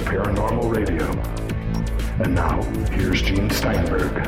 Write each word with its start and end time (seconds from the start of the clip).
paranormal 0.00 0.74
radio. 0.74 1.06
And 2.22 2.34
now, 2.34 2.62
here's 2.90 3.22
Gene 3.22 3.48
Steinberg. 3.50 4.26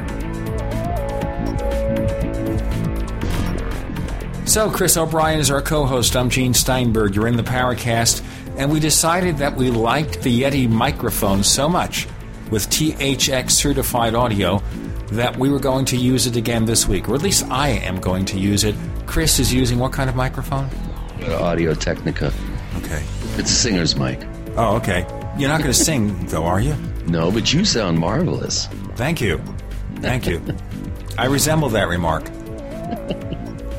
So, 4.49 4.71
Chris 4.71 4.97
O'Brien 4.97 5.39
is 5.39 5.51
our 5.51 5.63
co 5.63 5.85
host. 5.85 6.17
I'm 6.17 6.31
Gene 6.31 6.55
Steinberg. 6.55 7.15
You're 7.15 7.29
in 7.29 7.37
the 7.37 7.43
Paracast. 7.43 8.25
And 8.57 8.71
we 8.71 8.81
decided 8.81 9.39
that 9.39 9.57
we 9.57 9.71
liked 9.71 10.23
the 10.23 10.43
Yeti 10.43 10.69
microphone 10.69 11.43
so 11.43 11.69
much 11.69 12.07
with 12.51 12.69
THX 12.69 13.51
certified 13.51 14.15
audio 14.15 14.63
that 15.13 15.37
we 15.37 15.49
were 15.49 15.59
going 15.59 15.85
to 15.87 15.97
use 15.97 16.27
it 16.27 16.37
again 16.37 16.65
this 16.65 16.87
week, 16.87 17.09
or 17.09 17.15
at 17.15 17.23
least 17.23 17.45
I 17.51 17.69
am 17.69 17.99
going 18.01 18.25
to 18.27 18.39
use 18.39 18.65
it. 18.65 18.75
Chris 19.07 19.39
is 19.39 19.53
using 19.53 19.79
what 19.79 19.93
kind 19.93 20.09
of 20.11 20.17
microphone? 20.17 20.69
Audio 21.29 21.75
Technica. 21.75 22.33
Okay. 22.79 23.03
It's 23.37 23.51
a 23.51 23.55
singer's 23.55 23.97
mic. 23.97 24.21
Oh, 24.57 24.77
okay. 24.77 25.07
You're 25.39 25.49
not 25.49 25.59
going 25.61 25.73
to 25.73 25.75
sing, 25.75 26.27
though, 26.27 26.45
are 26.45 26.61
you? 26.61 26.75
No, 27.07 27.31
but 27.33 27.53
you 27.53 27.65
sound 27.65 27.99
marvelous. 27.99 28.67
Thank 28.97 29.21
you. 29.21 29.41
Thank 29.97 30.27
you. 30.27 30.41
I 31.19 31.27
resemble 31.27 31.71
that 31.71 31.89
remark. 31.89 32.25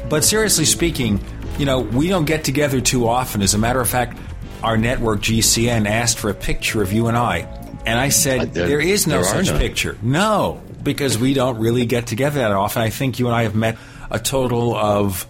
But 0.09 0.23
seriously 0.23 0.65
speaking, 0.65 1.19
you 1.57 1.65
know, 1.65 1.79
we 1.79 2.07
don't 2.07 2.25
get 2.25 2.43
together 2.43 2.81
too 2.81 3.07
often. 3.07 3.41
As 3.41 3.53
a 3.53 3.57
matter 3.57 3.79
of 3.81 3.89
fact, 3.89 4.17
our 4.61 4.77
network 4.77 5.21
GCN 5.21 5.87
asked 5.87 6.19
for 6.19 6.29
a 6.29 6.33
picture 6.33 6.81
of 6.81 6.91
you 6.91 7.07
and 7.07 7.17
I. 7.17 7.47
And 7.85 7.99
I 7.99 8.09
said, 8.09 8.39
Uh, 8.41 8.45
there- 8.45 8.67
there 8.67 8.81
is 8.81 9.07
no 9.07 9.15
there 9.21 9.23
such 9.23 9.47
none. 9.47 9.59
picture. 9.59 9.97
No, 10.01 10.61
because 10.83 11.17
we 11.17 11.33
don't 11.33 11.57
really 11.59 11.85
get 11.85 12.07
together 12.07 12.39
that 12.39 12.51
often. 12.51 12.81
I 12.81 12.89
think 12.89 13.19
you 13.19 13.27
and 13.27 13.35
I 13.35 13.43
have 13.43 13.55
met 13.55 13.77
a 14.09 14.19
total 14.19 14.75
of 14.75 15.25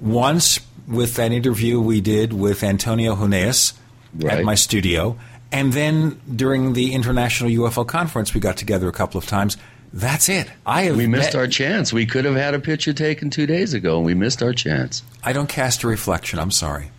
once 0.00 0.60
with 0.88 1.14
that 1.16 1.32
interview 1.32 1.80
we 1.80 2.00
did 2.00 2.32
with 2.32 2.62
Antonio 2.62 3.14
Huneeus 3.16 3.72
at 4.26 4.42
my 4.44 4.54
studio. 4.54 5.16
And 5.52 5.72
then 5.72 6.20
during 6.34 6.72
the 6.72 6.92
International 6.92 7.48
UFO 7.50 7.86
Conference, 7.86 8.34
we 8.34 8.40
got 8.40 8.56
together 8.56 8.88
a 8.88 8.92
couple 8.92 9.18
of 9.18 9.26
times. 9.26 9.56
That's 9.92 10.28
it. 10.28 10.48
I 10.66 10.82
have 10.82 10.96
We 10.96 11.06
missed 11.06 11.32
met- 11.34 11.40
our 11.40 11.46
chance. 11.46 11.92
We 11.92 12.04
could 12.06 12.24
have 12.24 12.34
had 12.34 12.54
a 12.54 12.58
picture 12.58 12.92
taken 12.92 13.30
two 13.30 13.46
days 13.46 13.72
ago, 13.72 13.96
and 13.96 14.04
we 14.04 14.14
missed 14.14 14.42
our 14.42 14.52
chance. 14.52 15.02
I 15.22 15.32
don't 15.32 15.48
cast 15.48 15.84
a 15.84 15.86
reflection. 15.86 16.38
I'm 16.38 16.50
sorry. 16.50 16.90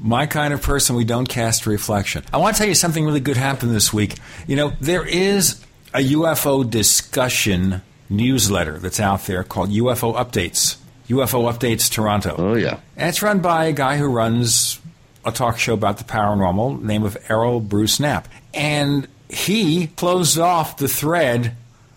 My 0.00 0.26
kind 0.26 0.52
of 0.52 0.60
person, 0.60 0.96
we 0.96 1.04
don't 1.04 1.26
cast 1.28 1.64
a 1.64 1.70
reflection. 1.70 2.24
I 2.32 2.36
want 2.36 2.54
to 2.56 2.58
tell 2.58 2.68
you 2.68 2.74
something 2.74 3.04
really 3.06 3.20
good 3.20 3.38
happened 3.38 3.74
this 3.74 3.90
week. 3.92 4.16
You 4.46 4.54
know, 4.56 4.72
there 4.80 5.04
is 5.06 5.64
a 5.94 5.98
UFO 6.12 6.68
discussion 6.68 7.80
newsletter 8.10 8.78
that's 8.78 9.00
out 9.00 9.24
there 9.24 9.42
called 9.44 9.70
UFO 9.70 10.14
Updates. 10.14 10.76
UFO 11.08 11.50
Updates 11.50 11.90
Toronto. 11.90 12.34
Oh, 12.36 12.54
yeah. 12.54 12.80
And 12.98 13.08
it's 13.08 13.22
run 13.22 13.40
by 13.40 13.64
a 13.66 13.72
guy 13.72 13.96
who 13.96 14.06
runs 14.06 14.78
a 15.24 15.32
talk 15.32 15.58
show 15.58 15.74
about 15.74 15.98
the 15.98 16.04
paranormal, 16.04 16.80
name 16.82 17.02
of 17.04 17.16
Errol 17.28 17.60
Bruce 17.60 17.98
Knapp. 18.00 18.28
And 18.52 19.08
he 19.28 19.88
closed 19.88 20.38
off 20.38 20.76
the 20.76 20.88
thread 20.88 21.54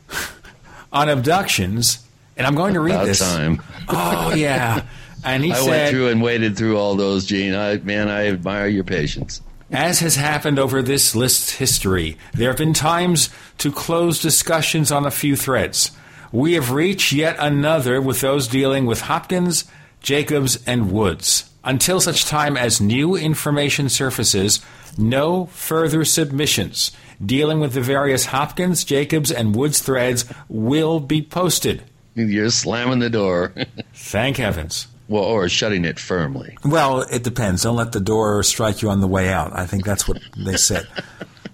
on 0.94 1.10
abductions. 1.10 2.00
And 2.36 2.46
I'm 2.46 2.56
going 2.56 2.74
to 2.76 2.80
read 2.80 2.96
About 2.96 3.06
this. 3.06 3.20
time. 3.20 3.62
Oh 3.90 4.34
yeah. 4.34 4.84
And 5.24 5.44
he 5.44 5.50
said. 5.54 5.58
I 5.60 5.62
said, 5.64 5.70
went 5.70 5.90
through 5.92 6.08
and 6.10 6.22
waded 6.22 6.58
through 6.58 6.78
all 6.78 6.96
those, 6.96 7.26
Gene. 7.26 7.54
I, 7.56 7.78
man, 7.78 8.10
I 8.10 8.28
admire 8.28 8.68
your 8.68 8.84
patience. 8.84 9.42
as 9.72 10.00
has 10.00 10.16
happened 10.16 10.60
over 10.60 10.82
this 10.82 11.16
list's 11.16 11.52
history, 11.54 12.18
there 12.34 12.50
have 12.50 12.58
been 12.58 12.74
times 12.74 13.30
to 13.60 13.72
close 13.72 14.22
discussions 14.22 14.92
on 14.92 15.06
a 15.06 15.12
few 15.12 15.36
threads. 15.36 15.92
We 16.32 16.54
have 16.54 16.72
reached 16.72 17.12
yet 17.14 17.36
another 17.40 18.02
with 18.02 18.22
those 18.22 18.48
dealing 18.48 18.86
with 18.86 19.02
Hopkins, 19.02 19.66
Jacobs, 20.02 20.62
and 20.68 20.92
Woods. 20.92 21.50
Until 21.64 22.00
such 22.00 22.26
time 22.26 22.56
as 22.56 22.80
new 22.80 23.16
information 23.16 23.90
surfaces, 23.90 24.62
no 24.98 25.48
further 25.48 26.06
submissions 26.06 26.92
dealing 27.24 27.60
with 27.60 27.74
the 27.74 27.82
various 27.82 28.26
Hopkins, 28.26 28.84
Jacobs, 28.84 29.32
and 29.32 29.56
Woods 29.56 29.80
threads 29.80 30.26
will 30.50 31.00
be 31.00 31.22
posted. 31.22 31.84
You're 32.16 32.50
slamming 32.50 33.00
the 33.00 33.10
door. 33.10 33.54
Thank 33.94 34.38
heavens. 34.38 34.88
well, 35.08 35.24
or 35.24 35.50
shutting 35.50 35.86
it 35.86 36.00
firmly. 36.00 36.58
Well, 36.64 37.02
it 37.02 37.24
depends. 37.24 37.64
Don't 37.64 37.76
let 37.76 37.92
the 37.92 38.00
door 38.00 38.44
strike 38.44 38.82
you 38.82 38.90
on 38.90 39.02
the 39.02 39.08
way 39.08 39.30
out. 39.30 39.52
I 39.58 39.66
think 39.66 39.86
that's 39.86 40.08
what 40.08 40.20
they 40.36 40.58
said. 40.58 40.88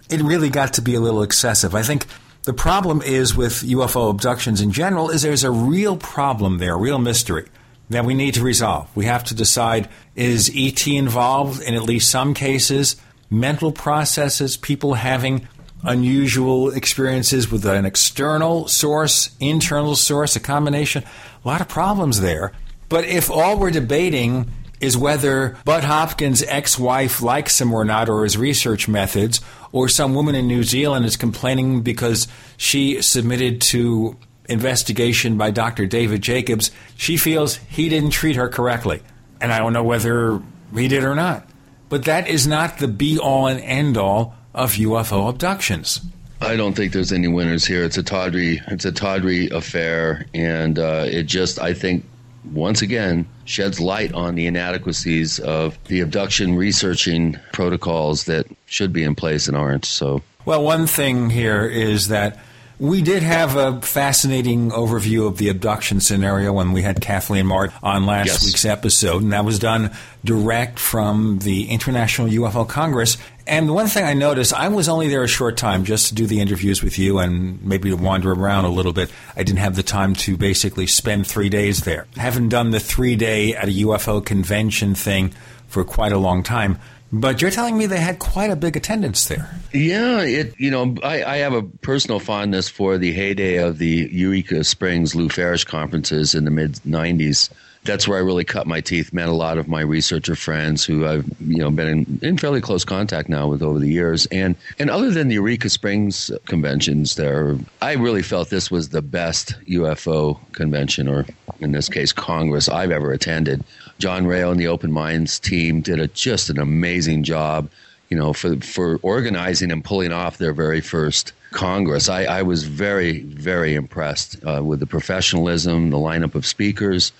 it 0.10 0.22
really 0.22 0.50
got 0.50 0.74
to 0.74 0.82
be 0.82 0.96
a 0.96 1.00
little 1.02 1.24
excessive. 1.24 1.76
I 1.76 1.84
think 1.84 2.06
the 2.44 2.54
problem 2.54 3.02
is 3.02 3.36
with 3.36 3.54
UFO 3.64 4.10
abductions 4.10 4.62
in 4.62 4.72
general 4.72 5.10
is 5.10 5.22
there's 5.22 5.44
a 5.44 5.52
real 5.52 5.98
problem 5.98 6.58
there, 6.60 6.74
a 6.74 6.78
real 6.78 7.00
mystery 7.00 7.48
that 7.94 8.06
we 8.06 8.14
need 8.14 8.34
to 8.36 8.44
resolve. 8.44 8.90
We 8.96 9.06
have 9.06 9.24
to 9.26 9.36
decide 9.36 9.90
is 10.16 10.52
ET 10.56 10.86
involved 10.88 11.62
in 11.62 11.74
at 11.74 11.84
least 11.84 12.12
some 12.12 12.34
cases, 12.34 12.96
mental 13.30 13.72
processes, 13.72 14.58
people 14.58 14.96
having 14.96 15.48
unusual 15.84 16.70
experiences 16.70 17.52
with 17.52 17.66
an 17.66 17.86
external 17.86 18.68
source, 18.68 19.36
internal 19.40 19.96
source, 19.96 20.36
a 20.36 20.40
combination. 20.40 21.04
A 21.44 21.48
lot 21.48 21.62
of 21.62 21.68
problems 21.68 22.22
there. 22.22 22.54
But 22.90 23.06
if 23.06 23.30
all 23.30 23.58
we're 23.58 23.72
debating 23.72 24.50
is 24.80 24.98
whether 24.98 25.58
Bud 25.64 25.84
Hopkins' 25.84 26.44
ex 26.44 26.78
wife 26.78 27.22
likes 27.22 27.60
him 27.60 27.74
or 27.74 27.86
not, 27.86 28.10
or 28.10 28.24
his 28.24 28.38
research 28.38 28.88
methods, 28.88 29.42
or 29.72 29.88
some 29.88 30.14
woman 30.14 30.36
in 30.36 30.48
New 30.48 30.64
Zealand 30.64 31.06
is 31.06 31.16
complaining 31.16 31.82
because 31.82 32.28
she 32.58 33.02
submitted 33.02 33.62
to 33.62 34.18
investigation 34.54 35.38
by 35.38 35.52
Dr. 35.52 35.86
David 35.86 36.22
Jacobs, 36.22 36.72
she 36.96 37.18
feels 37.18 37.58
he 37.58 37.90
didn't 37.90 38.12
treat 38.12 38.38
her 38.38 38.48
correctly. 38.48 39.02
And 39.42 39.52
I 39.52 39.60
don't 39.60 39.74
know 39.74 39.84
whether 39.84 40.42
he 40.74 40.88
did 40.88 41.04
or 41.04 41.16
not. 41.16 41.46
But 41.90 42.06
that 42.06 42.28
is 42.28 42.48
not 42.48 42.78
the 42.78 42.88
be 42.88 43.20
all 43.20 43.48
and 43.48 43.60
end 43.60 43.98
all 43.98 44.36
of 44.54 44.74
UFO 44.74 45.30
abductions. 45.30 46.00
I 46.42 46.56
don't 46.56 46.74
think 46.74 46.92
there's 46.92 47.12
any 47.12 47.28
winners 47.28 47.66
here. 47.66 47.84
It's 47.84 47.98
a 47.98 48.04
tawdry, 48.04 48.62
it's 48.68 48.86
a 48.86 48.92
tawdry 48.92 49.50
affair, 49.50 50.26
and 50.34 50.78
uh, 50.78 51.06
it 51.08 51.24
just, 51.24 51.60
I 51.60 51.74
think, 51.74 52.06
once 52.52 52.82
again, 52.82 53.26
sheds 53.46 53.80
light 53.80 54.14
on 54.14 54.36
the 54.36 54.48
inadequacies 54.48 55.40
of 55.40 55.78
the 55.86 56.02
abduction 56.02 56.56
researching 56.56 57.38
protocols 57.54 58.26
that 58.26 58.48
should 58.66 58.92
be 58.92 59.04
in 59.04 59.16
place 59.16 59.48
and 59.48 59.56
aren't. 59.56 59.86
So, 59.86 60.22
Well, 60.46 60.64
one 60.64 60.86
thing 60.88 61.30
here 61.30 61.66
is 61.66 62.10
that 62.10 62.38
we 62.80 63.02
did 63.02 63.24
have 63.24 63.56
a 63.56 63.82
fascinating 63.82 64.72
overview 64.72 65.28
of 65.28 65.38
the 65.38 65.50
abduction 65.50 66.00
scenario 66.00 66.52
when 66.54 66.72
we 66.72 66.82
had 66.82 67.00
Kathleen 67.02 67.46
Mart 67.46 67.72
on 67.82 68.06
last 68.06 68.28
Yes. 68.28 68.46
week's 68.46 68.66
episode, 68.66 69.22
and 69.22 69.32
that 69.34 69.46
was 69.46 69.60
done 69.60 69.92
direct 70.26 70.80
from 70.80 71.40
the 71.40 71.70
International 71.70 72.28
UFO 72.28 72.68
Congress. 72.68 73.18
And 73.46 73.68
the 73.68 73.74
one 73.74 73.88
thing 73.88 74.06
I 74.06 74.14
noticed, 74.14 74.54
I 74.54 74.70
was 74.70 74.88
only 74.90 75.08
there 75.08 75.24
a 75.24 75.28
short 75.28 75.58
time 75.58 75.84
just 75.86 76.08
to 76.08 76.16
do 76.16 76.26
the 76.26 76.40
interviews 76.40 76.82
with 76.82 76.98
you 76.98 77.20
and 77.20 77.62
maybe 77.64 77.90
to 77.90 77.96
wander 77.98 78.32
around 78.32 78.66
a 78.66 78.70
little 78.70 78.94
bit. 78.94 79.12
I 79.36 79.44
didn't 79.44 79.60
have 79.60 79.76
the 79.76 79.84
time 79.84 80.14
to 80.16 80.38
basically 80.38 80.88
spend 80.88 81.28
three 81.28 81.50
days 81.50 81.82
there. 81.82 82.08
I 82.18 82.22
haven't 82.22 82.50
done 82.50 82.72
the 82.72 82.80
three 82.80 83.16
day 83.16 83.54
at 83.56 83.68
a 83.68 83.72
UFO 83.86 84.26
convention 84.26 84.96
thing 84.96 85.34
for 85.68 85.84
quite 85.84 86.12
a 86.14 86.18
long 86.18 86.42
time. 86.44 86.80
But 87.16 87.44
you're 87.44 87.52
telling 87.52 87.78
me 87.78 87.86
they 87.86 88.00
had 88.00 88.18
quite 88.18 88.50
a 88.50 88.56
big 88.56 88.76
attendance 88.76 89.28
there. 89.28 89.48
yeah, 89.72 90.22
it, 90.22 90.60
you 90.60 90.72
know, 90.72 90.96
I, 91.04 91.24
I 91.24 91.38
have 91.38 91.54
a 91.54 91.62
personal 91.62 92.20
fondness 92.20 92.70
for 92.70 92.98
the 92.98 93.12
heyday 93.12 93.58
of 93.58 93.78
the 93.78 94.10
Eureka 94.12 94.64
Springs 94.64 95.14
Lou 95.14 95.30
Farish 95.30 95.64
conferences 95.64 96.34
in 96.34 96.44
the 96.44 96.50
mid 96.50 96.74
90s. 96.88 97.52
That's 97.84 98.08
where 98.08 98.18
I 98.18 98.22
really 98.22 98.46
cut 98.46 98.66
my 98.66 98.82
teeth. 98.82 99.14
Met 99.14 99.30
a 99.30 99.34
lot 99.34 99.60
of 99.60 99.68
my 99.68 99.82
researcher 99.82 100.36
friends 100.36 100.84
who 100.84 101.06
I've 101.06 101.26
you 101.42 101.58
know 101.58 101.70
been 101.70 101.88
in, 101.88 102.20
in 102.24 102.38
fairly 102.40 102.62
close 102.62 102.84
contact 102.84 103.30
now 103.30 103.48
with 103.48 103.62
over 103.62 103.78
the 103.78 103.90
years. 103.90 104.26
And 104.28 104.56
and 104.80 104.90
other 104.90 105.12
than 105.12 105.28
the 105.28 105.36
Eureka 105.36 105.70
Springs 105.70 106.32
conventions, 106.46 107.16
there 107.16 107.58
I 107.82 107.94
really 107.94 108.24
felt 108.24 108.50
this 108.50 108.72
was 108.72 108.90
the 108.90 109.04
best 109.04 109.54
UFO 109.68 110.40
convention, 110.54 111.08
or 111.08 111.28
in 111.60 111.74
this 111.74 111.90
case 111.90 112.12
Congress, 112.12 112.70
I've 112.70 112.92
ever 112.92 113.12
attended. 113.12 113.64
John 114.00 114.26
Rayo 114.28 114.52
and 114.52 114.60
the 114.60 114.68
Open 114.68 114.92
Minds 114.92 115.40
team 115.40 115.82
did 115.82 116.00
a, 116.00 116.08
just 116.08 116.50
an 116.50 116.60
amazing 116.60 117.24
job 117.24 117.70
you 118.14 118.20
know, 118.20 118.32
for 118.32 118.58
for 118.58 119.00
organizing 119.02 119.72
and 119.72 119.84
pulling 119.84 120.12
off 120.12 120.38
their 120.38 120.54
very 120.54 120.82
first 120.82 121.34
Congress. 121.50 122.10
I, 122.10 122.26
I 122.26 122.42
was 122.44 122.64
very, 122.64 123.22
very 123.22 123.74
impressed 123.74 124.38
uh, 124.46 124.62
with 124.64 124.80
the 124.80 124.86
professionalism, 124.86 125.90
the 125.90 125.98
lineup 125.98 126.36
of 126.36 126.46
speakers, 126.46 127.12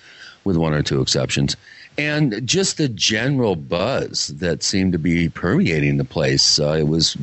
with 0.44 0.56
one 0.56 0.72
or 0.72 0.84
two 0.84 1.00
exceptions, 1.00 1.56
and 1.98 2.46
just 2.46 2.76
the 2.76 2.88
general 2.88 3.56
buzz 3.56 4.28
that 4.28 4.62
seemed 4.62 4.92
to 4.92 4.98
be 5.00 5.28
permeating 5.28 5.96
the 5.96 6.04
place. 6.04 6.60
Uh, 6.60 6.76
it 6.78 6.86
was 6.86 7.16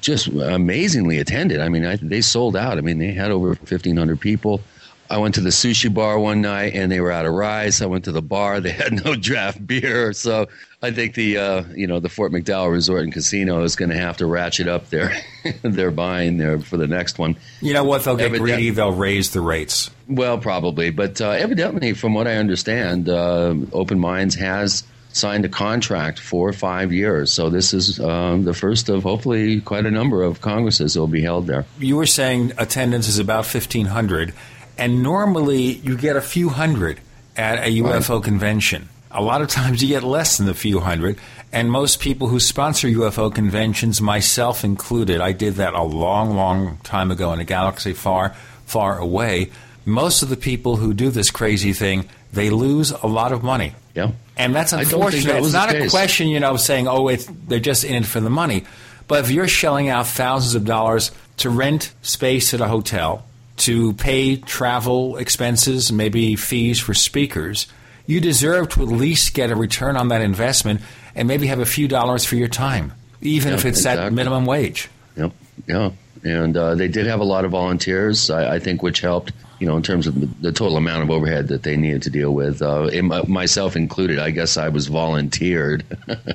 just 0.00 0.26
amazingly 0.26 1.18
attended. 1.18 1.60
I 1.60 1.68
mean, 1.68 1.84
I, 1.84 1.96
they 1.96 2.20
sold 2.20 2.56
out. 2.56 2.78
I 2.78 2.80
mean, 2.80 2.98
they 2.98 3.12
had 3.12 3.30
over 3.30 3.48
1,500 3.48 4.20
people. 4.20 4.60
I 5.10 5.18
went 5.18 5.36
to 5.36 5.40
the 5.40 5.50
sushi 5.50 5.92
bar 5.92 6.18
one 6.18 6.40
night 6.40 6.74
and 6.74 6.92
they 6.92 7.00
were 7.00 7.10
out 7.10 7.26
of 7.26 7.32
rice. 7.32 7.80
I 7.80 7.86
went 7.86 8.04
to 8.04 8.12
the 8.12 8.22
bar; 8.22 8.60
they 8.60 8.70
had 8.70 9.04
no 9.04 9.14
draft 9.14 9.64
beer. 9.66 10.12
So 10.12 10.48
I 10.82 10.90
think 10.90 11.14
the 11.14 11.38
uh, 11.38 11.64
you 11.74 11.86
know 11.86 12.00
the 12.00 12.08
Fort 12.08 12.32
McDowell 12.32 12.70
Resort 12.70 13.02
and 13.02 13.12
Casino 13.12 13.62
is 13.62 13.76
going 13.76 13.90
to 13.90 13.96
have 13.96 14.18
to 14.18 14.26
ratchet 14.26 14.68
up 14.68 14.90
their 14.90 15.12
their 15.62 15.90
buying 15.90 16.38
there 16.38 16.60
for 16.60 16.76
the 16.76 16.86
next 16.86 17.18
one. 17.18 17.36
You 17.60 17.74
know 17.74 17.84
what? 17.84 18.04
They'll 18.04 18.16
get 18.16 18.32
greedy. 18.32 18.70
They'll 18.70 18.92
raise 18.92 19.30
the 19.30 19.40
rates. 19.40 19.90
Well, 20.08 20.38
probably, 20.38 20.90
but 20.90 21.20
uh, 21.20 21.30
evidently, 21.30 21.94
from 21.94 22.14
what 22.14 22.26
I 22.26 22.36
understand, 22.36 23.08
uh, 23.08 23.54
Open 23.72 23.98
Minds 23.98 24.34
has 24.36 24.84
signed 25.12 25.44
a 25.44 25.48
contract 25.48 26.18
for 26.18 26.52
five 26.52 26.92
years. 26.92 27.32
So 27.32 27.50
this 27.50 27.74
is 27.74 27.98
um, 28.00 28.44
the 28.44 28.54
first 28.54 28.88
of 28.88 29.02
hopefully 29.02 29.60
quite 29.60 29.86
a 29.86 29.90
number 29.90 30.22
of 30.22 30.40
congresses 30.40 30.94
that 30.94 31.00
will 31.00 31.06
be 31.06 31.22
held 31.22 31.46
there. 31.46 31.66
You 31.78 31.96
were 31.96 32.06
saying 32.06 32.52
attendance 32.58 33.08
is 33.08 33.18
about 33.18 33.52
1,500, 33.52 34.32
and 34.78 35.02
normally 35.02 35.62
you 35.62 35.96
get 35.96 36.16
a 36.16 36.20
few 36.20 36.48
hundred 36.48 37.00
at 37.36 37.66
a 37.66 37.70
UFO 37.82 38.16
right. 38.16 38.24
convention. 38.24 38.88
A 39.10 39.22
lot 39.22 39.42
of 39.42 39.48
times 39.48 39.82
you 39.82 39.88
get 39.88 40.04
less 40.04 40.38
than 40.38 40.48
a 40.48 40.54
few 40.54 40.80
hundred, 40.80 41.18
and 41.52 41.70
most 41.70 42.00
people 42.00 42.28
who 42.28 42.40
sponsor 42.40 42.88
UFO 42.88 43.34
conventions, 43.34 44.00
myself 44.00 44.64
included, 44.64 45.20
I 45.20 45.32
did 45.32 45.54
that 45.54 45.74
a 45.74 45.82
long, 45.82 46.36
long 46.36 46.78
time 46.84 47.10
ago 47.10 47.32
in 47.32 47.40
a 47.40 47.44
galaxy 47.44 47.94
far, 47.94 48.34
far 48.66 48.98
away. 48.98 49.50
Most 49.84 50.22
of 50.22 50.28
the 50.28 50.36
people 50.36 50.76
who 50.76 50.92
do 50.92 51.10
this 51.10 51.30
crazy 51.30 51.72
thing, 51.72 52.08
they 52.32 52.50
lose 52.50 52.90
a 52.90 53.06
lot 53.06 53.32
of 53.32 53.42
money. 53.42 53.74
Yeah. 53.94 54.12
And 54.36 54.54
that's 54.54 54.72
unfortunate. 54.72 55.24
That 55.24 55.42
it's 55.42 55.52
not 55.52 55.74
a 55.74 55.88
question, 55.88 56.28
you 56.28 56.38
know, 56.38 56.56
saying, 56.56 56.86
oh, 56.86 57.10
they're 57.16 57.58
just 57.58 57.84
in 57.84 57.94
it 57.94 58.06
for 58.06 58.20
the 58.20 58.30
money. 58.30 58.64
But 59.08 59.24
if 59.24 59.30
you're 59.30 59.48
shelling 59.48 59.88
out 59.88 60.06
thousands 60.06 60.54
of 60.54 60.66
dollars 60.66 61.10
to 61.38 61.48
rent 61.48 61.92
space 62.02 62.52
at 62.52 62.60
a 62.60 62.68
hotel, 62.68 63.24
to 63.60 63.92
pay 63.94 64.36
travel 64.36 65.16
expenses, 65.16 65.92
maybe 65.92 66.36
fees 66.36 66.80
for 66.80 66.94
speakers, 66.94 67.66
you 68.06 68.20
deserve 68.20 68.70
to 68.70 68.82
at 68.82 68.88
least 68.88 69.34
get 69.34 69.50
a 69.50 69.56
return 69.56 69.96
on 69.96 70.08
that 70.08 70.20
investment 70.20 70.80
and 71.14 71.28
maybe 71.28 71.46
have 71.48 71.60
a 71.60 71.66
few 71.66 71.88
dollars 71.88 72.24
for 72.24 72.36
your 72.36 72.48
time, 72.48 72.92
even 73.20 73.50
yep, 73.50 73.58
if 73.58 73.64
it's 73.66 73.78
exactly. 73.78 74.06
at 74.06 74.12
minimum 74.12 74.46
wage. 74.46 74.88
Yep. 75.16 75.32
Yeah. 75.66 75.90
And 76.24 76.56
uh, 76.56 76.74
they 76.74 76.88
did 76.88 77.06
have 77.06 77.20
a 77.20 77.24
lot 77.24 77.44
of 77.44 77.52
volunteers, 77.52 78.30
I, 78.30 78.56
I 78.56 78.58
think, 78.58 78.82
which 78.82 79.00
helped 79.00 79.32
you 79.58 79.66
know, 79.66 79.76
in 79.76 79.82
terms 79.82 80.06
of 80.06 80.40
the 80.40 80.52
total 80.52 80.76
amount 80.76 81.02
of 81.02 81.10
overhead 81.10 81.48
that 81.48 81.62
they 81.62 81.76
needed 81.76 82.02
to 82.02 82.10
deal 82.10 82.32
with, 82.32 82.62
uh, 82.62 82.90
myself 83.26 83.74
included. 83.74 84.18
I 84.18 84.30
guess 84.30 84.56
I 84.56 84.68
was 84.68 84.86
volunteered. 84.86 85.84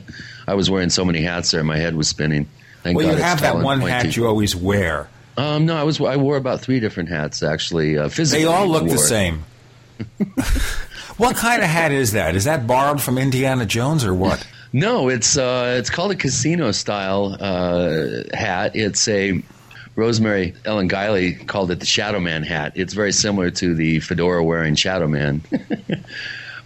I 0.48 0.56
was 0.56 0.70
wearing 0.70 0.90
so 0.90 1.06
many 1.06 1.22
hats 1.22 1.52
there, 1.52 1.64
my 1.64 1.78
head 1.78 1.96
was 1.96 2.08
spinning. 2.08 2.50
Thank 2.84 2.98
well, 2.98 3.08
God 3.08 3.18
you 3.18 3.24
have 3.24 3.42
that 3.42 3.58
one 3.60 3.80
hat 3.80 4.18
you 4.18 4.28
always 4.28 4.56
wear. 4.56 5.10
Um, 5.38 5.66
no, 5.66 5.76
I 5.76 5.84
was 5.84 6.00
I 6.00 6.18
wore 6.18 6.38
about 6.38 6.62
three 6.62 6.80
different 6.80 7.10
hats 7.10 7.42
actually. 7.44 7.98
Uh, 7.98 8.10
physically, 8.10 8.44
they 8.44 8.50
all 8.50 8.68
look 8.68 8.88
the 8.88 8.98
same. 8.98 9.44
what 11.18 11.36
kind 11.36 11.62
of 11.62 11.70
hat 11.70 11.92
is 11.92 12.12
that? 12.12 12.36
Is 12.36 12.44
that 12.46 12.68
borrowed 12.68 13.02
from 13.02 13.18
Indiana 13.18 13.66
Jones 13.66 14.06
or 14.06 14.14
what? 14.14 14.46
No, 14.76 15.08
it's 15.08 15.38
uh, 15.38 15.76
it's 15.78 15.92
called 15.92 16.10
a 16.10 16.16
casino 16.16 16.72
style 16.72 17.38
uh, 17.40 18.24
hat. 18.36 18.76
It's 18.76 19.08
a 19.08 19.40
Rosemary 19.96 20.56
Ellen 20.66 20.90
Guiley 20.90 21.46
called 21.46 21.70
it 21.70 21.80
the 21.80 21.86
Shadow 21.86 22.20
Man 22.20 22.42
hat. 22.42 22.74
It's 22.76 22.94
very 22.94 23.12
similar 23.12 23.52
to 23.52 23.76
the 23.76 24.00
fedora 24.00 24.44
wearing 24.44 24.74
Shadow 24.74 25.08
Man. 25.08 25.44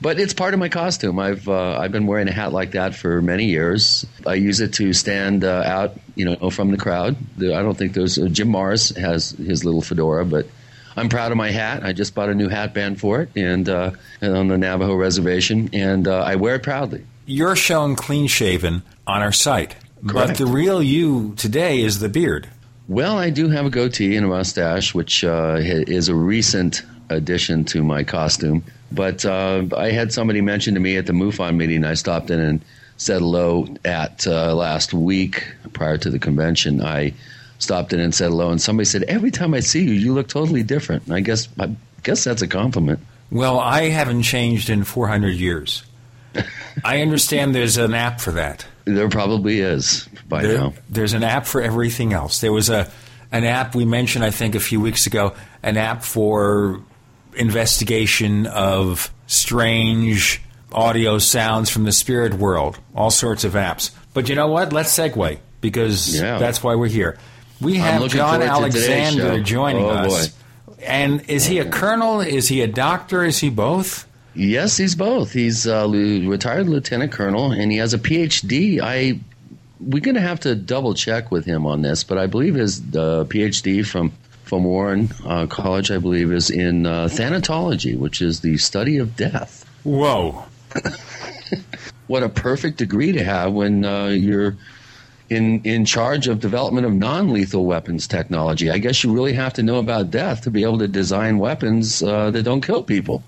but 0.01 0.19
it's 0.19 0.33
part 0.33 0.53
of 0.53 0.59
my 0.59 0.69
costume. 0.69 1.19
I've 1.19 1.47
uh, 1.47 1.77
I've 1.79 1.91
been 1.91 2.07
wearing 2.07 2.27
a 2.27 2.31
hat 2.31 2.53
like 2.53 2.71
that 2.71 2.95
for 2.95 3.21
many 3.21 3.45
years. 3.45 4.05
I 4.25 4.35
use 4.35 4.59
it 4.61 4.73
to 4.73 4.93
stand 4.93 5.43
uh, 5.43 5.63
out, 5.65 5.97
you 6.15 6.25
know, 6.25 6.49
from 6.49 6.71
the 6.71 6.77
crowd. 6.77 7.15
I 7.37 7.61
don't 7.61 7.77
think 7.77 7.93
there's 7.93 8.17
uh, 8.17 8.27
Jim 8.27 8.49
Marrs 8.49 8.95
has 8.97 9.31
his 9.31 9.65
little 9.65 9.81
fedora, 9.81 10.25
but 10.25 10.47
I'm 10.95 11.09
proud 11.09 11.31
of 11.31 11.37
my 11.37 11.51
hat. 11.51 11.83
I 11.83 11.93
just 11.93 12.15
bought 12.15 12.29
a 12.29 12.35
new 12.35 12.49
hat 12.49 12.73
band 12.73 12.99
for 12.99 13.21
it, 13.21 13.29
and 13.35 13.67
uh, 13.69 13.91
on 14.21 14.47
the 14.47 14.57
Navajo 14.57 14.95
reservation, 14.95 15.69
and 15.73 16.07
uh, 16.07 16.19
I 16.19 16.35
wear 16.35 16.55
it 16.55 16.63
proudly. 16.63 17.05
You're 17.25 17.55
shown 17.55 17.95
clean 17.95 18.27
shaven 18.27 18.83
on 19.05 19.21
our 19.21 19.31
site, 19.31 19.75
Correct. 20.05 20.13
but 20.13 20.37
the 20.37 20.45
real 20.45 20.81
you 20.81 21.33
today 21.35 21.81
is 21.81 21.99
the 21.99 22.09
beard. 22.09 22.49
Well, 22.87 23.17
I 23.17 23.31
do 23.31 23.49
have 23.49 23.65
a 23.65 23.69
goatee 23.69 24.15
and 24.15 24.25
a 24.25 24.29
mustache, 24.29 24.93
which 24.93 25.23
uh, 25.23 25.57
is 25.59 26.07
a 26.07 26.15
recent 26.15 26.83
addition 27.09 27.63
to 27.65 27.83
my 27.83 28.03
costume. 28.03 28.63
But 28.91 29.25
uh, 29.25 29.65
I 29.75 29.91
had 29.91 30.13
somebody 30.13 30.41
mention 30.41 30.73
to 30.75 30.79
me 30.79 30.97
at 30.97 31.05
the 31.05 31.13
MUFON 31.13 31.55
meeting 31.55 31.83
I 31.83 31.93
stopped 31.93 32.29
in 32.29 32.39
and 32.39 32.63
said 32.97 33.19
hello 33.19 33.67
at 33.85 34.25
uh, 34.25 34.55
last 34.55 34.93
week 34.93 35.53
prior 35.73 35.97
to 35.97 36.09
the 36.09 36.19
convention. 36.19 36.81
I 36.81 37.13
stopped 37.59 37.93
in 37.93 37.99
and 37.99 38.13
said 38.13 38.29
hello, 38.29 38.49
and 38.49 38.61
somebody 38.61 38.85
said, 38.85 39.03
"Every 39.03 39.31
time 39.31 39.53
I 39.53 39.59
see 39.59 39.83
you, 39.83 39.93
you 39.93 40.13
look 40.13 40.27
totally 40.27 40.63
different." 40.63 41.05
And 41.05 41.13
I 41.13 41.19
guess 41.19 41.49
I 41.59 41.75
guess 42.03 42.23
that's 42.23 42.41
a 42.41 42.47
compliment. 42.47 42.99
Well, 43.29 43.59
I 43.59 43.89
haven't 43.89 44.23
changed 44.23 44.69
in 44.69 44.83
400 44.83 45.35
years. 45.35 45.83
I 46.83 47.01
understand 47.01 47.53
there's 47.53 47.77
an 47.77 47.93
app 47.93 48.21
for 48.21 48.31
that. 48.31 48.65
There 48.85 49.09
probably 49.09 49.59
is 49.59 50.07
by 50.29 50.43
there, 50.43 50.57
now. 50.57 50.73
There's 50.89 51.13
an 51.13 51.23
app 51.23 51.45
for 51.45 51.61
everything 51.61 52.13
else. 52.13 52.39
There 52.41 52.53
was 52.53 52.69
a 52.69 52.89
an 53.31 53.43
app 53.43 53.75
we 53.75 53.83
mentioned, 53.85 54.23
I 54.23 54.31
think, 54.31 54.55
a 54.55 54.59
few 54.59 54.79
weeks 54.79 55.05
ago, 55.05 55.35
an 55.61 55.75
app 55.75 56.03
for 56.03 56.81
investigation 57.37 58.45
of 58.47 59.11
strange 59.27 60.41
audio 60.71 61.17
sounds 61.17 61.69
from 61.69 61.83
the 61.83 61.91
spirit 61.91 62.33
world, 62.33 62.79
all 62.95 63.11
sorts 63.11 63.43
of 63.43 63.53
apps. 63.53 63.91
But 64.13 64.29
you 64.29 64.35
know 64.35 64.47
what? 64.47 64.73
Let's 64.73 64.95
segue 64.97 65.39
because 65.61 66.19
yeah. 66.19 66.37
that's 66.37 66.63
why 66.63 66.75
we're 66.75 66.87
here. 66.87 67.17
We 67.61 67.75
have 67.75 68.07
John 68.09 68.41
Alexander 68.41 69.41
joining 69.41 69.85
oh, 69.85 69.89
us. 69.89 70.27
Boy. 70.29 70.33
And 70.83 71.27
is 71.29 71.45
he 71.45 71.59
a 71.59 71.69
colonel? 71.69 72.21
Is 72.21 72.47
he 72.47 72.61
a 72.61 72.67
doctor? 72.67 73.23
Is 73.23 73.39
he 73.39 73.49
both? 73.49 74.07
Yes, 74.35 74.77
he's 74.77 74.95
both. 74.95 75.31
He's 75.31 75.65
a 75.65 75.87
retired 75.87 76.69
lieutenant 76.69 77.11
colonel, 77.11 77.51
and 77.51 77.71
he 77.71 77.79
has 77.79 77.93
a 77.95 77.97
PhD. 77.97 78.79
I 78.79 79.19
we're 79.79 80.01
going 80.01 80.15
to 80.15 80.21
have 80.21 80.39
to 80.41 80.55
double 80.55 80.93
check 80.93 81.31
with 81.31 81.45
him 81.45 81.65
on 81.65 81.81
this, 81.81 82.03
but 82.03 82.17
I 82.17 82.27
believe 82.27 82.55
his 82.55 82.79
uh, 82.79 83.25
PhD 83.27 83.85
from 83.85 84.11
from 84.47 84.63
Walden 84.63 85.09
uh, 85.25 85.47
College, 85.47 85.91
I 85.91 85.97
believe, 85.97 86.31
is 86.31 86.49
in 86.49 86.85
uh, 86.85 87.05
thanatology, 87.05 87.97
which 87.97 88.21
is 88.21 88.41
the 88.41 88.57
study 88.57 88.97
of 88.97 89.15
death. 89.15 89.65
Whoa! 89.83 90.45
what 92.07 92.23
a 92.23 92.29
perfect 92.29 92.77
degree 92.77 93.11
to 93.11 93.23
have 93.23 93.53
when 93.53 93.85
uh, 93.85 94.07
you're 94.07 94.55
in 95.29 95.61
in 95.63 95.85
charge 95.85 96.27
of 96.27 96.39
development 96.39 96.85
of 96.85 96.93
non-lethal 96.93 97.65
weapons 97.65 98.07
technology. 98.07 98.69
I 98.69 98.77
guess 98.77 99.03
you 99.03 99.13
really 99.13 99.33
have 99.33 99.53
to 99.53 99.63
know 99.63 99.77
about 99.77 100.11
death 100.11 100.41
to 100.43 100.51
be 100.51 100.63
able 100.63 100.79
to 100.79 100.87
design 100.87 101.37
weapons 101.37 102.01
uh, 102.01 102.31
that 102.31 102.43
don't 102.43 102.61
kill 102.61 102.83
people. 102.83 103.23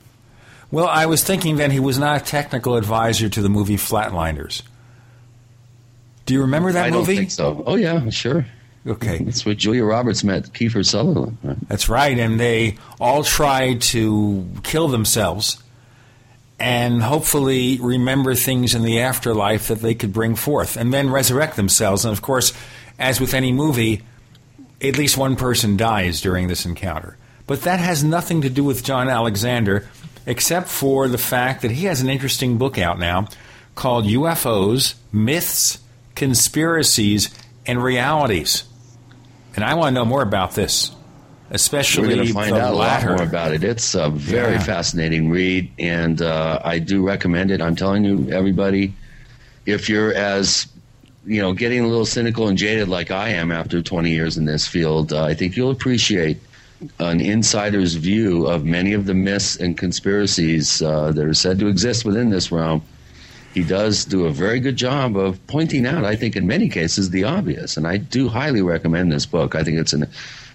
Well, 0.72 0.88
I 0.88 1.08
was 1.08 1.24
thinking 1.24 1.58
that 1.58 1.72
he 1.72 1.80
was 1.80 1.98
not 1.98 2.22
a 2.22 2.24
technical 2.24 2.76
advisor 2.76 3.28
to 3.28 3.42
the 3.42 3.50
movie 3.50 3.76
Flatliners. 3.76 4.62
Do 6.26 6.36
you 6.36 6.42
remember 6.42 6.72
that 6.74 6.88
I 6.88 6.92
movie? 6.92 7.14
I 7.14 7.18
think 7.18 7.32
so. 7.32 7.64
Oh 7.66 7.76
yeah, 7.76 8.10
sure. 8.10 8.46
Okay, 8.88 9.18
that's 9.24 9.46
where 9.46 9.56
Julia 9.56 9.84
Roberts 9.84 10.24
met 10.24 10.54
Kiefer 10.54 10.86
Sutherland. 10.86 11.38
Right? 11.44 11.58
That's 11.68 11.90
right, 11.90 12.18
and 12.18 12.40
they 12.40 12.78
all 13.00 13.24
tried 13.24 13.82
to 13.82 14.48
kill 14.64 14.88
themselves 14.88 15.62
and 16.60 17.02
hopefully 17.02 17.80
remember 17.82 18.36
things 18.36 18.76
in 18.76 18.84
the 18.84 19.00
afterlife 19.00 19.70
that 19.70 19.80
they 19.80 19.96
could 19.96 20.12
bring 20.12 20.36
forth 20.36 20.76
and 20.76 20.94
then 20.94 21.10
resurrect 21.10 21.56
themselves. 21.56 22.04
And 22.04 22.12
of 22.12 22.22
course, 22.22 22.52
as 22.98 23.22
with 23.22 23.34
any 23.34 23.54
movie, 23.54 24.04
at 24.82 24.98
least 24.98 25.18
one 25.18 25.36
person 25.38 25.78
dies 25.78 26.20
during 26.20 26.48
this 26.48 26.66
encounter. 26.66 27.18
But 27.48 27.62
that 27.62 27.80
has 27.80 28.04
nothing 28.04 28.42
to 28.42 28.50
do 28.50 28.64
with 28.64 28.84
John 28.84 29.10
Alexander 29.10 29.88
except 30.26 30.68
for 30.68 31.08
the 31.08 31.18
fact 31.18 31.62
that 31.62 31.72
he 31.72 31.86
has 31.86 32.02
an 32.02 32.10
interesting 32.10 32.58
book 32.58 32.78
out 32.78 33.00
now 33.00 33.28
called 33.74 34.06
UFOs, 34.06 34.96
Myths, 35.12 35.80
Conspiracies, 36.14 37.30
and 37.66 37.82
Realities. 37.82 38.66
And 39.60 39.70
I 39.70 39.74
want 39.74 39.94
to 39.94 39.96
know 39.96 40.06
more 40.06 40.22
about 40.22 40.56
this, 40.56 40.90
especially 41.52 42.08
We're 42.08 42.16
going 42.16 42.28
to 42.28 42.34
find 42.34 42.56
out 42.56 42.76
latter. 42.76 43.08
a 43.08 43.10
lot 43.10 43.18
more 43.18 43.28
about 43.28 43.52
it. 43.52 43.62
It's 43.62 43.94
a 43.94 44.10
very 44.10 44.54
yeah. 44.54 44.64
fascinating 44.64 45.30
read, 45.30 45.70
and 45.78 46.22
uh, 46.22 46.62
I 46.64 46.80
do 46.80 47.06
recommend 47.06 47.52
it. 47.52 47.62
I'm 47.62 47.76
telling 47.76 48.06
you, 48.06 48.32
everybody, 48.32 48.94
if 49.66 49.90
you're 49.90 50.14
as 50.14 50.68
you 51.26 51.42
know, 51.42 51.52
getting 51.52 51.82
a 51.82 51.88
little 51.88 52.06
cynical 52.06 52.48
and 52.48 52.58
jaded 52.58 52.88
like 52.88 53.12
I 53.12 53.32
am 53.32 53.52
after 53.52 53.82
20 53.82 54.10
years 54.10 54.38
in 54.38 54.46
this 54.46 54.66
field, 54.66 55.12
uh, 55.12 55.26
I 55.26 55.34
think 55.34 55.58
you'll 55.58 55.72
appreciate 55.72 56.38
an 57.00 57.20
insider's 57.20 57.96
view 57.96 58.48
of 58.48 58.64
many 58.64 58.94
of 58.94 59.08
the 59.08 59.14
myths 59.14 59.58
and 59.58 59.78
conspiracies 59.78 60.82
uh, 60.82 61.12
that 61.12 61.26
are 61.26 61.34
said 61.34 61.60
to 61.60 61.68
exist 61.68 62.06
within 62.06 62.30
this 62.30 62.50
realm. 62.50 62.82
He 63.54 63.64
does 63.64 64.06
do 64.06 64.26
a 64.26 64.32
very 64.32 64.60
good 64.60 64.76
job 64.76 65.18
of 65.18 65.46
pointing 65.48 65.86
out, 65.86 66.06
I 66.06 66.16
think, 66.16 66.36
in 66.36 66.46
many 66.46 66.70
cases, 66.70 67.10
the 67.10 67.24
obvious. 67.24 67.78
And 67.78 67.88
I 67.88 67.98
do 67.98 68.28
highly 68.28 68.62
recommend 68.62 69.12
this 69.12 69.26
book. 69.26 69.56
I 69.56 69.64
think 69.64 69.80
it's 69.80 69.94
an 69.94 70.08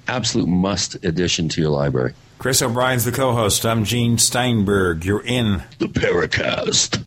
absolute 0.07 0.49
must 0.49 0.95
addition 1.05 1.49
to 1.51 1.61
your 1.61 1.71
library. 1.71 2.15
Chris 2.39 2.63
O'Brien's 2.63 3.05
the 3.05 3.13
co 3.13 3.33
host. 3.33 3.65
I'm 3.67 3.85
Gene 3.85 4.19
Steinberg. 4.19 5.05
You're 5.05 5.25
in 5.25 5.63
the 5.79 5.87
Paracast. 5.87 7.05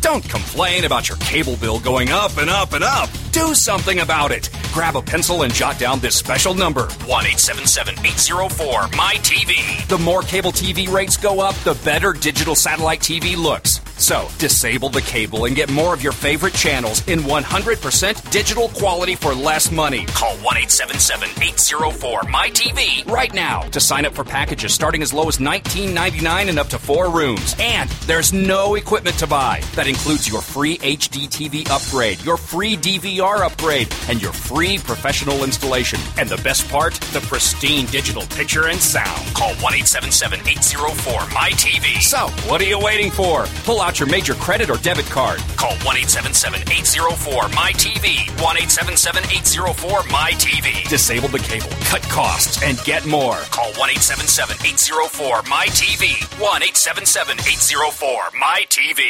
Don't 0.00 0.28
complain 0.28 0.84
about 0.84 1.08
your 1.08 1.16
cable 1.18 1.56
bill 1.56 1.80
going 1.80 2.10
up 2.10 2.36
and 2.36 2.50
up 2.50 2.72
and 2.72 2.84
up. 2.84 3.08
Do 3.32 3.54
something 3.54 4.00
about 4.00 4.30
it. 4.30 4.48
Grab 4.74 4.96
a 4.96 5.02
pencil 5.02 5.44
and 5.44 5.54
jot 5.54 5.78
down 5.78 6.00
this 6.00 6.16
special 6.16 6.52
number 6.52 6.88
1 7.06 7.06
877 7.06 7.94
804 8.04 8.80
MyTV. 8.88 9.86
The 9.86 9.98
more 9.98 10.20
cable 10.22 10.50
TV 10.50 10.90
rates 10.90 11.16
go 11.16 11.38
up, 11.38 11.54
the 11.58 11.74
better 11.84 12.12
digital 12.12 12.56
satellite 12.56 12.98
TV 12.98 13.36
looks. 13.36 13.73
So, 13.96 14.28
disable 14.38 14.88
the 14.88 15.02
cable 15.02 15.44
and 15.44 15.54
get 15.54 15.70
more 15.70 15.94
of 15.94 16.02
your 16.02 16.12
favorite 16.12 16.54
channels 16.54 17.06
in 17.06 17.20
100% 17.20 18.30
digital 18.30 18.68
quality 18.70 19.14
for 19.14 19.34
less 19.34 19.70
money. 19.70 20.04
Call 20.06 20.34
1 20.38 20.56
877 20.56 21.30
804 21.42 22.20
MyTV 22.22 23.10
right 23.10 23.32
now 23.32 23.60
to 23.62 23.80
sign 23.80 24.04
up 24.04 24.12
for 24.12 24.24
packages 24.24 24.74
starting 24.74 25.00
as 25.02 25.12
low 25.12 25.28
as 25.28 25.38
$19.99 25.38 26.48
and 26.48 26.58
up 26.58 26.68
to 26.68 26.78
four 26.78 27.08
rooms. 27.08 27.54
And 27.58 27.88
there's 28.06 28.32
no 28.32 28.74
equipment 28.74 29.18
to 29.18 29.26
buy. 29.26 29.62
That 29.74 29.86
includes 29.86 30.28
your 30.28 30.42
free 30.42 30.78
HD 30.78 31.28
TV 31.28 31.68
upgrade, 31.70 32.22
your 32.24 32.36
free 32.36 32.76
DVR 32.76 33.40
upgrade, 33.42 33.94
and 34.08 34.20
your 34.20 34.32
free 34.32 34.78
professional 34.78 35.44
installation. 35.44 36.00
And 36.18 36.28
the 36.28 36.42
best 36.42 36.68
part, 36.68 36.94
the 37.12 37.20
pristine 37.20 37.86
digital 37.86 38.22
picture 38.22 38.68
and 38.68 38.78
sound. 38.78 39.34
Call 39.34 39.54
1 39.54 39.74
877 39.74 40.40
804 40.40 41.20
MyTV. 41.20 42.00
So, 42.02 42.28
what 42.50 42.60
are 42.60 42.64
you 42.64 42.78
waiting 42.78 43.10
for? 43.10 43.46
Pull 43.64 43.83
out 43.84 44.00
your 44.00 44.08
major 44.08 44.32
credit 44.34 44.70
or 44.70 44.78
debit 44.78 45.04
card. 45.06 45.38
Call 45.56 45.76
1 45.84 45.96
877 46.08 46.62
804 46.72 47.42
MyTV. 47.52 48.30
1 48.40 48.56
877 48.56 49.24
804 49.30 50.00
MyTV. 50.08 50.88
Disable 50.88 51.28
the 51.28 51.38
cable, 51.38 51.68
cut 51.84 52.02
costs, 52.08 52.62
and 52.62 52.78
get 52.84 53.04
more. 53.04 53.36
Call 53.52 53.70
1 53.76 53.90
877 53.90 54.56
804 54.64 55.42
MyTV. 55.42 56.24
1 56.40 56.62
877 56.62 57.40
804 57.40 58.32
MyTV. 58.40 59.00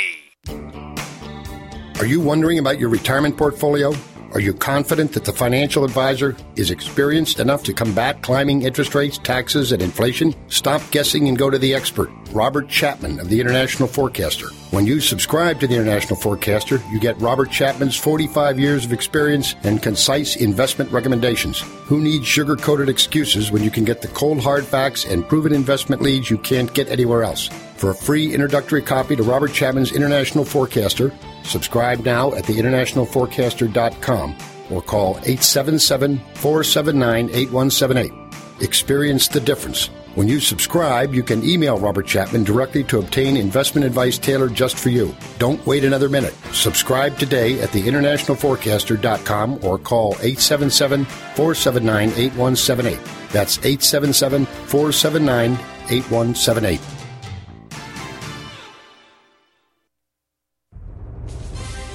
Are 2.00 2.06
you 2.06 2.20
wondering 2.20 2.58
about 2.58 2.80
your 2.80 2.88
retirement 2.88 3.36
portfolio? 3.36 3.94
Are 4.34 4.40
you 4.40 4.52
confident 4.52 5.12
that 5.12 5.24
the 5.24 5.32
financial 5.32 5.84
advisor 5.84 6.36
is 6.56 6.72
experienced 6.72 7.38
enough 7.38 7.62
to 7.62 7.72
combat 7.72 8.20
climbing 8.20 8.62
interest 8.62 8.92
rates, 8.96 9.16
taxes, 9.16 9.70
and 9.70 9.80
inflation? 9.80 10.34
Stop 10.48 10.82
guessing 10.90 11.28
and 11.28 11.38
go 11.38 11.50
to 11.50 11.58
the 11.58 11.72
expert, 11.72 12.10
Robert 12.32 12.68
Chapman 12.68 13.20
of 13.20 13.28
the 13.28 13.40
International 13.40 13.86
Forecaster. 13.86 14.48
When 14.72 14.88
you 14.88 14.98
subscribe 14.98 15.60
to 15.60 15.68
the 15.68 15.76
International 15.76 16.16
Forecaster, 16.16 16.82
you 16.90 16.98
get 16.98 17.20
Robert 17.20 17.52
Chapman's 17.52 17.94
45 17.94 18.58
years 18.58 18.84
of 18.84 18.92
experience 18.92 19.54
and 19.62 19.80
concise 19.80 20.34
investment 20.34 20.90
recommendations. 20.90 21.60
Who 21.84 22.00
needs 22.00 22.26
sugar 22.26 22.56
coated 22.56 22.88
excuses 22.88 23.52
when 23.52 23.62
you 23.62 23.70
can 23.70 23.84
get 23.84 24.02
the 24.02 24.08
cold 24.08 24.40
hard 24.40 24.64
facts 24.64 25.04
and 25.04 25.28
proven 25.28 25.54
investment 25.54 26.02
leads 26.02 26.28
you 26.28 26.38
can't 26.38 26.74
get 26.74 26.88
anywhere 26.88 27.22
else? 27.22 27.46
For 27.76 27.90
a 27.90 27.94
free 27.94 28.34
introductory 28.34 28.82
copy 28.82 29.14
to 29.14 29.22
Robert 29.22 29.52
Chapman's 29.52 29.92
International 29.92 30.44
Forecaster, 30.44 31.12
subscribe 31.44 32.04
now 32.04 32.34
at 32.34 32.44
theinternationalforecaster.com 32.44 34.36
or 34.70 34.82
call 34.82 35.10
877 35.18 36.18
479 36.34 37.30
8178. 37.30 38.12
Experience 38.60 39.28
the 39.28 39.40
difference. 39.40 39.90
When 40.14 40.28
you 40.28 40.38
subscribe, 40.38 41.12
you 41.12 41.24
can 41.24 41.44
email 41.44 41.76
Robert 41.76 42.06
Chapman 42.06 42.44
directly 42.44 42.84
to 42.84 43.00
obtain 43.00 43.36
investment 43.36 43.84
advice 43.84 44.16
tailored 44.16 44.54
just 44.54 44.78
for 44.78 44.88
you. 44.88 45.12
Don't 45.38 45.64
wait 45.66 45.84
another 45.84 46.08
minute. 46.08 46.34
Subscribe 46.52 47.18
today 47.18 47.60
at 47.60 47.70
theinternationalforecaster.com 47.70 49.64
or 49.64 49.76
call 49.76 50.12
877 50.20 51.04
479 51.04 52.08
8178. 52.10 53.00
That's 53.32 53.58
877 53.58 54.46
479 54.46 55.52
8178. 55.90 56.93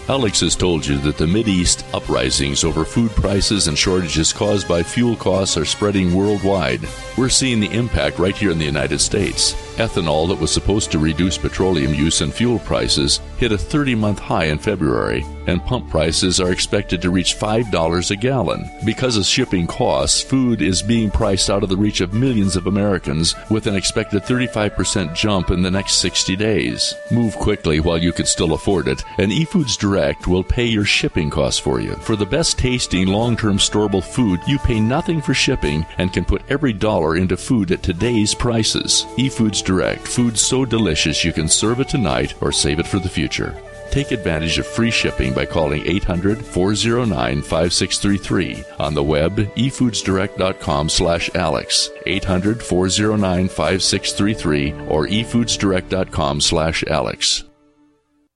Alex 0.10 0.39
has 0.39 0.56
told 0.56 0.84
you 0.84 0.98
that 0.98 1.18
the 1.18 1.28
East 1.48 1.86
uprisings 1.94 2.63
over 2.63 2.84
food 2.84 3.12
prices 3.12 3.68
and 3.68 3.78
shortages 3.78 4.34
caused 4.34 4.68
by 4.68 4.82
fuel 4.82 5.16
costs 5.16 5.56
are 5.56 5.66
spreading 5.66 6.16
worldwide. 6.16 6.82
We're 7.20 7.28
seeing 7.28 7.60
the 7.60 7.70
impact 7.78 8.18
right 8.18 8.34
here 8.34 8.50
in 8.50 8.58
the 8.58 8.64
United 8.64 9.02
States. 9.02 9.54
Ethanol, 9.76 10.30
that 10.30 10.40
was 10.40 10.54
supposed 10.54 10.90
to 10.92 11.00
reduce 11.00 11.38
petroleum 11.38 11.94
use 11.94 12.22
and 12.22 12.34
fuel 12.34 12.60
prices, 12.60 13.20
hit 13.38 13.52
a 13.52 13.58
30 13.58 13.94
month 13.96 14.20
high 14.20 14.46
in 14.46 14.58
February, 14.58 15.26
and 15.48 15.64
pump 15.66 15.90
prices 15.90 16.40
are 16.40 16.52
expected 16.52 17.02
to 17.02 17.10
reach 17.10 17.38
$5 17.38 18.12
a 18.12 18.16
gallon. 18.16 18.70
Because 18.86 19.18
of 19.18 19.26
shipping 19.26 19.68
costs, 19.68 20.22
food 20.22 20.62
is 20.62 20.82
being 20.82 21.10
priced 21.10 21.50
out 21.50 21.64
of 21.64 21.70
the 21.70 21.78
reach 21.78 22.02
of 22.02 22.14
millions 22.14 22.56
of 22.56 22.68
Americans 22.68 23.36
with 23.50 23.68
an 23.68 23.76
expected 23.76 24.24
35% 24.24 25.14
jump 25.14 25.50
in 25.50 25.62
the 25.62 25.72
next 25.72 25.96
60 25.96 26.36
days. 26.36 26.94
Move 27.12 27.36
quickly 27.36 27.80
while 27.80 27.98
you 27.98 28.14
can 28.14 28.26
still 28.26 28.54
afford 28.54 28.88
it, 28.88 29.04
and 29.18 29.32
eFoods 29.32 29.78
Direct 29.78 30.28
will 30.28 30.44
pay 30.44 30.66
your 30.66 30.86
shipping 30.86 31.30
costs 31.30 31.60
for 31.60 31.80
you. 31.80 31.96
For 31.96 32.16
the 32.16 32.26
best 32.26 32.58
tasting 32.58 33.08
long 33.08 33.36
term 33.36 33.58
storable 33.58 34.04
food, 34.04 34.40
you 34.46 34.58
pay 34.60 34.80
nothing 34.80 35.22
for 35.22 35.34
shipping 35.34 35.86
and 35.98 36.14
can 36.14 36.26
put 36.26 36.44
every 36.50 36.74
dollar 36.74 37.09
into 37.18 37.38
food 37.38 37.72
at 37.72 37.84
today's 37.84 38.34
prices. 38.34 39.06
eFoods 39.18 39.63
Direct, 39.63 40.08
food 40.08 40.38
so 40.38 40.66
delicious 40.66 41.24
you 41.24 41.34
can 41.34 41.48
serve 41.48 41.80
it 41.80 41.89
tonight 41.89 42.34
or 42.42 42.51
save 42.51 42.80
it 42.80 42.88
for 42.88 43.00
the 43.00 43.10
future. 43.10 43.56
Take 43.92 44.12
advantage 44.12 44.60
of 44.60 44.68
free 44.68 44.92
shipping 44.92 45.34
by 45.34 45.46
calling 45.46 45.86
800 45.86 46.46
409 46.46 47.42
5633 47.42 48.63
on 48.78 48.94
the 48.94 49.04
web 49.04 49.38
efoodsdirect.com 49.38 50.89
slash 50.89 51.30
alex 51.34 51.89
800 52.06 52.62
409 52.62 53.48
5633 53.48 54.72
or 54.88 55.08
efoodsdirect.com 55.08 56.39
slash 56.39 56.84
alex 56.88 57.44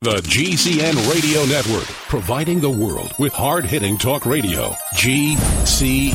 The 0.00 0.18
GCN 0.18 1.12
Radio 1.12 1.44
Network, 1.46 1.88
providing 2.06 2.60
the 2.60 2.70
world 2.70 3.12
with 3.18 3.32
hard 3.32 3.64
hitting 3.64 3.98
talk 3.98 4.24
radio. 4.26 4.70
GCN. 4.94 6.12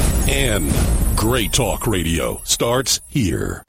Great 1.17 1.51
talk 1.51 1.85
radio 1.85 2.39
starts 2.45 3.01
here. 3.09 3.65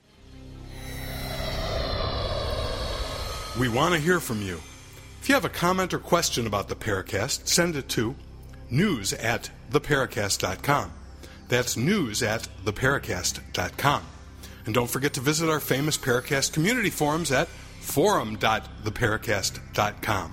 We 3.59 3.69
want 3.69 3.95
to 3.95 4.01
hear 4.01 4.21
from 4.21 4.41
you. 4.41 4.61
If 5.21 5.29
you 5.29 5.35
have 5.35 5.45
a 5.45 5.49
comment 5.49 5.93
or 5.93 5.99
question 5.99 6.47
about 6.47 6.69
the 6.69 6.77
Paracast, 6.77 7.49
send 7.49 7.75
it 7.75 7.89
to 7.89 8.15
news 8.71 9.13
at 9.15 9.51
theparacast.com. 9.73 10.93
That's 11.49 11.77
news 11.77 12.23
at 12.23 12.47
theparacast.com. 12.65 14.05
And 14.65 14.75
don't 14.77 14.89
forget 14.89 15.15
to 15.15 15.21
visit 15.21 15.51
our 15.51 15.59
famous 15.59 15.99
Paracast 15.99 16.53
community 16.53 16.91
forums 16.91 17.33
at 17.33 17.49
forum.theparacast.com. 17.85 20.33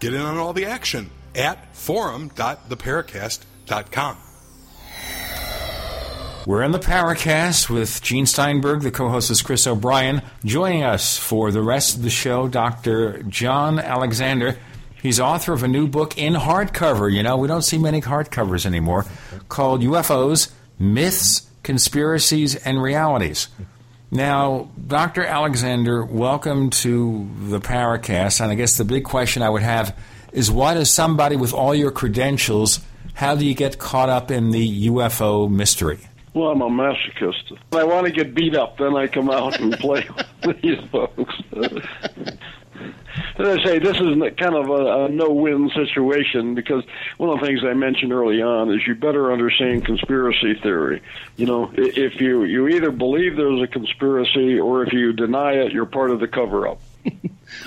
Get 0.00 0.14
in 0.14 0.20
on 0.20 0.38
all 0.38 0.52
the 0.52 0.66
action 0.66 1.10
at 1.34 1.74
forum.theparacast.com. 1.76 4.16
We're 6.46 6.62
in 6.62 6.70
the 6.70 6.78
Paracast 6.78 7.68
with 7.68 8.00
Gene 8.02 8.24
Steinberg. 8.24 8.82
The 8.82 8.92
co 8.92 9.08
host 9.08 9.32
is 9.32 9.42
Chris 9.42 9.66
O'Brien. 9.66 10.22
Joining 10.44 10.84
us 10.84 11.18
for 11.18 11.50
the 11.50 11.60
rest 11.60 11.96
of 11.96 12.02
the 12.02 12.10
show, 12.10 12.46
Dr. 12.46 13.24
John 13.24 13.80
Alexander. 13.80 14.56
He's 15.02 15.18
author 15.18 15.52
of 15.52 15.64
a 15.64 15.68
new 15.68 15.88
book 15.88 16.16
in 16.16 16.34
hardcover. 16.34 17.12
You 17.12 17.24
know, 17.24 17.36
we 17.36 17.48
don't 17.48 17.62
see 17.62 17.78
many 17.78 18.00
hardcovers 18.00 18.64
anymore, 18.64 19.06
called 19.48 19.82
UFOs 19.82 20.52
Myths, 20.78 21.50
Conspiracies, 21.64 22.54
and 22.54 22.80
Realities. 22.80 23.48
Now, 24.10 24.68
Dr. 24.86 25.24
Alexander, 25.24 26.04
welcome 26.04 26.70
to 26.70 27.28
the 27.48 27.60
Paracast. 27.60 28.40
And 28.40 28.52
I 28.52 28.54
guess 28.54 28.76
the 28.76 28.84
big 28.84 29.04
question 29.04 29.42
I 29.42 29.50
would 29.50 29.62
have 29.62 29.98
is 30.32 30.50
why 30.50 30.74
does 30.74 30.90
somebody 30.90 31.34
with 31.34 31.52
all 31.52 31.74
your 31.74 31.90
credentials, 31.90 32.80
how 33.14 33.34
do 33.34 33.44
you 33.44 33.54
get 33.54 33.78
caught 33.78 34.08
up 34.08 34.30
in 34.30 34.52
the 34.52 34.88
UFO 34.88 35.50
mystery? 35.50 35.98
Well, 36.34 36.50
I'm 36.50 36.60
a 36.60 36.68
masochist. 36.68 37.58
I 37.72 37.82
want 37.82 38.06
to 38.06 38.12
get 38.12 38.34
beat 38.34 38.54
up, 38.54 38.78
then 38.78 38.94
I 38.94 39.08
come 39.08 39.28
out 39.28 39.58
and 39.58 39.72
play 39.78 40.08
with 40.44 40.60
these 40.60 40.78
folks. 40.92 41.34
As 43.38 43.58
I 43.58 43.64
say, 43.64 43.78
this 43.78 43.96
is 43.96 44.16
kind 44.36 44.54
of 44.54 44.68
a, 44.68 45.04
a 45.04 45.08
no-win 45.08 45.70
situation 45.74 46.54
because 46.54 46.84
one 47.18 47.30
of 47.30 47.40
the 47.40 47.46
things 47.46 47.60
I 47.64 47.74
mentioned 47.74 48.12
early 48.12 48.42
on 48.42 48.72
is 48.72 48.86
you 48.86 48.94
better 48.94 49.32
understand 49.32 49.84
conspiracy 49.84 50.54
theory. 50.62 51.02
You 51.36 51.46
know, 51.46 51.70
if 51.74 52.20
you 52.20 52.44
you 52.44 52.68
either 52.68 52.90
believe 52.90 53.36
there's 53.36 53.62
a 53.62 53.66
conspiracy 53.66 54.58
or 54.58 54.84
if 54.84 54.92
you 54.92 55.12
deny 55.12 55.52
it, 55.52 55.72
you're 55.72 55.86
part 55.86 56.10
of 56.10 56.20
the 56.20 56.28
cover-up. 56.28 56.78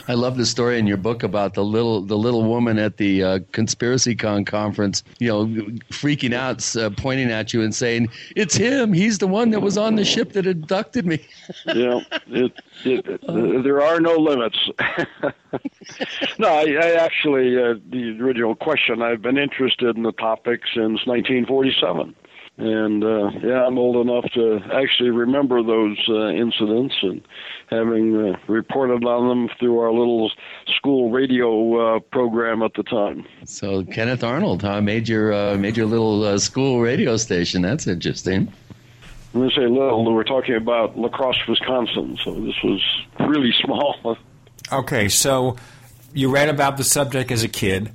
I 0.08 0.13
love 0.13 0.38
the 0.38 0.46
story 0.46 0.79
in 0.79 0.88
your 0.88 0.98
book 0.98 1.24
about 1.24 1.53
the 1.53 1.63
little 1.63 2.01
the 2.01 2.17
little 2.17 2.43
woman 2.43 2.77
at 2.77 2.98
the 2.98 3.24
uh, 3.24 3.39
conspiracy 3.51 4.15
con 4.15 4.46
conference, 4.46 5.03
you 5.19 5.29
know, 5.29 5.46
freaking 5.89 6.34
out, 6.34 6.75
uh, 6.75 6.89
pointing 6.91 7.31
at 7.31 7.53
you 7.53 7.62
and 7.62 7.74
saying, 7.74 8.10
"It's 8.36 8.55
him. 8.55 8.93
He's 8.93 9.17
the 9.19 9.27
one 9.27 9.51
that 9.51 9.62
was 9.62 9.77
on 9.77 9.96
the 9.96 10.05
ship 10.05 10.34
that 10.34 10.46
abducted 10.46 11.05
me." 11.05 11.25
yeah, 11.65 12.01
it, 12.27 12.51
it, 12.86 13.05
it, 13.08 13.63
there 13.63 13.81
are 13.81 14.00
no 14.00 14.15
limits. 14.15 14.58
no, 16.39 16.48
I, 16.48 16.77
I 16.81 16.91
actually 16.93 17.58
uh, 17.58 17.75
the 17.89 18.17
original 18.19 18.55
question. 18.55 19.01
I've 19.01 19.22
been 19.22 19.38
interested 19.38 19.96
in 19.96 20.03
the 20.03 20.13
topic 20.13 20.62
since 20.74 21.05
1947 21.05 22.15
and 22.60 23.03
uh, 23.05 23.29
yeah, 23.41 23.65
I'm 23.65 23.77
old 23.77 24.05
enough 24.05 24.25
to 24.34 24.60
actually 24.74 25.12
remember 25.12 25.63
those 25.63 25.98
uh, 26.10 26.27
incidents 26.27 26.93
and 27.01 27.22
having 27.69 28.15
uh, 28.15 28.38
reported 28.47 29.03
on 29.05 29.29
them 29.29 29.49
through 29.59 29.79
our 29.79 29.91
little 29.91 30.31
school 30.77 31.11
radio 31.11 31.97
uh, 31.97 31.99
program 31.99 32.63
at 32.63 32.73
the 32.73 32.83
time. 32.83 33.25
So 33.45 33.83
Kenneth 33.85 34.23
Arnold, 34.23 34.61
huh, 34.61 34.81
made 34.81 35.07
your 35.07 35.33
uh, 35.33 35.57
made 35.57 35.77
your 35.77 35.85
little 35.85 36.23
uh, 36.23 36.38
school 36.38 36.81
radio 36.81 37.17
station. 37.17 37.61
That's 37.61 37.88
interesting. 37.88 38.51
When 39.31 39.49
I 39.49 39.55
say 39.55 39.67
little, 39.67 40.11
we're 40.13 40.23
talking 40.23 40.55
about 40.55 40.97
La 40.97 41.09
Crosse, 41.09 41.47
Wisconsin. 41.47 42.17
So 42.23 42.33
this 42.33 42.55
was 42.63 42.81
really 43.19 43.53
small. 43.63 44.17
Okay, 44.71 45.07
so 45.07 45.55
you 46.13 46.31
read 46.31 46.49
about 46.49 46.77
the 46.77 46.83
subject 46.83 47.31
as 47.31 47.43
a 47.43 47.47
kid. 47.47 47.91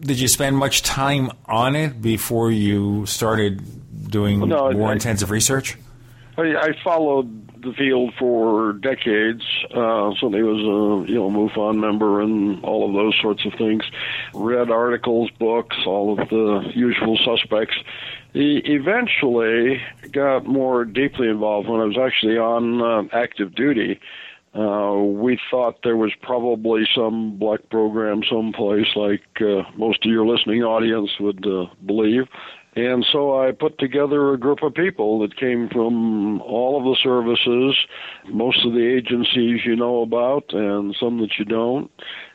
Did 0.00 0.18
you 0.18 0.28
spend 0.28 0.56
much 0.56 0.82
time 0.82 1.30
on 1.46 1.76
it 1.76 2.00
before 2.00 2.50
you 2.50 3.04
started 3.06 4.08
doing 4.08 4.48
no, 4.48 4.72
more 4.72 4.90
I, 4.90 4.92
intensive 4.92 5.30
research? 5.30 5.76
I, 6.40 6.72
followed 6.82 7.62
the 7.62 7.72
field 7.72 8.14
for 8.18 8.72
decades. 8.74 9.42
Uh, 9.70 10.12
certainly 10.14 10.42
was 10.42 10.58
a 10.58 11.10
you 11.10 11.18
know 11.18 11.30
MUFON 11.30 11.78
member 11.78 12.20
and 12.20 12.62
all 12.64 12.88
of 12.88 12.94
those 12.94 13.14
sorts 13.20 13.44
of 13.44 13.52
things. 13.54 13.82
Read 14.34 14.70
articles, 14.70 15.30
books, 15.38 15.76
all 15.86 16.18
of 16.18 16.28
the 16.28 16.70
usual 16.74 17.18
suspects. 17.24 17.76
He 18.32 18.58
eventually 18.64 19.82
got 20.12 20.46
more 20.46 20.84
deeply 20.84 21.28
involved 21.28 21.68
when 21.68 21.80
I 21.80 21.84
was 21.84 21.98
actually 21.98 22.38
on 22.38 22.80
uh, 22.80 23.02
active 23.12 23.54
duty. 23.54 24.00
Uh, 24.52 24.94
we 24.96 25.38
thought 25.48 25.78
there 25.84 25.96
was 25.96 26.12
probably 26.22 26.84
some 26.94 27.36
black 27.38 27.68
program 27.70 28.22
someplace, 28.28 28.88
like 28.96 29.22
uh, 29.40 29.62
most 29.76 30.04
of 30.04 30.10
your 30.10 30.26
listening 30.26 30.62
audience 30.62 31.10
would 31.20 31.46
uh, 31.46 31.66
believe. 31.86 32.26
And 32.88 33.04
so 33.12 33.38
I 33.38 33.52
put 33.52 33.78
together 33.78 34.32
a 34.32 34.38
group 34.38 34.62
of 34.62 34.72
people 34.72 35.20
that 35.20 35.36
came 35.36 35.68
from 35.68 36.40
all 36.40 36.78
of 36.78 36.84
the 36.84 36.96
services, 37.02 37.76
most 38.32 38.64
of 38.64 38.72
the 38.72 38.96
agencies 38.96 39.60
you 39.66 39.76
know 39.76 40.00
about, 40.00 40.52
and 40.54 40.96
some 40.98 41.20
that 41.20 41.38
you 41.38 41.44
don't, 41.44 41.90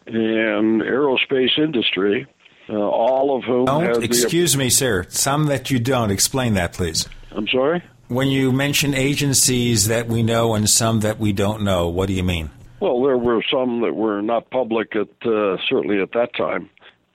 and 0.06 0.82
aerospace 0.82 1.58
industry, 1.58 2.28
uh, 2.70 2.74
all 2.74 3.36
of 3.36 3.44
whom. 3.44 3.66
Don't, 3.66 4.04
excuse 4.04 4.53
the, 4.53 4.60
me, 4.60 4.70
sir. 4.70 5.05
Some 5.10 5.48
that 5.48 5.72
you 5.72 5.79
don't. 5.79 6.12
Explain 6.12 6.53
that, 6.53 6.74
please. 6.74 7.10
I'm 7.31 7.48
sorry? 7.48 7.81
When 8.08 8.27
you 8.27 8.51
mention 8.51 8.94
agencies 8.94 9.88
that 9.88 10.08
we 10.08 10.22
know 10.22 10.53
and 10.53 10.70
some 10.70 11.00
that 11.00 11.18
we 11.18 11.34
don't 11.34 11.64
know, 11.64 11.88
what 11.90 12.05
do 12.05 12.14
you 12.14 12.24
mean? 12.24 12.51
Well, 12.79 13.01
there 13.01 13.18
were 13.18 13.42
some 13.51 13.81
that 13.81 13.96
were 13.96 14.22
not 14.22 14.51
public 14.51 14.96
at 14.96 15.08
uh, 15.27 15.58
certainly 15.68 16.01
at 16.01 16.12
that 16.12 16.36
time. 16.36 16.70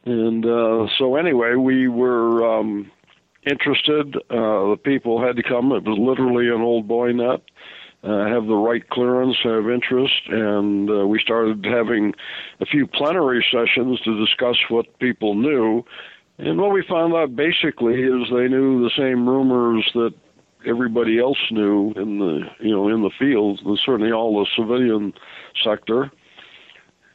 And 0.04 0.44
uh, 0.44 0.88
so, 0.98 1.16
anyway, 1.16 1.54
we 1.54 1.86
were 1.86 2.58
um, 2.58 2.90
interested. 3.46 4.16
Uh, 4.30 4.70
the 4.70 4.78
people 4.82 5.24
had 5.24 5.36
to 5.36 5.42
come. 5.42 5.72
It 5.72 5.84
was 5.84 5.98
literally 5.98 6.48
an 6.48 6.62
old 6.62 6.88
boy 6.88 7.12
net. 7.12 7.40
Uh, 8.02 8.26
have 8.26 8.46
the 8.46 8.56
right 8.56 8.88
clearance, 8.88 9.36
have 9.44 9.68
interest, 9.68 10.22
and 10.28 10.88
uh, 10.88 11.06
we 11.06 11.20
started 11.20 11.62
having 11.66 12.14
a 12.60 12.64
few 12.64 12.86
plenary 12.86 13.44
sessions 13.52 14.00
to 14.00 14.18
discuss 14.24 14.56
what 14.70 14.98
people 15.00 15.34
knew. 15.34 15.84
And 16.38 16.58
what 16.58 16.72
we 16.72 16.82
found 16.88 17.12
out 17.12 17.36
basically 17.36 18.00
is 18.00 18.22
they 18.30 18.48
knew 18.48 18.82
the 18.82 18.90
same 18.96 19.28
rumors 19.28 19.86
that 19.92 20.14
everybody 20.66 21.18
else 21.18 21.38
knew 21.50 21.92
in 21.96 22.18
the 22.18 22.40
you 22.60 22.70
know 22.70 22.88
in 22.88 23.02
the 23.02 23.10
field, 23.18 23.60
and 23.66 23.78
certainly 23.84 24.12
all 24.12 24.40
the 24.40 24.46
civilian 24.56 25.12
sector. 25.62 26.10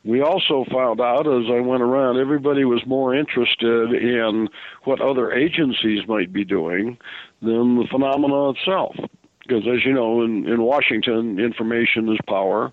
We 0.06 0.22
also 0.22 0.65
found 0.72 1.02
out 1.02 1.28
as 1.28 1.50
I 1.50 1.60
went 1.62 1.82
around, 1.82 2.20
everybody 2.20 2.63
was 2.63 2.86
more 2.86 3.15
interested 3.15 3.91
in 3.91 4.50
what 4.84 5.02
other 5.02 5.34
agencies 5.34 6.08
might 6.08 6.32
be 6.32 6.46
doing 6.46 6.98
than 7.41 7.78
the 7.78 7.88
phenomena 7.89 8.52
itself. 8.52 8.96
Because, 9.41 9.68
as 9.68 9.84
you 9.84 9.94
know, 9.94 10.24
in, 10.24 10.48
in 10.48 10.62
Washington, 10.62 11.39
information 11.39 12.12
is 12.13 12.20
power, 12.28 12.72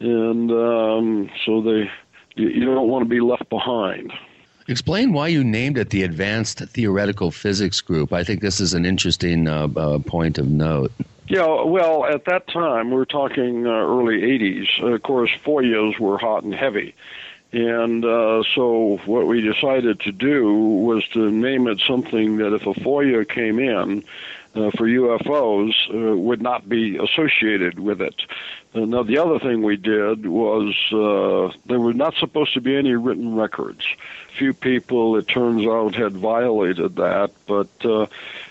and 0.00 0.50
um, 0.50 1.30
so 1.44 1.62
they 1.62 1.90
you, 2.36 2.64
don't 2.64 2.88
want 2.88 3.02
to 3.04 3.08
be 3.08 3.20
left 3.20 3.48
behind. 3.48 4.12
Explain 4.68 5.12
why 5.12 5.28
you 5.28 5.42
named 5.42 5.78
it 5.78 5.90
the 5.90 6.02
Advanced 6.02 6.60
Theoretical 6.60 7.30
Physics 7.30 7.80
Group. 7.80 8.12
I 8.12 8.22
think 8.22 8.42
this 8.42 8.60
is 8.60 8.74
an 8.74 8.84
interesting 8.84 9.48
uh, 9.48 9.68
uh, 9.74 9.98
point 10.00 10.38
of 10.38 10.48
note. 10.48 10.92
Yeah, 11.28 11.62
well, 11.62 12.06
at 12.06 12.24
that 12.24 12.48
time, 12.48 12.90
we 12.90 12.96
are 12.96 13.04
talking 13.04 13.66
uh, 13.66 13.70
early 13.70 14.22
80s. 14.22 14.82
Uh, 14.82 14.86
of 14.94 15.02
course, 15.02 15.30
FOIAs 15.44 15.98
were 15.98 16.16
hot 16.16 16.42
and 16.42 16.54
heavy. 16.54 16.94
And 17.52 18.02
uh, 18.02 18.42
so, 18.54 18.98
what 19.04 19.26
we 19.26 19.42
decided 19.42 20.00
to 20.00 20.12
do 20.12 20.54
was 20.54 21.06
to 21.12 21.30
name 21.30 21.68
it 21.68 21.82
something 21.86 22.38
that 22.38 22.54
if 22.54 22.62
a 22.62 22.72
FOIA 22.80 23.28
came 23.28 23.58
in 23.58 24.04
uh, 24.54 24.70
for 24.70 24.86
UFOs, 24.86 25.72
uh, 25.90 26.16
would 26.16 26.40
not 26.40 26.66
be 26.66 26.96
associated 26.96 27.78
with 27.78 28.00
it. 28.00 28.14
Uh, 28.74 28.80
now, 28.80 29.02
the 29.02 29.18
other 29.18 29.38
thing 29.38 29.62
we 29.62 29.76
did 29.76 30.26
was 30.26 30.74
uh, 30.92 31.56
there 31.66 31.80
were 31.80 31.94
not 31.94 32.14
supposed 32.14 32.54
to 32.54 32.60
be 32.62 32.74
any 32.74 32.94
written 32.94 33.34
records. 33.34 33.84
Few 34.38 34.54
people, 34.54 35.16
it 35.16 35.28
turns 35.28 35.66
out, 35.66 35.94
had 35.94 36.16
violated 36.16 36.96
that, 36.96 37.32
but 37.46 37.68
uh, 37.84 38.06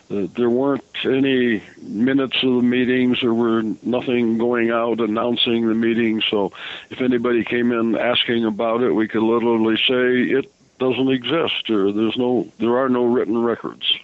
there 0.10 0.50
weren't 0.50 0.84
any 1.04 1.62
minutes 1.82 2.38
of 2.44 2.56
the 2.56 2.62
meetings. 2.62 3.20
There 3.22 3.34
were 3.34 3.64
nothing 3.84 4.38
going 4.38 4.72
out 4.72 5.00
announcing 5.00 5.68
the 5.68 5.74
meeting. 5.74 6.22
So 6.30 6.52
if 6.90 7.02
anybody 7.02 7.44
came 7.44 7.72
in 7.72 7.98
asking 7.98 8.46
about 8.46 8.82
it, 8.84 8.92
we 8.92 9.08
could 9.08 9.24
literally 9.24 9.76
say 9.76 10.32
it 10.32 10.52
doesn't 10.80 11.10
exist, 11.10 11.70
or 11.70 11.92
there's 11.92 12.18
no, 12.18 12.48
there 12.60 12.78
are 12.78 12.90
no 12.90 13.06
written 13.06 13.38
records. 13.44 13.98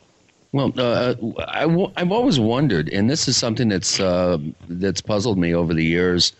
Well, 0.51 0.71
uh, 0.77 1.15
I, 1.47 1.61
w- 1.61 1.91
I've 1.97 2.11
always 2.11 2.39
wondered, 2.39 2.89
and 2.89 3.09
this 3.09 3.27
is 3.27 3.35
something 3.37 3.69
that's 3.69 3.99
uh, 3.99 4.37
that's 4.69 5.01
puzzled 5.01 5.39
me 5.39 5.55
over 5.55 5.73
the 5.73 5.83
years. 5.83 6.33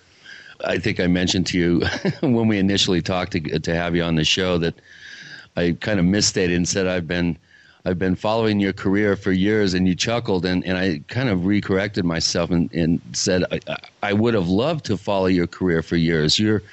I 0.65 0.77
think 0.77 0.99
I 0.99 1.07
mentioned 1.07 1.47
to 1.47 1.57
you 1.57 1.81
when 2.21 2.47
we 2.47 2.59
initially 2.59 3.01
talked 3.01 3.31
to, 3.31 3.39
to 3.59 3.75
have 3.75 3.95
you 3.95 4.03
on 4.03 4.15
the 4.15 4.23
show 4.23 4.59
that 4.59 4.75
I 5.55 5.75
kind 5.79 5.99
of 5.99 6.05
misstated 6.05 6.55
and 6.55 6.67
said 6.67 6.85
I've 6.85 7.07
been 7.07 7.37
I've 7.85 7.99
been 7.99 8.15
following 8.15 8.61
your 8.61 8.71
career 8.71 9.17
for 9.17 9.33
years, 9.33 9.73
and 9.73 9.85
you 9.85 9.93
chuckled, 9.93 10.45
and, 10.45 10.65
and 10.65 10.77
I 10.77 11.01
kind 11.09 11.27
of 11.27 11.39
recorrected 11.41 12.03
myself 12.03 12.49
and, 12.49 12.71
and 12.73 13.01
said 13.11 13.43
I, 13.51 13.59
I 14.01 14.13
would 14.13 14.33
have 14.35 14.47
loved 14.47 14.85
to 14.85 14.97
follow 14.97 15.25
your 15.25 15.47
career 15.47 15.81
for 15.81 15.97
years. 15.97 16.39
You're 16.39 16.63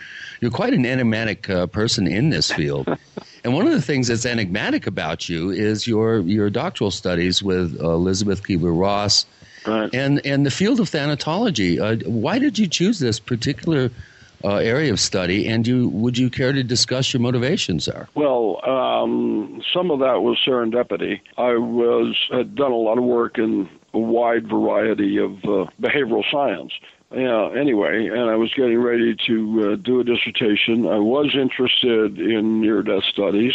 you're 0.41 0.53
quite 0.53 0.73
an 0.73 0.87
enigmatic 0.87 1.51
uh, 1.51 1.67
person 1.67 2.07
in 2.07 2.31
this 2.31 2.51
field. 2.51 2.89
And 3.43 3.55
one 3.55 3.67
of 3.67 3.73
the 3.73 3.81
things 3.81 4.09
that's 4.09 4.27
enigmatic 4.27 4.87
about 4.87 5.27
you 5.27 5.49
is 5.49 5.87
your 5.87 6.19
your 6.19 6.51
doctoral 6.51 6.91
studies 6.91 7.43
with 7.43 7.75
uh, 7.81 7.89
Elizabeth 7.93 8.43
Kubler 8.43 8.79
Ross, 8.79 9.25
right. 9.67 9.89
and 9.95 10.21
and 10.27 10.45
the 10.45 10.51
field 10.51 10.79
of 10.79 10.91
thanatology. 10.91 11.81
Uh, 11.81 12.07
why 12.07 12.39
did 12.39 12.59
you 12.59 12.67
choose 12.67 12.99
this 12.99 13.19
particular 13.19 13.91
uh, 14.45 14.57
area 14.57 14.93
of 14.93 15.01
study? 15.01 15.49
And 15.49 15.67
you 15.67 15.89
would 15.89 16.19
you 16.19 16.31
care 16.31 16.53
to 16.53 16.63
discuss 16.63 17.13
your 17.13 17.21
motivations 17.21 17.87
there? 17.87 18.09
Well, 18.15 18.61
um, 18.69 19.63
some 19.75 19.91
of 19.91 20.01
that 20.01 20.23
was 20.23 20.39
serendipity. 20.47 21.21
I 21.37 21.57
was 21.57 22.17
had 22.31 22.55
done 22.55 22.73
a 22.73 22.77
lot 22.77 22.99
of 22.99 23.05
work 23.05 23.39
in 23.39 23.69
a 23.93 23.99
wide 23.99 24.49
variety 24.49 25.19
of 25.19 25.33
uh, 25.45 25.71
behavioral 25.81 26.25
science 26.31 26.73
yeah, 27.13 27.51
anyway, 27.59 28.07
and 28.07 28.31
I 28.31 28.37
was 28.37 28.53
getting 28.55 28.81
ready 28.81 29.17
to 29.27 29.73
uh, 29.73 29.77
do 29.77 29.99
a 29.99 30.05
dissertation. 30.05 30.87
I 30.87 30.99
was 30.99 31.35
interested 31.35 32.21
in 32.21 32.61
near 32.61 32.83
death 32.83 33.03
studies, 33.13 33.53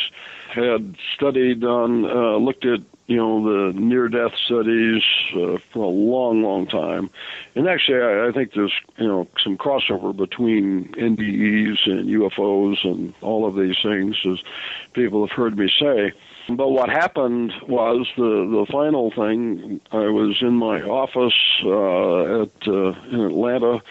had 0.54 0.98
studied 1.16 1.64
on, 1.64 2.04
uh, 2.04 2.38
looked 2.38 2.66
at, 2.66 2.82
you 3.08 3.16
know, 3.16 3.44
the 3.46 3.80
near 3.80 4.10
death 4.10 4.34
studies 4.46 5.02
uh, 5.36 5.58
for 5.72 5.86
a 5.86 5.88
long, 5.88 6.44
long 6.44 6.68
time. 6.68 7.10
And 7.56 7.70
actually, 7.70 8.02
I, 8.02 8.28
I 8.28 8.32
think 8.34 8.52
there's, 8.56 8.74
you 8.98 9.08
know, 9.08 9.26
some 9.42 9.58
crossover 9.58 10.14
between 10.14 10.92
NDEs 10.98 11.90
and 11.90 12.10
UFOs 12.10 12.84
and 12.84 13.14
all 13.22 13.48
of 13.48 13.56
these 13.56 13.78
things, 13.82 14.18
as 14.30 14.40
people 14.94 15.26
have 15.26 15.34
heard 15.34 15.58
me 15.58 15.70
say. 15.80 16.12
But 16.48 16.70
what 16.70 16.90
happened 16.90 17.54
was 17.68 18.08
the 18.18 18.24
the 18.24 18.66
final 18.72 19.12
thing. 19.12 19.82
I 19.92 20.08
was 20.10 20.38
in 20.42 20.54
my 20.54 20.82
office 20.82 21.34
uh, 21.64 22.44
at 22.44 22.68
uh, 22.68 22.94
in 23.12 23.22
Atlanta, 23.22 23.82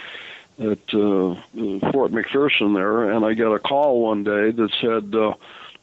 at 0.61 0.95
uh, 0.95 1.91
Fort 1.91 2.13
McPherson 2.13 2.75
there, 2.75 3.11
and 3.11 3.25
I 3.25 3.35
got 3.35 3.55
a 3.55 3.59
call 3.59 4.03
one 4.03 4.23
day 4.23 4.53
that 4.53 4.71
said 4.81 5.15
uh, 5.15 5.35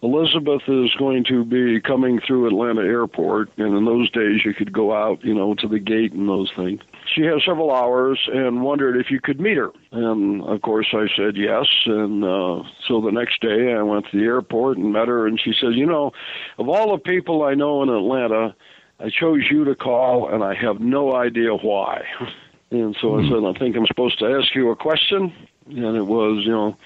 Elizabeth 0.04 0.64
is 0.68 0.90
going 0.98 1.24
to 1.26 1.46
be 1.46 1.80
coming 1.80 2.20
through 2.26 2.48
Atlanta 2.48 2.82
Airport, 2.82 3.50
and 3.58 3.78
in 3.78 3.86
those 3.86 4.10
days 4.12 4.44
you 4.44 4.54
could 4.54 4.74
go 4.74 4.94
out, 4.94 5.24
you 5.24 5.34
know, 5.34 5.54
to 5.56 5.68
the 5.68 5.78
gate 5.78 6.12
and 6.14 6.28
those 6.28 6.52
things. 6.56 6.82
She 7.14 7.22
has 7.24 7.44
several 7.46 7.72
hours 7.72 8.20
and 8.34 8.64
wondered 8.64 8.98
if 8.98 9.12
you 9.12 9.22
could 9.22 9.40
meet 9.40 9.58
her, 9.58 9.70
and 9.92 10.42
of 10.44 10.62
course 10.64 10.88
I 10.94 11.06
said 11.16 11.38
yes. 11.38 11.68
And 11.86 12.24
uh, 12.24 12.64
so 12.88 13.00
the 13.02 13.12
next 13.12 13.42
day 13.42 13.74
I 13.74 13.84
went 13.84 14.06
to 14.10 14.18
the 14.18 14.24
airport 14.24 14.78
and 14.78 14.92
met 14.92 15.08
her, 15.08 15.28
and 15.28 15.40
she 15.40 15.54
said, 15.60 15.74
"You 15.74 15.86
know, 15.86 16.12
of 16.58 16.68
all 16.68 16.92
the 16.92 17.02
people 17.02 17.44
I 17.44 17.54
know 17.54 17.84
in 17.84 17.90
Atlanta." 17.90 18.56
I 19.04 19.10
chose 19.10 19.42
you 19.50 19.66
to 19.66 19.74
call, 19.74 20.30
and 20.32 20.44
I 20.44 20.54
have 20.54 20.80
no 20.80 21.16
idea 21.16 21.56
why. 21.56 22.04
And 22.72 22.96
so 23.02 23.20
I 23.20 23.24
said, 23.24 23.44
I 23.44 23.60
think 23.60 23.76
I'm 23.76 23.86
supposed 23.86 24.18
to 24.20 24.26
ask 24.28 24.56
you 24.56 24.72
a 24.72 24.78
question. 24.78 25.34
And 25.68 25.98
it 25.98 26.06
was, 26.06 26.44
you 26.46 26.52
know, 26.52 26.78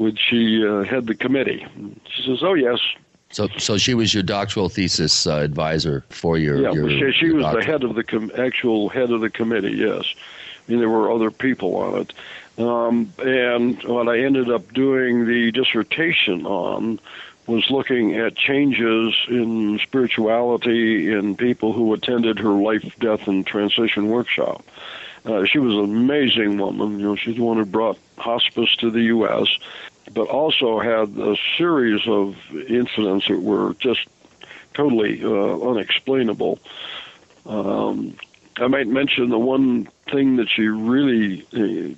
would 0.00 0.18
she 0.18 0.66
uh, 0.66 0.82
head 0.82 1.06
the 1.06 1.14
committee? 1.14 1.66
She 2.08 2.22
says, 2.24 2.42
oh, 2.42 2.54
yes. 2.54 2.80
So, 3.32 3.48
so 3.58 3.76
she 3.76 3.92
was 3.92 4.14
your 4.14 4.22
doctoral 4.22 4.70
thesis 4.70 5.26
uh, 5.26 5.36
advisor 5.36 6.04
for 6.08 6.38
your. 6.38 6.62
Yeah, 6.62 6.72
your, 6.72 6.88
she, 6.88 7.18
she 7.18 7.26
your 7.26 7.36
was 7.36 7.44
doctor- 7.44 7.60
the 7.60 7.66
head 7.66 7.84
of 7.84 7.94
the 7.94 8.02
com- 8.02 8.32
actual 8.36 8.88
head 8.88 9.10
of 9.10 9.20
the 9.20 9.30
committee. 9.30 9.72
Yes, 9.72 10.04
I 10.66 10.72
mean 10.72 10.80
there 10.80 10.88
were 10.88 11.12
other 11.12 11.30
people 11.30 11.76
on 11.76 12.00
it, 12.00 12.12
um, 12.58 13.12
and 13.18 13.80
what 13.84 14.08
I 14.08 14.18
ended 14.20 14.50
up 14.50 14.72
doing 14.72 15.26
the 15.26 15.52
dissertation 15.52 16.44
on 16.44 16.98
was 17.46 17.70
looking 17.70 18.16
at 18.16 18.34
changes 18.34 19.14
in 19.28 19.78
spirituality 19.80 21.12
in 21.12 21.36
people 21.36 21.72
who 21.72 21.92
attended 21.92 22.38
her 22.40 22.50
life, 22.50 22.96
death, 22.98 23.28
and 23.28 23.46
transition 23.46 24.08
workshop. 24.08 24.64
Uh, 25.24 25.44
she 25.44 25.58
was 25.58 25.74
an 25.74 25.84
amazing 25.84 26.58
woman. 26.58 26.98
You 26.98 27.06
know, 27.06 27.16
she's 27.16 27.36
the 27.36 27.42
one 27.42 27.58
who 27.58 27.64
brought 27.64 27.98
hospice 28.18 28.74
to 28.76 28.90
the 28.90 29.02
U.S., 29.02 29.48
but 30.12 30.28
also 30.28 30.80
had 30.80 31.16
a 31.16 31.36
series 31.56 32.06
of 32.06 32.36
incidents 32.52 33.28
that 33.28 33.40
were 33.40 33.74
just 33.78 34.06
totally 34.74 35.22
uh, 35.22 35.60
unexplainable. 35.70 36.58
Um, 37.46 38.16
I 38.56 38.66
might 38.66 38.88
mention 38.88 39.30
the 39.30 39.38
one 39.38 39.88
thing 40.10 40.36
that 40.36 40.48
she 40.48 40.66
really 40.66 41.46
uh, 41.52 41.94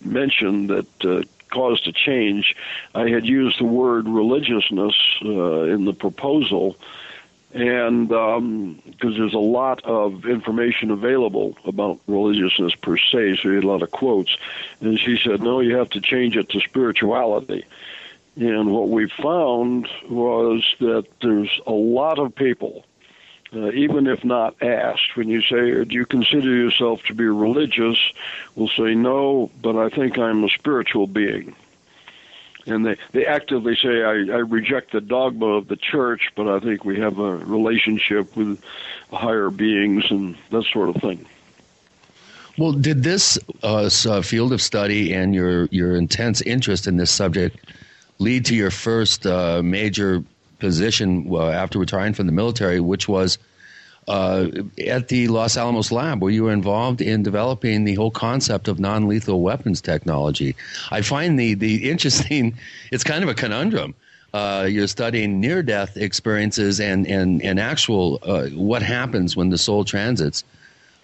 mentioned 0.00 0.70
that 0.70 1.04
uh, 1.04 1.22
caused 1.50 1.86
a 1.86 1.92
change. 1.92 2.54
I 2.94 3.08
had 3.08 3.24
used 3.24 3.60
the 3.60 3.64
word 3.64 4.06
religiousness 4.08 4.94
uh, 5.24 5.62
in 5.62 5.84
the 5.84 5.92
proposal, 5.92 6.76
and 7.54 8.08
because 8.08 9.16
there's 9.16 9.34
a 9.34 9.38
lot 9.38 9.82
of 9.84 10.26
information 10.26 10.90
available 10.90 11.56
about 11.64 12.00
religiousness 12.06 12.74
per 12.74 12.98
se, 12.98 13.36
so 13.36 13.48
you 13.48 13.54
had 13.54 13.64
a 13.64 13.68
lot 13.68 13.82
of 13.82 13.90
quotes. 13.90 14.36
And 14.80 14.98
she 14.98 15.16
said, 15.16 15.42
"No, 15.42 15.60
you 15.60 15.76
have 15.76 15.90
to 15.90 16.00
change 16.00 16.36
it 16.36 16.50
to 16.50 16.60
spirituality." 16.60 17.64
And 18.36 18.72
what 18.72 18.88
we 18.88 19.08
found 19.08 19.88
was 20.08 20.64
that 20.80 21.06
there's 21.22 21.60
a 21.66 21.72
lot 21.72 22.18
of 22.18 22.34
people, 22.34 22.84
uh, 23.54 23.70
even 23.70 24.08
if 24.08 24.24
not 24.24 24.60
asked, 24.60 25.16
when 25.16 25.28
you 25.28 25.40
say, 25.42 25.84
Do 25.84 25.94
you 25.94 26.04
consider 26.04 26.48
yourself 26.48 27.02
to 27.04 27.14
be 27.14 27.24
religious? 27.24 27.98
will 28.56 28.68
say, 28.68 28.94
No, 28.94 29.50
but 29.62 29.76
I 29.76 29.88
think 29.88 30.18
I'm 30.18 30.42
a 30.42 30.48
spiritual 30.48 31.06
being. 31.06 31.54
And 32.66 32.86
they, 32.86 32.96
they 33.12 33.26
actively 33.26 33.76
say, 33.76 34.02
I, 34.02 34.12
I 34.12 34.38
reject 34.38 34.92
the 34.92 35.00
dogma 35.00 35.46
of 35.46 35.68
the 35.68 35.76
church, 35.76 36.30
but 36.34 36.48
I 36.48 36.60
think 36.60 36.84
we 36.84 36.98
have 37.00 37.18
a 37.18 37.36
relationship 37.36 38.34
with 38.36 38.62
higher 39.12 39.50
beings 39.50 40.04
and 40.10 40.36
that 40.50 40.64
sort 40.72 40.88
of 40.88 40.96
thing. 40.96 41.26
Well, 42.56 42.72
did 42.72 43.02
this 43.02 43.38
uh, 43.62 43.90
uh, 44.08 44.22
field 44.22 44.52
of 44.52 44.62
study 44.62 45.12
and 45.12 45.34
your 45.34 45.66
your 45.66 45.96
intense 45.96 46.40
interest 46.42 46.86
in 46.86 46.96
this 46.96 47.10
subject 47.10 47.58
lead 48.18 48.44
to 48.46 48.54
your 48.54 48.70
first 48.70 49.26
uh, 49.26 49.60
major 49.62 50.22
position 50.60 51.26
uh, 51.30 51.48
after 51.48 51.78
retiring 51.78 52.14
from 52.14 52.26
the 52.26 52.32
military, 52.32 52.80
which 52.80 53.08
was 53.08 53.38
uh, 54.08 54.48
at 54.86 55.08
the 55.08 55.28
Los 55.28 55.56
Alamos 55.56 55.90
lab, 55.90 56.22
where 56.22 56.30
you 56.30 56.44
were 56.44 56.52
involved 56.52 57.00
in 57.00 57.22
developing 57.22 57.84
the 57.84 57.94
whole 57.94 58.10
concept 58.10 58.68
of 58.68 58.78
non-lethal 58.78 59.40
weapons 59.40 59.80
technology? 59.80 60.56
I 60.90 61.02
find 61.02 61.38
the 61.38 61.54
the 61.54 61.90
interesting. 61.90 62.56
It's 62.90 63.04
kind 63.04 63.22
of 63.22 63.30
a 63.30 63.34
conundrum. 63.34 63.94
Uh, 64.32 64.66
you're 64.68 64.88
studying 64.88 65.38
near-death 65.40 65.96
experiences 65.96 66.80
and 66.80 67.06
and 67.06 67.40
and 67.42 67.60
actual 67.60 68.18
uh, 68.22 68.46
what 68.48 68.82
happens 68.82 69.36
when 69.36 69.50
the 69.50 69.58
soul 69.58 69.84
transits 69.84 70.44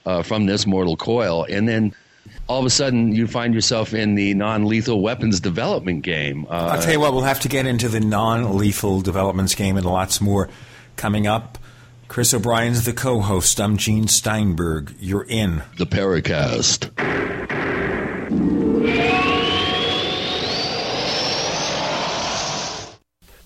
uh, 0.05 0.23
from 0.23 0.47
this 0.47 0.67
mortal 0.67 0.97
coil, 0.97 1.47
and 1.49 1.69
then 1.69 1.95
all 2.49 2.61
of 2.61 2.67
a 2.67 2.71
sudden 2.71 3.13
you 3.13 3.27
find 3.27 3.55
yourself 3.55 3.95
in 3.95 4.15
the 4.15 4.35
non-lethal 4.35 5.01
weapons 5.01 5.41
development 5.41 6.03
game. 6.03 6.47
Uh, 6.47 6.71
I'll 6.73 6.83
tell 6.83 6.93
you 6.93 7.01
what, 7.01 7.13
we'll 7.13 7.23
have 7.23 7.41
to 7.41 7.49
get 7.49 7.67
into 7.67 7.89
the 7.89 8.01
non 8.01 8.57
lethal 8.57 9.01
developments 9.01 9.55
game 9.55 9.77
and 9.77 9.87
lots 9.87 10.21
more 10.21 10.49
coming 10.97 11.27
up. 11.27 11.59
Chris 12.11 12.35
O'Brien's 12.35 12.85
the 12.87 12.93
co 12.93 13.21
host. 13.21 13.61
I'm 13.61 13.77
Gene 13.77 14.09
Steinberg. 14.09 14.97
You're 14.99 15.23
in 15.29 15.63
the 15.77 15.87
Paracast. 15.87 16.91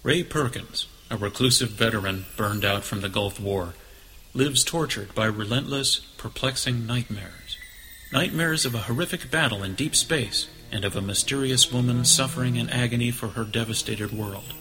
Ray 0.02 0.22
Perkins, 0.22 0.86
a 1.10 1.18
reclusive 1.18 1.72
veteran 1.72 2.24
burned 2.38 2.64
out 2.64 2.84
from 2.84 3.02
the 3.02 3.10
Gulf 3.10 3.38
War, 3.38 3.74
lives 4.32 4.64
tortured 4.64 5.14
by 5.14 5.26
relentless, 5.26 5.98
perplexing 6.16 6.86
nightmares. 6.86 7.58
Nightmares 8.14 8.64
of 8.64 8.74
a 8.74 8.86
horrific 8.88 9.30
battle 9.30 9.62
in 9.62 9.74
deep 9.74 9.94
space 9.94 10.48
and 10.72 10.86
of 10.86 10.96
a 10.96 11.02
mysterious 11.02 11.70
woman 11.70 12.06
suffering 12.06 12.56
in 12.56 12.70
agony 12.70 13.10
for 13.10 13.28
her 13.28 13.44
devastated 13.44 14.10
world. 14.10 14.54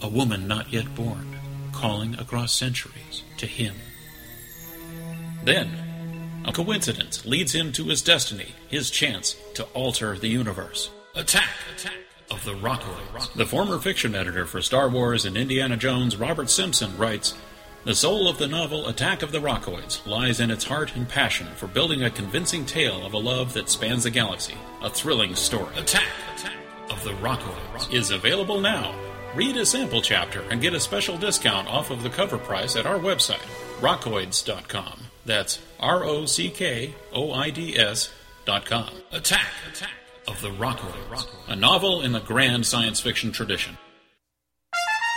A 0.00 0.08
woman 0.08 0.46
not 0.46 0.72
yet 0.72 0.94
born, 0.94 1.36
calling 1.72 2.14
across 2.14 2.52
centuries 2.52 3.24
to 3.40 3.46
him. 3.46 3.74
Then, 5.44 5.70
a 6.44 6.52
coincidence 6.52 7.24
leads 7.24 7.54
him 7.54 7.72
to 7.72 7.84
his 7.86 8.02
destiny, 8.02 8.54
his 8.68 8.90
chance 8.90 9.36
to 9.54 9.64
alter 9.74 10.16
the 10.16 10.28
universe. 10.28 10.90
Attack! 11.14 11.48
Attack! 11.74 11.94
Of 12.30 12.44
the 12.44 12.54
Rockoids. 12.54 13.32
The 13.34 13.46
former 13.46 13.78
fiction 13.78 14.14
editor 14.14 14.46
for 14.46 14.62
Star 14.62 14.88
Wars 14.88 15.24
and 15.24 15.36
Indiana 15.36 15.76
Jones, 15.76 16.16
Robert 16.16 16.48
Simpson, 16.48 16.96
writes 16.96 17.34
The 17.84 17.94
soul 17.94 18.28
of 18.28 18.38
the 18.38 18.46
novel 18.46 18.86
Attack 18.86 19.22
of 19.22 19.32
the 19.32 19.40
Rockoids 19.40 20.06
lies 20.06 20.38
in 20.38 20.50
its 20.50 20.64
heart 20.64 20.94
and 20.94 21.08
passion 21.08 21.48
for 21.56 21.66
building 21.66 22.04
a 22.04 22.10
convincing 22.10 22.64
tale 22.64 23.04
of 23.04 23.14
a 23.14 23.18
love 23.18 23.54
that 23.54 23.68
spans 23.68 24.04
the 24.04 24.10
galaxy. 24.10 24.54
A 24.82 24.90
thrilling 24.90 25.34
story. 25.34 25.74
Attack! 25.76 26.06
Attack! 26.36 26.52
Of 26.90 27.02
the 27.04 27.14
Rockoids 27.14 27.92
is 27.92 28.10
available 28.10 28.60
now. 28.60 28.94
Read 29.34 29.56
a 29.56 29.64
sample 29.64 30.02
chapter 30.02 30.42
and 30.50 30.60
get 30.60 30.74
a 30.74 30.80
special 30.80 31.16
discount 31.16 31.68
off 31.68 31.90
of 31.90 32.02
the 32.02 32.10
cover 32.10 32.36
price 32.36 32.74
at 32.74 32.84
our 32.84 32.98
website, 32.98 33.46
rockoids.com. 33.80 35.04
That's 35.24 35.60
R 35.78 36.02
O 36.02 36.26
C 36.26 36.50
K 36.50 36.94
O 37.12 37.32
I 37.32 37.50
D 37.50 37.78
S 37.78 38.10
dot 38.44 38.64
com. 38.66 38.90
Attack! 39.12 39.46
Attack! 39.70 39.90
Of 40.26 40.40
the 40.42 40.50
Rockoids. 40.50 41.26
A 41.46 41.54
novel 41.54 42.02
in 42.02 42.10
the 42.12 42.20
grand 42.20 42.66
science 42.66 43.00
fiction 43.00 43.30
tradition. 43.30 43.78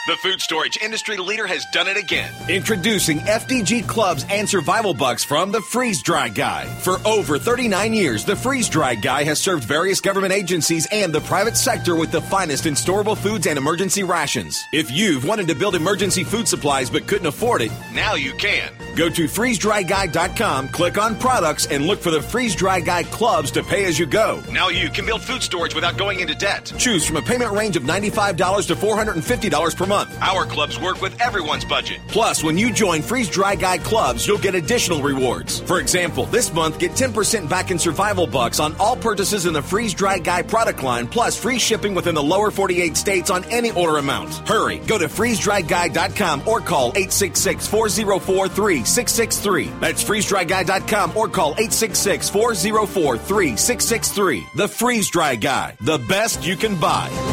The 0.05 0.17
food 0.17 0.41
storage 0.41 0.77
industry 0.81 1.15
leader 1.15 1.47
has 1.47 1.65
done 1.71 1.87
it 1.87 1.95
again. 1.95 2.29
Introducing 2.49 3.19
FDG 3.19 3.87
clubs 3.87 4.25
and 4.29 4.49
survival 4.49 4.93
bucks 4.93 5.23
from 5.23 5.53
the 5.53 5.61
Freeze 5.61 6.03
Dry 6.03 6.27
Guy. 6.27 6.65
For 6.65 6.97
over 7.07 7.39
39 7.39 7.93
years, 7.93 8.25
the 8.25 8.35
Freeze 8.35 8.67
Dry 8.67 8.95
Guy 8.95 9.23
has 9.23 9.39
served 9.39 9.63
various 9.63 10.01
government 10.01 10.33
agencies 10.33 10.89
and 10.91 11.13
the 11.13 11.21
private 11.21 11.55
sector 11.55 11.95
with 11.95 12.11
the 12.11 12.19
finest 12.19 12.65
in 12.65 12.73
storable 12.73 13.15
foods 13.17 13.47
and 13.47 13.57
emergency 13.57 14.03
rations. 14.03 14.61
If 14.73 14.91
you've 14.91 15.23
wanted 15.23 15.47
to 15.47 15.55
build 15.55 15.73
emergency 15.73 16.25
food 16.25 16.49
supplies 16.49 16.89
but 16.89 17.07
couldn't 17.07 17.27
afford 17.27 17.61
it, 17.61 17.71
Now 17.93 18.15
you 18.15 18.33
can. 18.33 18.73
go 18.97 19.07
to 19.09 19.23
freezedryguy.com, 19.23 20.67
click 20.67 20.97
on 20.97 21.15
products, 21.17 21.65
and 21.67 21.85
look 21.87 22.01
for 22.01 22.11
the 22.11 22.21
Freeze 22.21 22.55
Dry 22.55 22.81
Guy 22.81 23.03
clubs 23.03 23.51
to 23.51 23.63
pay 23.63 23.85
as 23.85 23.97
you 23.97 24.05
go. 24.05 24.43
Now 24.51 24.67
you 24.67 24.89
can 24.89 25.05
build 25.05 25.21
food 25.21 25.41
storage 25.41 25.73
without 25.73 25.95
going 25.97 26.19
into 26.19 26.35
debt. 26.35 26.73
Choose 26.77 27.05
from 27.05 27.15
a 27.15 27.21
payment 27.21 27.53
range 27.53 27.77
of 27.77 27.83
$95 27.83 28.67
to 28.67 28.75
$450 28.75 29.75
per 29.77 29.85
month. 29.85 29.92
Our 29.93 30.45
clubs 30.45 30.79
work 30.79 31.01
with 31.01 31.19
everyone's 31.21 31.65
budget. 31.65 31.99
Plus, 32.08 32.43
when 32.43 32.58
you 32.58 32.71
join 32.73 33.01
Freeze 33.01 33.29
Dry 33.29 33.56
Guy 33.56 33.77
clubs, 33.77 34.27
you'll 34.27 34.38
get 34.38 34.56
additional 34.56 35.01
rewards. 35.01 35.60
For 35.60 35.79
example, 35.79 36.25
this 36.25 36.51
month, 36.53 36.79
get 36.79 36.91
10% 36.91 37.47
back 37.47 37.69
in 37.69 37.77
survival 37.77 38.25
bucks 38.25 38.60
on 38.60 38.75
all 38.77 38.95
purchases 38.95 39.45
in 39.45 39.53
the 39.53 39.62
Freeze 39.62 39.93
Dry 39.93 40.17
Guy 40.17 40.41
product 40.41 40.82
line, 40.84 41.08
plus 41.08 41.38
free 41.38 41.60
shipping 41.60 41.93
within 41.93 42.15
the 42.15 42.23
lower 42.23 42.49
48 42.49 42.97
states 42.97 43.29
on 43.29 43.43
any 43.45 43.71
order 43.71 43.97
amount. 43.97 44.34
Hurry, 44.47 44.79
go 44.79 44.97
to 44.97 45.06
freezedryguy.com 45.06 46.47
or 46.47 46.60
call 46.60 46.89
866 46.89 47.67
404 47.67 48.47
3663. 48.49 49.71
That's 49.79 50.03
freezedryguy.com 50.03 51.15
or 51.15 51.27
call 51.27 51.51
866 51.51 52.29
404 52.29 53.17
3663. 53.17 54.45
The 54.56 54.67
Freeze 54.67 55.10
Dry 55.10 55.36
Guy, 55.36 55.75
the 55.82 55.99
best 55.99 56.45
you 56.45 56.56
can 56.56 56.79
buy. 56.79 57.32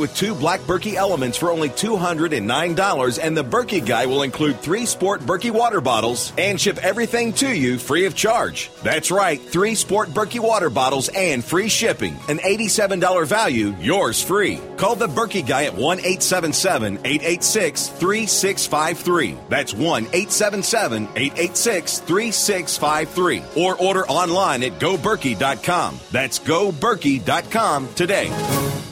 with 0.01 0.13
two 0.15 0.35
black 0.35 0.59
Berkey 0.61 0.95
elements 0.95 1.37
for 1.37 1.51
only 1.51 1.69
$209, 1.69 3.19
and 3.23 3.37
the 3.37 3.43
Berkey 3.43 3.85
guy 3.85 4.07
will 4.07 4.23
include 4.23 4.59
three 4.59 4.85
sport 4.85 5.21
Berkey 5.21 5.51
water 5.51 5.79
bottles 5.79 6.33
and 6.37 6.59
ship 6.59 6.77
everything 6.79 7.31
to 7.33 7.47
you 7.47 7.77
free 7.77 8.05
of 8.05 8.15
charge. 8.15 8.71
That's 8.83 9.11
right, 9.11 9.39
three 9.39 9.75
sport 9.75 10.09
Berkey 10.09 10.39
water 10.39 10.69
bottles 10.69 11.09
and 11.09 11.45
free 11.45 11.69
shipping. 11.69 12.15
An 12.27 12.39
$87 12.39 13.27
value, 13.27 13.75
yours 13.79 14.21
free. 14.21 14.59
Call 14.75 14.95
the 14.95 15.07
Berkey 15.07 15.45
guy 15.47 15.65
at 15.65 15.75
1 15.75 15.99
877 15.99 16.97
886 17.05 17.87
3653. 17.87 19.37
That's 19.47 19.73
1 19.73 20.03
877 20.05 21.03
886 21.15 21.99
3653. 21.99 23.43
Or 23.55 23.77
order 23.77 24.05
online 24.07 24.63
at 24.63 24.79
goberkey.com. 24.79 25.99
That's 26.11 26.39
goberkey.com 26.39 27.93
today. 27.93 28.90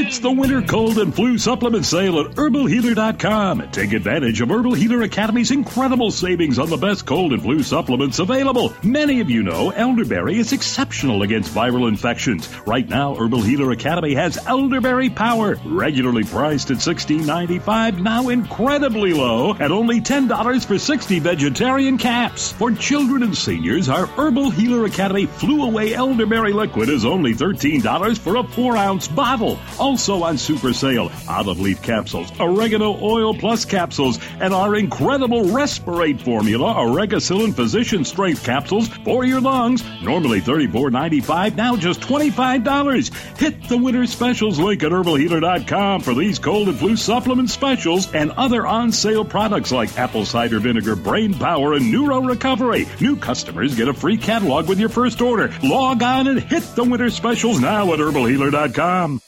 It's 0.00 0.20
the 0.20 0.30
winter 0.30 0.62
cold 0.62 0.96
and 0.98 1.12
flu 1.12 1.38
supplement 1.38 1.84
sale 1.84 2.20
at 2.20 2.36
herbalhealer.com. 2.36 3.72
Take 3.72 3.92
advantage 3.92 4.40
of 4.40 4.48
Herbal 4.48 4.74
Healer 4.74 5.02
Academy's 5.02 5.50
incredible 5.50 6.12
savings 6.12 6.60
on 6.60 6.70
the 6.70 6.76
best 6.76 7.04
cold 7.04 7.32
and 7.32 7.42
flu 7.42 7.64
supplements 7.64 8.20
available. 8.20 8.72
Many 8.84 9.18
of 9.18 9.28
you 9.28 9.42
know 9.42 9.70
elderberry 9.70 10.38
is 10.38 10.52
exceptional 10.52 11.22
against 11.22 11.52
viral 11.52 11.88
infections. 11.88 12.48
Right 12.64 12.88
now, 12.88 13.16
Herbal 13.16 13.42
Healer 13.42 13.72
Academy 13.72 14.14
has 14.14 14.38
elderberry 14.46 15.10
power, 15.10 15.56
regularly 15.64 16.22
priced 16.22 16.70
at 16.70 16.76
$16.95, 16.76 18.00
now 18.00 18.28
incredibly 18.28 19.12
low 19.12 19.54
at 19.54 19.72
only 19.72 20.00
$10 20.00 20.64
for 20.64 20.78
60 20.78 21.18
vegetarian 21.18 21.98
caps. 21.98 22.52
For 22.52 22.70
children 22.70 23.24
and 23.24 23.36
seniors, 23.36 23.88
our 23.88 24.06
Herbal 24.06 24.50
Healer 24.50 24.84
Academy 24.84 25.26
Flu 25.26 25.64
Away 25.64 25.92
Elderberry 25.92 26.52
Liquid 26.52 26.88
is 26.88 27.04
only 27.04 27.34
$13 27.34 28.16
for 28.16 28.36
a 28.36 28.44
4 28.44 28.76
ounce 28.76 29.08
bottle. 29.08 29.58
Also 29.88 30.22
on 30.22 30.36
super 30.36 30.74
sale, 30.74 31.10
olive 31.30 31.60
leaf 31.60 31.80
capsules, 31.80 32.30
oregano 32.38 33.00
oil 33.00 33.32
plus 33.32 33.64
capsules, 33.64 34.18
and 34.38 34.52
our 34.52 34.76
incredible 34.76 35.44
Respirate 35.44 36.20
formula, 36.20 36.74
Oregacillin 36.74 37.54
Physician 37.54 38.04
Strength 38.04 38.44
capsules 38.44 38.88
for 38.88 39.24
your 39.24 39.40
lungs. 39.40 39.82
Normally 40.02 40.42
$34.95, 40.42 41.56
now 41.56 41.74
just 41.74 42.02
$25. 42.02 43.38
Hit 43.38 43.66
the 43.70 43.78
winter 43.78 44.04
specials 44.04 44.58
link 44.58 44.82
at 44.82 44.92
herbalhealer.com 44.92 46.02
for 46.02 46.12
these 46.12 46.38
cold 46.38 46.68
and 46.68 46.78
flu 46.78 46.94
supplement 46.94 47.48
specials 47.48 48.12
and 48.12 48.30
other 48.32 48.66
on 48.66 48.92
sale 48.92 49.24
products 49.24 49.72
like 49.72 49.98
apple 49.98 50.26
cider 50.26 50.60
vinegar, 50.60 50.96
brain 50.96 51.32
power, 51.32 51.72
and 51.72 51.90
neuro 51.90 52.20
recovery. 52.20 52.86
New 53.00 53.16
customers 53.16 53.74
get 53.74 53.88
a 53.88 53.94
free 53.94 54.18
catalog 54.18 54.68
with 54.68 54.78
your 54.78 54.90
first 54.90 55.22
order. 55.22 55.50
Log 55.64 56.02
on 56.02 56.26
and 56.26 56.40
hit 56.40 56.62
the 56.76 56.84
winter 56.84 57.08
specials 57.08 57.58
now 57.58 57.90
at 57.94 58.00
herbalhealer.com. 58.00 59.22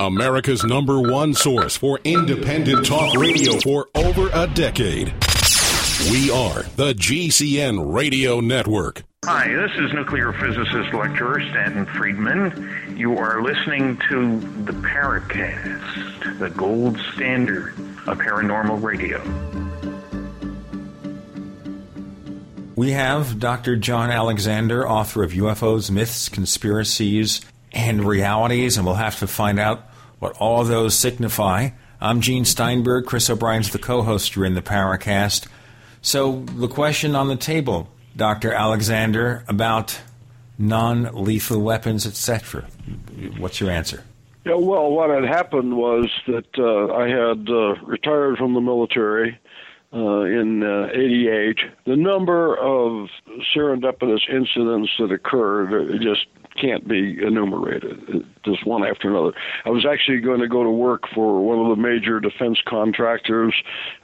America's 0.00 0.62
number 0.62 1.00
one 1.00 1.34
source 1.34 1.76
for 1.76 1.98
independent 2.04 2.86
talk 2.86 3.12
radio 3.16 3.58
for 3.58 3.88
over 3.96 4.30
a 4.32 4.46
decade. 4.46 5.08
We 6.12 6.30
are 6.30 6.62
the 6.76 6.94
GCN 6.94 7.92
Radio 7.92 8.38
Network. 8.38 9.02
Hi, 9.24 9.48
this 9.48 9.72
is 9.76 9.92
nuclear 9.92 10.32
physicist 10.34 10.94
lecturer 10.94 11.40
Stanton 11.50 11.84
Friedman. 11.86 12.96
You 12.96 13.18
are 13.18 13.42
listening 13.42 14.00
to 14.08 14.38
the 14.66 14.72
Paracast, 14.72 16.38
the 16.38 16.50
gold 16.50 16.96
standard 17.14 17.70
of 18.06 18.18
paranormal 18.18 18.80
radio. 18.80 19.20
We 22.76 22.92
have 22.92 23.40
Dr. 23.40 23.74
John 23.74 24.12
Alexander, 24.12 24.88
author 24.88 25.24
of 25.24 25.32
UFOs, 25.32 25.90
Myths, 25.90 26.28
Conspiracies, 26.28 27.40
and 27.72 28.04
Realities, 28.04 28.76
and 28.76 28.86
we'll 28.86 28.94
have 28.94 29.18
to 29.18 29.26
find 29.26 29.58
out 29.58 29.87
what 30.18 30.36
all 30.38 30.64
those 30.64 30.94
signify. 30.94 31.70
I'm 32.00 32.20
Gene 32.20 32.44
Steinberg. 32.44 33.06
Chris 33.06 33.28
O'Brien's 33.28 33.70
the 33.70 33.78
co 33.78 34.02
host. 34.02 34.36
You're 34.36 34.44
in 34.44 34.54
the 34.54 34.62
Paracast. 34.62 35.48
So, 36.00 36.44
the 36.56 36.68
question 36.68 37.16
on 37.16 37.28
the 37.28 37.36
table, 37.36 37.88
Dr. 38.16 38.52
Alexander, 38.52 39.44
about 39.48 40.00
non 40.58 41.04
lethal 41.12 41.60
weapons, 41.60 42.06
etc. 42.06 42.66
What's 43.38 43.60
your 43.60 43.70
answer? 43.70 44.04
Yeah, 44.44 44.54
well, 44.54 44.90
what 44.90 45.10
had 45.10 45.24
happened 45.24 45.76
was 45.76 46.08
that 46.26 46.46
uh, 46.56 46.94
I 46.94 47.08
had 47.08 47.50
uh, 47.50 47.84
retired 47.84 48.38
from 48.38 48.54
the 48.54 48.60
military 48.60 49.38
uh, 49.92 50.22
in 50.22 50.62
uh, 50.62 50.88
88. 50.92 51.58
The 51.84 51.96
number 51.96 52.56
of 52.56 53.08
serendipitous 53.54 54.20
incidents 54.30 54.90
that 54.98 55.10
occurred 55.12 56.00
just 56.00 56.26
can't 56.60 56.86
be 56.88 57.18
enumerated, 57.22 58.24
just 58.44 58.66
one 58.66 58.84
after 58.84 59.08
another. 59.08 59.32
I 59.64 59.70
was 59.70 59.86
actually 59.90 60.20
going 60.20 60.40
to 60.40 60.48
go 60.48 60.62
to 60.62 60.70
work 60.70 61.04
for 61.14 61.44
one 61.44 61.58
of 61.58 61.76
the 61.76 61.82
major 61.82 62.20
defense 62.20 62.58
contractors, 62.66 63.54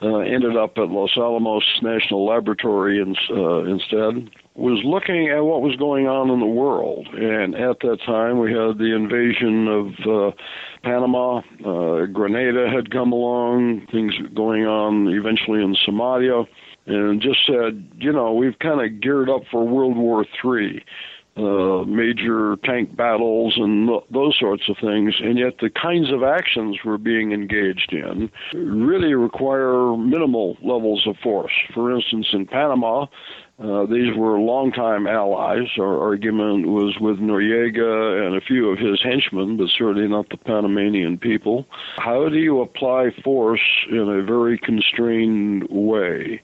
uh, 0.02 0.18
ended 0.18 0.56
up 0.56 0.76
at 0.76 0.88
Los 0.88 1.16
Alamos 1.16 1.64
National 1.82 2.26
Laboratory 2.26 3.00
in, 3.00 3.16
uh, 3.30 3.64
instead. 3.64 4.30
Was 4.56 4.80
looking 4.84 5.30
at 5.30 5.40
what 5.40 5.62
was 5.62 5.74
going 5.74 6.06
on 6.06 6.30
in 6.30 6.38
the 6.38 6.46
world, 6.46 7.08
and 7.08 7.56
at 7.56 7.80
that 7.80 7.98
time 8.06 8.38
we 8.38 8.52
had 8.52 8.78
the 8.78 8.94
invasion 8.94 9.66
of 9.66 9.86
uh, 10.06 10.36
Panama. 10.84 11.42
Uh, 11.66 12.06
Grenada 12.06 12.70
had 12.70 12.92
come 12.92 13.10
along, 13.10 13.88
things 13.90 14.14
going 14.32 14.64
on 14.64 15.08
eventually 15.08 15.60
in 15.60 15.74
Somalia, 15.84 16.46
and 16.86 17.20
just 17.20 17.40
said, 17.44 17.84
you 17.98 18.12
know, 18.12 18.32
we've 18.32 18.56
kind 18.60 18.80
of 18.80 19.00
geared 19.00 19.28
up 19.28 19.42
for 19.50 19.66
World 19.66 19.96
War 19.96 20.24
Three 20.40 20.84
uh, 21.36 21.84
major 21.84 22.56
tank 22.64 22.94
battles 22.96 23.54
and 23.56 23.88
those 24.10 24.36
sorts 24.38 24.68
of 24.68 24.76
things, 24.80 25.14
and 25.20 25.38
yet 25.38 25.54
the 25.60 25.70
kinds 25.70 26.12
of 26.12 26.22
actions 26.22 26.78
we're 26.84 26.96
being 26.96 27.32
engaged 27.32 27.92
in 27.92 28.30
really 28.54 29.14
require 29.14 29.96
minimal 29.96 30.56
levels 30.62 31.06
of 31.06 31.16
force. 31.22 31.52
For 31.74 31.92
instance, 31.92 32.28
in 32.32 32.46
Panama, 32.46 33.06
uh, 33.62 33.86
these 33.86 34.16
were 34.16 34.38
longtime 34.40 35.06
allies. 35.06 35.68
Our 35.78 36.00
argument 36.00 36.66
was 36.66 36.96
with 37.00 37.18
Noriega 37.18 38.26
and 38.26 38.36
a 38.36 38.40
few 38.40 38.70
of 38.70 38.78
his 38.78 39.00
henchmen, 39.00 39.56
but 39.56 39.68
certainly 39.78 40.08
not 40.08 40.28
the 40.28 40.36
Panamanian 40.36 41.18
people. 41.18 41.64
How 41.98 42.28
do 42.28 42.36
you 42.36 42.60
apply 42.62 43.10
force 43.22 43.60
in 43.90 44.08
a 44.08 44.22
very 44.22 44.58
constrained 44.58 45.68
way? 45.70 46.42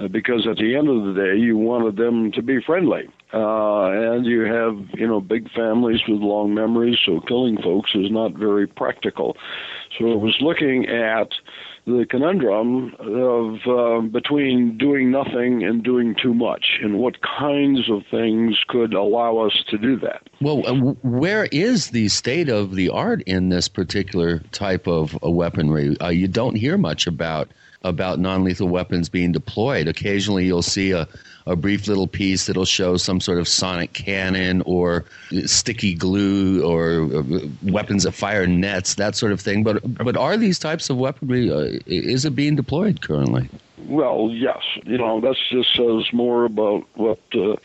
Uh, 0.00 0.08
because 0.08 0.46
at 0.50 0.56
the 0.56 0.74
end 0.74 0.88
of 0.88 1.04
the 1.04 1.20
day, 1.20 1.38
you 1.38 1.56
wanted 1.56 1.96
them 1.96 2.32
to 2.32 2.42
be 2.42 2.60
friendly. 2.60 3.08
Uh, 3.32 3.90
and 3.90 4.26
you 4.26 4.42
have, 4.42 4.76
you 4.98 5.06
know, 5.06 5.20
big 5.20 5.50
families 5.52 6.00
with 6.08 6.20
long 6.20 6.54
memories, 6.54 6.98
so 7.04 7.20
killing 7.28 7.60
folks 7.62 7.90
is 7.94 8.10
not 8.10 8.32
very 8.32 8.66
practical. 8.66 9.36
So 9.98 10.10
it 10.10 10.20
was 10.20 10.36
looking 10.40 10.88
at 10.88 11.28
the 11.86 12.06
conundrum 12.08 12.94
of 12.98 13.58
uh, 13.66 14.00
between 14.08 14.78
doing 14.78 15.10
nothing 15.10 15.64
and 15.64 15.82
doing 15.82 16.16
too 16.20 16.34
much, 16.34 16.78
and 16.82 16.98
what 16.98 17.16
kinds 17.22 17.90
of 17.90 18.02
things 18.10 18.58
could 18.68 18.94
allow 18.94 19.38
us 19.38 19.64
to 19.68 19.78
do 19.78 19.98
that. 20.00 20.22
Well, 20.40 20.66
uh, 20.66 20.94
where 21.02 21.46
is 21.52 21.90
the 21.90 22.08
state 22.08 22.48
of 22.48 22.74
the 22.74 22.88
art 22.90 23.22
in 23.22 23.48
this 23.48 23.68
particular 23.68 24.40
type 24.52 24.86
of 24.86 25.16
uh, 25.22 25.30
weaponry? 25.30 25.98
Uh, 26.00 26.08
you 26.08 26.28
don't 26.28 26.56
hear 26.56 26.76
much 26.76 27.06
about 27.06 27.48
about 27.82 28.18
non-lethal 28.18 28.68
weapons 28.68 29.08
being 29.08 29.32
deployed. 29.32 29.88
Occasionally, 29.88 30.44
you'll 30.46 30.62
see 30.62 30.92
a 30.92 31.08
a 31.46 31.56
brief 31.56 31.88
little 31.88 32.06
piece 32.06 32.46
that'll 32.46 32.64
show 32.64 32.96
some 32.96 33.20
sort 33.20 33.38
of 33.38 33.48
sonic 33.48 33.92
cannon 33.92 34.62
or 34.66 35.04
sticky 35.46 35.94
glue 35.94 36.62
or 36.62 37.12
uh, 37.18 37.22
weapons 37.62 38.04
of 38.04 38.14
fire 38.14 38.46
nets, 38.46 38.94
that 38.94 39.16
sort 39.16 39.32
of 39.32 39.40
thing. 39.40 39.62
But 39.62 39.80
but 40.04 40.16
are 40.16 40.36
these 40.36 40.58
types 40.58 40.90
of 40.90 40.96
weaponry 40.96 41.50
uh, 41.50 41.78
is 41.86 42.24
it 42.24 42.36
being 42.36 42.56
deployed 42.56 43.00
currently? 43.00 43.48
Well, 43.86 44.30
yes. 44.32 44.62
You 44.84 44.98
know, 44.98 45.20
that 45.20 45.36
just 45.50 45.74
says 45.74 46.12
more 46.12 46.44
about 46.44 46.84
what 46.94 47.18
uh, 47.34 47.56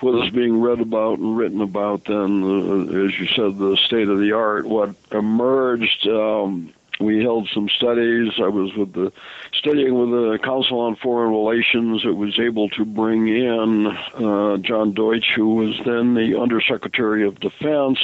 what 0.00 0.24
is 0.24 0.30
being 0.30 0.60
read 0.60 0.80
about 0.80 1.18
and 1.18 1.36
written 1.36 1.60
about 1.60 2.04
than, 2.04 2.42
uh, 2.42 3.06
as 3.06 3.18
you 3.18 3.26
said, 3.28 3.56
the 3.58 3.78
state 3.86 4.08
of 4.08 4.18
the 4.18 4.32
art. 4.32 4.66
What 4.66 4.94
emerged. 5.10 6.06
Um, 6.06 6.74
we 7.02 7.22
held 7.22 7.48
some 7.52 7.68
studies. 7.68 8.32
I 8.38 8.48
was 8.48 8.72
with 8.76 8.92
the 8.92 9.12
studying 9.52 9.94
with 9.94 10.10
the 10.10 10.38
Council 10.42 10.80
on 10.80 10.96
Foreign 10.96 11.32
Relations. 11.32 12.02
It 12.04 12.16
was 12.16 12.38
able 12.38 12.68
to 12.70 12.84
bring 12.84 13.28
in 13.28 13.86
uh, 13.86 14.58
John 14.58 14.94
Deutsch, 14.94 15.32
who 15.36 15.54
was 15.56 15.80
then 15.84 16.14
the 16.14 16.38
Undersecretary 16.40 17.26
of 17.26 17.40
Defense, 17.40 17.98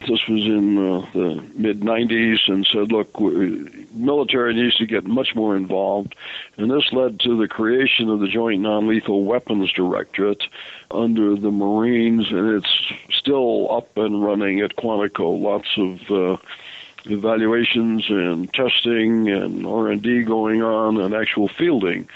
This 0.00 0.26
was 0.28 0.44
in 0.46 0.78
uh, 0.78 1.06
the 1.12 1.46
mid 1.54 1.80
90s 1.80 2.38
and 2.48 2.66
said, 2.72 2.90
look, 2.90 3.20
military 3.92 4.54
needs 4.54 4.76
to 4.78 4.86
get 4.86 5.04
much 5.04 5.34
more 5.34 5.54
involved. 5.54 6.14
And 6.56 6.70
this 6.70 6.90
led 6.92 7.20
to 7.20 7.38
the 7.38 7.48
creation 7.48 8.08
of 8.08 8.20
the 8.20 8.28
Joint 8.28 8.62
Non 8.62 8.88
Lethal 8.88 9.24
Weapons 9.24 9.70
Directorate 9.72 10.42
under 10.90 11.36
the 11.36 11.50
Marines, 11.50 12.28
and 12.30 12.56
it's 12.56 12.92
still 13.12 13.70
up 13.70 13.94
and 13.96 14.24
running 14.24 14.60
at 14.60 14.76
Quantico. 14.76 15.38
Lots 15.38 15.68
of 15.76 16.00
uh, 16.10 16.36
evaluations 17.06 18.04
and 18.08 18.52
testing 18.52 19.28
and 19.28 19.66
R&D 19.66 20.24
going 20.24 20.62
on 20.62 21.00
and 21.00 21.14
actual 21.14 21.48
fielding 21.48 22.08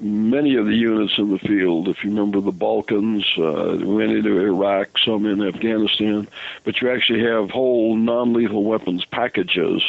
many 0.00 0.56
of 0.56 0.66
the 0.66 0.74
units 0.74 1.14
in 1.18 1.30
the 1.30 1.38
field. 1.38 1.88
If 1.88 2.02
you 2.02 2.10
remember 2.10 2.40
the 2.40 2.52
Balkans, 2.52 3.24
uh, 3.38 3.76
went 3.82 4.12
into 4.12 4.40
Iraq, 4.40 4.88
some 5.04 5.26
in 5.26 5.42
Afghanistan, 5.42 6.26
but 6.64 6.80
you 6.80 6.90
actually 6.90 7.22
have 7.24 7.50
whole 7.50 7.96
non-lethal 7.96 8.64
weapons 8.64 9.04
packages 9.04 9.82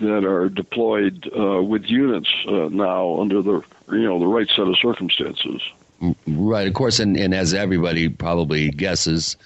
that 0.00 0.24
are 0.24 0.48
deployed 0.48 1.30
uh, 1.38 1.62
with 1.62 1.84
units 1.84 2.28
uh, 2.48 2.68
now 2.70 3.20
under 3.20 3.40
the 3.42 3.62
you 3.92 4.02
know 4.02 4.18
the 4.18 4.26
right 4.26 4.48
set 4.48 4.66
of 4.66 4.76
circumstances. 4.78 5.62
Right, 6.26 6.66
of 6.66 6.74
course, 6.74 6.98
and, 6.98 7.16
and 7.16 7.32
as 7.32 7.54
everybody 7.54 8.08
probably 8.08 8.70
guesses. 8.70 9.36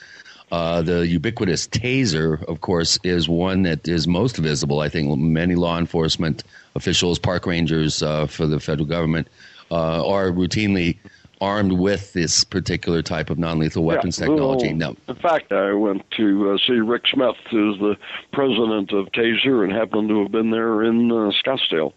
Uh, 0.51 0.81
the 0.83 1.07
ubiquitous 1.07 1.69
taser, 1.69 2.43
of 2.45 2.61
course, 2.61 2.99
is 3.05 3.29
one 3.29 3.63
that 3.63 3.87
is 3.87 4.09
most 4.09 4.37
visible. 4.39 4.81
I 4.81 4.89
think 4.89 5.19
many 5.19 5.55
law 5.55 5.79
enforcement 5.79 6.45
officials, 6.75 7.19
park 7.19 7.47
rangers 7.47 8.03
uh, 8.03 8.27
for 8.27 8.47
the 8.47 8.59
federal 8.59 8.87
government, 8.87 9.29
uh, 9.71 10.09
are 10.09 10.31
routinely 10.31 10.97
armed 11.41 11.73
with 11.73 12.13
this 12.15 12.45
particular 12.45 13.03
type 13.03 13.31
of 13.31 13.39
non-lethal 13.39 13.85
weapons 13.85 14.19
yeah, 14.19 14.27
technology. 14.27 14.69
Well, 14.69 14.77
no. 14.77 14.97
In 15.09 15.15
fact, 15.17 15.53
I 15.53 15.73
went 15.73 16.11
to 16.13 16.53
uh, 16.53 16.59
see 16.67 16.81
Rick 16.81 17.05
Smith, 17.13 17.37
who's 17.51 17.79
the 17.79 17.97
president 18.33 18.93
of 18.93 19.07
Taser, 19.13 19.63
and 19.63 19.73
happened 19.73 20.09
to 20.09 20.23
have 20.23 20.33
been 20.33 20.51
there 20.51 20.83
in 20.83 21.11
uh, 21.11 21.31
Scottsdale. 21.45 21.93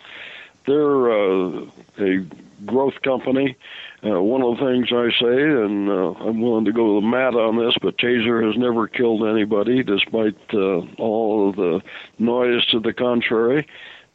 They're 0.67 1.11
uh, 1.11 1.65
a 1.99 2.25
growth 2.65 3.01
company. 3.01 3.55
Uh, 4.03 4.19
one 4.21 4.41
of 4.41 4.57
the 4.57 4.65
things 4.65 4.87
I 4.91 5.09
say, 5.21 5.41
and 5.43 5.87
uh, 5.87 6.13
I'm 6.25 6.41
willing 6.41 6.65
to 6.65 6.71
go 6.71 6.95
to 6.95 7.01
the 7.01 7.07
mat 7.07 7.35
on 7.35 7.57
this, 7.57 7.75
but 7.81 7.97
Taser 7.97 8.43
has 8.45 8.57
never 8.57 8.87
killed 8.87 9.23
anybody, 9.23 9.83
despite 9.83 10.35
uh, 10.53 10.81
all 10.97 11.49
of 11.49 11.55
the 11.55 11.81
noise 12.17 12.65
to 12.67 12.79
the 12.79 12.93
contrary. 12.93 13.67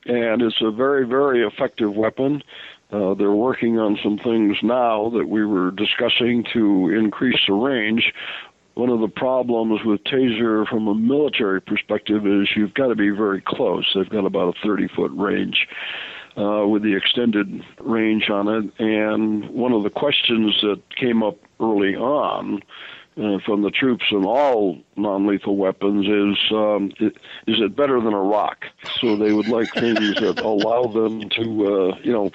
And 0.06 0.42
it's 0.42 0.60
a 0.60 0.72
very, 0.72 1.06
very 1.06 1.46
effective 1.46 1.94
weapon. 1.94 2.42
Uh, 2.90 3.14
they're 3.14 3.30
working 3.30 3.78
on 3.78 3.98
some 4.02 4.18
things 4.18 4.56
now 4.62 5.10
that 5.10 5.28
we 5.28 5.44
were 5.44 5.70
discussing 5.70 6.44
to 6.52 6.90
increase 6.90 7.40
the 7.46 7.54
range. 7.54 8.12
One 8.74 8.90
of 8.90 9.00
the 9.00 9.08
problems 9.08 9.80
with 9.84 10.04
Taser 10.04 10.66
from 10.68 10.86
a 10.86 10.94
military 10.94 11.60
perspective 11.60 12.26
is 12.26 12.48
you've 12.54 12.74
got 12.74 12.88
to 12.88 12.94
be 12.94 13.10
very 13.10 13.40
close. 13.40 13.90
They've 13.94 14.08
got 14.08 14.26
about 14.26 14.56
a 14.56 14.66
30 14.66 14.88
foot 14.88 15.12
range. 15.14 15.66
Uh, 16.36 16.66
with 16.66 16.82
the 16.82 16.94
extended 16.94 17.64
range 17.80 18.28
on 18.28 18.46
it. 18.46 18.70
And 18.78 19.48
one 19.48 19.72
of 19.72 19.84
the 19.84 19.88
questions 19.88 20.54
that 20.60 20.82
came 20.94 21.22
up 21.22 21.38
early 21.58 21.96
on 21.96 22.60
uh, 23.16 23.38
from 23.38 23.62
the 23.62 23.70
troops 23.70 24.04
and 24.10 24.26
all 24.26 24.78
non-lethal 24.96 25.56
weapons 25.56 26.06
is 26.06 26.52
um, 26.52 26.92
is 27.00 27.60
it 27.60 27.74
better 27.74 28.00
than 28.02 28.12
a 28.12 28.20
rock? 28.20 28.66
So 29.00 29.16
they 29.16 29.32
would 29.32 29.48
like 29.48 29.72
things 29.72 30.16
that 30.16 30.40
allow 30.40 30.84
them 30.84 31.28
to 31.30 31.42
uh, 31.42 31.98
you 32.02 32.12
know 32.12 32.30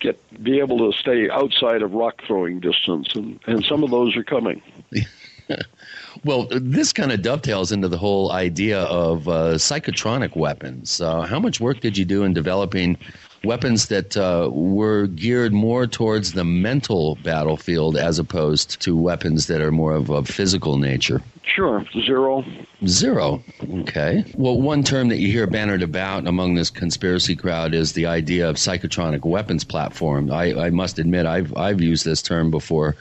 get 0.00 0.20
be 0.42 0.58
able 0.58 0.92
to 0.92 0.98
stay 0.98 1.30
outside 1.30 1.80
of 1.80 1.94
rock 1.94 2.22
throwing 2.26 2.60
distance, 2.60 3.08
and 3.14 3.40
and 3.46 3.64
some 3.64 3.82
of 3.82 3.90
those 3.90 4.14
are 4.16 4.24
coming. 4.24 4.60
well, 6.24 6.46
this 6.50 6.92
kind 6.92 7.12
of 7.12 7.22
dovetails 7.22 7.72
into 7.72 7.88
the 7.88 7.98
whole 7.98 8.32
idea 8.32 8.82
of 8.82 9.28
uh, 9.28 9.54
psychotronic 9.54 10.36
weapons. 10.36 11.00
Uh, 11.00 11.22
how 11.22 11.40
much 11.40 11.60
work 11.60 11.80
did 11.80 11.96
you 11.96 12.04
do 12.04 12.24
in 12.24 12.34
developing 12.34 12.98
weapons 13.46 13.86
that 13.86 14.16
uh, 14.16 14.50
were 14.52 15.06
geared 15.06 15.52
more 15.52 15.86
towards 15.86 16.32
the 16.32 16.44
mental 16.44 17.16
battlefield 17.22 17.96
as 17.96 18.18
opposed 18.18 18.80
to 18.82 18.96
weapons 18.96 19.46
that 19.46 19.60
are 19.60 19.72
more 19.72 19.94
of 19.94 20.10
a 20.10 20.24
physical 20.24 20.76
nature? 20.76 21.22
Sure, 21.42 21.84
zero. 22.04 22.44
Zero. 22.86 23.42
Okay. 23.80 24.24
Well, 24.34 24.60
one 24.60 24.82
term 24.82 25.08
that 25.08 25.18
you 25.18 25.30
hear 25.30 25.46
bannered 25.46 25.82
about 25.82 26.26
among 26.26 26.56
this 26.56 26.70
conspiracy 26.70 27.36
crowd 27.36 27.72
is 27.72 27.92
the 27.92 28.06
idea 28.06 28.48
of 28.50 28.56
psychotronic 28.56 29.24
weapons 29.24 29.64
platform. 29.64 30.30
I, 30.30 30.66
I 30.66 30.70
must 30.70 30.98
admit, 30.98 31.24
I've 31.24 31.56
I've 31.56 31.80
used 31.80 32.04
this 32.04 32.20
term 32.20 32.50
before 32.50 32.96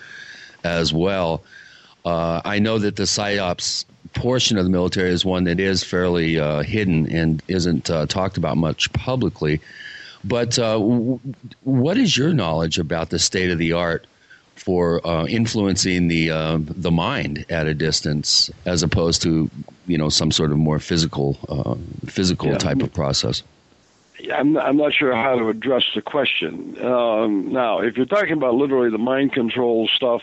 as 0.64 0.94
well. 0.94 1.44
Uh, 2.06 2.42
I 2.46 2.60
know 2.60 2.78
that 2.78 2.96
the 2.96 3.04
psyops 3.04 3.86
portion 4.14 4.58
of 4.58 4.64
the 4.64 4.70
military 4.70 5.10
is 5.10 5.26
one 5.26 5.44
that 5.46 5.60
is 5.60 5.84
fairly 5.84 6.40
uh, 6.40 6.62
hidden 6.62 7.10
and 7.12 7.42
isn't 7.48 7.90
uh, 7.90 8.06
talked 8.06 8.38
about 8.38 8.58
much 8.58 8.94
publicly. 8.94 9.60
But 10.28 10.58
uh, 10.58 10.74
w- 10.80 11.20
what 11.62 11.98
is 11.98 12.18
your 12.18 12.34
knowledge 12.34 12.80
about 12.80 13.10
the 13.10 13.20
state 13.20 13.52
of 13.52 13.58
the 13.58 13.74
art 13.74 14.08
for 14.56 15.06
uh, 15.06 15.26
influencing 15.28 16.08
the 16.08 16.32
uh, 16.32 16.58
the 16.62 16.92
mind 16.92 17.46
at 17.50 17.68
a 17.68 17.74
distance, 17.74 18.50
as 18.66 18.84
opposed 18.84 19.22
to 19.24 19.50
you 19.86 19.98
know 19.98 20.10
some 20.10 20.32
sort 20.32 20.52
of 20.52 20.58
more 20.58 20.80
physical 20.80 21.38
uh, 21.50 21.76
physical 22.10 22.50
Yeah. 22.52 22.58
type 22.58 22.82
of 22.82 22.94
process? 22.94 23.44
I'm 24.34 24.58
I'm 24.58 24.78
not 24.78 24.94
sure 24.94 25.14
how 25.14 25.38
to 25.38 25.50
address 25.50 25.84
the 25.94 26.02
question. 26.02 26.78
Um, 26.84 27.52
now, 27.52 27.80
if 27.80 27.98
you're 27.98 28.06
talking 28.06 28.34
about 28.34 28.56
literally 28.56 28.90
the 28.90 28.98
mind 28.98 29.34
control 29.34 29.90
stuff, 29.94 30.22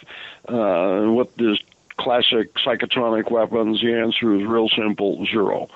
uh, 0.49 1.03
what 1.13 1.31
is 1.39 1.61
classic 1.99 2.55
psychotronic 2.55 3.31
weapons, 3.31 3.83
the 3.83 3.93
answer 3.95 4.35
is 4.35 4.43
real 4.47 4.69
simple: 4.71 5.25
zero. 5.27 5.69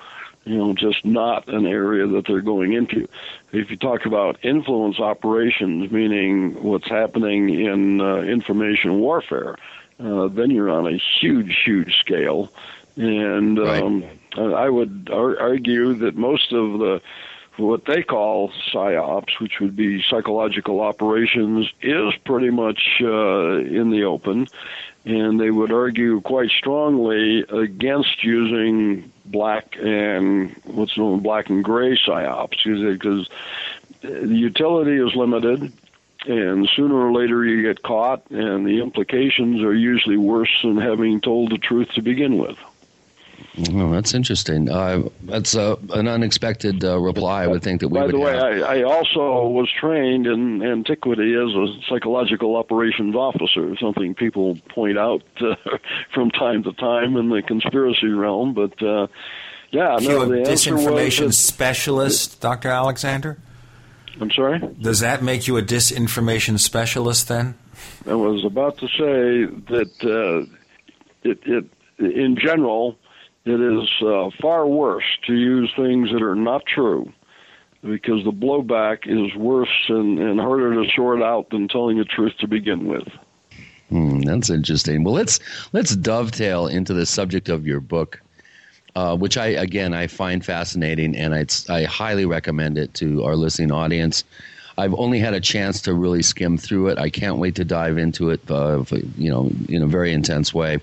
You 0.47 0.57
know, 0.57 0.73
just 0.73 1.03
not 1.03 1.49
an 1.49 1.65
area 1.65 2.07
that 2.07 2.25
they're 2.25 2.41
going 2.41 2.71
into. 2.71 3.07
If 3.51 3.69
you 3.69 3.75
talk 3.75 4.05
about 4.05 4.37
influence 4.43 4.97
operations, 4.97 5.91
meaning 5.91 6.63
what's 6.63 6.87
happening 6.87 7.49
in 7.49 7.99
uh, 7.99 8.17
information 8.19 8.99
warfare, 8.99 9.57
uh, 9.99 10.29
then 10.29 10.51
you're 10.51 10.69
on 10.69 10.87
a 10.87 10.97
huge, 11.19 11.57
huge 11.65 11.97
scale. 11.99 12.49
And 12.95 13.59
um, 13.59 14.05
I 14.37 14.69
would 14.69 15.09
ar- 15.11 15.39
argue 15.39 15.93
that 15.95 16.15
most 16.15 16.53
of 16.53 16.79
the 16.79 17.01
what 17.57 17.85
they 17.85 18.03
call 18.03 18.51
psyops, 18.71 19.39
which 19.39 19.59
would 19.59 19.75
be 19.75 20.03
psychological 20.03 20.79
operations, 20.79 21.67
is 21.81 22.13
pretty 22.23 22.51
much 22.51 23.01
uh, 23.01 23.57
in 23.57 23.89
the 23.89 24.03
open. 24.03 24.47
And 25.07 25.39
they 25.39 25.51
would 25.51 25.71
argue 25.71 26.19
quite 26.19 26.49
strongly 26.49 27.45
against 27.47 28.25
using 28.25 29.09
black 29.23 29.77
and 29.81 30.53
what's 30.65 30.97
known 30.97 31.19
as 31.19 31.23
black 31.23 31.49
and 31.49 31.63
gray 31.63 31.97
psyops 31.97 32.61
because 32.61 33.29
the 34.01 34.35
utility 34.35 34.97
is 34.97 35.15
limited. 35.15 35.71
And 36.25 36.67
sooner 36.75 36.93
or 36.93 37.13
later 37.13 37.45
you 37.45 37.61
get 37.61 37.83
caught, 37.83 38.29
and 38.31 38.67
the 38.67 38.81
implications 38.81 39.61
are 39.61 39.73
usually 39.73 40.17
worse 40.17 40.51
than 40.61 40.75
having 40.75 41.21
told 41.21 41.51
the 41.51 41.57
truth 41.57 41.89
to 41.93 42.01
begin 42.01 42.37
with. 42.37 42.57
Oh, 43.71 43.91
that's 43.91 44.13
interesting. 44.13 44.69
Uh, 44.69 45.09
that's 45.23 45.55
uh, 45.55 45.77
an 45.91 46.07
unexpected 46.07 46.83
uh, 46.83 46.99
reply. 46.99 47.43
I 47.43 47.47
would 47.47 47.63
think 47.63 47.81
that 47.81 47.87
we 47.87 47.97
By 47.97 48.05
would 48.05 48.13
the 48.13 48.19
way, 48.19 48.33
have. 48.33 48.61
I, 48.69 48.79
I 48.79 48.83
also 48.83 49.47
was 49.47 49.67
trained 49.71 50.27
in 50.27 50.61
antiquity 50.61 51.33
as 51.33 51.55
a 51.55 51.67
psychological 51.89 52.55
operations 52.55 53.15
officer, 53.15 53.75
something 53.77 54.13
people 54.13 54.57
point 54.69 54.99
out 54.99 55.23
uh, 55.41 55.55
from 56.13 56.29
time 56.29 56.63
to 56.63 56.73
time 56.73 57.17
in 57.17 57.29
the 57.29 57.41
conspiracy 57.41 58.09
realm. 58.09 58.53
But 58.53 58.79
uh, 58.83 59.07
yeah, 59.71 59.97
you 59.99 60.09
no, 60.09 60.21
a 60.21 60.25
the 60.27 60.35
disinformation 60.37 61.27
that- 61.27 61.33
specialist, 61.33 62.39
Dr. 62.41 62.69
Alexander? 62.69 63.39
I'm 64.19 64.31
sorry? 64.31 64.59
Does 64.81 64.99
that 65.01 65.21
make 65.23 65.47
you 65.47 65.57
a 65.57 65.61
disinformation 65.61 66.59
specialist 66.59 67.27
then? 67.27 67.55
I 68.07 68.15
was 68.15 68.43
about 68.45 68.77
to 68.79 68.87
say 68.87 69.45
that 69.69 69.91
uh, 70.03 70.51
it, 71.23 71.39
it, 71.45 71.65
in 71.99 72.35
general, 72.35 72.97
it 73.49 73.61
is 73.61 73.89
uh, 74.01 74.29
far 74.41 74.67
worse 74.67 75.05
to 75.27 75.33
use 75.33 75.71
things 75.75 76.11
that 76.11 76.21
are 76.21 76.35
not 76.35 76.65
true 76.65 77.11
because 77.83 78.23
the 78.23 78.31
blowback 78.31 78.99
is 79.05 79.35
worse 79.35 79.85
and, 79.87 80.19
and 80.19 80.39
harder 80.39 80.73
to 80.73 80.89
sort 80.91 81.21
out 81.21 81.49
than 81.49 81.67
telling 81.67 81.97
the 81.97 82.05
truth 82.05 82.33
to 82.39 82.47
begin 82.47 82.87
with. 82.87 83.07
Hmm, 83.89 84.19
that's 84.21 84.49
interesting. 84.49 85.03
Well, 85.03 85.13
let's 85.13 85.39
let's 85.71 85.95
dovetail 85.95 86.67
into 86.67 86.93
the 86.93 87.05
subject 87.05 87.47
of 87.47 87.65
your 87.65 87.79
book, 87.79 88.21
uh, 88.95 89.15
which 89.15 89.37
I 89.37 89.47
again 89.47 89.93
I 89.93 90.07
find 90.07 90.43
fascinating, 90.43 91.15
and 91.15 91.33
I 91.33 91.45
I 91.69 91.83
highly 91.83 92.25
recommend 92.25 92.77
it 92.77 92.93
to 92.95 93.23
our 93.23 93.35
listening 93.35 93.71
audience. 93.71 94.25
I've 94.77 94.93
only 94.95 95.19
had 95.19 95.33
a 95.33 95.39
chance 95.39 95.81
to 95.83 95.93
really 95.93 96.21
skim 96.21 96.57
through 96.57 96.89
it. 96.89 96.99
I 96.99 97.09
can't 97.09 97.37
wait 97.37 97.55
to 97.55 97.65
dive 97.65 97.97
into 97.97 98.29
it, 98.29 98.41
uh, 98.51 98.83
you 99.17 99.31
know, 99.31 99.51
in 99.69 99.81
a 99.81 99.87
very 99.87 100.13
intense 100.13 100.53
way. 100.53 100.79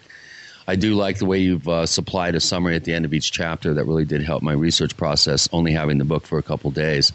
I 0.66 0.76
do 0.76 0.94
like 0.94 1.18
the 1.18 1.26
way 1.26 1.38
you've 1.38 1.68
uh, 1.68 1.86
supplied 1.86 2.34
a 2.34 2.40
summary 2.40 2.74
at 2.74 2.84
the 2.84 2.94
end 2.94 3.04
of 3.04 3.12
each 3.12 3.32
chapter. 3.32 3.74
That 3.74 3.84
really 3.84 4.04
did 4.04 4.22
help 4.22 4.42
my 4.42 4.52
research 4.52 4.96
process. 4.96 5.48
Only 5.52 5.72
having 5.72 5.98
the 5.98 6.04
book 6.04 6.26
for 6.26 6.38
a 6.38 6.42
couple 6.42 6.70
days. 6.70 7.12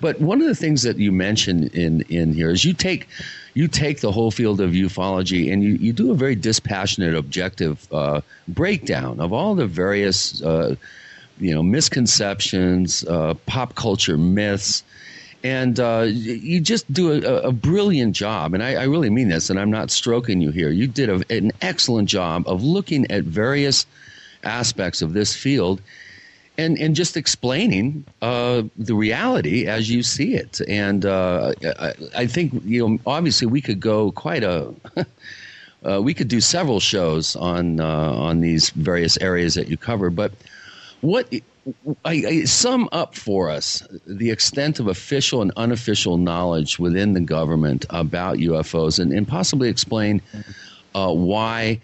But 0.00 0.20
one 0.20 0.42
of 0.42 0.46
the 0.46 0.54
things 0.54 0.82
that 0.82 0.98
you 0.98 1.10
mentioned 1.10 1.74
in 1.74 2.02
in 2.02 2.34
here 2.34 2.50
is 2.50 2.64
you 2.64 2.74
take 2.74 3.08
you 3.54 3.66
take 3.66 4.00
the 4.00 4.12
whole 4.12 4.30
field 4.30 4.60
of 4.60 4.72
ufology 4.72 5.50
and 5.50 5.62
you, 5.62 5.74
you 5.76 5.92
do 5.94 6.10
a 6.10 6.14
very 6.14 6.34
dispassionate, 6.34 7.14
objective 7.14 7.88
uh, 7.90 8.20
breakdown 8.46 9.20
of 9.20 9.32
all 9.32 9.54
the 9.54 9.66
various 9.66 10.42
uh, 10.42 10.76
you 11.38 11.54
know 11.54 11.62
misconceptions, 11.62 13.04
uh, 13.04 13.34
pop 13.46 13.74
culture 13.74 14.18
myths. 14.18 14.82
And 15.44 15.78
uh, 15.78 16.06
you 16.08 16.60
just 16.60 16.92
do 16.92 17.12
a, 17.12 17.48
a 17.48 17.52
brilliant 17.52 18.16
job, 18.16 18.54
and 18.54 18.62
I, 18.62 18.74
I, 18.74 18.84
really 18.84 19.10
mean 19.10 19.28
this. 19.28 19.48
And 19.48 19.60
I'm 19.60 19.70
not 19.70 19.90
stroking 19.90 20.40
you 20.40 20.50
here. 20.50 20.70
You 20.70 20.88
did 20.88 21.08
a, 21.08 21.22
an 21.30 21.52
excellent 21.60 22.08
job 22.08 22.48
of 22.48 22.64
looking 22.64 23.08
at 23.10 23.22
various 23.22 23.86
aspects 24.42 25.02
of 25.02 25.12
this 25.12 25.34
field 25.34 25.80
and 26.58 26.78
and 26.78 26.96
just 26.96 27.16
explaining 27.16 28.04
uh, 28.22 28.62
the 28.76 28.94
reality 28.94 29.66
as 29.66 29.90
you 29.90 30.02
see 30.02 30.34
it. 30.34 30.60
And 30.68 31.04
uh, 31.04 31.52
I, 31.78 31.92
I, 32.16 32.26
think 32.26 32.52
you 32.64 32.88
know, 32.88 32.98
obviously, 33.06 33.46
we 33.46 33.60
could 33.60 33.80
go 33.80 34.12
quite 34.12 34.42
a. 34.42 34.72
uh, 35.84 36.00
we 36.02 36.14
could 36.14 36.28
do 36.28 36.40
several 36.40 36.80
shows 36.80 37.36
on 37.36 37.80
uh, 37.80 38.12
on 38.12 38.40
these 38.40 38.70
various 38.70 39.16
areas 39.18 39.54
that 39.54 39.68
you 39.68 39.76
cover, 39.76 40.10
but 40.10 40.32
what 41.00 41.28
I, 42.04 42.12
I, 42.26 42.44
sum 42.44 42.88
up 42.92 43.16
for 43.16 43.50
us 43.50 43.82
the 44.06 44.30
extent 44.30 44.78
of 44.78 44.86
official 44.86 45.42
and 45.42 45.50
unofficial 45.56 46.16
knowledge 46.16 46.78
within 46.78 47.12
the 47.12 47.20
government 47.20 47.84
about 47.90 48.38
UFOs, 48.38 49.00
and, 49.00 49.12
and 49.12 49.26
possibly 49.26 49.68
explain 49.68 50.22
uh, 50.94 51.12
why 51.12 51.80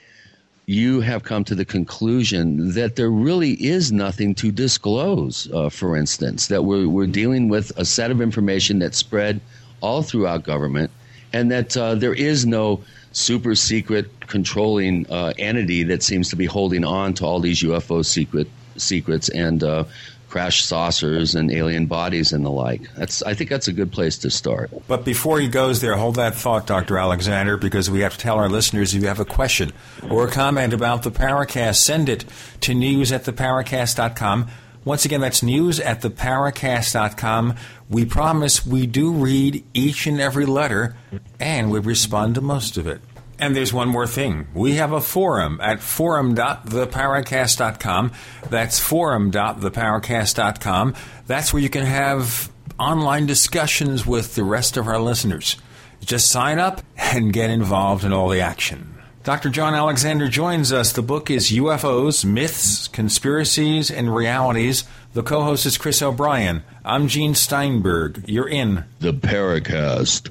you 0.66 1.01
have 1.01 1.24
come 1.24 1.43
to 1.45 1.57
the 1.57 1.64
conclusion 1.64 2.72
that 2.74 2.95
there 2.95 3.11
really 3.11 3.53
is 3.62 3.91
nothing 3.91 4.35
to 4.37 4.53
disclose, 4.53 5.51
uh, 5.53 5.68
for 5.68 5.97
instance, 5.97 6.47
that 6.47 6.62
we're, 6.62 6.89
we're 6.89 7.07
dealing 7.07 7.49
with 7.49 7.72
a 7.76 7.85
set 7.85 8.12
of 8.12 8.20
information 8.20 8.78
that's 8.78 8.99
spread 8.99 9.41
all 9.80 10.03
throughout 10.03 10.45
government, 10.45 10.93
and 11.33 11.51
that 11.51 11.76
uh, 11.76 11.97
there 11.97 12.14
is 12.14 12.47
no 12.47 12.80
super 13.11 13.57
secret 13.57 14.09
controlling 14.28 15.11
uh, 15.11 15.33
entity 15.39 15.83
that 15.83 16.05
seems 16.05 16.30
to 16.30 16.37
be 16.37 16.47
holding 16.47 16.85
on 16.85 17.12
to 17.14 17.26
all 17.26 17.41
these 17.41 17.62
UFO 17.62 18.05
secret 18.05 18.47
secrets 18.83 19.28
and 19.28 19.62
uh, 19.62 19.85
crash 20.33 20.64
saucers 20.64 21.35
and 21.35 21.53
alien 21.53 21.85
bodies 21.85 22.33
and 22.33 22.43
the 22.43 22.51
like. 22.51 22.91
That's 22.95 23.22
I 23.22 23.35
think 23.35 23.51
that's 23.51 23.68
a 23.68 23.72
good 23.72 23.93
place 23.93 24.16
to 24.18 24.30
start. 24.30 24.70
But 24.89 25.05
before 25.05 25.39
he 25.39 25.47
goes 25.47 25.83
there, 25.83 25.95
hold 25.95 26.14
that 26.16 26.35
thought, 26.35 26.66
Dr. 26.66 26.97
Alexander, 26.97 27.59
because 27.59 27.91
we 27.91 28.01
have 28.01 28.14
to 28.14 28.18
tell 28.18 28.39
our 28.39 28.49
listeners 28.49 28.95
if 28.95 29.03
you 29.03 29.09
have 29.09 29.20
a 29.20 29.26
question 29.26 29.72
or 30.09 30.26
a 30.26 30.30
comment 30.30 30.72
about 30.72 31.03
the 31.03 31.11
Paracast, 31.11 31.76
send 31.76 32.09
it 32.09 32.24
to 32.62 32.72
news 32.72 33.12
at 33.12 33.24
theparacast.com. 33.24 34.49
Once 34.87 35.05
again, 35.05 35.20
that's 35.20 35.43
news 35.43 35.78
at 35.78 36.01
theparacast.com. 36.01 37.55
We 37.91 38.07
promise 38.07 38.64
we 38.66 38.87
do 38.87 39.12
read 39.12 39.62
each 39.74 40.07
and 40.07 40.18
every 40.18 40.47
letter 40.47 40.97
and 41.39 41.70
we 41.70 41.78
respond 41.78 42.37
to 42.37 42.41
most 42.41 42.78
of 42.78 42.87
it. 42.87 43.03
And 43.43 43.55
there's 43.57 43.72
one 43.72 43.88
more 43.88 44.07
thing. 44.07 44.47
We 44.55 44.74
have 44.74 44.93
a 44.93 45.01
forum 45.01 45.59
at 45.61 45.80
forum.theparacast.com. 45.80 48.12
That's 48.49 48.78
forum.theparacast.com. 48.78 50.95
That's 51.26 51.53
where 51.53 51.61
you 51.61 51.68
can 51.68 51.84
have 51.84 52.53
online 52.78 53.26
discussions 53.26 54.07
with 54.07 54.36
the 54.36 54.45
rest 54.45 54.76
of 54.76 54.86
our 54.86 55.01
listeners. 55.01 55.57
Just 56.05 56.30
sign 56.30 56.61
up 56.61 56.82
and 56.97 57.32
get 57.32 57.51
involved 57.51 58.05
in 58.05 58.12
all 58.12 58.28
the 58.28 58.40
action. 58.40 58.95
Dr. 59.24 59.51
John 59.51 59.74
Alexander 59.74 60.28
joins 60.28 60.72
us. 60.72 60.93
The 60.93 61.03
book 61.03 61.28
is 61.28 61.51
UFOs, 61.51 62.24
Myths, 62.24 62.86
Conspiracies, 62.86 63.90
and 63.90 64.14
Realities. 64.14 64.84
The 65.14 65.24
co 65.24 65.43
host 65.43 65.66
is 65.66 65.78
Chris 65.78 66.01
O'Brien. 66.01 66.62
I'm 66.84 67.09
Gene 67.09 67.34
Steinberg. 67.34 68.22
You're 68.28 68.49
in 68.49 68.84
The 69.01 69.12
Paracast. 69.12 70.30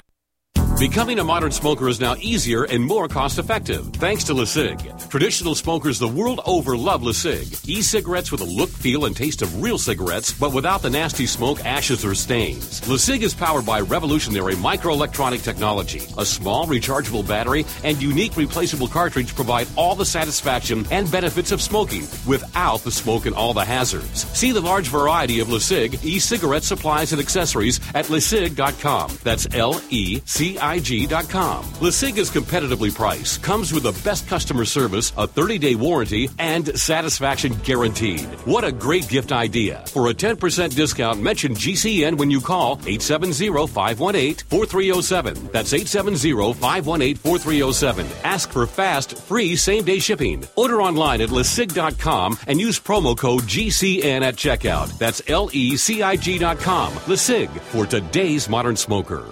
Becoming 0.79 1.19
a 1.19 1.23
modern 1.23 1.51
smoker 1.51 1.87
is 1.89 1.99
now 1.99 2.15
easier 2.15 2.63
and 2.63 2.83
more 2.83 3.07
cost 3.07 3.37
effective 3.37 3.85
thanks 3.93 4.23
to 4.23 4.33
LeCig. 4.33 5.09
Traditional 5.09 5.53
smokers 5.53 5.99
the 5.99 6.07
world 6.07 6.41
over 6.45 6.75
love 6.75 7.03
LeCig. 7.03 7.69
E 7.69 7.83
cigarettes 7.83 8.31
with 8.31 8.41
a 8.41 8.45
look, 8.45 8.69
feel, 8.69 9.05
and 9.05 9.15
taste 9.15 9.43
of 9.43 9.61
real 9.61 9.77
cigarettes, 9.77 10.33
but 10.33 10.53
without 10.53 10.81
the 10.81 10.89
nasty 10.89 11.27
smoke, 11.27 11.63
ashes, 11.63 12.03
or 12.03 12.15
stains. 12.15 12.81
LeCig 12.81 13.21
is 13.21 13.35
powered 13.35 13.65
by 13.65 13.81
revolutionary 13.81 14.55
microelectronic 14.55 15.43
technology. 15.43 16.01
A 16.17 16.25
small 16.25 16.65
rechargeable 16.65 17.27
battery 17.27 17.63
and 17.83 18.01
unique 18.01 18.35
replaceable 18.35 18.87
cartridge 18.87 19.35
provide 19.35 19.67
all 19.75 19.93
the 19.93 20.05
satisfaction 20.05 20.87
and 20.89 21.11
benefits 21.11 21.51
of 21.51 21.61
smoking 21.61 22.07
without 22.25 22.79
the 22.79 22.91
smoke 22.91 23.27
and 23.27 23.35
all 23.35 23.53
the 23.53 23.63
hazards. 23.63 24.25
See 24.35 24.51
the 24.51 24.61
large 24.61 24.87
variety 24.87 25.41
of 25.41 25.49
LeCig 25.49 26.03
e 26.03 26.17
cigarette 26.17 26.63
supplies 26.63 27.11
and 27.11 27.21
accessories 27.21 27.79
at 27.93 28.05
LeCig.com. 28.05 29.11
That's 29.23 29.47
L 29.53 29.79
E 29.91 30.21
C 30.25 30.57
I 30.61 30.81
IG.com. 30.81 31.63
LeCig 31.79 32.17
is 32.17 32.29
competitively 32.29 32.93
priced, 32.93 33.43
comes 33.43 33.73
with 33.73 33.83
the 33.83 33.97
best 34.03 34.27
customer 34.27 34.65
service, 34.65 35.13
a 35.17 35.27
30 35.27 35.57
day 35.57 35.75
warranty, 35.75 36.29
and 36.39 36.77
satisfaction 36.79 37.53
guaranteed. 37.63 38.25
What 38.45 38.63
a 38.63 38.71
great 38.71 39.07
gift 39.07 39.31
idea. 39.31 39.83
For 39.87 40.09
a 40.09 40.13
10% 40.13 40.75
discount, 40.75 41.21
mention 41.21 41.53
GCN 41.53 42.17
when 42.17 42.31
you 42.31 42.41
call 42.41 42.73
870 42.85 43.67
518 43.67 44.35
4307. 44.47 45.49
That's 45.51 45.73
870 45.73 46.53
518 46.53 47.15
4307. 47.17 48.07
Ask 48.23 48.51
for 48.51 48.65
fast, 48.65 49.17
free 49.17 49.55
same 49.55 49.83
day 49.83 49.99
shipping. 49.99 50.43
Order 50.55 50.81
online 50.81 51.21
at 51.21 51.29
LeCig.com 51.29 52.37
and 52.47 52.59
use 52.59 52.79
promo 52.79 53.17
code 53.17 53.43
GCN 53.43 54.21
at 54.21 54.35
checkout. 54.35 54.97
That's 54.97 55.21
L 55.27 55.49
E 55.53 55.77
C 55.77 56.01
I 56.01 56.15
G.com. 56.15 56.93
LeCig 56.93 57.49
for 57.71 57.85
today's 57.85 58.49
modern 58.49 58.75
smoker. 58.75 59.25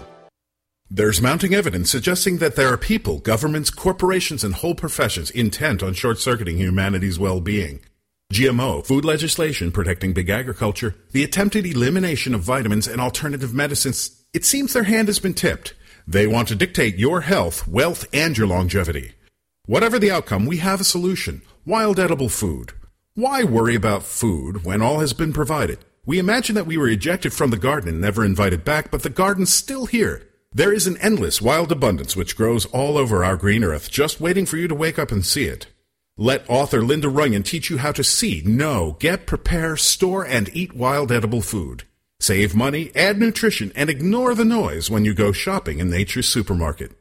There's 0.91 1.21
mounting 1.21 1.53
evidence 1.53 1.91
suggesting 1.91 2.39
that 2.39 2.55
there 2.55 2.73
are 2.73 2.77
people, 2.77 3.19
governments, 3.19 3.69
corporations, 3.69 4.43
and 4.43 4.55
whole 4.55 4.73
professions 4.73 5.29
intent 5.29 5.83
on 5.83 5.93
short 5.93 6.17
circuiting 6.17 6.57
humanity's 6.57 7.19
well 7.19 7.39
being. 7.39 7.81
GMO, 8.33 8.83
food 8.83 9.05
legislation 9.05 9.71
protecting 9.71 10.13
big 10.13 10.31
agriculture, 10.31 10.95
the 11.11 11.23
attempted 11.23 11.67
elimination 11.67 12.33
of 12.33 12.41
vitamins 12.41 12.87
and 12.87 12.99
alternative 12.99 13.53
medicines, 13.53 14.23
it 14.33 14.45
seems 14.45 14.73
their 14.73 14.83
hand 14.83 15.09
has 15.09 15.19
been 15.19 15.35
tipped. 15.35 15.75
They 16.07 16.25
want 16.25 16.47
to 16.47 16.55
dictate 16.55 16.97
your 16.97 17.21
health, 17.21 17.67
wealth, 17.67 18.07
and 18.11 18.35
your 18.35 18.47
longevity. 18.47 19.11
Whatever 19.67 19.99
the 19.99 20.09
outcome, 20.09 20.47
we 20.47 20.57
have 20.57 20.81
a 20.81 20.83
solution 20.83 21.43
wild 21.67 21.99
edible 21.99 22.29
food. 22.29 22.73
Why 23.13 23.43
worry 23.43 23.75
about 23.75 24.01
food 24.01 24.65
when 24.65 24.81
all 24.81 25.01
has 25.01 25.13
been 25.13 25.33
provided? 25.33 25.85
We 26.07 26.17
imagine 26.17 26.55
that 26.55 26.65
we 26.65 26.77
were 26.77 26.89
ejected 26.89 27.31
from 27.31 27.51
the 27.51 27.57
garden 27.57 27.89
and 27.89 28.01
never 28.01 28.25
invited 28.25 28.65
back, 28.65 28.89
but 28.89 29.03
the 29.03 29.11
garden's 29.11 29.53
still 29.53 29.85
here 29.85 30.23
there 30.51 30.73
is 30.73 30.87
an 30.87 30.97
endless 30.97 31.43
wild 31.43 31.71
abundance 31.71 32.15
which 32.15 32.35
grows 32.35 32.65
all 32.65 32.97
over 32.97 33.23
our 33.23 33.37
green 33.37 33.63
earth, 33.63 33.91
just 33.91 34.19
waiting 34.19 34.47
for 34.47 34.57
you 34.57 34.67
to 34.67 34.73
wake 34.73 34.97
up 34.97 35.11
and 35.11 35.23
see 35.23 35.43
it. 35.43 35.67
Let 36.17 36.49
author 36.49 36.81
Linda 36.81 37.07
Runyon 37.07 37.43
teach 37.43 37.69
you 37.69 37.77
how 37.77 37.91
to 37.91 38.03
see, 38.03 38.41
know, 38.43 38.97
get, 38.99 39.27
prepare, 39.27 39.77
store, 39.77 40.25
and 40.25 40.49
eat 40.53 40.73
wild 40.73 41.11
edible 41.11 41.41
food. 41.41 41.83
Save 42.19 42.55
money, 42.55 42.89
add 42.95 43.19
nutrition, 43.19 43.71
and 43.75 43.91
ignore 43.91 44.33
the 44.33 44.43
noise 44.43 44.89
when 44.89 45.05
you 45.05 45.13
go 45.13 45.31
shopping 45.31 45.77
in 45.77 45.91
nature's 45.91 46.27
supermarket. 46.27 46.93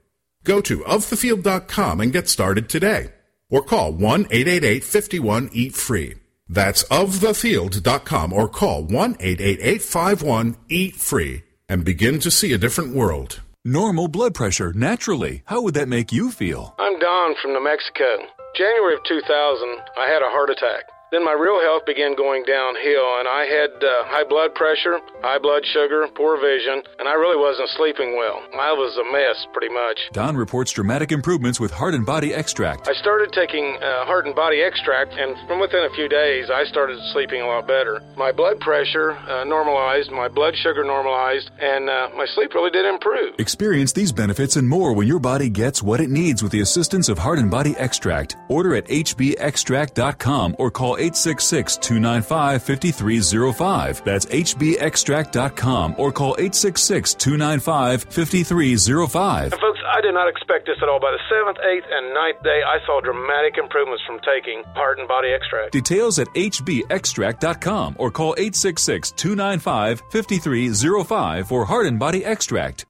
Go 0.44 0.60
to 0.60 0.80
ofthefield.com 0.80 2.02
and 2.02 2.12
get 2.12 2.28
started 2.28 2.68
today. 2.68 3.14
Or 3.50 3.62
call 3.62 3.94
1-888-51-EAT-FREE. 3.94 6.16
That's 6.50 6.82
ofthefield.com 6.84 8.32
or 8.32 8.48
call 8.48 8.84
1-888-51-EAT-FREE 8.84 11.42
and 11.68 11.84
begin 11.84 12.18
to 12.20 12.30
see 12.30 12.52
a 12.52 12.58
different 12.58 12.94
world. 12.94 13.40
Normal 13.64 14.08
blood 14.08 14.34
pressure, 14.34 14.72
naturally. 14.72 15.42
How 15.46 15.62
would 15.62 15.74
that 15.74 15.88
make 15.88 16.12
you 16.12 16.30
feel? 16.30 16.74
I'm 16.78 16.98
Don 16.98 17.34
from 17.42 17.52
New 17.52 17.62
Mexico. 17.62 18.26
January 18.56 18.94
of 18.94 19.00
2000, 19.06 19.28
I 19.98 20.08
had 20.08 20.22
a 20.22 20.30
heart 20.30 20.50
attack. 20.50 20.84
Then 21.10 21.24
my 21.24 21.32
real 21.32 21.56
health 21.64 21.86
began 21.86 22.14
going 22.14 22.44
downhill, 22.44 23.08
and 23.16 23.24
I 23.24 23.48
had 23.48 23.72
uh, 23.80 24.04
high 24.12 24.28
blood 24.28 24.52
pressure, 24.54 25.00
high 25.24 25.38
blood 25.40 25.64
sugar, 25.64 26.04
poor 26.14 26.36
vision, 26.36 26.82
and 26.98 27.08
I 27.08 27.14
really 27.16 27.40
wasn't 27.40 27.70
sleeping 27.80 28.12
well. 28.12 28.44
I 28.52 28.76
was 28.76 28.92
a 29.00 29.06
mess, 29.08 29.40
pretty 29.56 29.72
much. 29.72 29.96
Don 30.12 30.36
reports 30.36 30.70
dramatic 30.72 31.10
improvements 31.10 31.58
with 31.58 31.70
Heart 31.72 31.94
and 31.94 32.04
Body 32.04 32.34
Extract. 32.34 32.88
I 32.88 32.92
started 33.00 33.32
taking 33.32 33.78
uh, 33.80 34.04
Heart 34.04 34.26
and 34.26 34.36
Body 34.36 34.60
Extract, 34.60 35.14
and 35.16 35.32
from 35.48 35.60
within 35.60 35.88
a 35.88 35.90
few 35.96 36.10
days, 36.12 36.50
I 36.52 36.64
started 36.64 37.00
sleeping 37.16 37.40
a 37.40 37.46
lot 37.46 37.66
better. 37.66 38.02
My 38.14 38.30
blood 38.30 38.60
pressure 38.60 39.12
uh, 39.12 39.44
normalized, 39.44 40.10
my 40.12 40.28
blood 40.28 40.56
sugar 40.60 40.84
normalized, 40.84 41.48
and 41.58 41.88
uh, 41.88 42.10
my 42.20 42.26
sleep 42.34 42.52
really 42.52 42.70
did 42.70 42.84
improve. 42.84 43.32
Experience 43.40 43.94
these 43.94 44.12
benefits 44.12 44.56
and 44.56 44.68
more 44.68 44.92
when 44.92 45.08
your 45.08 45.20
body 45.20 45.48
gets 45.48 45.82
what 45.82 46.00
it 46.00 46.10
needs 46.10 46.42
with 46.42 46.52
the 46.52 46.60
assistance 46.60 47.08
of 47.08 47.16
Heart 47.16 47.38
and 47.38 47.50
Body 47.50 47.74
Extract. 47.78 48.36
Order 48.48 48.76
at 48.76 48.84
hbextract.com 48.88 50.56
or 50.58 50.70
call 50.70 50.97
866 50.98 51.76
295 51.78 52.62
5305. 52.62 54.04
That's 54.04 54.26
hbextract.com 54.26 55.94
or 55.98 56.12
call 56.12 56.36
866 56.38 57.14
295 57.14 58.02
5305. 58.04 59.52
And 59.52 59.60
folks, 59.60 59.80
I 59.86 60.00
did 60.00 60.14
not 60.14 60.28
expect 60.28 60.66
this 60.66 60.76
at 60.82 60.88
all. 60.88 61.00
By 61.00 61.12
the 61.12 61.20
seventh, 61.30 61.58
eighth, 61.64 61.86
and 61.90 62.14
ninth 62.14 62.42
day, 62.42 62.60
I 62.66 62.78
saw 62.86 63.00
dramatic 63.00 63.58
improvements 63.58 64.02
from 64.06 64.18
taking 64.20 64.62
Heart 64.74 64.98
and 64.98 65.08
Body 65.08 65.28
Extract. 65.32 65.72
Details 65.72 66.18
at 66.18 66.28
hbextract.com 66.28 67.96
or 67.98 68.10
call 68.10 68.34
866 68.38 69.12
295 69.12 70.02
5305 70.10 71.48
for 71.48 71.64
Heart 71.64 71.86
and 71.86 71.98
Body 71.98 72.24
Extract. 72.24 72.84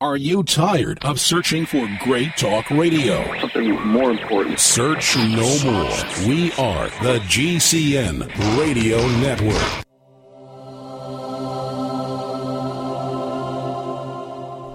Are 0.00 0.16
you 0.16 0.44
tired 0.44 1.04
of 1.04 1.18
searching 1.18 1.66
for 1.66 1.88
great 2.04 2.36
talk 2.36 2.70
radio? 2.70 3.36
Something 3.40 3.84
more 3.84 4.12
important. 4.12 4.60
Search 4.60 5.16
no 5.16 5.58
more. 5.64 5.90
We 6.24 6.52
are 6.52 6.88
the 7.02 7.18
GCN 7.26 8.20
Radio 8.60 8.98
Network. 9.18 9.84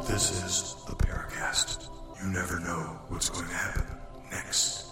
This 0.10 0.44
is 0.44 0.76
the 0.88 0.96
Paracast. 0.98 1.88
You 2.22 2.30
never 2.30 2.60
know 2.60 3.00
what's 3.08 3.30
going 3.30 3.48
to 3.48 3.54
happen 3.54 3.86
next. 4.30 4.88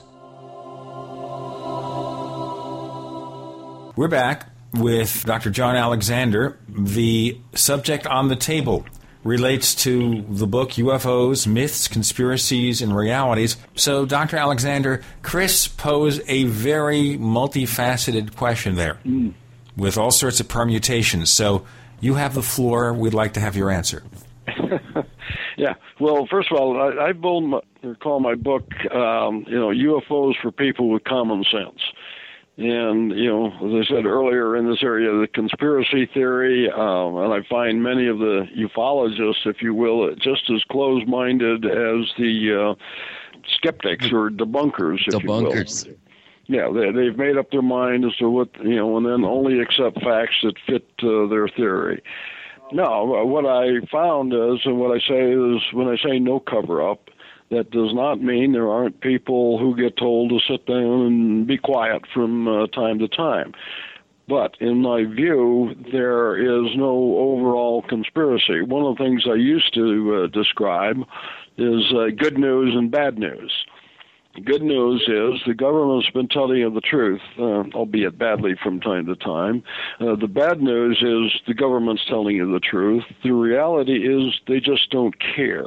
We're 3.98 4.08
back 4.08 4.48
with 4.76 5.26
Dr. 5.26 5.50
John 5.50 5.76
Alexander. 5.76 6.58
The 6.70 7.38
subject 7.54 8.08
on 8.08 8.30
the 8.30 8.38
table 8.38 8.86
relates 9.24 9.76
to 9.76 10.24
the 10.30 10.48
book 10.48 10.72
UFOs, 10.72 11.46
Myths, 11.46 11.88
Conspiracies, 11.88 12.82
and 12.82 12.96
Realities. 12.96 13.58
So, 13.76 14.06
Dr. 14.06 14.38
Alexander, 14.38 15.02
Chris 15.22 15.68
posed 15.68 16.22
a 16.28 16.46
very 16.46 17.18
multifaceted 17.18 18.36
question 18.36 18.76
there 18.76 19.00
with 19.78 19.98
all 19.98 20.12
sorts 20.12 20.40
of 20.40 20.48
permutations. 20.48 21.30
So, 21.30 21.66
you 22.00 22.16
have 22.16 22.34
the 22.34 22.42
floor. 22.42 22.94
We'd 22.94 23.14
like 23.14 23.34
to 23.34 23.40
have 23.40 23.56
your 23.56 23.70
answer. 23.70 24.04
yeah. 25.58 25.76
Well, 26.00 26.28
first 26.30 26.52
of 26.52 26.58
all, 26.58 26.82
I, 26.82 27.10
I 27.10 27.14
call 27.14 28.20
my 28.20 28.36
book, 28.36 28.68
um, 28.92 29.46
you 29.48 29.60
know, 29.60 29.70
UFOs 29.70 30.34
for 30.42 30.52
people 30.52 30.90
with 30.90 31.04
common 31.04 31.44
sense. 31.44 31.80
And, 32.58 33.12
you 33.18 33.30
know, 33.30 33.48
as 33.48 33.86
I 33.86 33.90
said 33.90 34.06
earlier 34.06 34.58
in 34.58 34.70
this 34.70 34.84
area, 34.84 35.10
the 35.12 35.28
conspiracy 35.28 36.06
theory, 36.14 36.70
um, 36.70 37.18
and 37.18 37.34
I 37.34 37.42
find 37.50 37.82
many 37.82 38.08
of 38.08 38.20
the 38.20 38.46
ufologists, 38.56 39.46
if 39.46 39.62
you 39.62 39.74
will, 39.74 40.14
just 40.16 40.50
as 40.54 40.64
close 40.70 41.02
minded 41.08 41.66
as 41.66 42.12
the 42.18 42.76
uh, 42.76 43.40
skeptics 43.56 44.12
or 44.12 44.30
debunkers, 44.30 45.00
if 45.08 45.14
Debunkers. 45.14 45.86
you 45.86 45.92
will. 45.92 45.98
Yeah, 46.48 46.70
they, 46.74 46.92
they've 46.92 47.18
made 47.18 47.38
up 47.38 47.50
their 47.52 47.62
mind 47.62 48.04
as 48.04 48.16
to 48.18 48.30
what, 48.30 48.50
you 48.62 48.76
know, 48.76 48.98
and 48.98 49.06
then 49.06 49.24
only 49.24 49.62
accept 49.62 50.02
facts 50.02 50.36
that 50.44 50.56
fit 50.68 50.86
uh, 51.02 51.28
their 51.28 51.48
theory. 51.48 52.04
No, 52.74 53.06
what 53.26 53.46
I 53.46 53.80
found 53.92 54.34
is, 54.34 54.60
and 54.66 54.78
what 54.78 54.92
I 54.92 55.00
say 55.08 55.32
is, 55.32 55.62
when 55.74 55.88
I 55.88 55.96
say 55.98 56.20
no 56.20 56.40
cover 56.40 56.88
up, 56.88 57.10
that 57.52 57.70
does 57.70 57.94
not 57.94 58.22
mean 58.22 58.54
there 58.54 58.70
aren't 58.70 59.02
people 59.02 59.60
who 59.60 59.76
get 59.76 59.98
told 59.98 60.30
to 60.30 60.40
sit 60.50 60.66
down 60.66 61.06
and 61.06 61.48
be 61.48 61.58
quiet 61.58 62.02
from 62.14 62.48
uh, 62.48 62.68
time 62.68 62.98
to 63.00 63.08
time. 63.08 63.54
But 64.28 64.56
in 64.62 64.82
my 64.82 65.04
view, 65.04 65.76
there 65.92 66.38
is 66.38 66.76
no 66.78 67.18
overall 67.18 67.84
conspiracy. 67.88 68.62
One 68.62 68.86
of 68.86 68.98
the 68.98 69.04
things 69.04 69.24
I 69.30 69.36
used 69.36 69.74
to 69.74 70.24
uh, 70.24 70.28
describe 70.28 70.98
is 71.58 71.84
uh, 71.94 72.08
good 72.18 72.38
news 72.38 72.74
and 72.74 72.90
bad 72.90 73.20
news. 73.20 73.52
Good 74.46 74.62
news 74.62 75.02
is 75.02 75.42
the 75.46 75.54
government's 75.54 76.10
been 76.12 76.30
telling 76.30 76.60
you 76.60 76.74
the 76.74 76.80
truth, 76.80 77.20
uh, 77.38 77.64
albeit 77.76 78.18
badly 78.18 78.56
from 78.64 78.80
time 78.80 79.06
to 79.08 79.16
time. 79.18 79.62
Uh, 80.00 80.16
the 80.16 80.30
bad 80.30 80.62
news 80.62 80.98
is 81.02 81.42
the 81.48 81.54
government's 81.54 82.06
telling 82.08 82.38
you 82.38 82.50
the 82.50 82.62
truth. 82.62 83.04
The 83.26 83.32
reality 83.32 84.08
is 84.08 84.34
they 84.48 84.62
just 84.62 84.90
don't 84.90 85.16
care. 85.36 85.66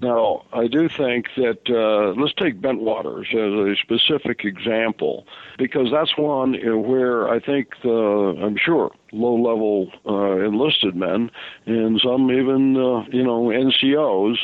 Now, 0.00 0.44
I 0.52 0.66
do 0.66 0.88
think 0.88 1.26
that 1.36 1.60
uh, 1.68 2.20
let's 2.20 2.34
take 2.34 2.60
Bentwaters 2.60 3.28
as 3.32 3.78
a 3.78 3.80
specific 3.80 4.44
example, 4.44 5.26
because 5.58 5.90
that's 5.90 6.16
one 6.16 6.54
where 6.86 7.28
I 7.28 7.40
think 7.40 7.68
the 7.82 8.38
I'm 8.42 8.56
sure 8.56 8.92
low-level 9.12 9.90
uh, 10.06 10.44
enlisted 10.44 10.94
men 10.94 11.30
and 11.64 12.00
some 12.02 12.30
even 12.30 12.76
uh, 12.76 13.04
you 13.10 13.22
know 13.22 13.46
NCOs 13.46 14.36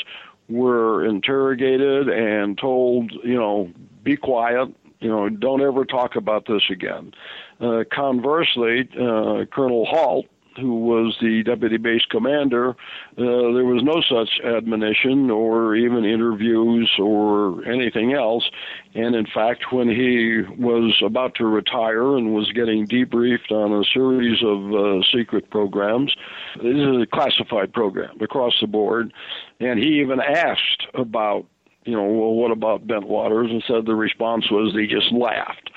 were 0.48 1.04
interrogated 1.04 2.08
and 2.08 2.58
told 2.58 3.12
you 3.24 3.34
know 3.34 3.70
be 4.02 4.16
quiet, 4.16 4.68
you 5.00 5.08
know 5.08 5.28
don't 5.28 5.62
ever 5.62 5.84
talk 5.84 6.16
about 6.16 6.46
this 6.46 6.62
again. 6.70 7.12
Uh, 7.60 7.84
conversely, 7.92 8.88
uh, 8.94 9.44
Colonel 9.52 9.84
Halt 9.84 10.26
who 10.56 10.74
was 10.74 11.16
the 11.20 11.42
deputy 11.42 11.76
base 11.76 12.04
commander, 12.10 12.70
uh, 12.70 12.74
there 13.16 13.64
was 13.64 13.82
no 13.82 14.02
such 14.02 14.40
admonition 14.44 15.30
or 15.30 15.74
even 15.74 16.04
interviews 16.04 16.90
or 16.98 17.64
anything 17.64 18.12
else. 18.12 18.48
And 18.94 19.14
in 19.14 19.26
fact, 19.26 19.72
when 19.72 19.88
he 19.88 20.42
was 20.58 21.00
about 21.04 21.34
to 21.36 21.46
retire 21.46 22.16
and 22.16 22.34
was 22.34 22.50
getting 22.52 22.86
debriefed 22.86 23.50
on 23.50 23.72
a 23.72 23.84
series 23.92 24.42
of 24.42 24.74
uh, 24.74 25.02
secret 25.12 25.50
programs, 25.50 26.14
this 26.56 26.76
is 26.76 27.02
a 27.02 27.06
classified 27.06 27.72
program 27.72 28.20
across 28.20 28.54
the 28.60 28.66
board, 28.66 29.12
and 29.60 29.78
he 29.78 30.00
even 30.00 30.20
asked 30.20 30.86
about, 30.94 31.46
you 31.84 31.92
know, 31.92 32.04
well, 32.04 32.34
what 32.34 32.50
about 32.50 32.86
Bentwaters, 32.86 33.50
and 33.50 33.62
said 33.66 33.86
the 33.86 33.94
response 33.94 34.50
was 34.50 34.72
they 34.74 34.86
just 34.86 35.12
laughed. 35.12 35.70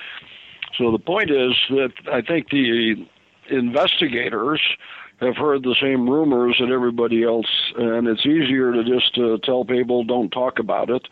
So 0.77 0.91
the 0.91 0.99
point 0.99 1.31
is 1.31 1.53
that 1.69 1.93
I 2.11 2.21
think 2.21 2.49
the 2.49 3.07
investigators 3.49 4.61
have 5.21 5.37
heard 5.37 5.63
the 5.63 5.75
same 5.81 6.09
rumors 6.09 6.57
that 6.59 6.71
everybody 6.71 7.23
else, 7.23 7.47
and 7.77 8.07
it's 8.07 8.25
easier 8.25 8.73
to 8.73 8.83
just 8.83 9.17
uh, 9.17 9.37
tell 9.43 9.63
people 9.63 10.03
don't 10.03 10.29
talk 10.29 10.59
about 10.59 10.89
it 10.89 11.07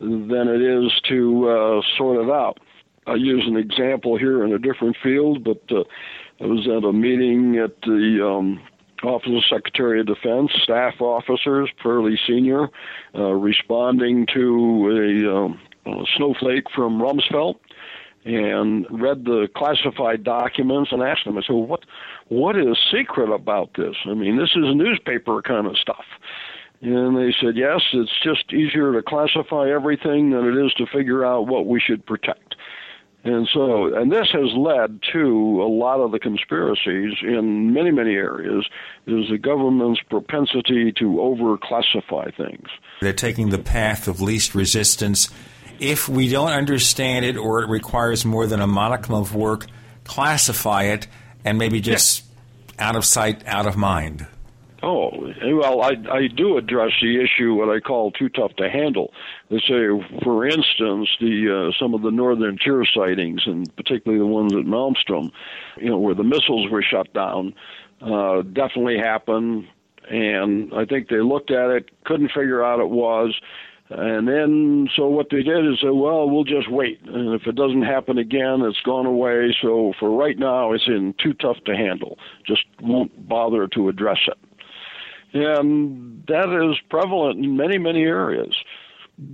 than 0.00 0.48
it 0.48 0.60
is 0.60 0.92
to 1.08 1.48
uh, 1.48 1.80
sort 1.96 2.26
it 2.26 2.30
out. 2.30 2.58
I 3.06 3.14
use 3.14 3.44
an 3.46 3.56
example 3.56 4.16
here 4.16 4.44
in 4.44 4.52
a 4.52 4.58
different 4.58 4.96
field, 5.02 5.44
but 5.44 5.62
uh, 5.70 5.84
I 6.40 6.46
was 6.46 6.66
at 6.66 6.84
a 6.84 6.92
meeting 6.92 7.58
at 7.58 7.80
the 7.82 8.26
um, 8.26 8.60
Office 9.04 9.30
of 9.36 9.44
Secretary 9.44 10.00
of 10.00 10.06
Defense, 10.06 10.50
staff 10.62 10.94
officers, 11.00 11.70
fairly 11.82 12.18
senior, 12.26 12.68
uh, 13.14 13.32
responding 13.32 14.26
to 14.34 15.24
a, 15.26 15.36
um, 15.36 15.60
a 15.86 16.04
snowflake 16.16 16.64
from 16.74 16.98
Rumsfeld 16.98 17.56
and 18.24 18.86
read 18.90 19.24
the 19.24 19.48
classified 19.54 20.24
documents 20.24 20.92
and 20.92 21.02
asked 21.02 21.24
them, 21.24 21.36
I 21.36 21.42
said, 21.42 21.54
well, 21.54 21.66
what, 21.66 21.84
what 22.28 22.56
is 22.56 22.78
secret 22.90 23.30
about 23.30 23.70
this? 23.76 23.96
I 24.06 24.14
mean, 24.14 24.38
this 24.38 24.50
is 24.56 24.74
newspaper 24.74 25.42
kind 25.42 25.66
of 25.66 25.76
stuff. 25.76 26.04
And 26.80 27.16
they 27.16 27.34
said, 27.40 27.56
yes, 27.56 27.82
it's 27.92 28.12
just 28.22 28.52
easier 28.52 28.92
to 28.92 29.02
classify 29.02 29.70
everything 29.70 30.30
than 30.30 30.46
it 30.46 30.66
is 30.66 30.72
to 30.74 30.86
figure 30.86 31.24
out 31.24 31.46
what 31.46 31.66
we 31.66 31.80
should 31.80 32.04
protect. 32.04 32.56
And 33.24 33.48
so, 33.54 33.94
and 33.94 34.12
this 34.12 34.28
has 34.32 34.52
led 34.54 35.00
to 35.14 35.62
a 35.62 35.68
lot 35.68 36.00
of 36.00 36.12
the 36.12 36.18
conspiracies 36.18 37.14
in 37.22 37.72
many, 37.72 37.90
many 37.90 38.12
areas, 38.12 38.66
is 39.06 39.30
the 39.30 39.38
government's 39.38 40.02
propensity 40.02 40.92
to 40.92 41.04
overclassify 41.04 42.36
things. 42.36 42.68
They're 43.00 43.14
taking 43.14 43.48
the 43.48 43.58
path 43.58 44.08
of 44.08 44.20
least 44.20 44.54
resistance. 44.54 45.30
If 45.80 46.08
we 46.08 46.28
don't 46.28 46.52
understand 46.52 47.24
it 47.24 47.36
or 47.36 47.62
it 47.62 47.68
requires 47.68 48.24
more 48.24 48.46
than 48.46 48.60
a 48.60 48.66
modicum 48.66 49.14
of 49.14 49.34
work, 49.34 49.66
classify 50.04 50.84
it 50.84 51.06
and 51.44 51.58
maybe 51.58 51.80
just 51.80 52.24
yeah. 52.76 52.88
out 52.88 52.96
of 52.96 53.04
sight, 53.04 53.46
out 53.46 53.66
of 53.66 53.76
mind. 53.76 54.26
Oh, 54.82 55.32
well, 55.42 55.80
I, 55.80 55.92
I 56.12 56.26
do 56.26 56.58
address 56.58 56.92
the 57.00 57.18
issue 57.22 57.54
what 57.54 57.74
I 57.74 57.80
call 57.80 58.10
too 58.10 58.28
tough 58.28 58.54
to 58.56 58.68
handle. 58.68 59.14
They 59.48 59.58
say, 59.60 59.88
for 60.22 60.46
instance, 60.46 61.08
the 61.20 61.70
uh, 61.70 61.78
some 61.80 61.94
of 61.94 62.02
the 62.02 62.10
northern 62.10 62.58
tier 62.58 62.84
sightings, 62.84 63.42
and 63.46 63.74
particularly 63.76 64.18
the 64.22 64.26
ones 64.26 64.52
at 64.52 64.66
Malmstrom, 64.66 65.30
you 65.78 65.88
know, 65.88 65.98
where 65.98 66.14
the 66.14 66.22
missiles 66.22 66.70
were 66.70 66.82
shut 66.82 67.14
down, 67.14 67.54
uh, 68.02 68.42
definitely 68.42 68.98
happened. 68.98 69.68
And 70.10 70.74
I 70.74 70.84
think 70.84 71.08
they 71.08 71.20
looked 71.20 71.50
at 71.50 71.70
it, 71.70 71.88
couldn't 72.04 72.28
figure 72.28 72.62
out 72.62 72.80
it 72.80 72.90
was. 72.90 73.34
And 73.90 74.26
then, 74.26 74.88
so 74.96 75.06
what 75.06 75.28
they 75.30 75.42
did 75.42 75.66
is 75.66 75.80
say, 75.80 75.90
well, 75.90 76.28
we'll 76.28 76.44
just 76.44 76.70
wait. 76.70 77.00
And 77.02 77.34
if 77.34 77.46
it 77.46 77.54
doesn't 77.54 77.82
happen 77.82 78.16
again, 78.16 78.62
it's 78.62 78.80
gone 78.80 79.04
away. 79.04 79.54
So 79.60 79.92
for 80.00 80.10
right 80.10 80.38
now, 80.38 80.72
it's 80.72 80.86
in 80.86 81.14
too 81.22 81.34
tough 81.34 81.58
to 81.66 81.76
handle. 81.76 82.18
Just 82.46 82.64
won't 82.80 83.28
bother 83.28 83.68
to 83.68 83.88
address 83.90 84.20
it. 84.26 84.38
And 85.34 86.24
that 86.28 86.48
is 86.48 86.80
prevalent 86.88 87.44
in 87.44 87.56
many, 87.56 87.76
many 87.76 88.02
areas. 88.02 88.54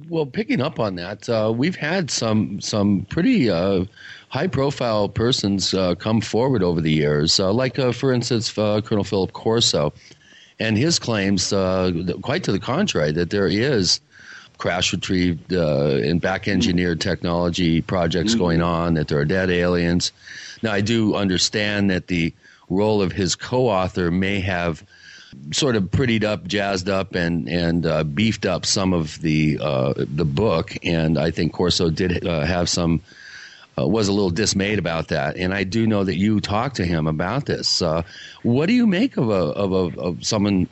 Well, 0.09 0.27
picking 0.27 0.61
up 0.61 0.81
on 0.81 0.97
that, 0.97 1.29
uh, 1.29 1.53
we've 1.57 1.77
had 1.77 2.11
some 2.11 2.61
some 2.61 3.07
pretty 3.09 3.49
uh, 3.49 3.87
high 4.29 4.47
profile 4.47 5.09
persons 5.09 5.73
uh, 5.73 5.95
come 5.95 6.21
forward 6.21 6.63
over 6.63 6.83
the 6.83 6.93
years, 6.93 7.41
uh, 7.41 7.51
like 7.51 7.79
uh, 7.79 7.93
for 7.93 8.13
instance 8.13 8.57
uh, 8.59 8.83
Colonel 8.83 9.05
Philip 9.05 9.33
Corso, 9.33 9.93
and 10.59 10.77
his 10.77 10.99
claims, 10.99 11.49
quite 12.21 12.45
to 12.45 12.53
the 12.53 12.61
contrary, 12.61 13.13
that 13.13 13.31
there 13.31 13.47
is 13.47 14.01
crash 14.61 14.93
retrieved 14.93 15.53
and 15.53 16.21
back 16.21 16.47
engineered 16.47 17.01
technology 17.01 17.81
projects 17.81 18.33
mm-hmm. 18.33 18.41
going 18.41 18.63
on, 18.63 18.95
that 18.95 19.09
there 19.09 19.19
are 19.19 19.25
dead 19.25 19.51
aliens. 19.51 20.13
Now, 20.63 20.73
I 20.73 20.83
do 20.83 21.17
understand 21.17 21.91
that 21.91 22.07
the 22.07 22.33
role 22.69 23.03
of 23.03 23.11
his 23.11 23.35
co-author 23.35 24.11
may 24.11 24.41
have 24.41 24.85
sort 25.53 25.77
of 25.77 25.85
prettied 25.85 26.25
up, 26.25 26.47
jazzed 26.47 26.89
up, 26.89 27.15
and 27.15 27.49
and 27.49 27.87
uh, 27.87 28.05
beefed 28.05 28.47
up 28.47 28.67
some 28.67 28.93
of 28.93 29.21
the 29.21 29.59
uh, 29.61 29.95
the 29.97 30.25
book. 30.25 30.77
And 30.85 31.19
I 31.19 31.31
think 31.31 31.53
Corso 31.53 31.91
did 31.91 32.27
uh, 32.27 32.45
have 32.45 32.69
some 32.69 33.01
uh, 33.79 33.87
was 33.87 34.09
a 34.09 34.13
little 34.13 34.31
dismayed 34.31 34.79
about 34.79 35.09
that. 35.09 35.37
And 35.37 35.55
I 35.55 35.65
do 35.65 35.87
know 35.87 36.05
that 36.05 36.17
you 36.17 36.41
talked 36.41 36.77
to 36.77 36.85
him 36.85 37.07
about 37.07 37.47
this. 37.47 37.83
Uh, 37.83 38.03
what 38.43 38.67
do 38.67 38.73
you 38.73 38.87
make 38.87 39.17
of 39.17 39.31
a 39.31 39.33
of 39.33 39.73
a 39.73 40.01
of 40.01 40.25
someone? 40.25 40.69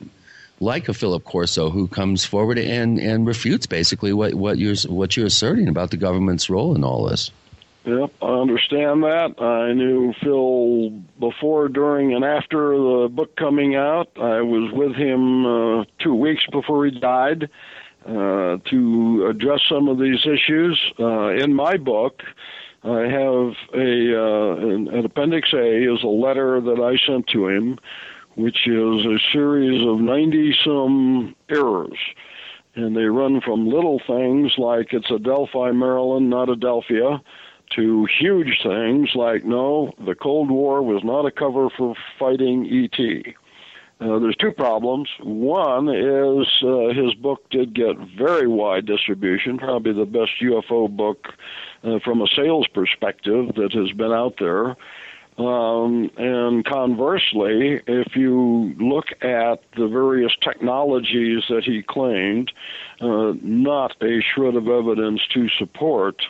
Like 0.60 0.88
a 0.88 0.94
Philip 0.94 1.24
Corso, 1.24 1.70
who 1.70 1.86
comes 1.86 2.24
forward 2.24 2.58
and, 2.58 2.98
and 2.98 3.26
refutes 3.26 3.66
basically 3.66 4.12
what, 4.12 4.34
what 4.34 4.58
you're 4.58 4.74
what 4.88 5.16
you're 5.16 5.26
asserting 5.26 5.68
about 5.68 5.90
the 5.90 5.96
government's 5.96 6.50
role 6.50 6.74
in 6.74 6.82
all 6.82 7.06
this. 7.06 7.30
Yep, 7.84 8.10
I 8.20 8.26
understand 8.26 9.02
that. 9.04 9.40
I 9.40 9.72
knew 9.72 10.12
Phil 10.20 10.90
before, 11.18 11.68
during, 11.68 12.12
and 12.12 12.24
after 12.24 12.76
the 12.76 13.08
book 13.10 13.34
coming 13.36 13.76
out. 13.76 14.10
I 14.16 14.42
was 14.42 14.72
with 14.72 14.94
him 14.94 15.46
uh, 15.46 15.84
two 15.98 16.14
weeks 16.14 16.42
before 16.50 16.84
he 16.84 16.90
died 16.90 17.48
uh, 18.04 18.58
to 18.70 19.26
address 19.30 19.60
some 19.68 19.88
of 19.88 19.98
these 19.98 20.26
issues. 20.26 20.78
Uh, 20.98 21.28
in 21.28 21.54
my 21.54 21.76
book, 21.78 22.22
I 22.82 23.02
have 23.02 23.54
a 23.74 24.22
uh, 24.22 24.56
an, 24.56 24.88
an 24.88 25.04
appendix 25.04 25.52
A 25.52 25.92
is 25.92 26.02
a 26.02 26.08
letter 26.08 26.60
that 26.60 26.80
I 26.80 26.96
sent 27.06 27.26
to 27.28 27.48
him, 27.48 27.78
which 28.38 28.66
is 28.66 29.04
a 29.04 29.18
series 29.32 29.86
of 29.86 30.00
ninety 30.00 30.56
some 30.64 31.34
errors 31.50 31.98
and 32.78 32.96
they 32.96 33.04
run 33.04 33.40
from 33.40 33.68
little 33.68 34.00
things 34.06 34.52
like 34.56 34.92
it's 34.92 35.10
Adelphi, 35.10 35.72
Maryland, 35.72 36.30
not 36.30 36.48
Adelphia, 36.48 37.20
to 37.74 38.06
huge 38.18 38.60
things 38.62 39.10
like 39.14 39.44
no, 39.44 39.92
the 40.06 40.14
Cold 40.14 40.50
War 40.50 40.80
was 40.82 41.02
not 41.04 41.26
a 41.26 41.30
cover 41.30 41.68
for 41.76 41.94
fighting 42.18 42.66
ET. 42.66 43.34
Uh, 44.00 44.20
there's 44.20 44.36
two 44.36 44.52
problems. 44.52 45.08
One 45.20 45.88
is 45.88 46.46
uh, 46.62 46.94
his 46.94 47.14
book 47.14 47.50
did 47.50 47.74
get 47.74 47.96
very 48.16 48.46
wide 48.46 48.86
distribution, 48.86 49.58
probably 49.58 49.92
the 49.92 50.06
best 50.06 50.30
UFO 50.40 50.88
book 50.88 51.34
uh, 51.82 51.98
from 52.04 52.22
a 52.22 52.28
sales 52.28 52.68
perspective 52.72 53.54
that 53.56 53.72
has 53.72 53.90
been 53.92 54.12
out 54.12 54.36
there. 54.38 54.76
Um, 55.38 56.10
and 56.16 56.64
conversely, 56.64 57.80
if 57.86 58.16
you 58.16 58.74
look 58.78 59.06
at 59.22 59.62
the 59.76 59.86
various 59.86 60.32
technologies 60.42 61.44
that 61.48 61.62
he 61.64 61.82
claimed, 61.82 62.50
uh, 63.00 63.34
not 63.40 63.94
a 64.02 64.20
shred 64.20 64.56
of 64.56 64.66
evidence 64.66 65.20
to 65.34 65.48
support 65.50 66.22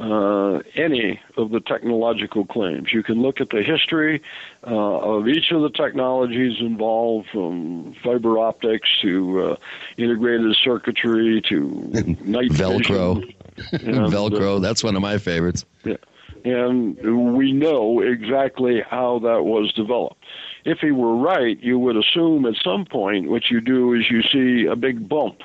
uh, 0.00 0.58
any 0.74 1.20
of 1.36 1.50
the 1.50 1.60
technological 1.60 2.44
claims. 2.44 2.92
You 2.92 3.02
can 3.02 3.20
look 3.22 3.40
at 3.40 3.50
the 3.50 3.62
history 3.62 4.22
uh, 4.66 4.70
of 4.70 5.28
each 5.28 5.52
of 5.52 5.62
the 5.62 5.70
technologies 5.70 6.60
involved, 6.60 7.28
from 7.30 7.94
fiber 8.02 8.38
optics 8.38 8.88
to 9.02 9.52
uh, 9.52 9.56
integrated 9.98 10.56
circuitry 10.56 11.42
to 11.48 11.58
night 12.24 12.50
Velcro. 12.50 13.34
Velcro, 13.70 14.60
that's 14.62 14.82
one 14.82 14.96
of 14.96 15.02
my 15.02 15.18
favorites. 15.18 15.64
Yeah. 15.84 15.96
And 16.44 17.36
we 17.36 17.52
know 17.52 18.00
exactly 18.00 18.82
how 18.88 19.20
that 19.20 19.44
was 19.44 19.72
developed. 19.72 20.24
If 20.64 20.78
he 20.78 20.90
were 20.90 21.16
right, 21.16 21.58
you 21.60 21.78
would 21.78 21.96
assume 21.96 22.46
at 22.46 22.54
some 22.62 22.84
point 22.84 23.30
what 23.30 23.50
you 23.50 23.60
do 23.60 23.94
is 23.94 24.10
you 24.10 24.22
see 24.22 24.66
a 24.66 24.76
big 24.76 25.08
bump. 25.08 25.40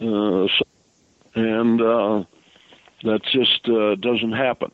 Uh, 0.00 0.46
and 1.34 1.80
uh, 1.80 2.24
that 3.04 3.22
just 3.32 3.68
uh, 3.68 3.94
doesn't 3.96 4.32
happen. 4.32 4.70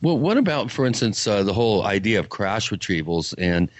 Well, 0.00 0.18
what 0.18 0.36
about, 0.36 0.70
for 0.70 0.84
instance, 0.84 1.26
uh, 1.26 1.42
the 1.44 1.52
whole 1.52 1.84
idea 1.84 2.18
of 2.18 2.28
crash 2.28 2.70
retrievals 2.70 3.34
and 3.38 3.70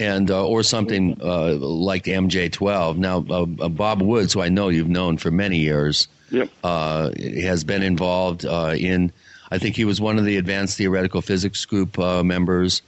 and 0.00 0.30
uh, 0.30 0.46
or 0.46 0.62
something 0.62 1.18
uh, 1.22 1.54
like 1.56 2.04
MJ12? 2.04 2.96
Now, 2.96 3.24
uh, 3.28 3.42
uh, 3.42 3.68
Bob 3.68 4.00
Woods, 4.00 4.32
who 4.32 4.40
I 4.40 4.48
know 4.48 4.68
you've 4.68 4.88
known 4.88 5.18
for 5.18 5.30
many 5.30 5.58
years, 5.58 6.08
yep. 6.30 6.50
has 6.62 7.64
been 7.64 7.82
involved 7.82 8.44
in. 8.44 9.12
I 9.50 9.58
think 9.58 9.76
he 9.76 9.84
was 9.84 10.00
one 10.00 10.18
of 10.18 10.24
the 10.24 10.36
advanced 10.36 10.76
theoretical 10.76 11.22
physics 11.22 11.64
group 11.64 11.98
members. 11.98 12.82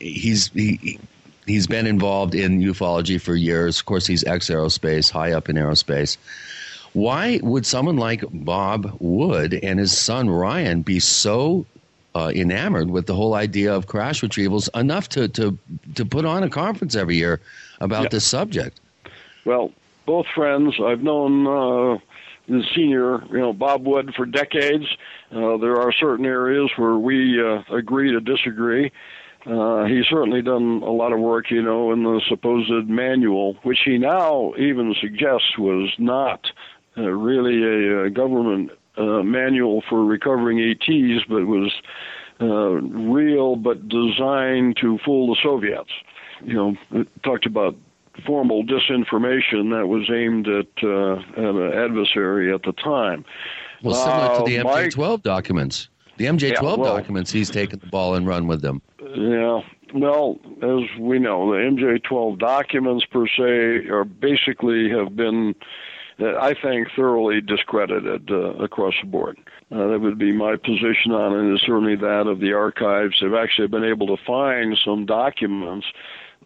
He's 0.00 0.48
he. 0.48 0.98
He's 1.46 1.68
been 1.68 1.86
involved 1.86 2.34
in 2.34 2.60
ufology 2.60 3.20
for 3.20 3.36
years. 3.36 3.78
Of 3.78 3.86
course, 3.86 4.04
he's 4.04 4.24
ex 4.24 4.50
aerospace, 4.50 5.12
high 5.12 5.30
up 5.30 5.48
in 5.48 5.54
aerospace. 5.54 6.16
Why 6.92 7.38
would 7.42 7.64
someone 7.64 7.98
like 7.98 8.24
Bob 8.32 8.96
Wood 8.98 9.54
and 9.62 9.78
his 9.78 9.96
son 9.96 10.28
Ryan 10.28 10.82
be 10.82 10.98
so 10.98 11.64
uh, 12.16 12.32
enamored 12.34 12.90
with 12.90 13.06
the 13.06 13.14
whole 13.14 13.34
idea 13.34 13.74
of 13.74 13.86
crash 13.86 14.22
retrievals 14.22 14.68
enough 14.74 15.08
to, 15.10 15.28
to, 15.28 15.58
to 15.94 16.04
put 16.04 16.24
on 16.24 16.42
a 16.42 16.48
conference 16.48 16.96
every 16.96 17.16
year 17.16 17.40
about 17.80 18.04
yeah. 18.04 18.08
this 18.08 18.26
subject? 18.26 18.80
Well, 19.44 19.70
both 20.06 20.26
friends. 20.34 20.74
I've 20.82 21.02
known 21.02 21.46
uh, 21.46 21.98
the 22.48 22.64
senior, 22.74 23.22
you 23.26 23.38
know, 23.38 23.52
Bob 23.52 23.86
Wood 23.86 24.14
for 24.16 24.24
decades. 24.24 24.86
Uh, 25.32 25.56
there 25.56 25.80
are 25.80 25.92
certain 25.92 26.24
areas 26.24 26.70
where 26.76 26.96
we 26.96 27.42
uh, 27.42 27.62
agree 27.74 28.12
to 28.12 28.20
disagree. 28.20 28.92
Uh, 29.44 29.84
he's 29.84 30.06
certainly 30.06 30.42
done 30.42 30.82
a 30.82 30.90
lot 30.90 31.12
of 31.12 31.20
work, 31.20 31.50
you 31.50 31.62
know, 31.62 31.92
in 31.92 32.02
the 32.02 32.20
supposed 32.28 32.88
manual, 32.88 33.54
which 33.62 33.78
he 33.84 33.96
now 33.96 34.52
even 34.58 34.94
suggests 35.00 35.56
was 35.58 35.92
not 35.98 36.46
uh, 36.98 37.02
really 37.02 37.62
a, 37.62 38.04
a 38.04 38.10
government 38.10 38.70
uh, 38.96 39.22
manual 39.22 39.82
for 39.88 40.04
recovering 40.04 40.58
ETs, 40.58 41.24
but 41.28 41.46
was 41.46 41.72
uh, 42.40 42.46
real 42.46 43.56
but 43.56 43.88
designed 43.88 44.76
to 44.80 44.98
fool 45.04 45.28
the 45.28 45.40
Soviets. 45.42 45.90
You 46.42 46.54
know, 46.54 46.76
it 46.92 47.08
talked 47.22 47.46
about 47.46 47.76
formal 48.26 48.64
disinformation 48.64 49.70
that 49.70 49.86
was 49.86 50.10
aimed 50.10 50.48
at, 50.48 50.66
uh, 50.82 51.16
at 51.40 51.54
an 51.54 51.72
adversary 51.72 52.52
at 52.52 52.62
the 52.62 52.72
time. 52.72 53.24
Well, 53.82 53.94
similar 53.94 54.38
to 54.38 54.44
the 54.44 54.56
MJ12 54.64 55.14
uh, 55.14 55.16
documents. 55.18 55.88
The 56.16 56.26
MJ12 56.26 56.50
yeah, 56.50 56.60
well, 56.62 56.76
documents, 56.76 57.30
he's 57.30 57.50
taken 57.50 57.78
the 57.78 57.86
ball 57.86 58.14
and 58.14 58.26
run 58.26 58.46
with 58.46 58.62
them. 58.62 58.80
Yeah. 59.00 59.60
Well, 59.94 60.38
as 60.62 60.98
we 60.98 61.18
know, 61.18 61.52
the 61.52 61.58
MJ12 61.58 62.38
documents 62.38 63.04
per 63.04 63.26
se 63.26 63.88
are 63.88 64.04
basically 64.04 64.88
have 64.90 65.14
been 65.14 65.54
I 66.18 66.54
think, 66.54 66.88
thoroughly 66.96 67.42
discredited 67.42 68.30
uh, 68.30 68.54
across 68.54 68.94
the 69.00 69.06
board. 69.06 69.38
Uh, 69.70 69.88
that 69.88 70.00
would 70.00 70.18
be 70.18 70.32
my 70.32 70.56
position 70.56 71.12
on 71.12 71.32
it, 71.34 71.40
and 71.40 71.60
certainly 71.60 71.96
that 71.96 72.26
of 72.26 72.40
the 72.40 72.54
archives. 72.54 73.18
They've 73.20 73.34
actually 73.34 73.68
been 73.68 73.84
able 73.84 74.06
to 74.06 74.22
find 74.24 74.78
some 74.82 75.04
documents 75.04 75.86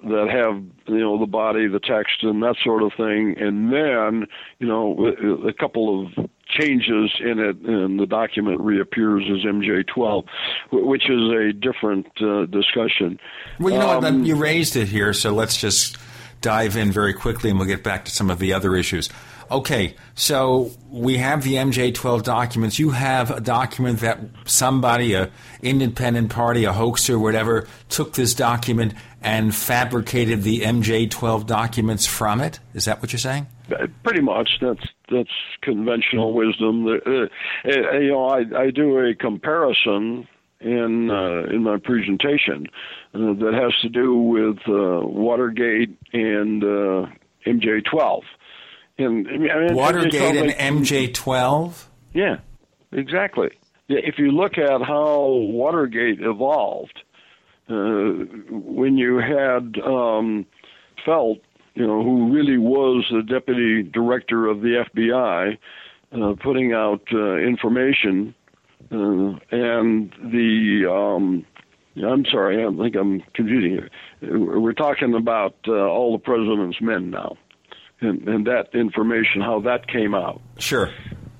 that 0.02 0.28
have 0.30 0.62
you 0.86 1.00
know 1.00 1.18
the 1.18 1.26
body, 1.26 1.68
the 1.68 1.78
text, 1.78 2.22
and 2.22 2.42
that 2.42 2.56
sort 2.64 2.82
of 2.82 2.92
thing, 2.96 3.36
and 3.38 3.72
then 3.72 4.26
you 4.58 4.66
know 4.66 5.14
a 5.46 5.52
couple 5.52 6.04
of 6.04 6.30
changes 6.60 7.10
in 7.20 7.38
it, 7.38 7.56
and 7.60 7.98
the 7.98 8.06
document 8.06 8.60
reappears 8.60 9.24
as 9.30 9.44
MJ12, 9.44 10.24
which 10.72 11.08
is 11.08 11.30
a 11.30 11.52
different 11.52 12.06
uh, 12.20 12.46
discussion. 12.46 13.18
Well, 13.58 13.72
you 13.72 13.78
know 13.78 13.98
um, 13.98 14.18
what? 14.18 14.26
You 14.26 14.36
raised 14.36 14.76
it 14.76 14.88
here, 14.88 15.12
so 15.12 15.32
let's 15.32 15.56
just 15.56 15.96
dive 16.40 16.76
in 16.76 16.90
very 16.92 17.12
quickly, 17.12 17.50
and 17.50 17.58
we'll 17.58 17.68
get 17.68 17.84
back 17.84 18.04
to 18.06 18.10
some 18.10 18.30
of 18.30 18.38
the 18.38 18.52
other 18.52 18.74
issues. 18.74 19.08
Okay, 19.50 19.96
so 20.14 20.70
we 20.90 21.16
have 21.16 21.42
the 21.42 21.54
MJ12 21.54 22.22
documents. 22.22 22.78
You 22.78 22.90
have 22.90 23.32
a 23.32 23.40
document 23.40 23.98
that 24.00 24.20
somebody, 24.44 25.14
a 25.14 25.30
independent 25.60 26.30
party, 26.30 26.64
a 26.64 26.72
hoaxer, 26.72 27.18
whatever, 27.18 27.66
took 27.88 28.14
this 28.14 28.32
document 28.32 28.94
and 29.20 29.52
fabricated 29.52 30.44
the 30.44 30.60
MJ12 30.60 31.46
documents 31.46 32.06
from 32.06 32.40
it. 32.40 32.60
Is 32.74 32.84
that 32.84 33.02
what 33.02 33.12
you're 33.12 33.18
saying? 33.18 33.48
Uh, 33.72 33.86
pretty 34.02 34.20
much. 34.20 34.50
That's 34.60 34.86
that's 35.10 35.30
conventional 35.62 36.32
wisdom. 36.32 36.86
Uh, 36.86 36.90
uh, 37.06 37.98
you 37.98 38.10
know, 38.10 38.26
I, 38.26 38.64
I 38.64 38.70
do 38.70 38.98
a 38.98 39.14
comparison 39.14 40.28
in 40.60 41.10
uh, 41.10 41.54
in 41.54 41.62
my 41.62 41.78
presentation 41.78 42.66
uh, 43.14 43.34
that 43.34 43.52
has 43.54 43.72
to 43.82 43.88
do 43.88 44.14
with 44.14 44.58
uh, 44.68 45.06
Watergate 45.06 45.96
and 46.12 46.62
MJ12 47.46 48.22
and 49.00 49.26
I 49.28 49.36
mean, 49.36 49.74
Watergate 49.74 50.36
and 50.36 50.50
MJ12. 50.50 51.86
Yeah, 52.12 52.36
exactly. 52.92 53.50
If 53.88 54.18
you 54.18 54.30
look 54.30 54.58
at 54.58 54.82
how 54.82 55.26
Watergate 55.26 56.20
evolved, 56.20 57.02
uh, 57.68 57.74
when 58.50 58.96
you 58.96 59.18
had 59.18 59.80
um, 59.84 60.46
Felt, 61.04 61.38
you 61.74 61.86
know, 61.86 62.02
who 62.02 62.32
really 62.32 62.58
was 62.58 63.06
the 63.10 63.22
deputy 63.22 63.82
director 63.82 64.46
of 64.46 64.60
the 64.60 64.84
FBI, 64.94 65.58
uh, 66.12 66.34
putting 66.42 66.72
out 66.72 67.02
uh, 67.12 67.36
information, 67.36 68.34
uh, 68.92 69.38
and 69.50 70.12
the 70.32 70.86
um, 70.90 71.46
I'm 71.96 72.24
sorry, 72.24 72.64
I 72.64 72.82
think 72.82 72.96
I'm 72.96 73.20
confusing 73.34 73.72
you. 73.72 74.60
We're 74.60 74.72
talking 74.72 75.14
about 75.14 75.56
uh, 75.66 75.72
all 75.72 76.12
the 76.12 76.18
president's 76.18 76.80
men 76.80 77.10
now 77.10 77.36
and, 78.00 78.26
and 78.28 78.46
that 78.46 78.74
information, 78.74 79.40
how 79.40 79.60
that 79.60 79.86
came 79.86 80.14
out. 80.14 80.40
Sure. 80.58 80.90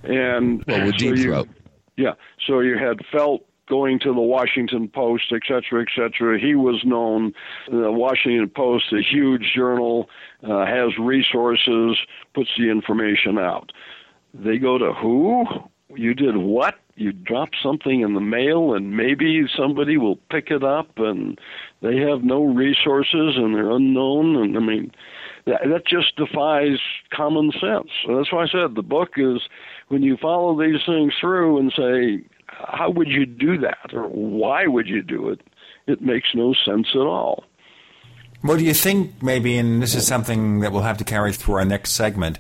And 0.03 0.65
well, 0.67 0.87
with 0.87 0.99
so 0.99 0.99
Deep 0.99 1.19
Throat. 1.19 1.49
Yeah. 1.97 2.15
So 2.47 2.61
you 2.61 2.79
had 2.79 2.99
Felt 3.13 3.43
going 3.71 3.99
to 4.01 4.13
the 4.13 4.21
Washington 4.37 4.89
Post, 4.89 5.33
et 5.33 5.43
cetera, 5.49 5.81
et 5.81 5.89
cetera. 5.97 6.39
He 6.39 6.55
was 6.55 6.83
known. 6.85 7.33
The 7.71 7.91
Washington 7.91 8.51
Post, 8.51 8.93
a 8.93 9.01
huge 9.01 9.53
journal, 9.55 10.11
uh, 10.43 10.67
has 10.67 10.99
resources, 10.99 11.97
puts 12.35 12.51
the 12.59 12.69
information 12.71 13.39
out. 13.39 13.73
They 14.35 14.59
go 14.59 14.77
to 14.77 14.93
who? 14.93 15.47
You 15.95 16.13
did 16.15 16.37
what? 16.37 16.75
You 16.97 17.13
dropped 17.13 17.57
something 17.63 18.03
in 18.03 18.13
the 18.15 18.21
mail, 18.21 18.75
and 18.75 18.97
maybe 18.97 19.47
somebody 19.57 19.97
will 19.97 20.17
pick 20.31 20.51
it 20.51 20.63
up, 20.63 20.91
and 20.99 21.39
they 21.81 21.97
have 21.97 22.23
no 22.23 22.45
resources, 22.45 23.37
and 23.37 23.55
they're 23.55 23.71
unknown. 23.71 24.37
And 24.37 24.57
I 24.57 24.61
mean, 24.61 24.93
that, 25.47 25.63
that 25.73 25.87
just 25.87 26.15
defies 26.17 26.79
common 27.11 27.53
sense. 27.53 27.91
That's 28.07 28.31
why 28.33 28.45
I 28.45 28.49
said 28.49 28.75
the 28.75 28.83
book 28.83 29.13
is 29.17 29.41
when 29.89 30.03
you 30.03 30.17
follow 30.17 30.61
these 30.61 30.83
things 30.87 31.15
through 31.21 31.59
and 31.59 31.73
say, 31.73 32.23
how 32.69 32.91
would 32.91 33.09
you 33.09 33.27
do 33.27 33.59
that 33.59 33.93
or 33.93 34.05
why 34.09 34.67
would 34.67 34.89
you 34.89 35.03
do 35.03 35.29
it? 35.29 35.41
It 35.87 36.01
makes 36.01 36.29
no 36.35 36.55
sense 36.55 36.89
at 36.95 37.01
all. 37.01 37.45
Well, 38.43 38.57
do 38.57 38.65
you 38.65 38.75
think 38.75 39.23
maybe, 39.23 39.59
and 39.59 39.83
this 39.83 39.95
is 39.95 40.07
something 40.07 40.61
that 40.61 40.73
we'll 40.73 40.83
have 40.83 40.99
to 40.99 41.05
carry 41.05 41.33
through 41.33 41.57
our 41.57 41.65
next 41.65 41.93
segment, 41.93 42.39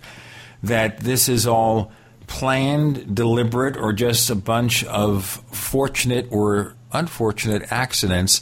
that 0.62 1.00
this 1.00 1.28
is 1.28 1.46
all 1.46 1.92
planned, 2.26 3.14
deliberate, 3.14 3.76
or 3.76 3.92
just 3.92 4.30
a 4.30 4.34
bunch 4.34 4.84
of 4.84 5.24
fortunate 5.24 6.26
or 6.30 6.74
unfortunate 6.92 7.70
accidents 7.70 8.40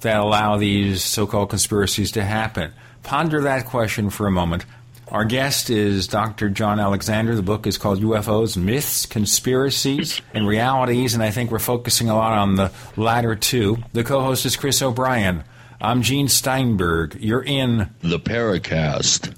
that 0.00 0.18
allow 0.18 0.56
these 0.56 1.02
so 1.02 1.26
called 1.26 1.50
conspiracies 1.50 2.12
to 2.12 2.22
happen? 2.22 2.72
Ponder 3.02 3.40
that 3.42 3.66
question 3.66 4.10
for 4.10 4.26
a 4.26 4.30
moment. 4.30 4.64
Our 5.10 5.24
guest 5.24 5.70
is 5.70 6.06
Dr. 6.06 6.48
John 6.50 6.78
Alexander. 6.78 7.34
The 7.34 7.42
book 7.42 7.66
is 7.66 7.78
called 7.78 8.00
UFOs, 8.00 8.56
Myths, 8.56 9.06
Conspiracies, 9.06 10.22
and 10.32 10.46
Realities, 10.46 11.14
and 11.14 11.22
I 11.22 11.32
think 11.32 11.50
we're 11.50 11.58
focusing 11.58 12.08
a 12.08 12.14
lot 12.14 12.38
on 12.38 12.54
the 12.54 12.70
latter 12.96 13.34
two. 13.34 13.78
The 13.92 14.04
co 14.04 14.20
host 14.20 14.46
is 14.46 14.54
Chris 14.54 14.80
O'Brien. 14.80 15.42
I'm 15.80 16.02
Gene 16.02 16.28
Steinberg. 16.28 17.16
You're 17.18 17.42
in 17.42 17.90
The 18.02 18.20
Paracast. 18.20 19.36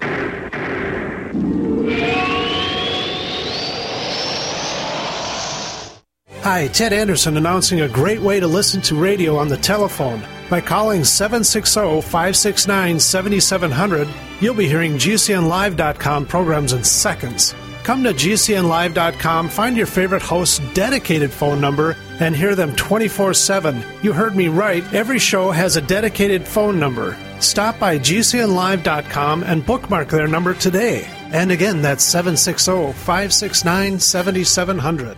Hi, 6.43 6.67
Ted 6.67 6.93
Anderson 6.93 7.35
announcing 7.35 7.81
a 7.81 7.87
great 7.87 8.21
way 8.21 8.39
to 8.39 8.45
listen 8.45 8.79
to 8.81 8.95
radio 8.95 9.37
on 9.37 9.47
the 9.47 9.57
telephone. 9.57 10.21
By 10.53 10.61
calling 10.61 11.03
760 11.03 12.01
569 12.01 12.99
7700, 12.99 14.07
you'll 14.39 14.53
be 14.53 14.67
hearing 14.67 14.99
GCNlive.com 14.99 16.27
programs 16.27 16.73
in 16.73 16.83
seconds. 16.83 17.55
Come 17.81 18.03
to 18.03 18.13
GCNlive.com, 18.13 19.49
find 19.49 19.75
your 19.75 19.87
favorite 19.87 20.21
host's 20.21 20.59
dedicated 20.75 21.31
phone 21.31 21.59
number, 21.59 21.97
and 22.19 22.35
hear 22.35 22.53
them 22.53 22.75
24 22.75 23.33
7. 23.33 23.83
You 24.03 24.13
heard 24.13 24.35
me 24.35 24.47
right, 24.47 24.83
every 24.93 25.17
show 25.17 25.49
has 25.49 25.75
a 25.75 25.81
dedicated 25.81 26.47
phone 26.47 26.79
number. 26.79 27.17
Stop 27.39 27.79
by 27.79 27.97
GCNlive.com 27.97 29.41
and 29.41 29.65
bookmark 29.65 30.09
their 30.09 30.27
number 30.27 30.53
today. 30.53 31.07
And 31.31 31.51
again, 31.51 31.81
that's 31.81 32.03
760 32.03 32.93
569 32.93 33.99
7700. 33.99 35.17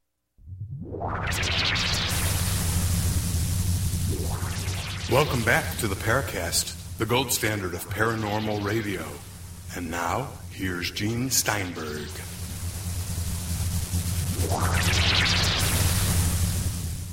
Welcome 5.11 5.43
back 5.43 5.77
to 5.77 5.87
the 5.87 5.95
Paracast, 5.95 6.97
the 6.97 7.05
gold 7.05 7.31
standard 7.31 7.75
of 7.75 7.87
paranormal 7.89 8.63
radio. 8.63 9.05
And 9.75 9.91
now, 9.91 10.29
here's 10.49 10.89
Gene 10.89 11.29
Steinberg. 11.29 12.07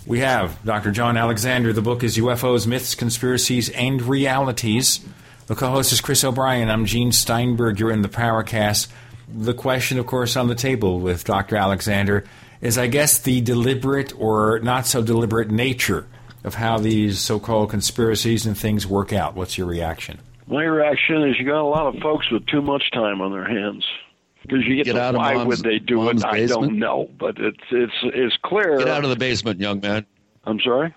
We 0.07 0.21
have 0.21 0.65
Dr. 0.65 0.91
John 0.91 1.19
Alexander. 1.19 1.75
The 1.75 1.83
book 1.83 2.03
is 2.03 2.17
UFOs, 2.17 2.67
Myths, 2.67 2.95
Conspiracies, 2.95 3.69
and 3.69 4.01
Realities. 4.01 5.01
The 5.49 5.55
co 5.55 5.69
host 5.69 5.93
is 5.93 6.01
Chris 6.01 6.25
O'Brien. 6.25 6.71
I'm 6.71 6.87
Gene 6.87 7.13
Steinberg. 7.13 7.79
You're 7.79 7.91
in 7.91 8.01
the 8.01 8.09
Paracast. 8.09 8.89
The 9.29 9.53
question, 9.53 9.99
of 9.99 10.07
course, 10.07 10.35
on 10.35 10.49
the 10.49 10.55
table 10.55 10.99
with 10.99 11.25
Dr. 11.25 11.57
Alexander 11.57 12.25
is, 12.61 12.79
I 12.79 12.87
guess, 12.87 13.19
the 13.19 13.41
deliberate 13.41 14.13
or 14.19 14.59
not 14.61 14.87
so 14.87 15.03
deliberate 15.03 15.51
nature 15.51 16.07
of 16.45 16.55
how 16.55 16.79
these 16.79 17.19
so 17.19 17.39
called 17.39 17.71
conspiracies 17.71 18.47
and 18.47 18.57
things 18.57 18.87
work 18.87 19.13
out. 19.13 19.35
What's 19.35 19.59
your 19.59 19.67
reaction? 19.67 20.21
My 20.47 20.65
reaction 20.65 21.29
is 21.29 21.37
you 21.39 21.45
got 21.45 21.61
a 21.61 21.63
lot 21.63 21.95
of 21.95 22.01
folks 22.01 22.31
with 22.31 22.47
too 22.47 22.63
much 22.63 22.91
time 22.93 23.21
on 23.21 23.33
their 23.33 23.47
hands. 23.47 23.85
Because 24.43 24.65
you 24.65 24.77
get, 24.77 24.87
get 24.87 24.97
out 24.97 25.15
of 25.15 25.19
why 25.19 25.45
would 25.45 25.59
they 25.59 25.79
do 25.79 26.09
it? 26.09 26.15
basement? 26.15 26.35
I 26.35 26.47
don't 26.47 26.79
know, 26.79 27.11
but 27.19 27.37
it's 27.39 27.59
it's 27.71 27.93
it's 28.03 28.37
clear. 28.45 28.79
Get 28.79 28.89
out 28.89 29.05
of 29.05 29.11
the 29.11 29.17
basement, 29.17 29.61
young 29.61 29.81
man. 29.81 30.07
I'm 30.45 30.59
sorry. 30.61 30.95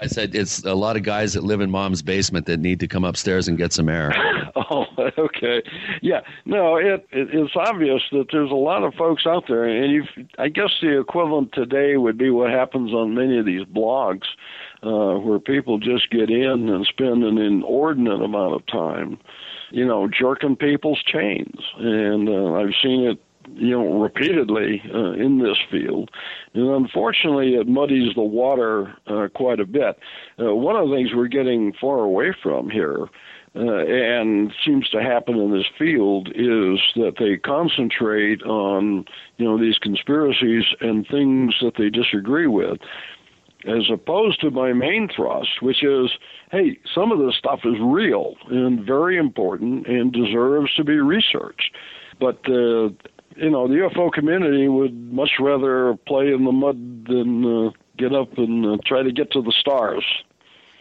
I 0.00 0.06
said 0.06 0.34
it's 0.34 0.64
a 0.64 0.74
lot 0.74 0.96
of 0.96 1.02
guys 1.02 1.32
that 1.32 1.42
live 1.42 1.60
in 1.60 1.70
mom's 1.70 2.02
basement 2.02 2.46
that 2.46 2.60
need 2.60 2.80
to 2.80 2.88
come 2.88 3.04
upstairs 3.04 3.48
and 3.48 3.58
get 3.58 3.72
some 3.72 3.88
air. 3.88 4.14
oh, 4.56 4.86
okay. 5.18 5.62
Yeah. 6.02 6.20
No, 6.44 6.76
it, 6.76 7.06
it 7.10 7.28
it's 7.32 7.56
obvious 7.56 8.02
that 8.12 8.26
there's 8.30 8.50
a 8.50 8.54
lot 8.54 8.84
of 8.84 8.94
folks 8.94 9.26
out 9.26 9.44
there, 9.48 9.64
and 9.64 9.92
you 9.92 10.04
I 10.38 10.48
guess 10.48 10.70
the 10.80 11.00
equivalent 11.00 11.52
today 11.52 11.96
would 11.96 12.16
be 12.16 12.30
what 12.30 12.50
happens 12.50 12.92
on 12.92 13.14
many 13.14 13.38
of 13.38 13.46
these 13.46 13.64
blogs, 13.64 14.26
uh, 14.82 15.18
where 15.18 15.40
people 15.40 15.78
just 15.78 16.10
get 16.10 16.30
in 16.30 16.68
and 16.68 16.86
spend 16.86 17.24
an 17.24 17.38
inordinate 17.38 18.22
amount 18.22 18.54
of 18.54 18.66
time, 18.66 19.18
you 19.70 19.84
know, 19.84 20.08
jerking 20.08 20.56
people's 20.56 21.02
chains, 21.02 21.60
and 21.78 22.28
uh, 22.28 22.52
I've 22.54 22.74
seen 22.82 23.02
it 23.04 23.20
you 23.54 23.70
know, 23.70 24.00
repeatedly 24.00 24.82
uh, 24.94 25.12
in 25.12 25.38
this 25.38 25.58
field. 25.70 26.10
And 26.54 26.68
unfortunately, 26.68 27.54
it 27.54 27.68
muddies 27.68 28.14
the 28.14 28.22
water 28.22 28.94
uh, 29.06 29.28
quite 29.34 29.60
a 29.60 29.66
bit. 29.66 29.98
Uh, 30.38 30.54
one 30.54 30.76
of 30.76 30.88
the 30.88 30.94
things 30.94 31.10
we're 31.14 31.28
getting 31.28 31.72
far 31.80 32.00
away 32.00 32.34
from 32.42 32.70
here, 32.70 33.08
uh, 33.56 33.84
and 33.86 34.52
seems 34.64 34.88
to 34.90 35.02
happen 35.02 35.38
in 35.38 35.52
this 35.52 35.66
field, 35.78 36.28
is 36.28 36.78
that 36.96 37.14
they 37.18 37.36
concentrate 37.36 38.42
on, 38.42 39.04
you 39.38 39.44
know, 39.44 39.58
these 39.58 39.78
conspiracies 39.78 40.64
and 40.80 41.06
things 41.08 41.54
that 41.60 41.72
they 41.76 41.90
disagree 41.90 42.46
with. 42.46 42.78
as 43.66 43.90
opposed 43.90 44.40
to 44.40 44.50
my 44.50 44.72
main 44.72 45.08
thrust, 45.14 45.60
which 45.62 45.82
is, 45.82 46.10
hey, 46.52 46.78
some 46.94 47.10
of 47.10 47.18
this 47.18 47.36
stuff 47.36 47.60
is 47.64 47.74
real 47.80 48.36
and 48.50 48.84
very 48.84 49.16
important 49.16 49.86
and 49.86 50.12
deserves 50.12 50.72
to 50.74 50.84
be 50.84 50.98
researched. 50.98 51.74
But 52.20 52.38
uh, 52.48 52.90
you 53.38 53.50
know, 53.50 53.68
the 53.68 53.74
UFO 53.74 54.12
community 54.12 54.68
would 54.68 55.12
much 55.12 55.32
rather 55.38 55.94
play 56.06 56.32
in 56.32 56.44
the 56.44 56.52
mud 56.52 57.06
than 57.06 57.44
uh, 57.44 57.70
get 57.96 58.12
up 58.12 58.36
and 58.36 58.66
uh, 58.66 58.76
try 58.84 59.02
to 59.02 59.12
get 59.12 59.30
to 59.32 59.42
the 59.42 59.52
stars. 59.52 60.04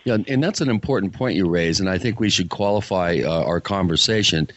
Yeah, 0.05 0.18
and 0.28 0.43
that's 0.43 0.62
an 0.62 0.70
important 0.70 1.14
point 1.14 1.36
you 1.36 1.49
raise, 1.49 1.80
and 1.80 1.89
I 1.89 1.97
think 1.97 2.20
we 2.20 2.30
should 2.30 2.49
qualify 2.49 3.20
uh, 3.24 3.43
our 3.43 3.60
conversation. 3.60 4.47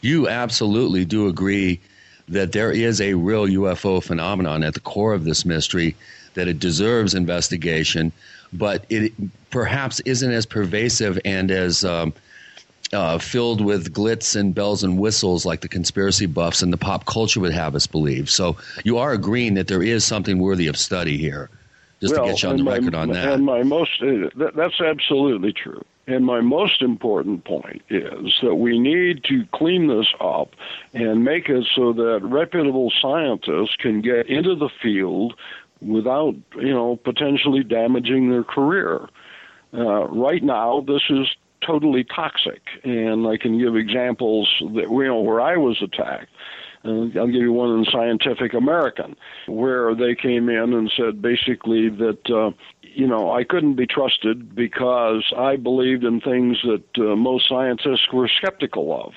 You 0.00 0.28
absolutely 0.28 1.04
do 1.04 1.26
agree 1.26 1.80
that 2.28 2.52
there 2.52 2.70
is 2.70 3.00
a 3.00 3.14
real 3.14 3.46
UFO 3.46 4.02
phenomenon 4.02 4.62
at 4.62 4.74
the 4.74 4.80
core 4.80 5.12
of 5.12 5.24
this 5.24 5.44
mystery, 5.44 5.96
that 6.34 6.48
it 6.48 6.58
deserves 6.58 7.14
investigation, 7.14 8.12
but 8.52 8.86
it 8.88 9.12
perhaps 9.50 10.00
isn't 10.00 10.30
as 10.30 10.46
pervasive 10.46 11.18
and 11.24 11.50
as 11.50 11.84
um, 11.84 12.14
uh, 12.92 13.18
filled 13.18 13.60
with 13.60 13.92
glitz 13.92 14.36
and 14.36 14.54
bells 14.54 14.84
and 14.84 14.98
whistles 14.98 15.46
like 15.46 15.60
the 15.62 15.68
conspiracy 15.68 16.26
buffs 16.26 16.62
and 16.62 16.72
the 16.72 16.76
pop 16.76 17.06
culture 17.06 17.40
would 17.40 17.52
have 17.52 17.74
us 17.74 17.86
believe. 17.86 18.28
So 18.28 18.56
you 18.84 18.98
are 18.98 19.12
agreeing 19.12 19.54
that 19.54 19.68
there 19.68 19.82
is 19.82 20.04
something 20.04 20.38
worthy 20.38 20.66
of 20.66 20.76
study 20.76 21.16
here, 21.16 21.48
just 22.00 22.14
well, 22.14 22.26
to 22.26 22.30
get 22.32 22.42
you 22.42 22.48
on 22.50 22.56
the 22.58 22.64
my, 22.64 22.76
record 22.76 22.94
on 22.94 23.08
that. 23.10 23.32
And 23.32 23.44
my 23.44 23.62
most 23.62 23.90
uh, 24.02 24.28
that, 24.36 24.52
that's 24.54 24.80
absolutely 24.80 25.52
true. 25.52 25.82
And 26.06 26.26
my 26.26 26.40
most 26.40 26.82
important 26.82 27.44
point 27.44 27.82
is 27.88 28.34
that 28.42 28.56
we 28.56 28.78
need 28.78 29.22
to 29.24 29.46
clean 29.54 29.86
this 29.86 30.08
up 30.20 30.50
and 30.92 31.24
make 31.24 31.48
it 31.48 31.64
so 31.76 31.92
that 31.92 32.20
reputable 32.22 32.92
scientists 33.00 33.76
can 33.76 34.00
get 34.00 34.28
into 34.28 34.56
the 34.56 34.68
field 34.82 35.34
without, 35.80 36.34
you 36.56 36.74
know, 36.74 36.96
potentially 36.96 37.62
damaging 37.62 38.30
their 38.30 38.42
career. 38.42 39.08
Uh, 39.72 40.06
right 40.08 40.42
now, 40.42 40.80
this 40.86 41.02
is 41.08 41.28
totally 41.66 42.04
toxic, 42.04 42.62
and 42.84 43.26
I 43.26 43.36
can 43.36 43.58
give 43.58 43.76
examples 43.76 44.48
that 44.74 44.88
you 44.90 45.04
know 45.04 45.20
where 45.20 45.40
I 45.40 45.56
was 45.56 45.82
attacked. 45.82 46.30
Uh, 46.84 47.06
I'll 47.18 47.26
give 47.26 47.42
you 47.42 47.52
one 47.52 47.78
in 47.78 47.84
Scientific 47.84 48.54
American, 48.54 49.16
where 49.46 49.94
they 49.94 50.14
came 50.14 50.48
in 50.48 50.72
and 50.72 50.92
said 50.96 51.22
basically 51.22 51.88
that 51.88 52.30
uh, 52.30 52.50
you 52.82 53.06
know 53.06 53.32
I 53.32 53.44
couldn't 53.44 53.74
be 53.74 53.86
trusted 53.86 54.54
because 54.54 55.32
I 55.36 55.56
believed 55.56 56.04
in 56.04 56.20
things 56.20 56.58
that 56.64 56.84
uh, 56.98 57.16
most 57.16 57.48
scientists 57.48 58.12
were 58.12 58.28
skeptical 58.28 59.00
of. 59.04 59.12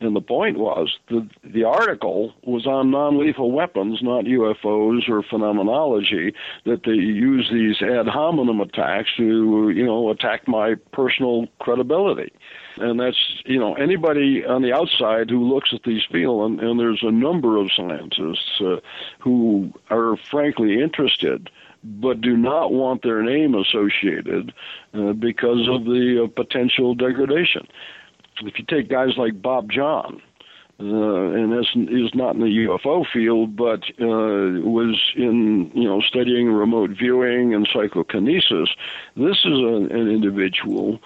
And 0.00 0.16
the 0.16 0.22
point 0.22 0.58
was 0.58 0.96
the 1.08 1.28
the 1.44 1.64
article 1.64 2.32
was 2.42 2.66
on 2.66 2.90
non-lethal 2.90 3.52
weapons, 3.52 3.98
not 4.00 4.24
UFOs 4.24 5.06
or 5.10 5.22
phenomenology. 5.22 6.32
That 6.64 6.84
they 6.84 6.92
use 6.92 7.50
these 7.52 7.82
ad 7.82 8.08
hominem 8.08 8.60
attacks 8.62 9.10
to 9.18 9.68
you 9.68 9.84
know 9.84 10.08
attack 10.08 10.48
my 10.48 10.76
personal 10.92 11.48
credibility. 11.58 12.32
And 12.78 12.98
that's 12.98 13.42
you 13.44 13.58
know 13.58 13.74
anybody 13.74 14.42
on 14.42 14.62
the 14.62 14.72
outside 14.72 15.28
who 15.28 15.46
looks 15.46 15.74
at 15.74 15.82
these 15.82 16.02
fields, 16.10 16.50
and, 16.50 16.60
and 16.60 16.80
there's 16.80 17.02
a 17.02 17.12
number 17.12 17.58
of 17.58 17.70
scientists 17.70 18.58
uh, 18.60 18.76
who 19.18 19.70
are 19.90 20.16
frankly 20.16 20.80
interested 20.80 21.50
but 21.82 22.20
do 22.20 22.36
not 22.36 22.72
want 22.72 23.02
their 23.02 23.22
name 23.22 23.54
associated 23.54 24.52
uh, 24.92 25.14
because 25.14 25.66
of 25.66 25.84
the 25.84 26.24
uh, 26.24 26.28
potential 26.28 26.94
degradation 26.94 27.66
if 28.40 28.58
you 28.58 28.64
take 28.64 28.88
guys 28.88 29.16
like 29.16 29.40
Bob 29.40 29.70
Jahn, 29.70 30.20
uh, 30.80 30.84
and 30.84 31.52
this 31.52 31.66
is 31.74 32.14
not 32.14 32.34
in 32.34 32.40
the 32.40 32.66
UFO 32.66 33.04
field, 33.12 33.54
but 33.54 33.82
uh, 34.00 34.64
was 34.64 35.12
in 35.14 35.70
you 35.74 35.84
know 35.84 36.00
studying 36.00 36.50
remote 36.50 36.90
viewing 36.90 37.54
and 37.54 37.68
psychokinesis. 37.70 38.70
This 39.14 39.36
is 39.44 39.58
a, 39.58 39.76
an 39.90 40.08
individual 40.08 40.98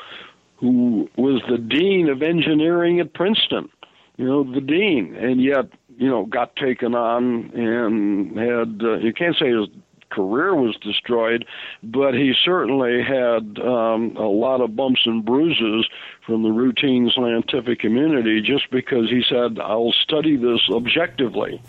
who 0.56 1.10
was 1.16 1.42
the 1.48 1.58
dean 1.58 2.08
of 2.08 2.22
engineering 2.22 3.00
at 3.00 3.14
Princeton. 3.14 3.68
You 4.16 4.26
know, 4.26 4.44
the 4.44 4.60
dean, 4.60 5.16
and 5.16 5.42
yet 5.42 5.66
you 5.98 6.08
know 6.08 6.24
got 6.24 6.54
taken 6.54 6.94
on 6.94 7.50
and 7.50 8.38
had 8.38 8.80
uh, 8.86 8.98
you 8.98 9.12
can't 9.12 9.36
say 9.36 9.50
his 9.50 9.68
career 10.10 10.54
was 10.54 10.76
destroyed, 10.76 11.44
but 11.82 12.14
he 12.14 12.34
certainly 12.44 13.02
had 13.02 13.58
um, 13.58 14.16
a 14.16 14.28
lot 14.28 14.60
of 14.60 14.76
bumps 14.76 15.02
and 15.04 15.24
bruises 15.24 15.86
from 16.26 16.42
the 16.42 16.50
routine 16.50 17.10
scientific 17.14 17.80
community 17.80 18.40
just 18.40 18.70
because 18.70 19.10
he 19.10 19.22
said, 19.28 19.58
I'll 19.58 19.92
study 19.92 20.36
this 20.36 20.60
objectively. 20.70 21.60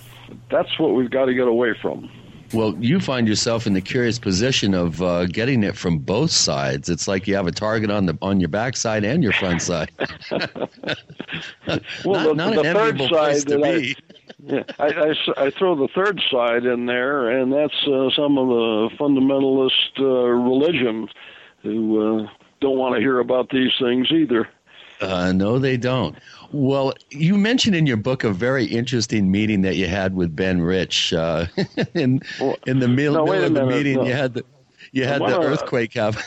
That's 0.49 0.79
what 0.79 0.95
we've 0.95 1.11
got 1.11 1.25
to 1.25 1.33
get 1.33 1.47
away 1.47 1.73
from. 1.81 2.09
Well, 2.53 2.75
you 2.79 2.99
find 2.99 3.27
yourself 3.27 3.65
in 3.65 3.73
the 3.73 3.81
curious 3.81 4.19
position 4.19 4.73
of 4.73 5.01
uh, 5.01 5.25
getting 5.25 5.63
it 5.63 5.75
from 5.75 5.97
both 5.97 6.31
sides. 6.31 6.89
It's 6.89 7.07
like 7.07 7.27
you 7.27 7.35
have 7.35 7.47
a 7.47 7.51
target 7.51 7.89
on 7.89 8.05
the 8.05 8.17
on 8.21 8.39
your 8.39 8.49
backside 8.49 9.03
and 9.03 9.23
your 9.23 9.33
front 9.33 9.61
side. 9.61 9.91
well, 10.31 10.55
not, 11.65 12.05
the, 12.05 12.33
not 12.35 12.55
the 12.55 12.61
an 12.61 12.75
third 12.75 12.99
side 12.99 13.09
place 13.09 13.43
to 13.45 13.57
that 13.57 13.63
be. 13.63 13.95
I, 13.97 14.04
yeah, 14.45 14.63
I, 14.77 14.87
I, 14.87 15.45
I 15.45 15.49
throw 15.49 15.75
the 15.75 15.87
third 15.93 16.21
side 16.31 16.65
in 16.65 16.85
there, 16.85 17.29
and 17.29 17.51
that's 17.51 17.73
uh, 17.87 18.09
some 18.15 18.37
of 18.37 18.47
the 18.47 18.89
fundamentalist 18.97 19.99
uh, 19.99 20.03
religions 20.03 21.09
who 21.63 22.25
uh, 22.25 22.29
don't 22.61 22.77
want 22.77 22.95
to 22.95 23.01
hear 23.01 23.19
about 23.19 23.49
these 23.49 23.71
things 23.79 24.11
either. 24.11 24.47
Uh, 25.01 25.31
no, 25.31 25.59
they 25.59 25.77
don't. 25.77 26.15
Well, 26.51 26.93
you 27.09 27.37
mentioned 27.37 27.75
in 27.75 27.85
your 27.85 27.97
book 27.97 28.23
a 28.23 28.31
very 28.31 28.65
interesting 28.65 29.29
meeting 29.29 29.61
that 29.63 29.75
you 29.75 29.87
had 29.87 30.15
with 30.15 30.35
Ben 30.35 30.61
Rich. 30.61 31.11
Uh, 31.11 31.47
in 31.95 32.21
in 32.65 32.79
the 32.79 32.87
middle, 32.87 33.25
no, 33.25 33.33
a 33.33 33.45
of 33.45 33.53
the 33.53 33.65
minute, 33.65 33.67
meeting, 33.67 33.95
no. 33.95 34.05
you 34.05 34.13
had 34.13 34.35
the 34.35 34.45
you 34.91 35.05
had 35.05 35.21
Why 35.21 35.31
the 35.31 35.41
earthquake 35.41 35.93
happen. 35.93 36.21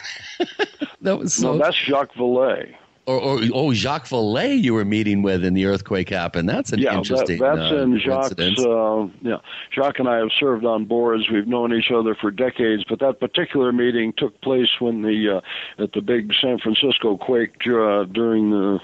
that 1.01 1.19
was 1.19 1.35
so. 1.35 1.53
no, 1.53 1.59
that's 1.59 1.77
Jacques 1.77 2.15
Vallée. 2.15 2.75
Or, 3.09 3.21
or 3.21 3.41
oh, 3.55 3.73
Jacques 3.73 4.07
Vallée, 4.07 4.63
you 4.63 4.75
were 4.75 4.85
meeting 4.85 5.23
with, 5.23 5.43
and 5.43 5.57
the 5.57 5.65
earthquake 5.65 6.11
happened. 6.11 6.47
That's 6.47 6.73
an 6.73 6.81
yeah, 6.81 6.97
that, 6.97 7.39
that's 7.41 7.73
uh, 7.73 7.77
in 7.79 7.99
Jacques. 7.99 8.39
Uh, 8.39 9.07
yeah, 9.23 9.39
Jacques 9.75 9.99
and 9.99 10.09
I 10.09 10.19
have 10.19 10.29
served 10.39 10.67
on 10.67 10.85
boards. 10.85 11.31
We've 11.31 11.47
known 11.47 11.73
each 11.73 11.91
other 11.91 12.15
for 12.15 12.31
decades. 12.31 12.85
But 12.87 13.01
that 13.01 13.19
particular 13.19 13.73
meeting 13.73 14.13
took 14.19 14.39
place 14.43 14.69
when 14.79 15.01
the 15.01 15.39
uh, 15.39 15.83
at 15.83 15.93
the 15.93 16.03
big 16.03 16.35
San 16.39 16.59
Francisco 16.59 17.17
quake 17.17 17.55
uh, 17.67 18.05
during 18.05 18.51
the, 18.51 18.79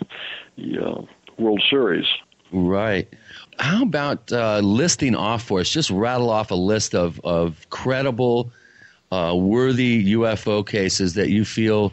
the 0.56 0.78
uh, 0.82 1.02
World 1.36 1.62
Series. 1.68 2.06
Right. 2.50 3.06
How 3.58 3.82
about 3.82 4.32
uh, 4.32 4.60
listing 4.60 5.14
off 5.14 5.42
for 5.42 5.60
us? 5.60 5.68
Just 5.68 5.90
rattle 5.90 6.30
off 6.30 6.50
a 6.50 6.54
list 6.54 6.94
of, 6.94 7.20
of 7.24 7.68
credible, 7.68 8.52
uh, 9.12 9.34
worthy 9.36 10.14
UFO 10.14 10.66
cases 10.66 11.12
that 11.14 11.28
you 11.28 11.44
feel 11.44 11.92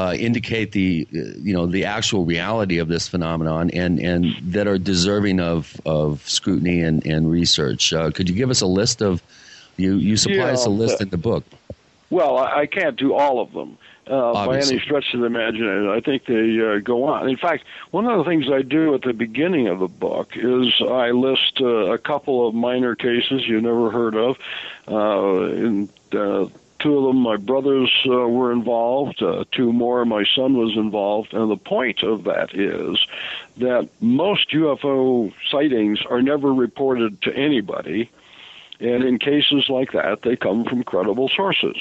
uh, 0.00 0.14
indicate 0.14 0.72
the 0.72 1.06
uh, 1.12 1.18
you 1.42 1.52
know 1.52 1.66
the 1.66 1.84
actual 1.84 2.24
reality 2.24 2.78
of 2.78 2.88
this 2.88 3.06
phenomenon 3.08 3.70
and, 3.70 3.98
and 3.98 4.34
that 4.54 4.66
are 4.66 4.78
deserving 4.78 5.40
of, 5.40 5.78
of 5.84 6.26
scrutiny 6.28 6.80
and, 6.80 7.04
and 7.06 7.30
research. 7.30 7.92
Uh, 7.92 8.10
could 8.10 8.28
you 8.28 8.34
give 8.34 8.50
us 8.50 8.60
a 8.62 8.66
list 8.66 9.02
of 9.02 9.22
you 9.76 9.96
you 9.96 10.16
supply 10.16 10.46
Yeah, 10.46 10.52
us 10.52 10.66
a 10.66 10.70
list 10.70 10.98
the- 10.98 11.04
in 11.04 11.10
the 11.10 11.18
book? 11.18 11.44
Well, 12.10 12.38
I, 12.38 12.66
can't 12.66 12.96
do 12.96 13.14
all 13.14 13.40
of 13.40 13.52
them 13.52 13.78
uh, 14.08 14.32
by 14.44 14.56
any 14.56 14.80
stretch 14.80 15.14
of 15.14 15.20
the 15.20 15.26
imagination. 15.26 15.88
I 15.88 16.00
think 16.00 16.24
they 16.24 16.58
uh, 16.60 16.80
go 16.80 17.04
on. 17.04 17.28
In 17.28 17.36
fact, 17.36 17.62
one 17.92 18.04
of 18.06 18.18
the 18.18 18.24
things 18.28 18.46
I 18.50 18.62
do 18.62 18.96
at 18.96 19.02
the 19.02 19.12
beginning 19.12 19.68
of 19.68 19.78
the 19.78 19.86
book 19.86 20.30
is 20.34 20.74
I 20.80 21.12
list 21.12 21.60
uh, 21.60 21.66
a 21.66 21.98
couple 21.98 22.48
of 22.48 22.52
minor 22.52 22.96
cases 22.96 23.46
you 23.46 23.60
never 23.60 23.92
heard 23.92 24.16
of. 24.16 24.38
Uh, 24.88 25.42
and 25.54 25.88
uh, 26.12 26.48
two 26.80 26.98
of 26.98 27.04
them, 27.04 27.18
my 27.18 27.36
brothers 27.36 27.90
uh, 28.06 28.28
were 28.28 28.52
involved. 28.52 29.22
Uh, 29.22 29.44
two 29.52 29.72
more, 29.72 30.04
my 30.04 30.24
son 30.34 30.56
was 30.56 30.76
involved. 30.76 31.32
And 31.32 31.50
the 31.50 31.56
point 31.56 32.02
of 32.02 32.24
that 32.24 32.54
is 32.54 33.06
that 33.58 33.88
most 34.00 34.50
UFO 34.50 35.32
sightings 35.50 36.00
are 36.08 36.22
never 36.22 36.52
reported 36.52 37.22
to 37.22 37.34
anybody. 37.34 38.10
And 38.80 39.04
in 39.04 39.18
cases 39.18 39.66
like 39.68 39.92
that, 39.92 40.22
they 40.22 40.36
come 40.36 40.64
from 40.64 40.82
credible 40.84 41.28
sources. 41.28 41.76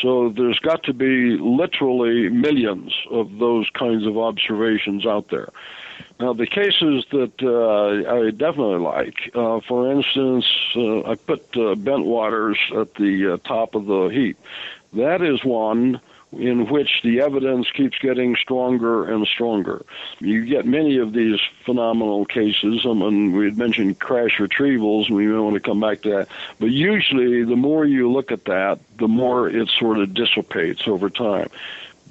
So 0.00 0.28
there's 0.28 0.60
got 0.60 0.84
to 0.84 0.94
be 0.94 1.36
literally 1.36 2.28
millions 2.28 2.94
of 3.10 3.38
those 3.38 3.68
kinds 3.70 4.06
of 4.06 4.16
observations 4.16 5.04
out 5.04 5.30
there. 5.30 5.50
Now, 6.20 6.32
the 6.32 6.46
cases 6.46 7.04
that 7.10 7.42
uh, 7.42 8.10
I 8.10 8.30
definitely 8.30 8.78
like, 8.78 9.30
uh, 9.34 9.60
for 9.66 9.90
instance, 9.90 10.46
uh, 10.76 11.10
I 11.10 11.16
put 11.16 11.42
uh, 11.54 11.74
Bentwaters 11.74 12.56
at 12.80 12.94
the 12.94 13.34
uh, 13.34 13.36
top 13.48 13.74
of 13.74 13.86
the 13.86 14.08
heap. 14.08 14.38
That 14.92 15.22
is 15.22 15.44
one 15.44 16.00
in 16.38 16.68
which 16.68 17.00
the 17.02 17.20
evidence 17.20 17.70
keeps 17.70 17.98
getting 17.98 18.36
stronger 18.36 19.12
and 19.12 19.26
stronger. 19.26 19.84
You 20.20 20.44
get 20.44 20.66
many 20.66 20.98
of 20.98 21.12
these 21.12 21.40
phenomenal 21.64 22.24
cases. 22.26 22.84
Mean, 22.84 23.32
we 23.32 23.46
had 23.46 23.58
mentioned 23.58 23.98
crash 23.98 24.38
retrievals, 24.38 25.08
and 25.08 25.16
we 25.16 25.26
may 25.26 25.38
want 25.38 25.54
to 25.54 25.60
come 25.60 25.80
back 25.80 26.02
to 26.02 26.10
that. 26.10 26.28
But 26.58 26.70
usually, 26.70 27.44
the 27.44 27.56
more 27.56 27.84
you 27.84 28.10
look 28.10 28.32
at 28.32 28.44
that, 28.46 28.78
the 28.98 29.08
more 29.08 29.48
it 29.48 29.68
sort 29.78 29.98
of 29.98 30.14
dissipates 30.14 30.86
over 30.86 31.10
time. 31.10 31.48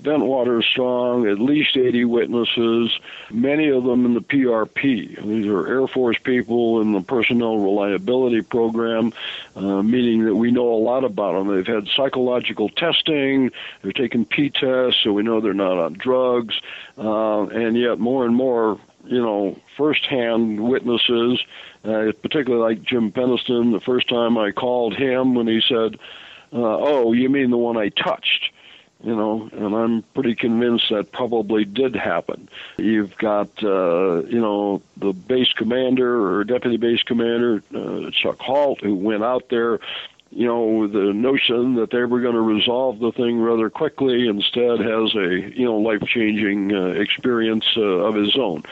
Bentwater 0.01 0.63
Strong, 0.63 1.27
at 1.27 1.39
least 1.39 1.77
80 1.77 2.05
witnesses, 2.05 2.91
many 3.31 3.69
of 3.69 3.83
them 3.83 4.05
in 4.05 4.13
the 4.13 4.21
PRP. 4.21 5.23
These 5.23 5.45
are 5.45 5.67
Air 5.67 5.87
Force 5.87 6.17
people 6.23 6.81
in 6.81 6.91
the 6.91 7.01
Personnel 7.01 7.57
Reliability 7.57 8.41
Program, 8.41 9.13
uh, 9.55 9.81
meaning 9.81 10.25
that 10.25 10.35
we 10.35 10.51
know 10.51 10.73
a 10.73 10.75
lot 10.75 11.03
about 11.03 11.33
them. 11.33 11.55
They've 11.55 11.65
had 11.65 11.87
psychological 11.87 12.69
testing, 12.69 13.51
they're 13.81 13.93
taking 13.93 14.25
P 14.25 14.49
tests, 14.49 15.01
so 15.03 15.13
we 15.13 15.23
know 15.23 15.39
they're 15.39 15.53
not 15.53 15.77
on 15.77 15.93
drugs, 15.93 16.59
uh, 16.97 17.43
and 17.43 17.77
yet 17.77 17.99
more 17.99 18.25
and 18.25 18.35
more, 18.35 18.79
you 19.05 19.21
know, 19.21 19.57
firsthand 19.77 20.59
witnesses, 20.59 21.41
uh, 21.85 22.11
particularly 22.21 22.75
like 22.75 22.83
Jim 22.83 23.11
Penniston, 23.11 23.71
the 23.71 23.81
first 23.81 24.09
time 24.09 24.37
I 24.37 24.51
called 24.51 24.95
him 24.95 25.33
when 25.35 25.47
he 25.47 25.61
said, 25.67 25.95
uh, 26.51 26.77
oh, 26.77 27.13
you 27.13 27.29
mean 27.29 27.49
the 27.49 27.57
one 27.57 27.77
I 27.77 27.89
touched? 27.89 28.51
You 29.03 29.15
know, 29.15 29.49
and 29.51 29.75
I'm 29.75 30.01
pretty 30.13 30.33
convinced 30.33 30.85
that 30.89 31.11
probably 31.11 31.65
did 31.65 31.93
happen. 31.93 32.47
You've 32.77 33.15
got, 33.17 33.49
uh, 33.61 34.23
you 34.23 34.39
know, 34.39 34.81
the 34.95 35.11
base 35.11 35.51
commander 35.51 36.25
or 36.25 36.43
deputy 36.45 36.77
base 36.77 37.03
commander, 37.03 37.61
uh, 37.75 38.09
Chuck 38.11 38.39
Halt, 38.39 38.79
who 38.81 38.95
went 38.95 39.23
out 39.23 39.49
there, 39.49 39.79
you 40.31 40.47
know, 40.47 40.63
with 40.63 40.93
the 40.93 41.11
notion 41.13 41.75
that 41.75 41.91
they 41.91 42.05
were 42.05 42.21
going 42.21 42.35
to 42.35 42.41
resolve 42.41 42.99
the 42.99 43.11
thing 43.11 43.41
rather 43.41 43.69
quickly, 43.69 44.27
instead 44.27 44.79
has 44.79 45.13
a, 45.15 45.51
you 45.53 45.65
know, 45.65 45.77
life-changing 45.77 46.73
uh, 46.73 46.87
experience 46.87 47.65
uh, 47.75 47.81
of 47.81 48.15
his 48.15 48.37
own, 48.37 48.63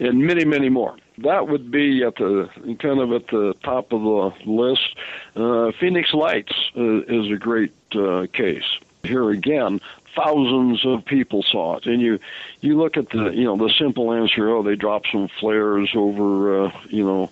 and 0.00 0.18
many, 0.18 0.44
many 0.44 0.68
more. 0.68 0.96
That 1.18 1.46
would 1.46 1.70
be 1.70 2.02
at 2.02 2.16
the 2.16 2.50
kind 2.80 2.98
of 2.98 3.12
at 3.12 3.28
the 3.28 3.54
top 3.62 3.92
of 3.92 4.02
the 4.02 4.50
list. 4.50 4.96
Uh, 5.36 5.70
Phoenix 5.78 6.12
Lights 6.12 6.52
uh, 6.76 7.02
is 7.02 7.30
a 7.30 7.36
great 7.36 7.74
uh, 7.94 8.26
case 8.32 8.64
here 9.02 9.30
again, 9.30 9.80
thousands 10.14 10.84
of 10.84 11.04
people 11.04 11.42
saw 11.42 11.76
it, 11.76 11.86
and 11.86 12.00
you 12.00 12.18
you 12.60 12.78
look 12.78 12.96
at 12.96 13.10
the 13.10 13.30
you 13.30 13.44
know 13.44 13.56
the 13.56 13.72
simple 13.78 14.12
answer. 14.12 14.48
Oh, 14.50 14.62
they 14.62 14.76
dropped 14.76 15.08
some 15.12 15.28
flares 15.40 15.90
over 15.94 16.64
uh, 16.64 16.72
you 16.88 17.04
know. 17.04 17.30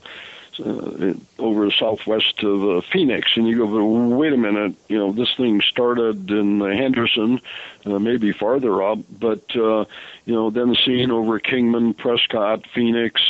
Uh, 0.60 1.14
over 1.38 1.70
southwest 1.70 2.42
of 2.42 2.68
uh, 2.68 2.80
Phoenix, 2.92 3.30
and 3.36 3.46
you 3.46 3.58
go, 3.58 3.66
but 3.68 3.84
wait 3.84 4.32
a 4.32 4.36
minute, 4.36 4.74
you 4.88 4.98
know, 4.98 5.12
this 5.12 5.32
thing 5.36 5.60
started 5.60 6.28
in 6.32 6.60
uh, 6.60 6.66
Henderson, 6.66 7.40
uh, 7.86 8.00
maybe 8.00 8.32
farther 8.32 8.82
up, 8.82 8.98
but 9.08 9.44
uh, 9.54 9.84
you 10.24 10.34
know, 10.34 10.50
then 10.50 10.74
seen 10.84 11.12
over 11.12 11.38
Kingman, 11.38 11.94
Prescott, 11.94 12.64
Phoenix, 12.74 13.22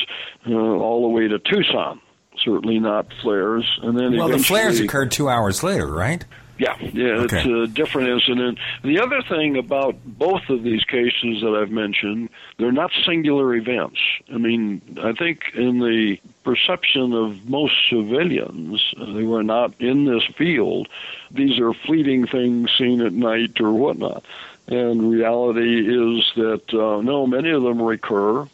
uh, 0.47 0.55
all 0.55 1.03
the 1.03 1.09
way 1.09 1.29
to 1.29 1.39
Tucson. 1.39 2.01
Certainly 2.43 2.79
not 2.79 3.13
flares, 3.21 3.79
and 3.83 3.99
then 3.99 4.17
well, 4.17 4.29
the 4.29 4.39
flares 4.39 4.81
occurred 4.81 5.11
two 5.11 5.29
hours 5.29 5.63
later, 5.63 5.87
right? 5.87 6.25
Yeah, 6.59 6.77
yeah, 6.81 7.21
okay. 7.21 7.39
it's 7.39 7.47
a 7.47 7.73
different 7.73 8.09
incident. 8.09 8.59
The 8.83 9.01
other 9.01 9.23
thing 9.23 9.57
about 9.57 9.97
both 10.05 10.49
of 10.49 10.65
these 10.65 10.83
cases 10.83 11.41
that 11.43 11.57
I've 11.57 11.71
mentioned, 11.71 12.31
they're 12.57 12.73
not 12.73 12.91
singular 13.07 13.55
events. 13.55 14.01
I 14.33 14.39
mean, 14.39 14.83
I 15.01 15.13
think 15.13 15.53
in 15.55 15.79
the 15.79 16.19
perception 16.43 17.13
of 17.13 17.49
most 17.49 17.75
civilians 17.89 18.93
who 18.97 19.35
are 19.35 19.45
not 19.45 19.73
in 19.81 20.05
this 20.05 20.25
field, 20.37 20.89
these 21.31 21.61
are 21.61 21.73
fleeting 21.73 22.27
things 22.27 22.71
seen 22.77 23.03
at 23.03 23.13
night 23.13 23.61
or 23.61 23.73
whatnot. 23.73 24.25
And 24.67 25.11
reality 25.11 25.81
is 25.81 26.33
that 26.35 26.75
uh, 26.75 27.01
no, 27.03 27.27
many 27.27 27.51
of 27.51 27.63
them 27.63 27.81
recur. 27.81 28.49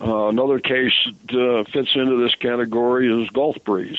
Uh, 0.00 0.28
another 0.28 0.60
case 0.60 0.92
that 1.28 1.64
uh, 1.66 1.70
fits 1.72 1.90
into 1.94 2.22
this 2.22 2.34
category 2.34 3.10
is 3.10 3.30
Gulf 3.30 3.56
Breeze. 3.64 3.98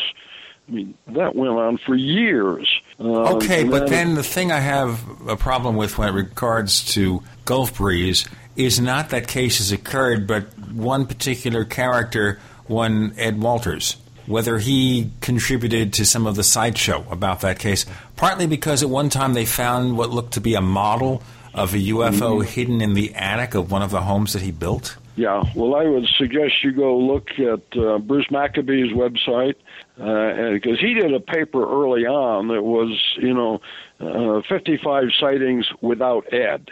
I 0.70 0.72
mean, 0.72 0.94
that 1.08 1.36
went 1.36 1.52
on 1.52 1.80
for 1.84 1.96
years. 1.96 2.70
Um, 3.00 3.08
okay, 3.08 3.64
but 3.64 3.88
then, 3.88 4.10
then 4.10 4.16
the 4.16 4.24
thing 4.24 4.52
I 4.52 4.60
have 4.60 5.02
a 5.28 5.36
problem 5.36 5.76
with 5.76 5.98
when 5.98 6.10
it 6.10 6.12
regards 6.12 6.94
to 6.94 7.24
Gulf 7.46 7.78
Breeze 7.78 8.28
is 8.56 8.80
not 8.80 9.10
that 9.10 9.28
cases 9.28 9.72
occurred, 9.72 10.28
but 10.28 10.44
one 10.70 11.08
particular 11.08 11.66
character, 11.66 12.40
one 12.68 13.14
Ed 13.18 13.42
Walters, 13.42 13.98
whether 14.28 14.60
he 14.60 15.12
contributed 15.22 15.94
to 15.94 16.06
some 16.06 16.28
of 16.28 16.36
the 16.36 16.44
sideshow 16.44 17.04
about 17.10 17.42
that 17.42 17.58
case, 17.58 17.86
partly 18.16 18.46
because 18.46 18.84
at 18.84 18.90
one 18.90 19.10
time 19.10 19.34
they 19.34 19.46
found 19.46 19.98
what 19.98 20.12
looked 20.12 20.34
to 20.34 20.42
be 20.42 20.54
a 20.54 20.62
model 20.62 21.24
of 21.54 21.74
a 21.74 21.78
UFO 21.78 22.12
mm-hmm. 22.12 22.42
hidden 22.42 22.82
in 22.82 22.94
the 22.94 23.16
attic 23.16 23.56
of 23.56 23.72
one 23.72 23.82
of 23.82 23.90
the 23.90 24.02
homes 24.02 24.34
that 24.34 24.44
he 24.44 24.52
built. 24.52 24.98
Yeah, 25.16 25.44
well, 25.54 25.76
I 25.76 25.84
would 25.84 26.08
suggest 26.18 26.64
you 26.64 26.72
go 26.72 26.98
look 26.98 27.30
at 27.40 27.78
uh, 27.78 27.98
Bruce 27.98 28.28
Maccabee's 28.32 28.94
website 28.94 29.56
because 30.00 30.78
uh, 30.80 30.82
he 30.82 30.94
did 30.94 31.14
a 31.14 31.20
paper 31.20 31.62
early 31.62 32.06
on 32.06 32.48
that 32.48 32.62
was, 32.62 32.98
you 33.18 33.34
know, 33.34 33.60
uh, 34.00 34.42
55 34.48 35.06
sightings 35.20 35.68
without 35.82 36.34
Ed. 36.34 36.70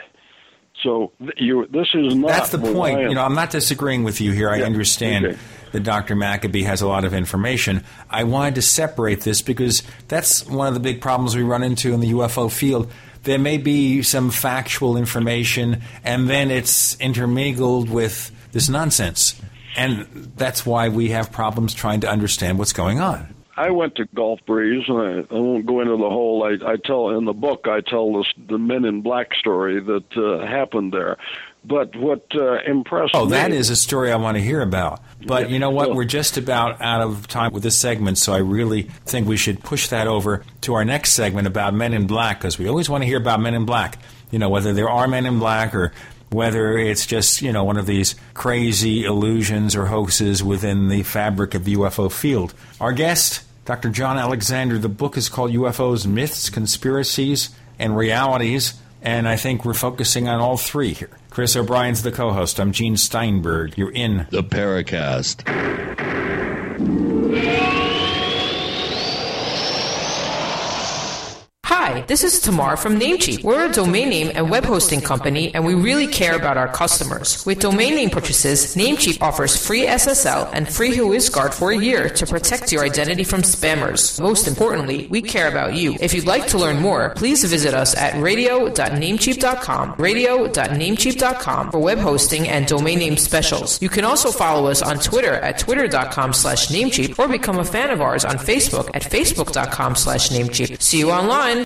So 0.83 1.11
you, 1.35 1.67
this 1.67 1.87
is 1.93 2.15
not. 2.15 2.27
That's 2.27 2.51
the 2.51 2.59
point. 2.59 3.01
You 3.01 3.15
know, 3.15 3.23
I'm 3.23 3.33
not 3.33 3.49
disagreeing 3.49 4.03
with 4.03 4.21
you 4.21 4.31
here. 4.31 4.49
I 4.49 4.57
yeah. 4.57 4.65
understand 4.65 5.25
okay. 5.25 5.37
that 5.71 5.81
Dr. 5.81 6.15
Maccabee 6.15 6.63
has 6.63 6.81
a 6.81 6.87
lot 6.87 7.03
of 7.03 7.13
information. 7.13 7.83
I 8.09 8.23
wanted 8.25 8.55
to 8.55 8.61
separate 8.61 9.21
this 9.21 9.41
because 9.41 9.81
that's 10.07 10.45
one 10.45 10.67
of 10.67 10.75
the 10.75 10.79
big 10.79 11.01
problems 11.01 11.35
we 11.35 11.41
run 11.41 11.63
into 11.63 11.93
in 11.93 11.99
the 11.99 12.11
UFO 12.11 12.51
field 12.51 12.91
there 13.27 13.37
may 13.37 13.57
be 13.57 14.01
some 14.03 14.31
factual 14.31 14.95
information, 14.95 15.81
and 16.05 16.29
then 16.29 16.49
it's 16.49 16.95
intermingled 16.99 17.89
with 17.89 18.31
this 18.53 18.69
nonsense. 18.69 19.39
And 19.77 20.31
that's 20.35 20.65
why 20.65 20.89
we 20.89 21.09
have 21.09 21.31
problems 21.31 21.73
trying 21.73 22.01
to 22.01 22.09
understand 22.09 22.57
what's 22.57 22.73
going 22.73 22.99
on. 22.99 23.35
I 23.57 23.71
went 23.71 23.95
to 23.95 24.05
Gulf 24.13 24.39
Breeze, 24.45 24.83
and 24.87 24.97
I, 24.97 25.35
I 25.35 25.39
won't 25.39 25.65
go 25.65 25.81
into 25.81 25.97
the 25.97 26.09
whole. 26.09 26.43
I, 26.43 26.73
I 26.73 26.75
tell 26.77 27.17
in 27.17 27.25
the 27.25 27.33
book, 27.33 27.65
I 27.65 27.81
tell 27.81 28.13
this, 28.13 28.27
the 28.47 28.59
Men 28.59 28.85
in 28.85 29.01
Black 29.01 29.33
story 29.33 29.79
that 29.79 30.05
uh, 30.15 30.45
happened 30.45 30.93
there. 30.93 31.17
But 31.65 31.95
what 31.95 32.23
uh, 32.35 32.59
impressed 32.65 33.15
oh, 33.15 33.25
me. 33.25 33.31
that 33.31 33.51
is 33.51 33.71
a 33.71 33.75
story 33.75 34.11
I 34.11 34.15
want 34.17 34.37
to 34.37 34.43
hear 34.43 34.61
about. 34.61 35.01
But 35.25 35.47
yeah, 35.47 35.53
you 35.53 35.59
know 35.59 35.71
what? 35.71 35.95
We're 35.95 36.05
just 36.05 36.37
about 36.37 36.81
out 36.81 37.01
of 37.01 37.27
time 37.27 37.51
with 37.51 37.63
this 37.63 37.77
segment, 37.77 38.19
so 38.19 38.31
I 38.31 38.37
really 38.37 38.83
think 39.05 39.27
we 39.27 39.37
should 39.37 39.61
push 39.63 39.87
that 39.87 40.07
over 40.07 40.45
to 40.61 40.75
our 40.75 40.85
next 40.85 41.13
segment 41.13 41.47
about 41.47 41.73
Men 41.73 41.93
in 41.93 42.05
Black 42.05 42.39
because 42.39 42.59
we 42.59 42.69
always 42.69 42.89
want 42.89 43.01
to 43.01 43.07
hear 43.07 43.17
about 43.17 43.41
Men 43.41 43.55
in 43.55 43.65
Black. 43.65 43.97
You 44.29 44.37
know, 44.39 44.49
whether 44.49 44.71
there 44.71 44.89
are 44.89 45.07
Men 45.07 45.25
in 45.25 45.39
Black 45.39 45.73
or 45.73 45.93
whether 46.29 46.77
it's 46.77 47.05
just, 47.05 47.41
you 47.41 47.51
know, 47.51 47.63
one 47.63 47.77
of 47.77 47.85
these 47.85 48.15
crazy 48.33 49.03
illusions 49.05 49.75
or 49.75 49.85
hoaxes 49.85 50.43
within 50.43 50.89
the 50.89 51.03
fabric 51.03 51.53
of 51.53 51.63
the 51.65 51.75
UFO 51.75 52.11
field. 52.11 52.53
Our 52.81 52.93
guest, 52.93 53.43
Dr. 53.65 53.89
John 53.89 54.17
Alexander, 54.17 54.77
the 54.77 54.89
book 54.89 55.17
is 55.17 55.29
called 55.29 55.51
UFOs 55.51 56.05
Myths, 56.05 56.49
Conspiracies, 56.49 57.49
and 57.79 57.95
Realities, 57.95 58.73
and 59.01 59.27
I 59.27 59.35
think 59.37 59.63
we're 59.63 59.73
focusing 59.73 60.27
on 60.27 60.39
all 60.39 60.57
three 60.57 60.93
here. 60.93 61.11
Chris 61.29 61.55
O'Brien's 61.55 62.01
the 62.01 62.11
co 62.11 62.31
host. 62.31 62.59
I'm 62.59 62.71
Gene 62.71 62.97
Steinberg. 62.97 63.77
You're 63.77 63.91
in 63.91 64.25
the 64.31 64.43
Paracast. 64.43 65.43
Hi, 71.97 72.03
this 72.05 72.23
is 72.23 72.39
Tamar 72.39 72.77
from 72.77 72.99
Namecheap. 72.99 73.43
We're 73.43 73.67
a 73.67 73.71
domain 73.71 74.09
name 74.09 74.31
and 74.35 74.51
web 74.51 74.65
hosting 74.65 75.01
company, 75.01 75.51
and 75.55 75.65
we 75.65 75.73
really 75.73 76.05
care 76.05 76.35
about 76.35 76.55
our 76.55 76.67
customers. 76.67 77.43
With 77.43 77.59
domain 77.59 77.95
name 77.95 78.11
purchases, 78.11 78.75
Namecheap 78.75 79.19
offers 79.19 79.57
free 79.57 79.87
SSL 79.87 80.47
and 80.53 80.71
free 80.71 80.91
WhoisGuard 80.91 81.55
for 81.55 81.71
a 81.71 81.77
year 81.77 82.07
to 82.09 82.27
protect 82.27 82.71
your 82.71 82.83
identity 82.83 83.23
from 83.23 83.41
spammers. 83.41 84.21
Most 84.21 84.47
importantly, 84.47 85.07
we 85.07 85.23
care 85.23 85.47
about 85.47 85.73
you. 85.73 85.97
If 85.99 86.13
you'd 86.13 86.27
like 86.27 86.45
to 86.49 86.59
learn 86.59 86.77
more, 86.77 87.15
please 87.15 87.43
visit 87.43 87.73
us 87.73 87.95
at 87.95 88.21
radio.namecheap.com, 88.21 89.95
radio.namecheap.com 89.97 91.71
for 91.71 91.79
web 91.79 91.97
hosting 91.97 92.47
and 92.47 92.67
domain 92.67 92.99
name 92.99 93.17
specials. 93.17 93.81
You 93.81 93.89
can 93.89 94.05
also 94.05 94.29
follow 94.29 94.69
us 94.69 94.83
on 94.83 94.99
Twitter 94.99 95.33
at 95.33 95.57
twitter.com 95.57 96.33
slash 96.33 96.67
namecheap 96.67 97.17
or 97.17 97.27
become 97.27 97.57
a 97.57 97.65
fan 97.65 97.89
of 97.89 98.01
ours 98.01 98.23
on 98.23 98.37
Facebook 98.37 98.91
at 98.93 99.01
facebook.com 99.01 99.95
slash 99.95 100.29
namecheap. 100.29 100.79
See 100.79 100.99
you 100.99 101.09
online. 101.09 101.65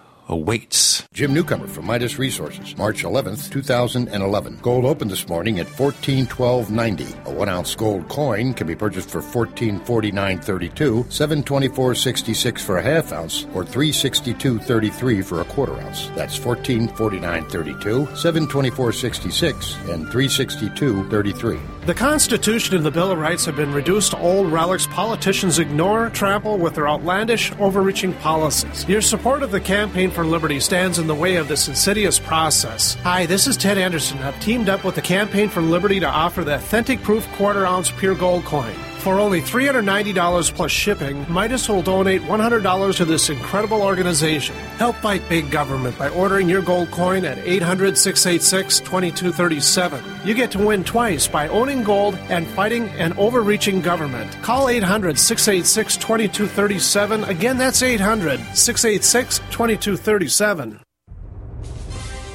awaits. 0.31 1.07
Jim 1.13 1.33
Newcomer 1.33 1.67
from 1.67 1.85
Midas 1.85 2.17
Resources, 2.17 2.77
March 2.77 3.03
11th, 3.03 3.51
2011. 3.51 4.59
Gold 4.61 4.85
opened 4.85 5.11
this 5.11 5.27
morning 5.27 5.59
at 5.59 5.67
1412.90. 5.67 7.25
A 7.25 7.31
one 7.31 7.49
ounce 7.49 7.75
gold 7.75 8.07
coin 8.07 8.53
can 8.53 8.65
be 8.65 8.75
purchased 8.75 9.09
for 9.09 9.21
1449.32, 9.21 11.05
724.66 11.05 12.59
for 12.61 12.77
a 12.77 12.81
half 12.81 13.11
ounce, 13.11 13.45
or 13.53 13.65
362.33 13.65 15.23
for 15.25 15.41
a 15.41 15.45
quarter 15.45 15.79
ounce. 15.81 16.07
That's 16.15 16.39
1449.32, 16.39 18.07
724.66, 18.07 19.93
and 19.93 20.07
362.33. 20.07 21.85
The 21.85 21.95
Constitution 21.95 22.75
and 22.75 22.85
the 22.85 22.91
Bill 22.91 23.11
of 23.11 23.17
Rights 23.17 23.43
have 23.45 23.55
been 23.55 23.73
reduced 23.73 24.11
to 24.11 24.19
old 24.19 24.51
relics 24.51 24.85
politicians 24.87 25.57
ignore, 25.57 26.11
trample 26.11 26.59
with 26.59 26.75
their 26.75 26.87
outlandish, 26.87 27.51
overreaching 27.59 28.13
policies. 28.13 28.87
Your 28.87 29.01
support 29.01 29.41
of 29.41 29.49
the 29.49 29.59
Campaign 29.59 30.11
for 30.11 30.20
Liberty 30.25 30.59
stands 30.59 30.99
in 30.99 31.07
the 31.07 31.15
way 31.15 31.35
of 31.35 31.47
this 31.47 31.67
insidious 31.67 32.19
process. 32.19 32.95
Hi, 33.03 33.25
this 33.25 33.47
is 33.47 33.57
Ted 33.57 33.77
Anderson. 33.77 34.19
I've 34.19 34.39
teamed 34.41 34.69
up 34.69 34.83
with 34.83 34.95
the 34.95 35.01
Campaign 35.01 35.49
for 35.49 35.61
Liberty 35.61 35.99
to 35.99 36.07
offer 36.07 36.43
the 36.43 36.55
authentic 36.55 37.01
proof 37.01 37.27
quarter 37.33 37.65
ounce 37.65 37.91
pure 37.91 38.15
gold 38.15 38.45
coin. 38.45 38.75
For 39.01 39.19
only 39.19 39.41
$390 39.41 40.53
plus 40.53 40.69
shipping, 40.69 41.25
Midas 41.27 41.67
will 41.67 41.81
donate 41.81 42.21
$100 42.21 42.95
to 42.97 43.05
this 43.05 43.31
incredible 43.31 43.81
organization. 43.81 44.55
Help 44.77 44.95
fight 44.97 45.27
big 45.27 45.49
government 45.49 45.97
by 45.97 46.09
ordering 46.09 46.47
your 46.47 46.61
gold 46.61 46.91
coin 46.91 47.25
at 47.25 47.39
800 47.39 47.97
686 47.97 48.79
2237. 48.81 50.03
You 50.23 50.35
get 50.35 50.51
to 50.51 50.59
win 50.59 50.83
twice 50.83 51.27
by 51.27 51.47
owning 51.47 51.83
gold 51.83 52.13
and 52.29 52.45
fighting 52.49 52.89
an 52.89 53.13
overreaching 53.13 53.81
government. 53.81 54.39
Call 54.43 54.69
800 54.69 55.17
686 55.17 55.97
2237. 55.97 57.23
Again, 57.23 57.57
that's 57.57 57.81
800 57.81 58.39
686 58.53 59.39
2237. 59.49 60.79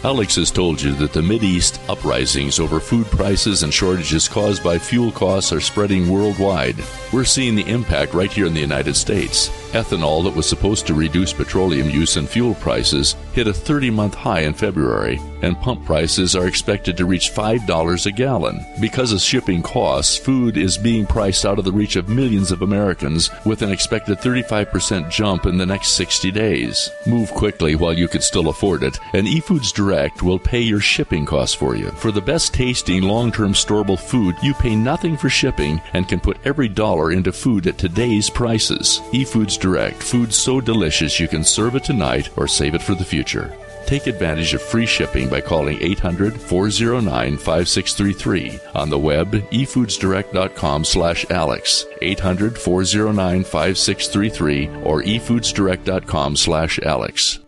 Alex 0.06 0.36
has 0.36 0.52
told 0.52 0.80
you 0.80 0.92
that 0.92 1.12
the 1.12 1.20
East 1.42 1.80
uprisings 1.88 2.60
over 2.60 2.78
food 2.78 3.06
prices 3.06 3.64
and 3.64 3.74
shortages 3.74 4.28
caused 4.28 4.62
by 4.62 4.78
fuel 4.78 5.10
costs 5.10 5.52
are 5.52 5.60
spreading 5.60 6.08
worldwide. 6.08 6.76
We're 7.12 7.24
seeing 7.24 7.56
the 7.56 7.68
impact 7.68 8.14
right 8.14 8.30
here 8.30 8.46
in 8.46 8.54
the 8.54 8.60
United 8.60 8.94
States. 8.94 9.50
Ethanol, 9.76 10.24
that 10.24 10.34
was 10.34 10.48
supposed 10.48 10.86
to 10.86 10.94
reduce 10.94 11.34
petroleum 11.34 11.90
use 11.90 12.16
and 12.16 12.26
fuel 12.26 12.54
prices, 12.54 13.14
hit 13.34 13.46
a 13.46 13.52
30 13.52 13.90
month 13.90 14.14
high 14.14 14.40
in 14.40 14.54
February, 14.54 15.20
and 15.42 15.60
pump 15.60 15.84
prices 15.84 16.34
are 16.34 16.48
expected 16.48 16.96
to 16.96 17.04
reach 17.04 17.30
$5 17.30 18.06
a 18.06 18.12
gallon. 18.12 18.64
Because 18.80 19.12
of 19.12 19.20
shipping 19.20 19.62
costs, 19.62 20.16
food 20.16 20.56
is 20.56 20.78
being 20.78 21.04
priced 21.04 21.44
out 21.44 21.58
of 21.58 21.66
the 21.66 21.72
reach 21.72 21.96
of 21.96 22.08
millions 22.08 22.50
of 22.50 22.62
Americans 22.62 23.28
with 23.44 23.60
an 23.60 23.70
expected 23.70 24.16
35% 24.18 25.10
jump 25.10 25.44
in 25.44 25.58
the 25.58 25.66
next 25.66 25.88
60 25.88 26.30
days. 26.30 26.90
Move 27.06 27.30
quickly 27.32 27.76
while 27.76 27.92
you 27.92 28.08
can 28.08 28.22
still 28.22 28.48
afford 28.48 28.82
it, 28.82 28.98
and 29.12 29.26
eFoods 29.26 29.74
Direct 29.74 30.22
will 30.22 30.38
pay 30.38 30.60
your 30.60 30.80
shipping 30.80 31.26
costs 31.26 31.54
for 31.54 31.76
you. 31.76 31.90
For 31.90 32.10
the 32.10 32.22
best 32.22 32.54
tasting, 32.54 33.02
long 33.02 33.30
term 33.30 33.52
storable 33.52 34.00
food, 34.00 34.36
you 34.42 34.54
pay 34.54 34.74
nothing 34.74 35.18
for 35.18 35.28
shipping 35.28 35.82
and 35.92 36.08
can 36.08 36.18
put 36.18 36.38
every 36.46 36.68
dollar 36.68 37.12
into 37.12 37.30
food 37.30 37.66
at 37.66 37.76
today's 37.76 38.30
prices. 38.30 39.02
eFoods 39.12 39.58
Direct, 39.66 40.00
food 40.00 40.32
so 40.32 40.60
delicious 40.60 41.18
you 41.18 41.26
can 41.26 41.42
serve 41.42 41.74
it 41.74 41.82
tonight 41.82 42.30
or 42.36 42.46
save 42.46 42.76
it 42.76 42.82
for 42.82 42.94
the 42.94 43.04
future. 43.04 43.52
Take 43.84 44.06
advantage 44.06 44.54
of 44.54 44.62
free 44.62 44.86
shipping 44.86 45.28
by 45.28 45.40
calling 45.40 45.82
800 45.82 46.40
409 46.40 47.36
5633 47.36 48.60
on 48.76 48.90
the 48.90 48.98
web 48.98 49.32
efoodsdirect.com 49.32 50.84
slash 50.84 51.26
alex. 51.30 51.84
800 52.00 52.56
409 52.56 53.42
5633 53.42 54.68
or 54.84 55.02
efoodsdirect.com 55.02 56.36
slash 56.36 56.78
alex 56.78 57.40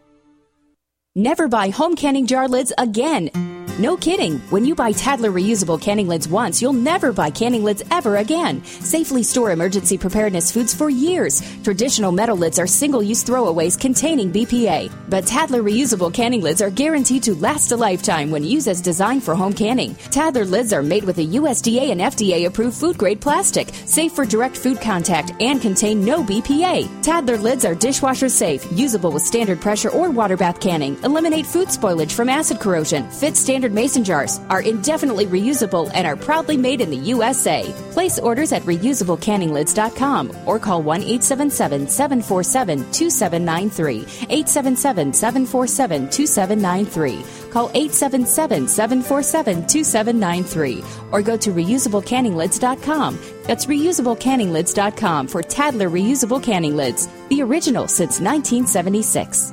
Never 1.18 1.48
buy 1.48 1.70
home 1.70 1.96
canning 1.96 2.26
jar 2.28 2.46
lids 2.46 2.72
again. 2.78 3.30
No 3.78 3.96
kidding. 3.96 4.38
When 4.50 4.64
you 4.64 4.74
buy 4.74 4.90
Tattler 4.90 5.30
reusable 5.30 5.80
canning 5.80 6.08
lids 6.08 6.28
once, 6.28 6.60
you'll 6.60 6.72
never 6.72 7.12
buy 7.12 7.30
canning 7.30 7.62
lids 7.62 7.80
ever 7.92 8.16
again. 8.16 8.64
Safely 8.64 9.22
store 9.22 9.52
emergency 9.52 9.96
preparedness 9.96 10.50
foods 10.50 10.74
for 10.74 10.90
years. 10.90 11.40
Traditional 11.62 12.10
metal 12.10 12.36
lids 12.36 12.58
are 12.58 12.66
single 12.66 13.04
use 13.04 13.22
throwaways 13.22 13.78
containing 13.78 14.32
BPA. 14.32 14.90
But 15.08 15.26
Tattler 15.26 15.62
reusable 15.62 16.12
canning 16.12 16.40
lids 16.40 16.60
are 16.60 16.70
guaranteed 16.70 17.22
to 17.22 17.36
last 17.36 17.70
a 17.70 17.76
lifetime 17.76 18.32
when 18.32 18.42
used 18.42 18.66
as 18.66 18.80
designed 18.80 19.22
for 19.22 19.36
home 19.36 19.52
canning. 19.52 19.94
Tattler 20.10 20.44
lids 20.44 20.72
are 20.72 20.82
made 20.82 21.04
with 21.04 21.18
a 21.18 21.26
USDA 21.26 21.92
and 21.92 22.00
FDA 22.00 22.46
approved 22.46 22.76
food 22.76 22.98
grade 22.98 23.20
plastic, 23.20 23.68
safe 23.84 24.10
for 24.10 24.24
direct 24.24 24.56
food 24.56 24.80
contact, 24.80 25.30
and 25.40 25.62
contain 25.62 26.04
no 26.04 26.24
BPA. 26.24 26.88
Tattler 27.04 27.38
lids 27.38 27.64
are 27.64 27.76
dishwasher 27.76 28.28
safe, 28.28 28.66
usable 28.72 29.12
with 29.12 29.22
standard 29.22 29.60
pressure 29.60 29.90
or 29.90 30.10
water 30.10 30.36
bath 30.36 30.58
canning, 30.58 30.98
eliminate 31.08 31.46
food 31.46 31.68
spoilage 31.68 32.12
from 32.12 32.28
acid 32.28 32.60
corrosion, 32.60 33.10
fit 33.10 33.36
standard 33.36 33.72
mason 33.72 34.04
jars, 34.04 34.38
are 34.50 34.60
indefinitely 34.60 35.26
reusable, 35.26 35.90
and 35.94 36.06
are 36.06 36.16
proudly 36.16 36.56
made 36.56 36.80
in 36.80 36.90
the 36.90 36.96
USA. 36.96 37.64
Place 37.90 38.18
orders 38.18 38.52
at 38.52 38.62
reusablecanninglids.com 38.62 40.32
or 40.46 40.58
call 40.58 40.82
1 40.82 41.02
877 41.02 41.88
747 41.88 42.92
2793. 42.92 44.00
877 44.28 45.12
747 45.12 46.10
2793. 46.10 47.50
Call 47.50 47.70
877 47.70 48.68
747 48.68 49.66
2793 49.66 50.84
or 51.10 51.22
go 51.22 51.36
to 51.36 51.50
reusablecanninglids.com. 51.50 53.18
That's 53.44 53.66
reusablecanninglids.com 53.66 55.28
for 55.28 55.42
Tattler 55.42 55.88
reusable 55.88 56.42
canning 56.42 56.76
lids, 56.76 57.08
the 57.30 57.42
original 57.42 57.88
since 57.88 58.20
1976. 58.20 59.52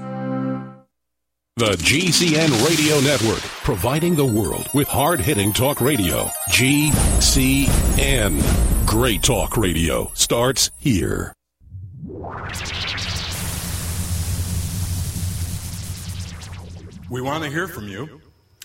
The 1.58 1.72
GCN 1.72 2.68
Radio 2.68 3.00
Network, 3.00 3.40
providing 3.64 4.14
the 4.16 4.26
world 4.26 4.68
with 4.74 4.90
hard 4.90 5.22
hitting 5.22 5.54
talk 5.54 5.80
radio. 5.80 6.26
GCN. 6.50 7.56
Great 8.86 9.24
talk 9.24 9.56
radio 9.56 10.12
starts 10.16 10.70
here. 10.78 11.32
We 17.10 17.22
want 17.22 17.46
to 17.46 17.50
hear 17.50 17.70
from 17.70 17.88
you. 17.88 18.20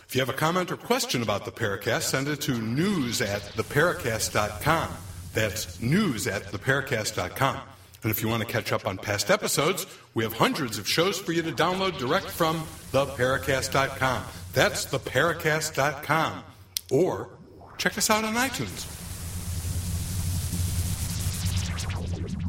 If 0.08 0.16
you 0.16 0.20
have 0.20 0.28
a 0.28 0.32
comment 0.32 0.72
or 0.72 0.76
question 0.76 1.22
about 1.22 1.44
the 1.44 1.52
Paracast, 1.52 2.02
send 2.02 2.26
it 2.26 2.40
to 2.40 2.60
news 2.60 3.20
at 3.20 3.42
theparacast.com. 3.42 4.88
That's 5.32 5.80
news 5.80 6.26
at 6.26 6.42
theparacast.com. 6.46 7.60
And 8.02 8.10
if 8.10 8.22
you 8.22 8.28
want 8.28 8.42
to 8.42 8.48
catch 8.48 8.72
up 8.72 8.86
on 8.86 8.96
past 8.96 9.30
episodes, 9.30 9.86
we 10.14 10.24
have 10.24 10.32
hundreds 10.32 10.78
of 10.78 10.88
shows 10.88 11.18
for 11.18 11.32
you 11.32 11.42
to 11.42 11.52
download 11.52 11.98
direct 11.98 12.26
from 12.26 12.64
theparacast.com. 12.92 14.24
That's 14.52 14.86
theparacast.com. 14.86 16.44
Or 16.90 17.28
check 17.76 17.98
us 17.98 18.10
out 18.10 18.24
on 18.24 18.34
iTunes. 18.34 18.96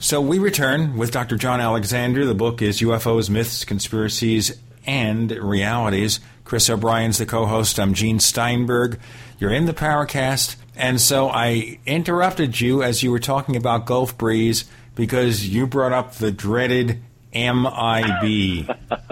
So 0.01 0.19
we 0.19 0.39
return 0.39 0.97
with 0.97 1.11
Dr. 1.11 1.35
John 1.35 1.61
Alexander. 1.61 2.25
The 2.25 2.33
book 2.33 2.61
is 2.61 2.79
UFOs, 2.79 3.29
Myths, 3.29 3.63
Conspiracies, 3.65 4.57
and 4.85 5.31
Realities. 5.31 6.19
Chris 6.43 6.69
O'Brien's 6.69 7.19
the 7.19 7.25
co 7.25 7.45
host. 7.45 7.79
I'm 7.79 7.93
Gene 7.93 8.19
Steinberg. 8.19 8.99
You're 9.37 9.53
in 9.53 9.65
the 9.65 9.73
Paracast. 9.73 10.55
And 10.75 10.99
so 10.99 11.29
I 11.29 11.79
interrupted 11.85 12.59
you 12.59 12.81
as 12.81 13.03
you 13.03 13.11
were 13.11 13.19
talking 13.19 13.55
about 13.55 13.85
Gulf 13.85 14.17
Breeze 14.17 14.65
because 15.01 15.47
you 15.47 15.65
brought 15.65 15.93
up 15.93 16.13
the 16.13 16.31
dreaded 16.31 17.01
MIB. 17.33 18.69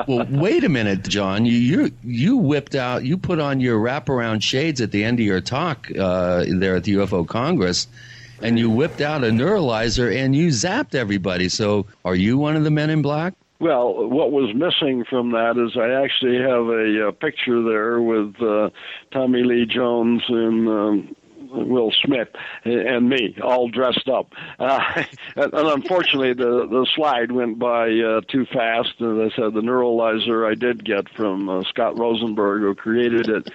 well, 0.07 0.27
wait 0.29 0.63
a 0.63 0.69
minute, 0.69 1.01
John. 1.09 1.47
You 1.47 1.53
you 1.53 1.91
you 2.03 2.37
whipped 2.37 2.75
out. 2.75 3.03
You 3.03 3.17
put 3.17 3.39
on 3.39 3.59
your 3.59 3.79
wraparound 3.79 4.43
shades 4.43 4.81
at 4.81 4.91
the 4.91 5.03
end 5.03 5.19
of 5.19 5.25
your 5.25 5.41
talk 5.41 5.89
uh, 5.97 6.45
there 6.47 6.75
at 6.75 6.83
the 6.83 6.93
UFO 6.93 7.27
Congress, 7.27 7.87
and 8.39 8.59
you 8.59 8.69
whipped 8.69 9.01
out 9.01 9.23
a 9.23 9.29
neuralizer 9.29 10.15
and 10.15 10.35
you 10.35 10.49
zapped 10.49 10.93
everybody. 10.93 11.49
So, 11.49 11.87
are 12.05 12.15
you 12.15 12.37
one 12.37 12.55
of 12.55 12.63
the 12.63 12.69
men 12.69 12.91
in 12.91 13.01
black? 13.01 13.33
Well, 13.59 14.07
what 14.07 14.31
was 14.31 14.53
missing 14.53 15.05
from 15.09 15.31
that 15.31 15.57
is 15.57 15.75
I 15.75 16.03
actually 16.03 16.37
have 16.37 16.67
a, 16.67 17.07
a 17.07 17.11
picture 17.13 17.63
there 17.63 17.99
with 17.99 18.39
uh, 18.39 18.69
Tommy 19.11 19.41
Lee 19.41 19.65
Jones 19.65 20.21
and 20.29 20.69
um, 20.69 21.15
Will 21.49 21.91
Smith 22.03 22.29
and 22.63 23.09
me 23.09 23.35
all 23.41 23.69
dressed 23.69 24.07
up. 24.07 24.33
Uh, 24.59 25.03
and 25.35 25.53
unfortunately, 25.53 26.33
the 26.33 26.67
the 26.67 26.87
slide 26.95 27.31
went 27.31 27.59
by 27.59 27.89
uh, 27.89 28.21
too 28.27 28.45
fast. 28.45 28.93
As 28.99 29.17
I 29.17 29.29
said, 29.35 29.53
the 29.53 29.61
neuralizer 29.61 30.49
I 30.49 30.55
did 30.55 30.83
get 30.83 31.09
from 31.09 31.49
uh, 31.49 31.63
Scott 31.69 31.97
Rosenberg, 31.97 32.61
who 32.61 32.75
created 32.75 33.29
it, 33.29 33.49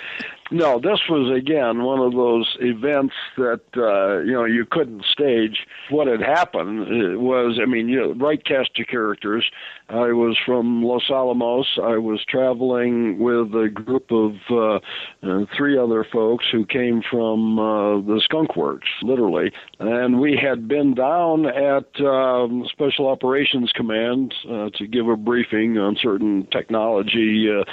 no, 0.51 0.79
this 0.79 1.01
was 1.09 1.37
again 1.37 1.83
one 1.83 2.01
of 2.01 2.13
those 2.13 2.57
events 2.61 3.15
that 3.37 3.63
uh, 3.77 4.21
you 4.21 4.33
know 4.33 4.45
you 4.45 4.67
couldn't 4.71 5.05
stage. 5.05 5.67
What 5.91 6.07
had 6.07 6.21
happened 6.21 6.83
uh, 6.83 7.19
was, 7.19 7.59
I 7.61 7.67
mean, 7.67 7.89
you 7.89 8.01
know, 8.01 8.13
right 8.15 8.45
cast 8.45 8.77
your 8.77 8.87
characters. 8.87 9.45
I 9.89 10.13
was 10.13 10.37
from 10.45 10.83
Los 10.83 11.11
Alamos. 11.11 11.67
I 11.83 11.99
was 11.99 12.25
traveling 12.29 13.19
with 13.19 13.55
a 13.55 13.69
group 13.69 14.11
of 14.11 14.33
uh, 14.51 14.81
uh, 15.27 15.47
three 15.57 15.79
other 15.79 16.07
folks 16.11 16.47
who 16.51 16.65
came 16.65 17.03
from 17.11 17.59
uh, 17.59 18.01
the 18.01 18.21
Skunk 18.25 18.57
Works, 18.57 18.89
literally, 19.03 19.51
and 19.79 20.21
we 20.21 20.37
had 20.37 20.69
been 20.69 20.95
down 20.95 21.47
at 21.47 22.01
um, 22.01 22.67
Special 22.71 23.09
Operations 23.09 23.73
Command 23.75 24.35
uh, 24.49 24.71
to 24.75 24.87
give 24.87 25.09
a 25.09 25.17
briefing 25.17 25.79
on 25.79 25.97
certain 26.01 26.47
technology 26.51 27.49
uh, 27.51 27.65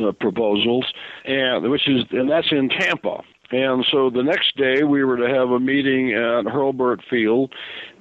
uh, 0.00 0.12
proposals, 0.12 0.86
and 1.24 1.70
which 1.70 1.88
is 1.88 2.04
and 2.10 2.30
that's 2.30 2.50
in 2.50 2.68
Tampa. 2.68 3.22
And 3.52 3.84
so 3.90 4.08
the 4.08 4.22
next 4.22 4.56
day 4.56 4.82
we 4.82 5.04
were 5.04 5.18
to 5.18 5.28
have 5.28 5.50
a 5.50 5.60
meeting 5.60 6.12
at 6.14 6.46
Hurlburt 6.46 7.00
Field, 7.10 7.52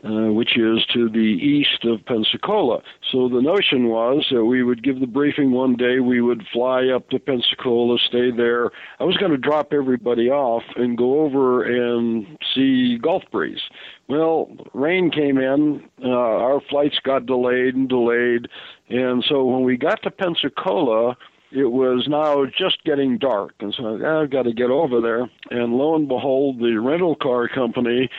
uh, 0.01 0.31
which 0.31 0.57
is 0.57 0.85
to 0.93 1.09
the 1.09 1.17
east 1.17 1.83
of 1.83 2.05
Pensacola. 2.05 2.81
So 3.11 3.27
the 3.27 3.41
notion 3.41 3.89
was 3.89 4.25
that 4.31 4.45
we 4.45 4.63
would 4.63 4.81
give 4.81 5.01
the 5.01 5.07
briefing 5.07 5.51
one 5.51 5.75
day, 5.75 5.99
we 5.99 6.21
would 6.21 6.47
fly 6.53 6.87
up 6.87 7.09
to 7.09 7.19
Pensacola, 7.19 7.97
stay 8.07 8.31
there. 8.31 8.71
I 9.01 9.03
was 9.03 9.17
going 9.17 9.31
to 9.31 9.37
drop 9.37 9.73
everybody 9.73 10.29
off 10.29 10.63
and 10.77 10.97
go 10.97 11.19
over 11.19 11.63
and 11.63 12.25
see 12.55 12.97
Gulf 12.97 13.23
Breeze. 13.29 13.61
Well, 14.07 14.49
rain 14.73 15.11
came 15.11 15.37
in, 15.37 15.83
uh, 16.03 16.09
our 16.09 16.61
flights 16.69 16.99
got 17.03 17.25
delayed 17.25 17.75
and 17.75 17.89
delayed, 17.89 18.47
and 18.89 19.23
so 19.27 19.43
when 19.43 19.63
we 19.63 19.75
got 19.77 20.01
to 20.03 20.11
Pensacola, 20.11 21.17
it 21.51 21.71
was 21.71 22.07
now 22.07 22.45
just 22.45 22.83
getting 22.83 23.17
dark, 23.17 23.53
and 23.59 23.73
so 23.73 23.95
I've 23.95 24.31
got 24.31 24.43
to 24.43 24.53
get 24.53 24.69
over 24.69 25.01
there. 25.01 25.29
And 25.49 25.73
lo 25.73 25.95
and 25.95 26.07
behold, 26.07 26.59
the 26.59 26.77
rental 26.77 27.15
car 27.15 27.47
company 27.47 28.09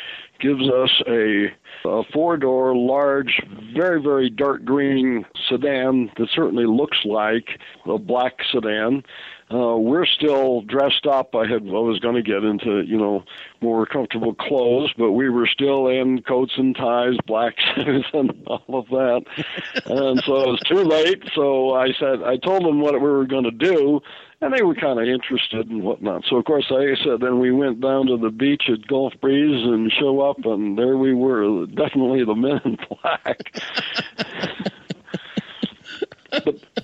gives 0.40 0.68
us 0.68 0.90
a, 1.06 1.46
a 1.84 2.02
four 2.12 2.36
door, 2.36 2.76
large, 2.76 3.40
very, 3.74 4.02
very 4.02 4.28
dark 4.28 4.64
green 4.64 5.24
sedan 5.48 6.10
that 6.18 6.28
certainly 6.34 6.66
looks 6.66 6.98
like 7.04 7.60
a 7.86 7.96
black 7.98 8.34
sedan. 8.50 9.02
Uh, 9.52 9.76
we're 9.76 10.06
still 10.06 10.62
dressed 10.62 11.06
up. 11.06 11.34
I 11.34 11.46
had 11.46 11.62
I 11.62 11.80
was 11.80 11.98
going 11.98 12.14
to 12.14 12.22
get 12.22 12.42
into 12.42 12.82
you 12.82 12.96
know 12.96 13.24
more 13.60 13.84
comfortable 13.86 14.34
clothes, 14.34 14.92
but 14.96 15.12
we 15.12 15.28
were 15.28 15.46
still 15.46 15.88
in 15.88 16.22
coats 16.22 16.52
and 16.56 16.74
ties, 16.74 17.14
black 17.26 17.54
suits, 17.74 18.08
and 18.14 18.30
all 18.46 18.78
of 18.78 18.88
that. 18.88 19.24
and 19.86 20.22
so 20.24 20.36
it 20.40 20.48
was 20.48 20.60
too 20.66 20.82
late. 20.82 21.22
So 21.34 21.74
I 21.74 21.92
said 21.92 22.22
I 22.22 22.36
told 22.36 22.64
them 22.64 22.80
what 22.80 22.94
we 22.94 23.00
were 23.00 23.26
going 23.26 23.44
to 23.44 23.50
do, 23.50 24.00
and 24.42 24.52
they 24.52 24.62
were 24.62 24.74
kind 24.74 24.98
of 24.98 25.06
interested 25.06 25.68
and 25.70 25.82
whatnot. 25.82 26.24
So 26.28 26.36
of 26.36 26.44
course, 26.44 26.66
I 26.70 26.96
said, 27.04 27.20
then 27.20 27.38
we 27.38 27.52
went 27.52 27.80
down 27.80 28.06
to 28.06 28.16
the 28.16 28.30
beach 28.30 28.64
at 28.72 28.86
Gulf 28.88 29.12
Breeze 29.20 29.64
and 29.64 29.90
show 29.92 30.20
up, 30.20 30.44
and 30.44 30.76
there 30.76 30.96
we 30.96 31.14
were, 31.14 31.66
definitely 31.66 32.24
the 32.24 32.34
men 32.34 32.60
in 32.64 32.78
black. 33.02 33.62
but, 36.30 36.54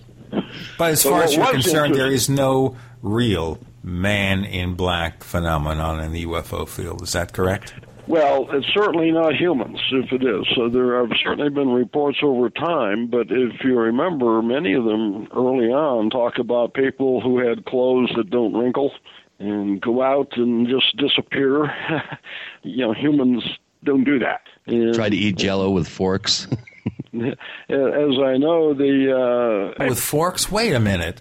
but 0.78 0.92
as 0.92 1.02
far 1.02 1.22
as 1.22 1.34
you're 1.34 1.50
concerned, 1.50 1.94
there 1.94 2.10
is 2.10 2.28
no 2.28 2.76
real 3.02 3.58
man 3.82 4.44
in 4.44 4.74
black 4.74 5.24
phenomenon 5.24 6.00
in 6.00 6.12
the 6.12 6.24
UFO 6.24 6.68
field. 6.68 7.02
Is 7.02 7.12
that 7.12 7.32
correct? 7.32 7.74
Well, 8.06 8.48
it's 8.52 8.66
certainly 8.72 9.10
not 9.10 9.34
humans, 9.34 9.78
if 9.92 10.10
it 10.12 10.24
is. 10.24 10.46
So 10.56 10.70
there 10.70 10.98
have 11.00 11.10
certainly 11.22 11.50
been 11.50 11.68
reports 11.68 12.18
over 12.22 12.48
time, 12.48 13.08
but 13.08 13.26
if 13.30 13.62
you 13.62 13.78
remember, 13.78 14.40
many 14.40 14.72
of 14.72 14.84
them 14.84 15.28
early 15.36 15.66
on 15.66 16.08
talk 16.08 16.38
about 16.38 16.72
people 16.72 17.20
who 17.20 17.38
had 17.38 17.66
clothes 17.66 18.10
that 18.16 18.30
don't 18.30 18.54
wrinkle 18.54 18.92
and 19.38 19.78
go 19.78 20.02
out 20.02 20.38
and 20.38 20.66
just 20.66 20.96
disappear. 20.96 21.70
you 22.62 22.86
know, 22.86 22.94
humans 22.94 23.44
don't 23.84 24.04
do 24.04 24.18
that. 24.20 24.40
And, 24.66 24.94
Try 24.94 25.10
to 25.10 25.16
eat 25.16 25.36
jello 25.36 25.70
with 25.70 25.86
forks. 25.86 26.48
as 27.14 28.18
I 28.18 28.36
know, 28.36 28.74
the 28.74 29.74
uh, 29.78 29.88
with 29.88 30.00
forks. 30.00 30.50
Wait 30.50 30.72
a 30.72 30.80
minute. 30.80 31.20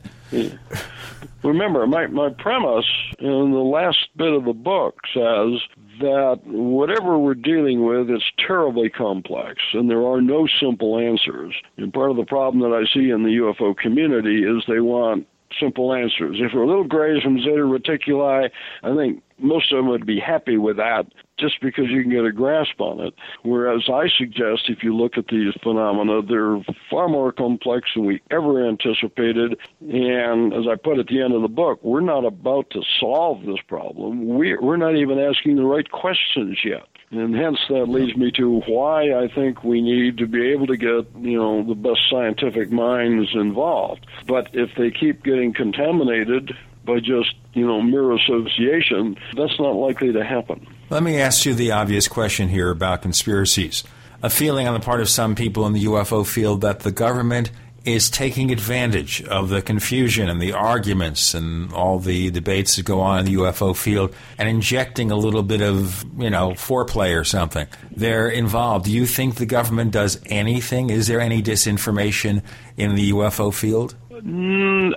Remember, 1.44 1.88
my 1.88 2.08
my 2.08 2.30
premise 2.30 2.86
in 3.20 3.52
the 3.52 3.58
last 3.58 4.10
bit 4.16 4.34
of 4.34 4.46
the 4.46 4.54
book 4.54 5.00
says 5.14 5.62
that 6.00 6.42
whatever 6.46 7.18
we're 7.18 7.34
dealing 7.34 7.86
with 7.86 8.10
is 8.10 8.24
terribly 8.46 8.90
complex 8.90 9.62
and 9.74 9.90
there 9.90 10.06
are 10.06 10.22
no 10.22 10.48
simple 10.60 11.00
answers. 11.00 11.56
And 11.78 11.94
part 11.94 12.12
of 12.12 12.18
the 12.18 12.26
problem 12.26 12.70
that 12.70 12.76
I 12.76 12.86
see 12.94 13.10
in 13.10 13.24
the 13.24 13.38
UFO 13.38 13.76
community 13.76 14.44
is 14.44 14.64
they 14.68 14.80
want 14.80 15.28
simple 15.60 15.94
answers. 15.94 16.38
If 16.40 16.54
we're 16.54 16.66
little 16.66 16.84
grays 16.84 17.24
from 17.24 17.40
Zeta 17.40 17.62
Reticuli, 17.62 18.50
I 18.84 18.96
think 18.96 19.24
most 19.40 19.72
of 19.72 19.78
them 19.78 19.88
would 19.90 20.06
be 20.06 20.20
happy 20.20 20.58
with 20.58 20.78
that 20.78 21.06
just 21.38 21.62
because 21.62 21.86
you 21.90 22.02
can 22.02 22.12
get 22.12 22.26
a 22.26 22.32
grasp 22.32 22.82
on 22.82 23.00
it. 23.00 23.14
Whereas 23.44 23.84
I 23.88 24.08
suggest 24.18 24.70
if 24.70 24.84
you 24.84 24.96
look 24.96 25.18
at 25.18 25.28
these 25.28 25.54
phenomena, 25.62 26.22
they're 26.24 26.60
far 26.90 27.08
more 27.08 27.32
complex 27.32 27.90
than 27.96 28.06
we 28.06 28.22
ever 28.32 28.68
anticipated. 28.68 29.58
And 29.82 30.54
as 30.54 30.66
I 30.68 30.76
put 30.76 31.00
at 31.00 31.08
the 31.08 31.22
end 31.22 31.34
of 31.34 31.44
the 31.44 31.48
book, 31.48 31.80
we're 31.84 32.02
not 32.02 32.26
about 32.26 32.70
to 32.72 32.82
solve 33.00 33.46
this 33.46 33.62
problem. 33.68 34.38
We, 34.38 34.58
we're 34.58 34.78
not 34.78 34.96
even 34.96 35.20
asking 35.20 35.58
the 35.58 35.66
right 35.66 35.90
questions 35.92 36.58
yet. 36.66 36.88
And 37.10 37.34
hence 37.36 37.60
that 37.70 37.86
leads 37.86 38.18
me 38.18 38.32
to 38.32 38.60
why 38.68 39.14
I 39.14 39.30
think 39.30 39.64
we 39.64 39.82
need 39.82 40.18
to 40.18 40.28
be 40.28 40.52
able 40.52 40.68
to 40.68 40.76
get, 40.76 41.06
you 41.22 41.38
know, 41.38 41.64
the 41.64 41.74
best 41.74 42.02
scientific 42.10 42.70
minds 42.70 43.30
involved. 43.34 44.06
But 44.28 44.50
if 44.54 44.76
they 44.76 44.92
keep 44.92 45.24
getting 45.24 45.54
contaminated 45.54 46.52
by 46.84 47.00
just, 47.00 47.36
you 47.54 47.66
know, 47.66 47.82
mere 47.82 48.14
association, 48.14 49.18
that's 49.36 49.58
not 49.58 49.76
likely 49.76 50.12
to 50.12 50.24
happen. 50.24 50.68
Let 50.90 51.04
me 51.04 51.20
ask 51.20 51.46
you 51.46 51.54
the 51.54 51.72
obvious 51.72 52.10
question 52.10 52.50
here 52.50 52.70
about 52.70 53.02
conspiracies. 53.02 53.86
A 54.22 54.30
feeling 54.30 54.68
on 54.68 54.74
the 54.74 54.80
part 54.80 55.00
of 55.00 55.08
some 55.08 55.36
people 55.36 55.66
in 55.66 55.74
the 55.74 55.86
UFO 55.86 56.26
field 56.26 56.62
that 56.62 56.80
the 56.80 56.92
government 56.92 57.52
is 57.88 58.10
taking 58.10 58.52
advantage 58.52 59.24
of 59.24 59.48
the 59.48 59.62
confusion 59.62 60.28
and 60.28 60.42
the 60.42 60.52
arguments 60.52 61.34
and 61.34 61.72
all 61.72 62.00
the 62.00 62.30
debates 62.32 62.76
that 62.76 62.86
go 62.86 63.00
on 63.00 63.20
in 63.20 63.26
the 63.26 63.36
UFO 63.36 63.74
field 63.74 64.14
and 64.38 64.50
injecting 64.50 65.10
a 65.10 65.16
little 65.16 65.42
bit 65.42 65.62
of, 65.62 66.04
you 66.18 66.30
know, 66.30 66.50
foreplay 66.50 67.18
or 67.18 67.24
something. 67.24 67.66
They're 67.90 68.28
involved. 68.28 68.86
Do 68.86 68.92
you 68.92 69.06
think 69.06 69.36
the 69.36 69.46
government 69.46 69.92
does 69.92 70.20
anything? 70.26 70.90
Is 70.90 71.08
there 71.08 71.22
any 71.22 71.42
disinformation 71.42 72.44
in 72.76 72.96
the 72.96 73.12
UFO 73.14 73.54
field? 73.54 73.96
Mm, 74.24 74.94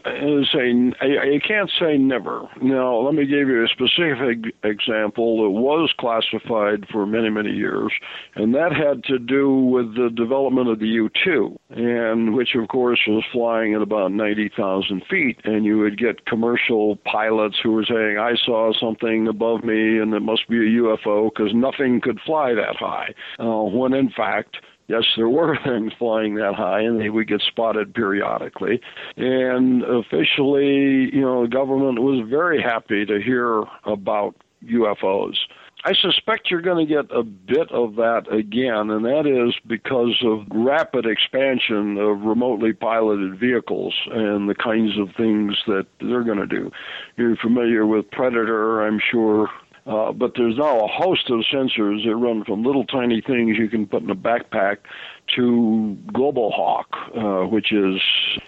say 0.52 0.92
I, 1.00 1.34
I 1.34 1.38
can't 1.46 1.70
say 1.78 1.98
never. 1.98 2.48
Now, 2.62 2.96
let 2.96 3.14
me 3.14 3.26
give 3.26 3.48
you 3.48 3.64
a 3.64 3.68
specific 3.68 4.54
example 4.62 5.42
that 5.42 5.50
was 5.50 5.92
classified 5.98 6.86
for 6.90 7.06
many, 7.06 7.30
many 7.30 7.50
years, 7.50 7.92
and 8.34 8.54
that 8.54 8.72
had 8.72 9.04
to 9.04 9.18
do 9.18 9.54
with 9.54 9.94
the 9.94 10.10
development 10.10 10.68
of 10.68 10.78
the 10.78 10.86
U-2, 10.86 11.56
and 11.70 12.34
which, 12.34 12.54
of 12.54 12.68
course, 12.68 13.00
was 13.06 13.24
flying 13.32 13.74
at 13.74 13.82
about 13.82 14.12
90,000 14.12 15.02
feet, 15.10 15.38
and 15.44 15.64
you 15.64 15.78
would 15.78 15.98
get 15.98 16.26
commercial 16.26 16.96
pilots 17.04 17.58
who 17.62 17.72
were 17.72 17.84
saying, 17.84 18.18
"I 18.18 18.34
saw 18.36 18.72
something 18.72 19.28
above 19.28 19.64
me, 19.64 19.98
and 19.98 20.14
it 20.14 20.20
must 20.20 20.48
be 20.48 20.58
a 20.58 20.82
UFO," 20.82 21.30
because 21.30 21.52
nothing 21.54 22.00
could 22.00 22.20
fly 22.20 22.54
that 22.54 22.76
high. 22.76 23.14
Uh, 23.38 23.64
when 23.64 23.92
in 23.92 24.10
fact 24.10 24.56
yes, 24.90 25.04
there 25.16 25.28
were 25.28 25.56
things 25.64 25.92
flying 25.98 26.34
that 26.34 26.54
high, 26.54 26.80
and 26.80 27.00
they 27.00 27.08
would 27.08 27.28
get 27.28 27.40
spotted 27.42 27.94
periodically. 27.94 28.80
And 29.16 29.82
officially, 29.84 31.14
you 31.14 31.20
know, 31.20 31.42
the 31.42 31.48
government 31.48 32.00
was 32.00 32.28
very 32.28 32.60
happy 32.60 33.06
to 33.06 33.20
hear 33.20 33.64
about 33.84 34.34
UFOs. 34.64 35.36
I 35.82 35.94
suspect 35.94 36.50
you're 36.50 36.60
going 36.60 36.86
to 36.86 36.94
get 36.94 37.06
a 37.10 37.22
bit 37.22 37.70
of 37.70 37.94
that 37.96 38.30
again, 38.30 38.90
and 38.90 39.02
that 39.06 39.26
is 39.26 39.54
because 39.66 40.22
of 40.22 40.46
rapid 40.50 41.06
expansion 41.06 41.96
of 41.96 42.20
remotely 42.20 42.74
piloted 42.74 43.40
vehicles 43.40 43.94
and 44.12 44.46
the 44.46 44.54
kinds 44.54 44.98
of 44.98 45.08
things 45.16 45.56
that 45.66 45.86
they're 46.00 46.24
going 46.24 46.38
to 46.38 46.46
do. 46.46 46.70
You're 47.16 47.36
familiar 47.36 47.86
with 47.86 48.10
Predator, 48.10 48.82
I'm 48.82 49.00
sure. 49.10 49.48
Uh, 49.86 50.12
but 50.12 50.32
there's 50.36 50.56
now 50.56 50.84
a 50.84 50.86
host 50.86 51.30
of 51.30 51.40
sensors 51.52 52.04
that 52.04 52.14
run 52.14 52.44
from 52.44 52.62
little 52.62 52.84
tiny 52.84 53.20
things 53.20 53.56
you 53.56 53.68
can 53.68 53.86
put 53.86 54.02
in 54.02 54.10
a 54.10 54.14
backpack 54.14 54.78
to 55.36 55.96
Global 56.12 56.50
Hawk, 56.50 56.88
uh, 57.16 57.46
which 57.46 57.72
is 57.72 58.00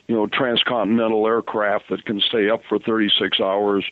you 0.09 0.15
know 0.15 0.27
transcontinental 0.27 1.27
aircraft 1.27 1.89
that 1.91 2.05
can 2.05 2.21
stay 2.21 2.51
up 2.51 2.63
for 2.69 2.79
36 2.79 3.41
hours. 3.41 3.85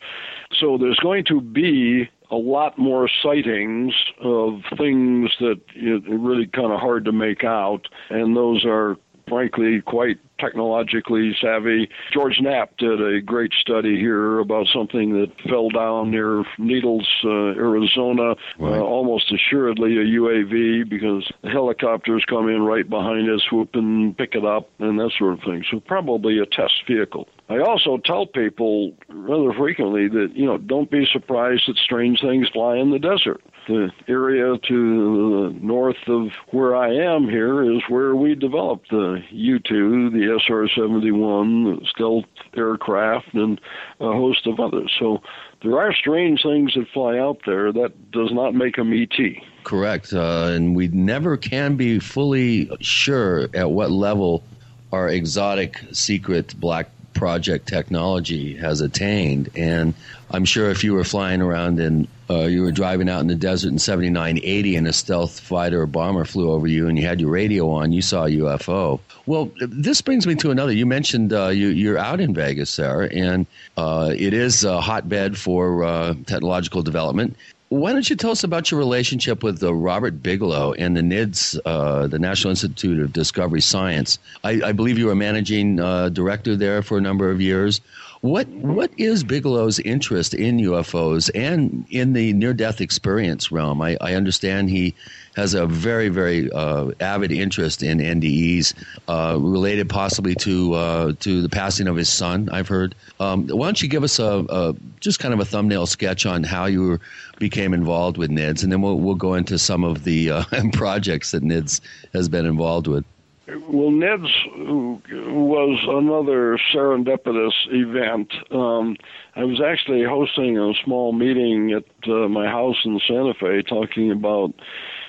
So 0.59 0.77
there's 0.77 0.99
going 0.99 1.25
to 1.25 1.41
be 1.41 2.09
a 2.29 2.35
lot 2.35 2.77
more 2.77 3.09
sightings 3.21 3.93
of 4.21 4.61
things 4.77 5.31
that 5.39 5.59
are 5.75 6.17
really 6.17 6.47
kind 6.47 6.71
of 6.71 6.79
hard 6.79 7.05
to 7.05 7.11
make 7.11 7.43
out, 7.43 7.87
and 8.09 8.35
those 8.35 8.65
are 8.65 8.97
frankly 9.27 9.81
quite 9.81 10.17
technologically 10.41 11.35
savvy. 11.39 11.89
George 12.13 12.39
Knapp 12.41 12.75
did 12.77 13.01
a 13.01 13.21
great 13.21 13.53
study 13.61 13.97
here 13.97 14.39
about 14.39 14.67
something 14.73 15.13
that 15.13 15.31
fell 15.49 15.69
down 15.69 16.11
near 16.11 16.43
Needles, 16.57 17.07
uh, 17.23 17.29
Arizona, 17.55 18.35
Right. 18.59 18.77
uh, 18.79 18.81
almost 18.81 19.31
assuredly 19.31 19.97
a 19.97 20.03
UAV 20.03 20.89
because 20.89 21.29
the 21.43 21.49
helicopters 21.49 22.23
come 22.27 22.49
in 22.49 22.61
right 22.63 22.89
behind 22.89 23.27
it, 23.27 23.41
swoop 23.49 23.69
and 23.75 24.17
pick 24.17 24.35
it 24.35 24.45
up, 24.45 24.69
and 24.79 24.99
that 24.99 25.11
sort 25.17 25.33
of 25.33 25.39
thing. 25.43 25.63
So 25.69 25.79
probably 25.79 26.39
a 26.39 26.45
test 26.45 26.73
vehicle. 26.87 27.27
I 27.51 27.59
also 27.59 27.97
tell 27.97 28.25
people 28.25 28.93
rather 29.09 29.51
frequently 29.51 30.07
that 30.07 30.31
you 30.35 30.45
know 30.45 30.57
don't 30.57 30.89
be 30.89 31.05
surprised 31.11 31.63
that 31.67 31.75
strange 31.75 32.21
things 32.21 32.47
fly 32.47 32.77
in 32.77 32.91
the 32.91 32.99
desert. 32.99 33.41
The 33.67 33.91
area 34.07 34.57
to 34.57 35.51
the 35.51 35.59
north 35.61 35.97
of 36.07 36.29
where 36.51 36.77
I 36.77 36.93
am 36.93 37.27
here 37.27 37.61
is 37.61 37.81
where 37.89 38.15
we 38.15 38.35
developed 38.35 38.89
the 38.89 39.21
U-2, 39.29 40.13
the 40.13 40.39
SR-71, 40.47 41.81
the 41.81 41.85
stealth 41.87 42.25
aircraft, 42.55 43.33
and 43.33 43.59
a 43.99 44.05
host 44.05 44.47
of 44.47 44.59
others. 44.59 44.91
So 44.97 45.21
there 45.61 45.77
are 45.77 45.93
strange 45.93 46.41
things 46.41 46.73
that 46.75 46.87
fly 46.93 47.19
out 47.19 47.39
there. 47.45 47.71
That 47.71 48.11
does 48.11 48.31
not 48.31 48.55
make 48.55 48.77
them 48.77 48.93
ET. 48.93 49.19
Correct. 49.63 50.13
Uh, 50.13 50.51
and 50.53 50.75
we 50.75 50.87
never 50.87 51.37
can 51.37 51.75
be 51.75 51.99
fully 51.99 52.71
sure 52.79 53.49
at 53.53 53.69
what 53.69 53.91
level 53.91 54.43
our 54.91 55.09
exotic 55.09 55.77
secret 55.91 56.59
black 56.59 56.89
project 57.13 57.67
technology 57.67 58.55
has 58.55 58.81
attained. 58.81 59.49
And 59.55 59.93
I'm 60.29 60.45
sure 60.45 60.69
if 60.69 60.83
you 60.83 60.93
were 60.93 61.03
flying 61.03 61.41
around 61.41 61.79
and 61.79 62.07
uh, 62.29 62.43
you 62.43 62.61
were 62.61 62.71
driving 62.71 63.09
out 63.09 63.19
in 63.19 63.27
the 63.27 63.35
desert 63.35 63.69
in 63.69 63.79
7980 63.79 64.75
and 64.77 64.87
a 64.87 64.93
stealth 64.93 65.39
fighter 65.39 65.81
or 65.81 65.85
bomber 65.85 66.23
flew 66.23 66.51
over 66.51 66.67
you 66.67 66.87
and 66.87 66.97
you 66.97 67.05
had 67.05 67.19
your 67.19 67.29
radio 67.29 67.69
on, 67.69 67.91
you 67.91 68.01
saw 68.01 68.25
a 68.25 68.29
UFO. 68.29 68.99
Well, 69.25 69.51
this 69.59 70.01
brings 70.01 70.25
me 70.25 70.35
to 70.35 70.51
another. 70.51 70.71
You 70.71 70.85
mentioned 70.85 71.33
uh, 71.33 71.49
you, 71.49 71.67
you're 71.67 71.97
out 71.97 72.19
in 72.21 72.33
Vegas, 72.33 72.69
Sarah, 72.69 73.09
and 73.11 73.45
uh, 73.77 74.13
it 74.15 74.33
is 74.33 74.63
a 74.63 74.79
hotbed 74.79 75.37
for 75.37 75.83
uh, 75.83 76.13
technological 76.25 76.81
development. 76.81 77.35
Why 77.71 77.93
don't 77.93 78.09
you 78.09 78.17
tell 78.17 78.31
us 78.31 78.43
about 78.43 78.69
your 78.69 78.79
relationship 78.79 79.43
with 79.43 79.63
uh, 79.63 79.73
Robert 79.73 80.21
Bigelow 80.21 80.73
and 80.73 80.97
the 80.97 80.99
NIDS, 80.99 81.57
uh, 81.63 82.05
the 82.05 82.19
National 82.19 82.49
Institute 82.49 82.99
of 82.99 83.13
Discovery 83.13 83.61
Science? 83.61 84.19
I, 84.43 84.61
I 84.61 84.71
believe 84.73 84.97
you 84.97 85.05
were 85.05 85.15
managing 85.15 85.79
uh, 85.79 86.09
director 86.09 86.57
there 86.57 86.81
for 86.81 86.97
a 86.97 87.01
number 87.01 87.31
of 87.31 87.39
years. 87.39 87.79
What 88.21 88.47
what 88.49 88.91
is 88.97 89.23
Bigelow's 89.23 89.79
interest 89.79 90.35
in 90.35 90.57
UFOs 90.57 91.31
and 91.33 91.87
in 91.89 92.13
the 92.13 92.33
near 92.33 92.53
death 92.53 92.79
experience 92.79 93.51
realm? 93.51 93.81
I, 93.81 93.97
I 93.99 94.13
understand 94.13 94.69
he 94.69 94.93
has 95.35 95.55
a 95.55 95.65
very 95.65 96.09
very 96.09 96.51
uh, 96.51 96.91
avid 96.99 97.31
interest 97.31 97.81
in 97.81 97.97
NDEs, 97.97 98.75
uh, 99.07 99.37
related 99.39 99.89
possibly 99.89 100.35
to 100.35 100.73
uh, 100.73 101.13
to 101.21 101.41
the 101.41 101.49
passing 101.49 101.87
of 101.87 101.95
his 101.95 102.09
son. 102.09 102.47
I've 102.51 102.67
heard. 102.67 102.93
Um, 103.19 103.47
why 103.47 103.65
don't 103.65 103.81
you 103.81 103.87
give 103.87 104.03
us 104.03 104.19
a, 104.19 104.45
a 104.49 104.75
just 104.99 105.19
kind 105.19 105.33
of 105.33 105.39
a 105.39 105.45
thumbnail 105.45 105.87
sketch 105.87 106.27
on 106.27 106.43
how 106.43 106.65
you 106.65 106.99
became 107.39 107.73
involved 107.73 108.17
with 108.17 108.29
NIDS, 108.29 108.61
and 108.61 108.71
then 108.71 108.83
we'll 108.83 108.99
we'll 108.99 109.15
go 109.15 109.33
into 109.33 109.57
some 109.57 109.83
of 109.83 110.03
the 110.03 110.29
uh, 110.29 110.43
projects 110.73 111.31
that 111.31 111.41
NIDS 111.41 111.81
has 112.13 112.29
been 112.29 112.45
involved 112.45 112.85
with. 112.85 113.03
Well, 113.47 113.89
NIDS 113.89 114.29
was 114.53 115.79
another 115.87 116.59
serendipitous 116.73 117.53
event. 117.71 118.31
Um, 118.51 118.95
I 119.35 119.43
was 119.43 119.59
actually 119.59 120.03
hosting 120.03 120.59
a 120.59 120.73
small 120.85 121.11
meeting 121.11 121.73
at 121.73 122.09
uh, 122.09 122.27
my 122.27 122.45
house 122.45 122.77
in 122.85 122.99
Santa 123.07 123.33
Fe, 123.33 123.63
talking 123.63 124.11
about, 124.11 124.53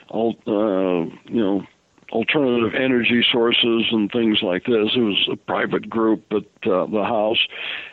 all, 0.09 0.35
uh, 0.47 1.15
you 1.31 1.41
know, 1.41 1.63
alternative 2.13 2.75
energy 2.75 3.25
sources 3.33 3.85
and 3.91 4.11
things 4.11 4.39
like 4.43 4.65
this. 4.65 4.91
It 4.95 5.01
was 5.01 5.29
a 5.33 5.37
private 5.37 5.89
group 5.89 6.25
at 6.31 6.71
uh, 6.71 6.87
the 6.87 7.05
house, 7.05 7.47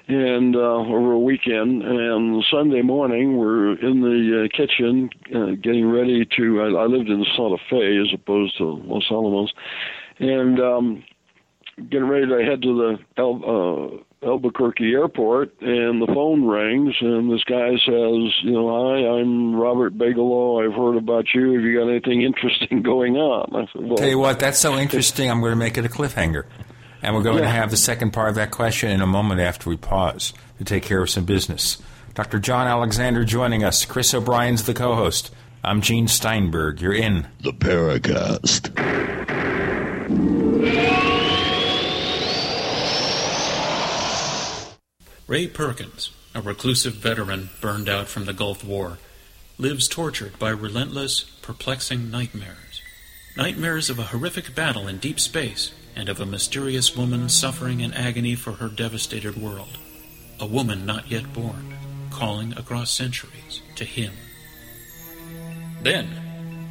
and 0.08 0.56
uh, 0.56 0.60
over 0.60 1.14
a 1.14 1.20
weekend. 1.20 1.84
And 1.84 2.44
Sunday 2.50 2.82
morning, 2.82 3.38
we're 3.38 3.74
in 3.80 4.02
the 4.02 4.46
uh, 4.46 4.56
kitchen 4.56 5.10
uh, 5.34 5.56
getting 5.62 5.90
ready 5.90 6.26
to. 6.38 6.62
I, 6.62 6.84
I 6.84 6.86
lived 6.86 7.10
in 7.10 7.26
Santa 7.36 7.58
Fe 7.70 7.98
as 7.98 8.14
opposed 8.14 8.58
to 8.58 8.66
Los 8.66 9.06
Alamos, 9.10 9.52
and 10.20 10.60
um, 10.60 11.04
getting 11.90 12.08
ready 12.08 12.28
to 12.28 12.44
head 12.44 12.62
to 12.62 12.76
the 12.78 13.00
El, 13.18 14.04
uh, 14.24 14.28
Albuquerque 14.28 14.92
airport, 14.92 15.62
and 15.62 16.02
the 16.02 16.08
phone 16.08 16.46
rings, 16.46 16.94
and 17.00 17.32
this 17.32 17.44
guy 17.46 17.72
says, 17.86 18.34
"You 18.44 18.52
know, 18.52 18.92
hi, 18.92 19.20
I'm 19.20 19.56
Robert 19.56 19.98
Bigelow. 19.98 20.66
I've 20.66 20.74
heard 20.74 20.98
about 20.98 21.26
you. 21.34 21.54
Have 21.54 21.64
you 21.64 21.80
got 21.80 21.90
anything 21.90 22.22
interesting 22.24 22.82
going 22.82 23.16
on?" 23.16 23.56
I 23.56 23.72
said, 23.72 23.88
"Well, 23.88 23.98
Tell 23.98 24.10
you 24.10 24.20
what, 24.20 24.40
that's 24.40 24.60
so 24.60 24.78
interesting. 24.78 25.32
I'm 25.32 25.40
going 25.40 25.54
to 25.54 25.56
make 25.56 25.78
it 25.78 25.86
a 25.86 25.90
cliffhanger. 25.90 26.44
And 27.02 27.16
we're 27.16 27.24
going 27.24 27.44
to 27.44 27.50
have 27.50 27.72
the 27.72 27.78
second 27.78 28.12
part 28.12 28.28
of 28.28 28.36
that 28.36 28.52
question 28.52 28.90
in 28.92 29.00
a 29.00 29.08
moment 29.08 29.40
after 29.40 29.70
we 29.70 29.78
pause 29.78 30.34
to 30.58 30.66
take 30.66 30.84
care 30.84 31.02
of 31.02 31.10
some 31.10 31.24
business. 31.24 31.82
Dr. 32.14 32.40
John 32.40 32.68
Alexander 32.68 33.24
joining 33.24 33.64
us. 33.64 33.86
Chris 33.86 34.14
O'Brien's 34.14 34.66
the 34.66 34.74
co 34.74 34.96
host. 34.96 35.34
I'm 35.64 35.80
Gene 35.80 36.10
Steinberg. 36.10 36.82
You're 36.82 36.94
in 36.94 37.28
the 37.40 37.54
Paracast. 37.54 38.76
Ray 45.30 45.46
Perkins, 45.48 46.10
a 46.34 46.42
reclusive 46.42 46.96
veteran 46.96 47.52
burned 47.62 47.88
out 47.88 48.08
from 48.08 48.26
the 48.26 48.34
Gulf 48.34 48.64
War, 48.64 48.98
lives 49.60 49.88
tortured 49.88 50.40
by 50.40 50.50
relentless, 50.50 51.22
perplexing 51.44 52.10
nightmares. 52.10 52.82
Nightmares 53.38 53.92
of 53.92 54.00
a 54.00 54.06
horrific 54.06 54.56
battle 54.56 54.88
in 54.88 54.98
deep 54.98 55.20
space 55.20 55.72
and 55.96 56.10
of 56.10 56.20
a 56.20 56.26
mysterious 56.26 56.96
woman 56.96 57.30
suffering 57.30 57.82
in 57.82 57.94
agony 57.94 58.34
for 58.34 58.54
her 58.54 58.70
devastated 58.70 59.38
world. 59.38 59.78
A 60.40 60.48
woman 60.48 60.86
not 60.86 61.12
yet 61.12 61.32
born, 61.32 61.76
calling 62.10 62.54
across 62.58 62.90
centuries 62.90 63.62
to 63.76 63.86
him. 63.86 64.14
Then, 65.84 66.29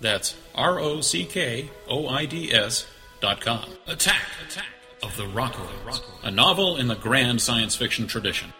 That's 0.00 0.36
R 0.54 0.78
O 0.78 1.00
C 1.00 1.24
K 1.24 1.70
O 1.88 2.08
I 2.08 2.26
D 2.26 2.52
S 2.52 2.86
dot 3.20 3.40
com. 3.40 3.64
Attack! 3.86 4.22
Attack! 4.46 4.66
Of 5.02 5.16
the 5.16 5.24
Rockoids. 5.24 6.02
A 6.22 6.30
novel 6.30 6.76
in 6.76 6.88
the 6.88 6.94
grand 6.94 7.40
science 7.40 7.76
fiction 7.76 8.06
tradition. 8.06 8.52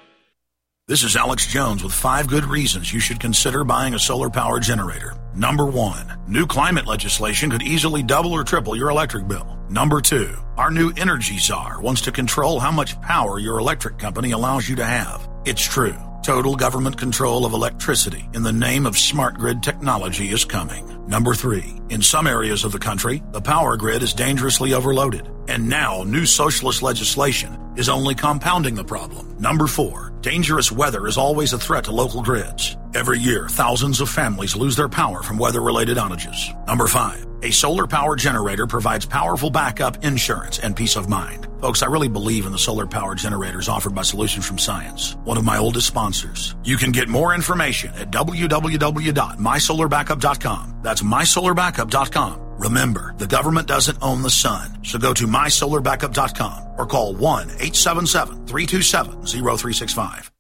This 0.89 1.03
is 1.03 1.17
Alex 1.17 1.49
Jones 1.49 1.83
with 1.83 1.93
five 1.93 2.29
good 2.29 2.45
reasons 2.45 2.93
you 2.93 3.01
should 3.01 3.19
consider 3.19 3.65
buying 3.65 3.95
a 3.95 3.99
solar 3.99 4.31
power 4.31 4.61
generator. 4.61 5.15
Number 5.35 5.67
one, 5.67 6.17
new 6.29 6.47
climate 6.47 6.87
legislation 6.87 7.51
could 7.51 7.63
easily 7.63 8.05
double 8.05 8.33
or 8.33 8.45
triple 8.45 8.77
your 8.77 8.91
electric 8.91 9.27
bill. 9.27 9.59
Number 9.69 10.01
two, 10.01 10.37
our 10.57 10.71
new 10.71 10.93
energy 10.97 11.39
czar 11.39 11.81
wants 11.81 12.03
to 12.03 12.13
control 12.13 12.61
how 12.61 12.71
much 12.71 13.01
power 13.01 13.41
your 13.41 13.59
electric 13.59 13.99
company 13.99 14.31
allows 14.31 14.69
you 14.69 14.77
to 14.77 14.85
have. 14.85 15.29
It's 15.45 15.63
true. 15.63 15.97
Total 16.23 16.57
government 16.57 16.99
control 16.99 17.45
of 17.45 17.53
electricity 17.53 18.29
in 18.35 18.43
the 18.43 18.53
name 18.53 18.87
of 18.87 18.99
smart 18.99 19.35
grid 19.35 19.63
technology 19.63 20.31
is 20.31 20.45
coming. 20.45 21.07
Number 21.07 21.35
three, 21.35 21.81
in 21.89 22.03
some 22.03 22.27
areas 22.27 22.65
of 22.65 22.73
the 22.73 22.79
country, 22.79 23.23
the 23.33 23.41
power 23.41 23.77
grid 23.77 24.03
is 24.03 24.13
dangerously 24.13 24.73
overloaded. 24.75 25.29
And 25.49 25.69
now 25.69 26.03
new 26.03 26.27
socialist 26.27 26.83
legislation 26.83 27.66
is 27.77 27.89
only 27.89 28.15
compounding 28.15 28.75
the 28.75 28.85
problem. 28.85 29.37
Number 29.39 29.67
four, 29.67 30.13
dangerous 30.21 30.71
weather 30.73 31.07
is 31.07 31.19
always 31.19 31.53
a 31.53 31.59
threat 31.59 31.85
to 31.85 31.93
local 31.93 32.23
grids. 32.23 32.77
Every 32.95 33.19
year, 33.19 33.49
thousands 33.49 34.01
of 34.01 34.09
families 34.09 34.57
lose 34.57 34.77
their 34.77 34.89
power 34.89 35.23
from 35.23 35.37
weather 35.37 35.61
related 35.61 35.99
outages. 35.99 36.55
Number 36.67 36.87
five, 36.87 37.27
a 37.43 37.51
solar 37.51 37.87
power 37.87 38.17
generator 38.17 38.67
provides 38.67 39.05
powerful 39.05 39.51
backup 39.51 40.03
insurance 40.05 40.59
and 40.61 40.75
peace 40.75 40.97
of 40.97 41.09
mind. 41.09 41.49
Folks, 41.61 41.83
I 41.83 41.87
really 41.87 42.09
believe 42.09 42.47
in 42.47 42.53
the 42.53 42.59
solar 42.59 42.87
power 42.87 43.15
generators 43.15 43.69
offered 43.69 43.95
by 43.95 44.03
Solutions 44.03 44.47
from 44.47 44.59
Science, 44.59 45.17
one 45.25 45.37
of 45.37 45.45
my 45.45 45.59
oldest 45.59 45.87
sponsors. 45.87 46.55
You 46.65 46.77
can 46.77 46.93
get 46.93 47.09
more 47.09 47.35
information 47.35 47.91
at 47.97 48.11
www.mysolarbackup.com. 48.11 50.77
That's 50.83 51.03
mysolarbackup.com. 51.03 52.46
Remember, 52.59 53.15
the 53.19 53.27
government 53.27 53.69
doesn't 53.69 53.99
own 54.03 54.23
the 54.23 54.31
sun, 54.31 54.83
so 54.85 54.99
go 54.99 55.13
to 55.15 55.27
mysolarbackup.com 55.27 56.65
or 56.79 56.87
call 56.87 57.15
1 57.15 57.43
877 57.51 58.47
327 58.47 59.13
0365. 59.27 60.33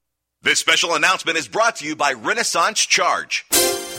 This 0.42 0.60
special 0.60 0.94
announcement 0.94 1.38
is 1.38 1.48
brought 1.48 1.76
to 1.76 1.84
you 1.84 1.96
by 1.96 2.12
Renaissance 2.12 2.80
Charge. 2.80 3.46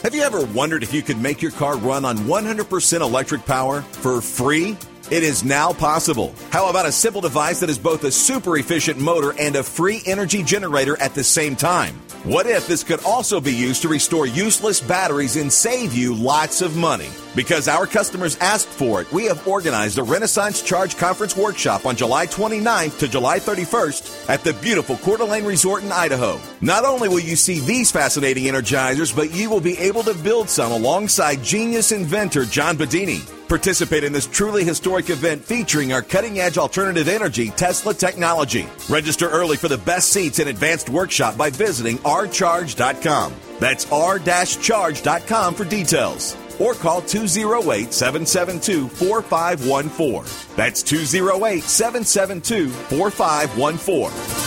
Have 0.04 0.16
you 0.16 0.22
ever 0.22 0.46
wondered 0.46 0.82
if 0.82 0.94
you 0.94 1.02
could 1.02 1.20
make 1.22 1.42
your 1.42 1.52
car 1.52 1.78
run 1.78 2.06
on 2.06 2.18
100% 2.20 3.02
electric 3.02 3.46
power 3.46 3.82
for 3.82 4.22
free? 4.22 4.78
It 5.10 5.24
is 5.24 5.42
now 5.42 5.72
possible. 5.72 6.36
How 6.50 6.70
about 6.70 6.86
a 6.86 6.92
simple 6.92 7.22
device 7.22 7.62
that 7.62 7.70
is 7.70 7.80
both 7.80 8.04
a 8.04 8.12
super 8.12 8.58
efficient 8.58 9.00
motor 9.00 9.34
and 9.40 9.56
a 9.56 9.64
free 9.64 10.02
energy 10.06 10.44
generator 10.44 11.00
at 11.02 11.14
the 11.14 11.24
same 11.24 11.56
time? 11.56 11.96
What 12.26 12.46
if 12.46 12.68
this 12.68 12.84
could 12.84 13.02
also 13.06 13.40
be 13.40 13.54
used 13.54 13.84
to 13.84 13.88
restore 13.88 14.26
useless 14.26 14.82
batteries 14.82 15.38
and 15.38 15.54
save 15.54 15.94
you 15.94 16.14
lots 16.14 16.62
of 16.62 16.76
money? 16.76 17.08
Because 17.38 17.70
our 17.70 17.88
customers 17.88 18.38
asked 18.42 18.68
for 18.68 19.00
it, 19.00 19.10
we 19.14 19.24
have 19.26 19.48
organized 19.48 19.98
a 19.98 20.04
Renaissance 20.04 20.62
Charge 20.62 20.98
Conference 20.98 21.38
workshop 21.38 21.86
on 21.86 21.96
July 21.96 22.28
29th 22.28 23.00
to 23.00 23.08
July 23.08 23.40
31st 23.40 24.30
at 24.30 24.44
the 24.44 24.52
beautiful 24.56 24.98
Coeur 24.98 25.18
d'Alene 25.18 25.46
Resort 25.46 25.84
in 25.84 25.92
Idaho. 25.94 26.38
Not 26.60 26.84
only 26.84 27.08
will 27.08 27.20
you 27.20 27.38
see 27.38 27.62
these 27.62 27.92
fascinating 27.92 28.44
energizers, 28.44 29.16
but 29.16 29.34
you 29.34 29.50
will 29.50 29.62
be 29.62 29.78
able 29.78 30.04
to 30.04 30.14
build 30.16 30.50
some 30.50 30.74
alongside 30.74 31.42
genius 31.44 31.94
inventor 31.94 32.44
John 32.44 32.76
Bedini. 32.76 33.37
Participate 33.48 34.04
in 34.04 34.12
this 34.12 34.28
truly 34.28 34.64
historic 34.66 35.10
event 35.10 35.44
featuring 35.44 35.94
our 35.94 36.02
cutting 36.02 36.40
edge 36.40 36.58
alternative 36.58 37.08
energy 37.08 37.50
Tesla 37.52 37.94
technology. 37.94 38.68
Register 38.90 39.30
early 39.30 39.56
for 39.56 39.70
the 39.70 39.78
best 39.78 40.10
seats 40.10 40.40
and 40.40 40.50
advanced 40.50 40.90
workshop 40.90 41.38
by 41.38 41.50
visiting 41.50 41.98
rcharge.com. 42.00 43.34
That's 43.60 43.90
r-charge.com 43.92 45.56
for 45.56 45.66
details. 45.66 46.36
Or 46.60 46.74
call 46.74 47.02
208 47.02 47.94
772 47.94 48.90
4514. 48.90 50.56
That's 50.56 50.84
208 50.84 51.64
772 51.64 52.70
4514. 52.70 54.47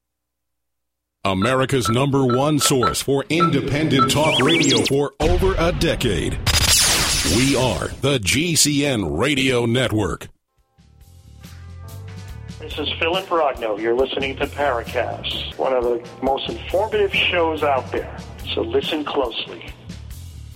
America's 1.23 1.87
number 1.87 2.25
one 2.25 2.57
source 2.57 2.99
for 2.99 3.23
independent 3.29 4.09
talk 4.09 4.39
radio 4.39 4.83
for 4.85 5.13
over 5.19 5.53
a 5.59 5.71
decade. 5.71 6.33
We 7.37 7.55
are 7.55 7.89
the 8.01 8.17
GCN 8.19 9.19
Radio 9.19 9.67
Network. 9.67 10.29
This 12.59 12.75
is 12.79 12.89
Philip 12.97 13.25
Rogno. 13.27 13.79
You're 13.79 13.93
listening 13.93 14.35
to 14.37 14.47
Paracast, 14.47 15.55
one 15.59 15.73
of 15.73 15.83
the 15.83 16.03
most 16.23 16.49
informative 16.49 17.13
shows 17.13 17.61
out 17.61 17.91
there. 17.91 18.17
So 18.55 18.61
listen 18.61 19.05
closely. 19.05 19.63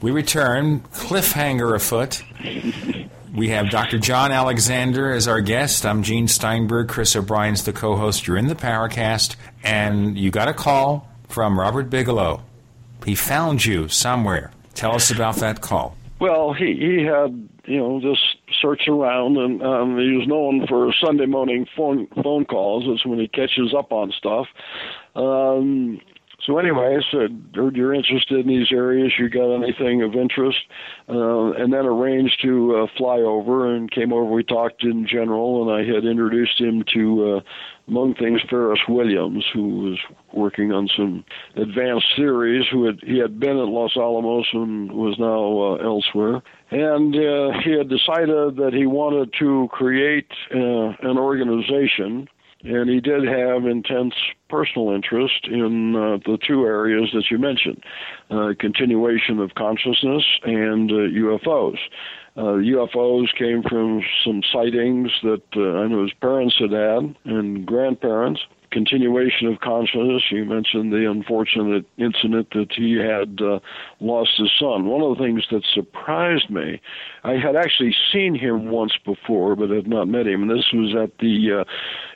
We 0.02 0.10
return, 0.10 0.80
cliffhanger 0.80 1.76
afoot. 1.76 2.24
We 3.36 3.50
have 3.50 3.70
Dr. 3.70 4.00
John 4.00 4.32
Alexander 4.32 5.12
as 5.12 5.28
our 5.28 5.42
guest. 5.42 5.86
I'm 5.86 6.04
Gene 6.04 6.30
Steinberg. 6.30 6.88
Chris 6.88 7.18
O'Brien's 7.18 7.66
the 7.66 7.74
co 7.74 7.98
host. 7.98 8.28
You're 8.28 8.38
in 8.38 8.48
the 8.48 8.56
Paracast, 8.56 9.36
and 9.62 10.18
you 10.18 10.32
got 10.32 10.48
a 10.48 10.54
call 10.54 11.10
from 11.28 11.60
Robert 11.60 11.90
Bigelow. 11.90 12.44
He 13.04 13.14
found 13.14 13.66
you 13.66 13.90
somewhere. 13.90 14.52
Tell 14.74 14.96
us 14.96 15.12
about 15.12 15.36
that 15.38 15.60
call. 15.60 15.98
Well, 16.20 16.54
he 16.54 16.78
he 16.80 17.04
had 17.04 17.50
you 17.66 17.78
know 17.78 18.00
just 18.00 18.22
search 18.62 18.88
around, 18.88 19.36
and 19.36 19.62
um, 19.62 19.98
he 19.98 20.16
was 20.16 20.28
known 20.28 20.66
for 20.68 20.94
Sunday 20.94 21.26
morning 21.26 21.68
phone 21.76 22.08
phone 22.24 22.46
calls. 22.46 22.86
That's 22.88 23.06
when 23.06 23.20
he 23.20 23.28
catches 23.28 23.74
up 23.78 23.92
on 23.92 24.14
stuff. 24.18 24.48
Um, 25.14 26.00
so 26.46 26.60
anyway, 26.60 26.98
I 26.98 27.12
said, 27.12 27.44
heard 27.56 27.76
you're 27.76 27.94
interested 27.94 28.40
in 28.40 28.48
these 28.48 28.72
areas. 28.72 29.14
You 29.18 29.30
got 29.30 29.56
anything 29.56 30.04
of 30.04 30.14
interest? 30.16 30.60
Uh, 31.10 31.52
and 31.54 31.74
then 31.74 31.86
arranged 31.86 32.40
to 32.44 32.76
uh, 32.76 32.88
fly 32.98 33.18
over 33.18 33.74
and 33.74 33.90
came 33.90 34.14
over. 34.14 34.26
We 34.26 34.44
talked 34.44 34.84
in 34.84 35.08
general, 35.08 35.64
and 35.64 35.72
I 35.72 35.92
had 35.92 36.06
introduced 36.06 36.60
him 36.60 36.84
to, 36.94 37.38
uh, 37.38 37.42
among 37.88 38.16
things, 38.16 38.42
Pharis 38.50 38.88
Williams, 38.88 39.46
who 39.54 39.90
was 39.90 40.00
working 40.34 40.72
on 40.72 40.88
some 40.96 41.26
advanced 41.56 42.08
theories. 42.16 42.66
Who 42.72 42.86
had 42.86 43.00
he 43.02 43.18
had 43.18 43.40
been 43.40 43.58
at 43.58 43.68
Los 43.68 43.96
Alamos 43.98 44.48
and 44.54 44.92
was 44.92 45.18
now 45.18 45.60
uh, 45.60 45.88
elsewhere. 45.88 46.44
And 46.72 47.16
uh, 47.16 47.60
he 47.64 47.72
had 47.72 47.90
decided 47.90 48.58
that 48.58 48.72
he 48.74 48.86
wanted 48.86 49.34
to 49.40 49.68
create 49.72 50.32
uh, 50.54 50.58
an 51.02 51.18
organization 51.18 52.28
and 52.66 52.90
he 52.90 53.00
did 53.00 53.24
have 53.26 53.66
intense 53.66 54.14
personal 54.50 54.92
interest 54.92 55.48
in 55.48 55.96
uh, 55.96 56.18
the 56.26 56.38
two 56.46 56.66
areas 56.66 57.10
that 57.14 57.26
you 57.30 57.38
mentioned 57.38 57.84
uh, 58.32 58.54
continuation 58.60 59.40
of 59.40 59.56
consciousness 59.56 60.24
and 60.44 60.92
uh, 60.92 60.96
UFOs. 60.96 61.78
Uh, 62.38 62.60
UFOs 62.60 63.34
came 63.38 63.64
from 63.64 64.02
some 64.26 64.42
sightings 64.52 65.10
that 65.24 65.44
uh, 65.56 65.80
I 65.80 65.88
know 65.88 66.04
his 66.04 66.14
parents 66.20 66.56
had 66.60 66.72
had 66.72 67.16
and 67.24 67.66
grandparents. 67.66 68.42
Continuation 68.76 69.48
of 69.48 69.62
consciousness. 69.62 70.24
You 70.30 70.44
mentioned 70.44 70.92
the 70.92 71.10
unfortunate 71.10 71.86
incident 71.98 72.50
that 72.52 72.74
he 72.76 72.96
had 72.96 73.42
uh, 73.42 73.60
lost 74.02 74.32
his 74.38 74.52
son. 74.60 74.84
One 74.84 75.02
of 75.02 75.18
the 75.18 75.24
things 75.24 75.46
that 75.50 75.64
surprised 75.74 76.50
me, 76.50 76.82
I 77.24 77.38
had 77.38 77.56
actually 77.56 77.96
seen 78.12 78.36
him 78.36 78.70
once 78.70 78.92
before, 79.06 79.56
but 79.56 79.70
had 79.70 79.88
not 79.88 80.10
met 80.10 80.28
him. 80.28 80.42
And 80.42 80.52
this 80.52 80.66
was 80.74 80.94
at 80.94 81.18
the 81.20 81.62
uh, 81.62 81.64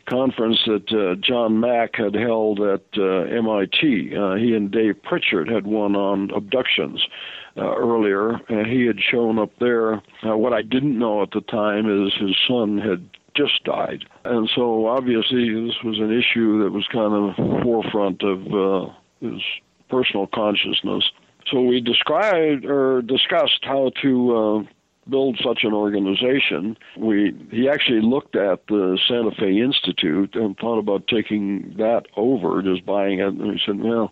conference 0.10 0.60
that 0.66 0.92
uh, 0.92 1.16
John 1.26 1.62
Mack 1.62 1.96
had 1.96 2.14
held 2.14 2.60
at 2.60 2.84
uh, 2.98 3.22
MIT. 3.34 4.14
Uh, 4.14 4.36
he 4.36 4.54
and 4.54 4.70
Dave 4.70 5.02
Pritchard 5.02 5.48
had 5.48 5.66
one 5.66 5.96
on 5.96 6.30
abductions 6.32 7.02
uh, 7.56 7.74
earlier, 7.74 8.32
and 8.50 8.68
he 8.68 8.86
had 8.86 9.00
shown 9.00 9.40
up 9.40 9.52
there. 9.62 10.02
Uh, 10.26 10.36
what 10.36 10.52
I 10.52 10.62
didn't 10.62 11.00
know 11.00 11.24
at 11.24 11.32
the 11.32 11.40
time 11.40 11.86
is 12.06 12.12
his 12.20 12.36
son 12.50 12.80
had 12.80 13.10
just 13.40 13.64
died, 13.64 14.06
and 14.26 14.50
so 14.56 14.88
obviously 14.88 15.50
this 15.50 15.76
was 15.84 16.00
an 16.00 16.12
issue 16.12 16.64
that 16.64 16.72
was 16.72 16.86
kind 16.92 17.14
of 17.14 17.64
forefront 17.64 18.22
of 18.24 18.40
uh, 18.54 18.92
his 19.22 19.42
personal 19.90 20.28
consciousness. 20.28 21.04
So 21.50 21.62
we 21.62 21.82
described 21.82 22.66
or 22.66 23.02
discussed 23.02 23.62
how 23.64 23.92
to 24.02 24.38
uh, 24.38 24.72
build 25.10 25.40
such 25.44 25.64
an 25.64 25.74
organization, 25.74 26.78
we 26.98 27.34
he 27.52 27.68
actually 27.68 28.02
looked 28.02 28.36
at 28.36 28.68
the 28.68 28.98
Santa 29.08 29.32
Fe 29.32 29.60
Institute 29.60 30.36
and 30.36 30.58
thought 30.58 30.80
about 30.80 31.08
taking 31.08 31.74
that 31.78 32.04
over, 32.16 32.62
just 32.62 32.86
buying 32.86 33.20
it. 33.20 33.34
And 33.34 33.54
he 33.54 33.62
said, 33.66 33.80
"Well, 33.80 34.12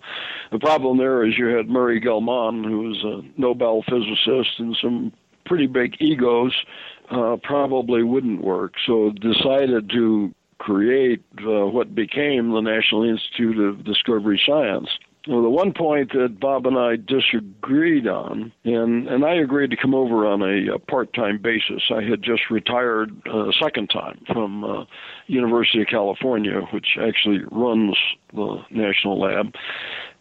the 0.52 0.60
problem 0.60 0.98
there 0.98 1.26
is 1.26 1.38
you 1.38 1.48
had 1.48 1.70
Murray 1.70 1.99
Gell-Mann, 1.99 2.64
who 2.64 2.80
was 2.90 3.04
a 3.04 3.40
Nobel 3.40 3.84
physicist, 3.84 4.60
and 4.60 4.76
some 4.82 5.14
pretty 5.45 5.68
big 5.68 5.95
egos. 5.99 6.54
Uh, 7.10 7.38
probably 7.42 8.04
wouldn't 8.04 8.44
work. 8.44 8.74
So 8.86 9.12
decided 9.12 9.90
to 9.92 10.34
create 10.58 11.24
uh, 11.40 11.66
what 11.66 11.96
became 11.96 12.52
the 12.52 12.62
National 12.62 13.04
Institute 13.04 13.60
of 13.60 13.86
Discovery 13.86 14.42
Science." 14.46 14.90
Well, 15.28 15.42
the 15.42 15.50
one 15.50 15.74
point 15.74 16.14
that 16.14 16.40
Bob 16.40 16.66
and 16.68 16.78
I 16.78 16.96
disagreed 16.96 18.08
on, 18.08 18.54
and, 18.64 19.10
and 19.10 19.26
I 19.26 19.34
agreed 19.36 19.72
to 19.72 19.76
come 19.76 19.94
over 19.94 20.26
on 20.26 20.42
a, 20.42 20.76
a 20.76 20.80
part-time 20.80 21.40
basis. 21.42 21.84
I 21.90 22.02
had 22.02 22.24
just 22.24 22.50
retired 22.50 23.12
a 23.26 23.52
second 23.62 23.88
time 23.88 24.22
from 24.32 24.64
uh, 24.64 24.86
University 25.28 25.82
of 25.82 25.88
California, 25.88 26.62
which 26.72 26.98
actually 27.02 27.42
runs 27.52 27.98
the 28.34 28.64
national 28.70 29.20
lab. 29.20 29.54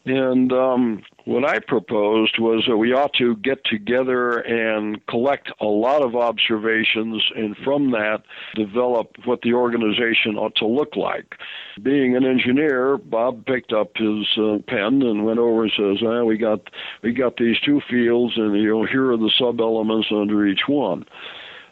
And 0.07 0.53
um, 0.53 1.03
what 1.27 1.45
I 1.45 1.59
proposed 1.59 2.39
was 2.39 2.65
that 2.69 2.77
we 2.77 2.93
ought 2.93 3.13
to 3.15 3.35
get 3.37 3.65
together 3.65 4.39
and 4.39 5.05
collect 5.07 5.51
a 5.61 5.67
lot 5.67 6.03
of 6.03 6.15
observations, 6.15 7.21
and 7.35 7.57
from 7.65 7.91
that, 7.91 8.23
develop 8.55 9.17
what 9.25 9.43
the 9.43 9.53
organization 9.53 10.37
ought 10.37 10.55
to 10.57 10.67
look 10.67 10.95
like. 10.95 11.35
Being 11.83 12.17
an 12.17 12.25
engineer, 12.25 12.97
Bob 12.97 13.45
picked 13.45 13.73
up 13.73 13.97
his 13.97 14.25
uh, 14.39 14.59
pen 14.69 15.03
and 15.03 15.27
went 15.27 15.41
over 15.41 15.65
and 15.65 15.73
says, 15.77 15.99
ah, 16.07 16.23
"We 16.23 16.39
got 16.39 16.71
we 17.03 17.13
got 17.13 17.37
these 17.37 17.59
two 17.59 17.81
fields, 17.91 18.35
and 18.37 18.57
you 18.57 18.69
know 18.69 18.85
here 18.87 19.11
are 19.11 19.17
the 19.17 19.33
sub 19.37 19.61
elements 19.61 20.09
under 20.13 20.47
each 20.47 20.69
one." 20.69 21.05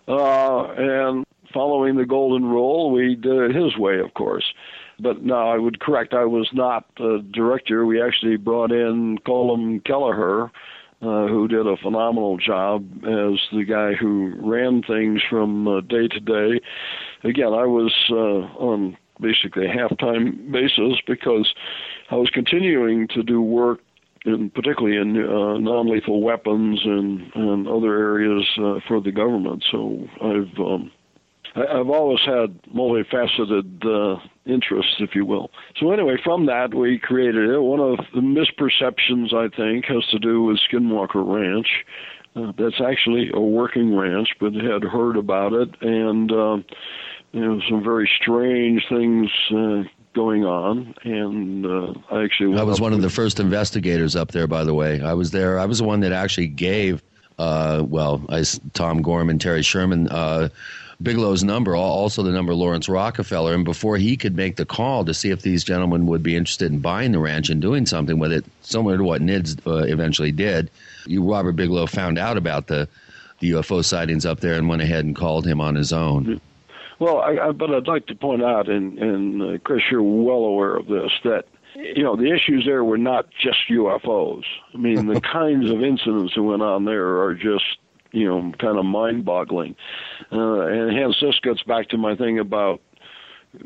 Uh, 0.08 0.64
and 0.72 1.24
following 1.52 1.94
the 1.94 2.04
golden 2.04 2.44
rule, 2.44 2.90
we 2.90 3.14
did 3.14 3.50
it 3.50 3.54
his 3.54 3.78
way, 3.78 4.00
of 4.00 4.12
course. 4.14 4.44
But 4.98 5.22
no, 5.22 5.48
I 5.48 5.58
would 5.58 5.80
correct. 5.80 6.14
I 6.14 6.24
was 6.24 6.48
not 6.52 6.86
the 6.96 7.24
director. 7.32 7.84
We 7.84 8.00
actually 8.00 8.36
brought 8.36 8.70
in 8.70 9.18
Colm 9.26 9.84
Kelleher, 9.84 10.50
uh, 11.02 11.26
who 11.26 11.48
did 11.48 11.66
a 11.66 11.76
phenomenal 11.76 12.36
job 12.38 12.86
as 12.98 13.38
the 13.52 13.64
guy 13.68 13.94
who 13.94 14.34
ran 14.38 14.82
things 14.82 15.20
from 15.28 15.66
uh, 15.66 15.80
day 15.80 16.08
to 16.08 16.20
day. 16.20 16.60
Again, 17.24 17.52
I 17.52 17.66
was 17.66 17.92
uh, 18.10 18.14
on 18.14 18.96
basically 19.20 19.66
a 19.66 19.72
half-time 19.72 20.50
basis 20.50 21.00
because 21.06 21.52
I 22.10 22.16
was 22.16 22.30
continuing 22.30 23.08
to 23.08 23.22
do 23.22 23.40
work 23.40 23.80
in 24.24 24.50
particularly 24.50 24.96
in 24.96 25.16
uh, 25.22 25.58
non-lethal 25.58 26.22
weapons 26.22 26.80
and 26.84 27.30
and 27.34 27.68
other 27.68 27.94
areas 27.98 28.46
uh, 28.58 28.80
for 28.88 29.00
the 29.00 29.12
government. 29.12 29.64
So 29.70 30.08
I've 30.22 30.58
um, 30.58 30.90
I've 31.54 31.90
always 31.90 32.20
had 32.24 32.60
multifaceted 32.74 33.84
uh, 33.84 34.20
interests, 34.46 34.96
if 34.98 35.14
you 35.14 35.24
will. 35.24 35.50
So 35.76 35.92
anyway, 35.92 36.16
from 36.22 36.46
that 36.46 36.74
we 36.74 36.98
created 36.98 37.48
it. 37.50 37.58
One 37.60 37.80
of 37.80 37.98
the 38.14 38.20
misperceptions 38.20 39.32
I 39.32 39.54
think 39.54 39.86
has 39.86 40.06
to 40.08 40.18
do 40.18 40.42
with 40.44 40.58
Skinwalker 40.70 41.24
Ranch. 41.26 41.84
Uh, 42.36 42.52
that's 42.58 42.80
actually 42.80 43.30
a 43.32 43.40
working 43.40 43.96
ranch, 43.96 44.28
but 44.40 44.54
had 44.54 44.82
heard 44.82 45.16
about 45.16 45.52
it, 45.52 45.68
and 45.80 46.32
uh, 46.32 46.56
you 47.30 47.40
know 47.40 47.60
some 47.68 47.82
very 47.82 48.10
strange 48.20 48.82
things 48.88 49.30
uh, 49.54 49.84
going 50.14 50.44
on. 50.44 50.94
And 51.04 51.64
uh, 51.64 51.94
I 52.10 52.24
actually 52.24 52.58
I 52.58 52.64
was 52.64 52.80
one 52.80 52.92
of 52.92 53.02
the 53.02 53.10
first 53.10 53.38
investigators 53.38 54.16
up 54.16 54.32
there. 54.32 54.48
By 54.48 54.64
the 54.64 54.74
way, 54.74 55.00
I 55.00 55.14
was 55.14 55.30
there. 55.30 55.60
I 55.60 55.66
was 55.66 55.78
the 55.78 55.84
one 55.84 56.00
that 56.00 56.12
actually 56.12 56.48
gave. 56.48 57.02
Uh, 57.38 57.84
well, 57.86 58.24
I, 58.28 58.44
Tom 58.74 59.02
Gorman, 59.02 59.38
Terry 59.38 59.62
Sherman, 59.62 60.08
uh, 60.08 60.48
Bigelow's 61.02 61.44
number, 61.44 61.74
also 61.76 62.22
the 62.22 62.30
number 62.30 62.52
of 62.52 62.58
Laurance 62.58 62.88
Rockefeller, 62.88 63.54
and 63.54 63.64
before 63.64 63.96
he 63.96 64.16
could 64.16 64.36
make 64.36 64.56
the 64.56 64.64
call 64.64 65.04
to 65.04 65.14
see 65.14 65.30
if 65.30 65.42
these 65.42 65.64
gentlemen 65.64 66.06
would 66.06 66.22
be 66.22 66.36
interested 66.36 66.70
in 66.70 66.78
buying 66.78 67.12
the 67.12 67.18
ranch 67.18 67.50
and 67.50 67.60
doing 67.60 67.86
something 67.86 68.18
with 68.18 68.32
it, 68.32 68.44
similar 68.62 68.96
to 68.96 69.04
what 69.04 69.20
NIDS 69.20 69.66
uh, 69.66 69.84
eventually 69.84 70.32
did, 70.32 70.70
you, 71.06 71.22
Robert 71.22 71.52
Bigelow 71.52 71.86
found 71.86 72.18
out 72.18 72.36
about 72.36 72.66
the, 72.68 72.88
the 73.40 73.52
UFO 73.52 73.84
sightings 73.84 74.24
up 74.24 74.40
there 74.40 74.54
and 74.54 74.68
went 74.68 74.82
ahead 74.82 75.04
and 75.04 75.16
called 75.16 75.46
him 75.46 75.60
on 75.60 75.74
his 75.74 75.92
own. 75.92 76.40
Well, 76.98 77.18
I, 77.18 77.48
I, 77.48 77.52
but 77.52 77.74
I'd 77.74 77.88
like 77.88 78.06
to 78.06 78.14
point 78.14 78.42
out, 78.42 78.68
and, 78.68 78.98
and 78.98 79.42
uh, 79.42 79.58
Chris, 79.64 79.82
you're 79.90 80.02
well 80.02 80.44
aware 80.44 80.76
of 80.76 80.86
this, 80.86 81.10
that 81.24 81.46
you 81.74 82.04
know 82.04 82.14
the 82.14 82.32
issues 82.32 82.64
there 82.64 82.84
were 82.84 82.98
not 82.98 83.26
just 83.42 83.58
UFOs. 83.68 84.44
I 84.72 84.78
mean, 84.78 85.06
the 85.06 85.20
kinds 85.32 85.70
of 85.70 85.82
incidents 85.82 86.34
that 86.34 86.42
went 86.42 86.62
on 86.62 86.84
there 86.84 87.20
are 87.22 87.34
just 87.34 87.78
you 88.14 88.26
know 88.26 88.52
kind 88.58 88.78
of 88.78 88.84
mind-boggling. 88.84 89.76
Uh, 90.32 90.60
and 90.60 90.96
hence, 90.96 91.16
this 91.20 91.38
gets 91.42 91.62
back 91.64 91.88
to 91.88 91.98
my 91.98 92.16
thing 92.16 92.38
about 92.38 92.80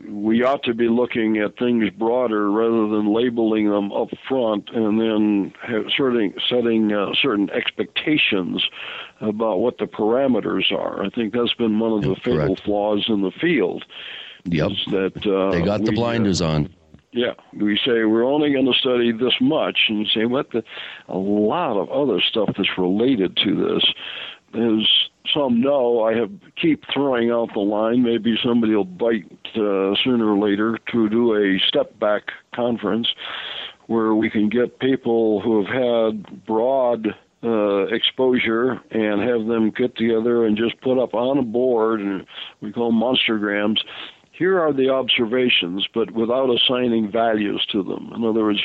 we 0.07 0.43
ought 0.43 0.63
to 0.65 0.75
be 0.75 0.89
looking 0.89 1.39
at 1.39 1.59
things 1.59 1.91
broader 1.91 2.51
rather 2.51 2.89
than 2.89 3.13
labeling 3.13 3.71
them 3.71 3.93
up 3.93 4.09
front 4.29 4.69
and 4.71 5.01
then 5.01 5.53
certain, 5.97 6.35
setting 6.49 6.93
uh, 6.93 7.13
certain 7.21 7.49
expectations 7.51 8.65
about 9.21 9.61
what 9.61 9.79
the 9.79 9.87
parameters 9.87 10.71
are. 10.73 11.03
I 11.03 11.11
think 11.11 11.33
that's 11.33 11.55
been 11.55 11.79
one 11.79 11.93
of 11.93 12.03
the 12.03 12.17
fatal 12.17 12.57
flaws 12.57 13.07
in 13.09 13.23
the 13.23 13.31
field. 13.31 13.85
Yep. 14.45 14.73
That 14.91 15.27
uh, 15.27 15.53
they 15.53 15.63
got 15.63 15.85
the 15.85 15.91
we, 15.91 15.97
blinders 15.97 16.41
uh, 16.41 16.49
on. 16.49 16.75
Yeah, 17.13 17.33
we 17.55 17.77
say 17.79 18.05
we're 18.05 18.25
only 18.25 18.53
going 18.53 18.67
to 18.67 18.79
study 18.79 19.13
this 19.13 19.35
much, 19.41 19.79
and 19.89 20.07
say 20.15 20.27
what 20.27 20.51
the 20.51 20.63
a 21.09 21.17
lot 21.17 21.81
of 21.81 21.91
other 21.91 22.21
stuff 22.21 22.51
that's 22.57 22.77
related 22.77 23.37
to 23.39 23.57
this 23.57 23.85
is 24.55 24.87
some 25.35 25.61
know 25.61 26.03
I 26.03 26.15
have 26.15 26.31
keep 26.61 26.85
throwing 26.93 27.31
out 27.31 27.51
the 27.53 27.61
line. 27.61 28.03
Maybe 28.03 28.37
somebody 28.43 28.75
will 28.75 28.85
bite 28.85 29.31
uh, 29.55 29.95
sooner 30.03 30.33
or 30.33 30.39
later 30.39 30.79
to 30.93 31.09
do 31.09 31.35
a 31.35 31.59
step 31.67 31.99
back 31.99 32.31
conference 32.55 33.09
where 33.87 34.15
we 34.15 34.31
can 34.31 34.49
get 34.49 34.79
people 34.79 35.41
who 35.41 35.65
have 35.65 35.75
had 35.75 36.47
broad 36.47 37.09
uh, 37.43 37.87
exposure 37.87 38.81
and 38.91 39.21
have 39.23 39.47
them 39.47 39.71
get 39.71 39.97
together 39.97 40.45
and 40.45 40.57
just 40.57 40.81
put 40.81 41.01
up 41.01 41.15
on 41.15 41.39
a 41.39 41.43
board, 41.43 42.01
and 42.01 42.27
we 42.61 42.73
call 42.73 42.91
them 42.91 43.01
monstergrams. 43.01 43.79
Here 44.33 44.61
are 44.61 44.73
the 44.73 44.91
observations, 44.91 45.87
but 45.93 46.11
without 46.13 46.51
assigning 46.51 47.11
values 47.11 47.67
to 47.73 47.83
them. 47.83 48.13
In 48.15 48.25
other 48.25 48.45
words, 48.45 48.63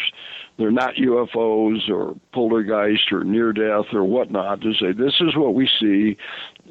they're 0.57 0.71
not 0.71 0.95
UFOs 0.95 1.89
or 1.89 2.15
poltergeist 2.31 3.11
or 3.11 3.23
near 3.23 3.53
death 3.53 3.85
or 3.93 4.03
whatnot. 4.03 4.61
To 4.61 4.73
say 4.73 4.91
this 4.91 5.15
is 5.19 5.35
what 5.35 5.55
we 5.55 5.67
see, 5.79 6.17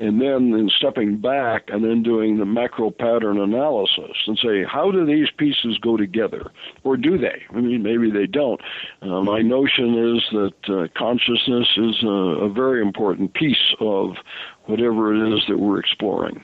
and 0.00 0.20
then 0.20 0.54
in 0.58 0.70
stepping 0.78 1.18
back 1.18 1.64
and 1.68 1.84
then 1.84 2.02
doing 2.02 2.38
the 2.38 2.44
macro 2.44 2.90
pattern 2.90 3.40
analysis 3.40 4.16
and 4.26 4.38
say 4.38 4.64
how 4.64 4.90
do 4.90 5.04
these 5.04 5.28
pieces 5.36 5.78
go 5.78 5.96
together, 5.96 6.50
or 6.84 6.96
do 6.96 7.18
they? 7.18 7.42
I 7.50 7.60
mean, 7.60 7.82
maybe 7.82 8.10
they 8.10 8.26
don't. 8.26 8.60
Uh, 9.02 9.22
my 9.22 9.42
notion 9.42 10.16
is 10.16 10.22
that 10.32 10.68
uh, 10.68 10.88
consciousness 10.96 11.68
is 11.76 12.02
a, 12.02 12.46
a 12.46 12.52
very 12.52 12.82
important 12.82 13.34
piece 13.34 13.74
of 13.80 14.16
whatever 14.66 15.14
it 15.14 15.34
is 15.34 15.42
that 15.48 15.58
we're 15.58 15.80
exploring. 15.80 16.42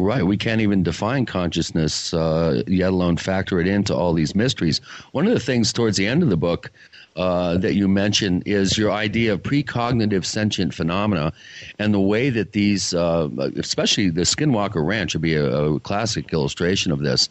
Right. 0.00 0.24
We 0.24 0.36
can't 0.36 0.60
even 0.60 0.84
define 0.84 1.26
consciousness, 1.26 2.14
uh, 2.14 2.62
yet 2.68 2.90
alone 2.90 3.16
factor 3.16 3.58
it 3.58 3.66
into 3.66 3.96
all 3.96 4.12
these 4.12 4.32
mysteries. 4.32 4.80
One 5.10 5.26
of 5.26 5.34
the 5.34 5.40
things 5.40 5.72
towards 5.72 5.96
the 5.96 6.06
end 6.06 6.22
of 6.22 6.28
the 6.28 6.36
book 6.36 6.70
uh, 7.16 7.56
that 7.56 7.74
you 7.74 7.88
mention 7.88 8.40
is 8.46 8.78
your 8.78 8.92
idea 8.92 9.32
of 9.32 9.42
precognitive 9.42 10.24
sentient 10.24 10.72
phenomena 10.72 11.32
and 11.80 11.92
the 11.92 11.98
way 12.00 12.30
that 12.30 12.52
these, 12.52 12.94
uh, 12.94 13.28
especially 13.56 14.08
the 14.08 14.20
Skinwalker 14.20 14.86
Ranch, 14.86 15.14
would 15.14 15.22
be 15.22 15.34
a, 15.34 15.44
a, 15.44 15.80
classic 15.80 16.32
illustration 16.32 16.92
of 16.92 17.00
this, 17.00 17.28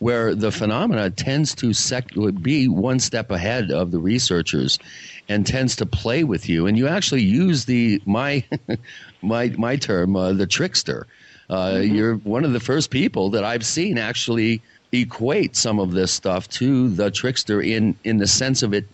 where 0.00 0.34
the 0.34 0.50
phenomena 0.50 1.10
tends 1.10 1.54
to 1.54 1.72
sec- 1.72 2.10
be 2.42 2.66
one 2.66 2.98
step 2.98 3.30
ahead 3.30 3.70
of 3.70 3.92
the 3.92 4.00
researchers 4.00 4.80
and 5.28 5.46
tends 5.46 5.76
to 5.76 5.86
play 5.86 6.24
with 6.24 6.48
you. 6.48 6.66
And 6.66 6.76
you 6.76 6.88
actually 6.88 7.22
use 7.22 7.66
the 7.66 8.02
my 8.04 8.42
my 9.22 9.50
my 9.50 9.76
term, 9.76 10.16
uh, 10.16 10.32
the 10.32 10.48
trickster 10.48 11.06
mm-hmm. 11.50 11.94
You're 11.94 12.14
one 12.16 12.44
of 12.44 12.52
the 12.52 12.60
first 12.60 12.90
people 12.90 13.30
that 13.30 13.44
I've 13.44 13.66
seen 13.66 13.98
actually 13.98 14.62
equate 14.92 15.56
some 15.56 15.78
of 15.78 15.92
this 15.92 16.12
stuff 16.12 16.48
to 16.48 16.88
the 16.88 17.10
trickster 17.10 17.60
in 17.60 17.94
in 18.04 18.18
the 18.18 18.26
sense 18.26 18.62
of 18.62 18.74
it 18.74 18.86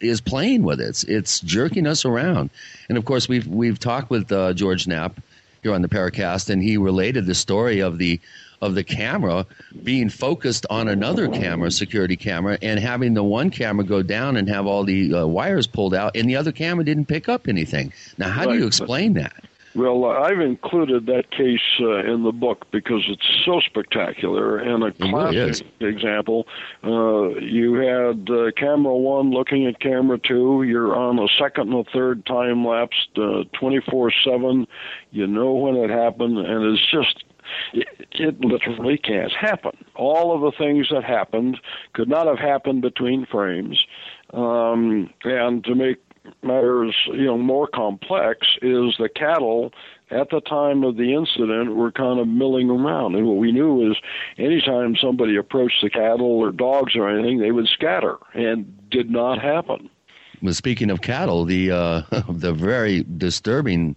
is 0.00 0.20
playing 0.20 0.62
with 0.62 0.80
it. 0.80 0.88
It's, 0.88 1.04
it's 1.04 1.40
jerking 1.40 1.86
us 1.86 2.04
around. 2.04 2.50
And 2.88 2.98
of 2.98 3.04
course, 3.04 3.28
we've 3.28 3.46
we've 3.46 3.78
talked 3.78 4.10
with 4.10 4.30
uh, 4.30 4.52
George 4.52 4.86
Knapp 4.86 5.20
here 5.62 5.72
on 5.72 5.82
the 5.82 5.88
Paracast, 5.88 6.50
and 6.50 6.62
he 6.62 6.76
related 6.76 7.26
the 7.26 7.34
story 7.34 7.80
of 7.80 7.98
the 7.98 8.20
of 8.60 8.74
the 8.74 8.84
camera 8.84 9.44
being 9.82 10.08
focused 10.08 10.64
on 10.70 10.88
another 10.88 11.28
camera, 11.28 11.70
security 11.70 12.16
camera, 12.16 12.56
and 12.62 12.80
having 12.80 13.12
the 13.12 13.22
one 13.22 13.50
camera 13.50 13.84
go 13.84 14.02
down 14.02 14.36
and 14.36 14.48
have 14.48 14.66
all 14.66 14.84
the 14.84 15.12
uh, 15.12 15.26
wires 15.26 15.66
pulled 15.66 15.94
out, 15.94 16.16
and 16.16 16.28
the 16.28 16.36
other 16.36 16.52
camera 16.52 16.84
didn't 16.84 17.06
pick 17.06 17.28
up 17.28 17.48
anything. 17.48 17.92
Now, 18.16 18.30
how 18.30 18.46
right. 18.46 18.54
do 18.54 18.58
you 18.58 18.66
explain 18.66 19.14
that? 19.14 19.44
Well, 19.74 20.04
I've 20.04 20.40
included 20.40 21.06
that 21.06 21.32
case 21.32 21.60
uh, 21.80 22.04
in 22.04 22.22
the 22.22 22.30
book 22.30 22.66
because 22.70 23.02
it's 23.08 23.44
so 23.44 23.60
spectacular 23.60 24.56
and 24.58 24.84
a 24.84 24.92
classic 24.92 25.66
really 25.80 25.92
example. 25.92 26.46
Uh, 26.84 27.30
you 27.40 27.74
had 27.74 28.30
uh, 28.30 28.52
camera 28.56 28.94
one 28.94 29.30
looking 29.30 29.66
at 29.66 29.80
camera 29.80 30.18
two. 30.18 30.62
You're 30.62 30.94
on 30.94 31.18
a 31.18 31.26
second 31.38 31.72
and 31.72 31.86
a 31.86 31.90
third 31.90 32.24
time 32.24 32.64
lapse, 32.64 33.08
twenty 33.52 33.80
four 33.90 34.12
seven. 34.24 34.68
You 35.10 35.26
know 35.26 35.52
when 35.52 35.74
it 35.74 35.90
happened, 35.90 36.38
and 36.38 36.64
it's 36.72 36.90
just 36.92 37.24
it, 37.72 37.88
it 38.12 38.40
literally 38.40 38.98
can't 38.98 39.32
happen. 39.32 39.72
All 39.96 40.34
of 40.34 40.40
the 40.40 40.56
things 40.56 40.88
that 40.90 41.04
happened 41.04 41.58
could 41.94 42.08
not 42.08 42.26
have 42.26 42.38
happened 42.38 42.82
between 42.82 43.26
frames. 43.26 43.80
Um, 44.32 45.10
and 45.22 45.62
to 45.64 45.74
make 45.74 45.98
matters 46.42 46.94
you 47.06 47.24
know 47.24 47.36
more 47.36 47.66
complex 47.66 48.46
is 48.62 48.94
the 48.98 49.08
cattle 49.14 49.72
at 50.10 50.30
the 50.30 50.40
time 50.40 50.84
of 50.84 50.96
the 50.96 51.14
incident 51.14 51.74
were 51.74 51.90
kind 51.90 52.20
of 52.20 52.28
milling 52.28 52.70
around. 52.70 53.14
And 53.14 53.26
what 53.26 53.36
we 53.36 53.52
knew 53.52 53.90
is 53.90 53.96
anytime 54.38 54.96
somebody 54.96 55.36
approached 55.36 55.82
the 55.82 55.90
cattle 55.90 56.26
or 56.26 56.52
dogs 56.52 56.94
or 56.94 57.08
anything 57.08 57.38
they 57.38 57.50
would 57.50 57.68
scatter 57.68 58.16
and 58.34 58.90
did 58.90 59.10
not 59.10 59.40
happen. 59.40 59.90
Well 60.42 60.54
speaking 60.54 60.90
of 60.90 61.00
cattle 61.00 61.44
the 61.44 61.70
uh, 61.70 62.02
the 62.28 62.52
very 62.52 63.04
disturbing 63.16 63.96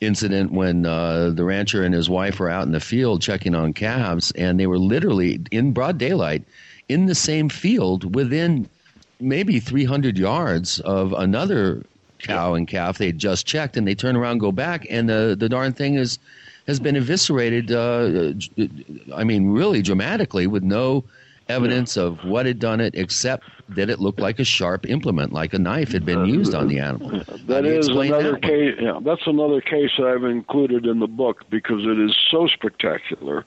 incident 0.00 0.52
when 0.52 0.84
uh, 0.84 1.30
the 1.30 1.44
rancher 1.44 1.84
and 1.84 1.94
his 1.94 2.10
wife 2.10 2.40
were 2.40 2.50
out 2.50 2.66
in 2.66 2.72
the 2.72 2.80
field 2.80 3.22
checking 3.22 3.54
on 3.54 3.72
calves 3.72 4.32
and 4.32 4.58
they 4.58 4.66
were 4.66 4.78
literally 4.78 5.40
in 5.52 5.72
broad 5.72 5.96
daylight 5.96 6.42
in 6.88 7.06
the 7.06 7.14
same 7.14 7.48
field 7.48 8.14
within 8.16 8.68
maybe 9.22 9.60
300 9.60 10.18
yards 10.18 10.80
of 10.80 11.12
another 11.12 11.82
cow 12.18 12.54
and 12.54 12.68
calf 12.68 12.98
they 12.98 13.12
just 13.12 13.46
checked, 13.46 13.76
and 13.76 13.86
they 13.86 13.94
turn 13.94 14.16
around, 14.16 14.38
go 14.38 14.52
back, 14.52 14.86
and 14.90 15.08
the 15.08 15.36
the 15.38 15.48
darn 15.48 15.72
thing 15.72 15.94
is 15.94 16.18
has 16.66 16.78
been 16.78 16.96
eviscerated. 16.96 17.72
Uh, 17.72 18.34
I 19.14 19.24
mean, 19.24 19.50
really 19.50 19.82
dramatically, 19.82 20.46
with 20.46 20.62
no 20.62 21.04
evidence 21.48 21.96
of 21.96 22.24
what 22.24 22.46
had 22.46 22.58
done 22.58 22.80
it, 22.80 22.94
except 22.94 23.44
that 23.68 23.90
it 23.90 23.98
looked 23.98 24.20
like 24.20 24.38
a 24.38 24.44
sharp 24.44 24.88
implement, 24.88 25.32
like 25.32 25.54
a 25.54 25.58
knife 25.58 25.92
had 25.92 26.04
been 26.04 26.24
used 26.24 26.54
on 26.54 26.68
the 26.68 26.78
animal. 26.78 27.10
That 27.10 27.48
How 27.48 27.60
do 27.60 27.68
you 27.68 27.78
is 27.78 27.88
another 27.88 28.32
that 28.32 28.42
case. 28.42 28.74
Yeah, 28.80 28.98
that's 29.02 29.26
another 29.26 29.60
case 29.60 29.90
I've 29.98 30.24
included 30.24 30.86
in 30.86 31.00
the 31.00 31.06
book 31.06 31.44
because 31.50 31.84
it 31.84 31.98
is 31.98 32.16
so 32.30 32.46
spectacular. 32.46 33.44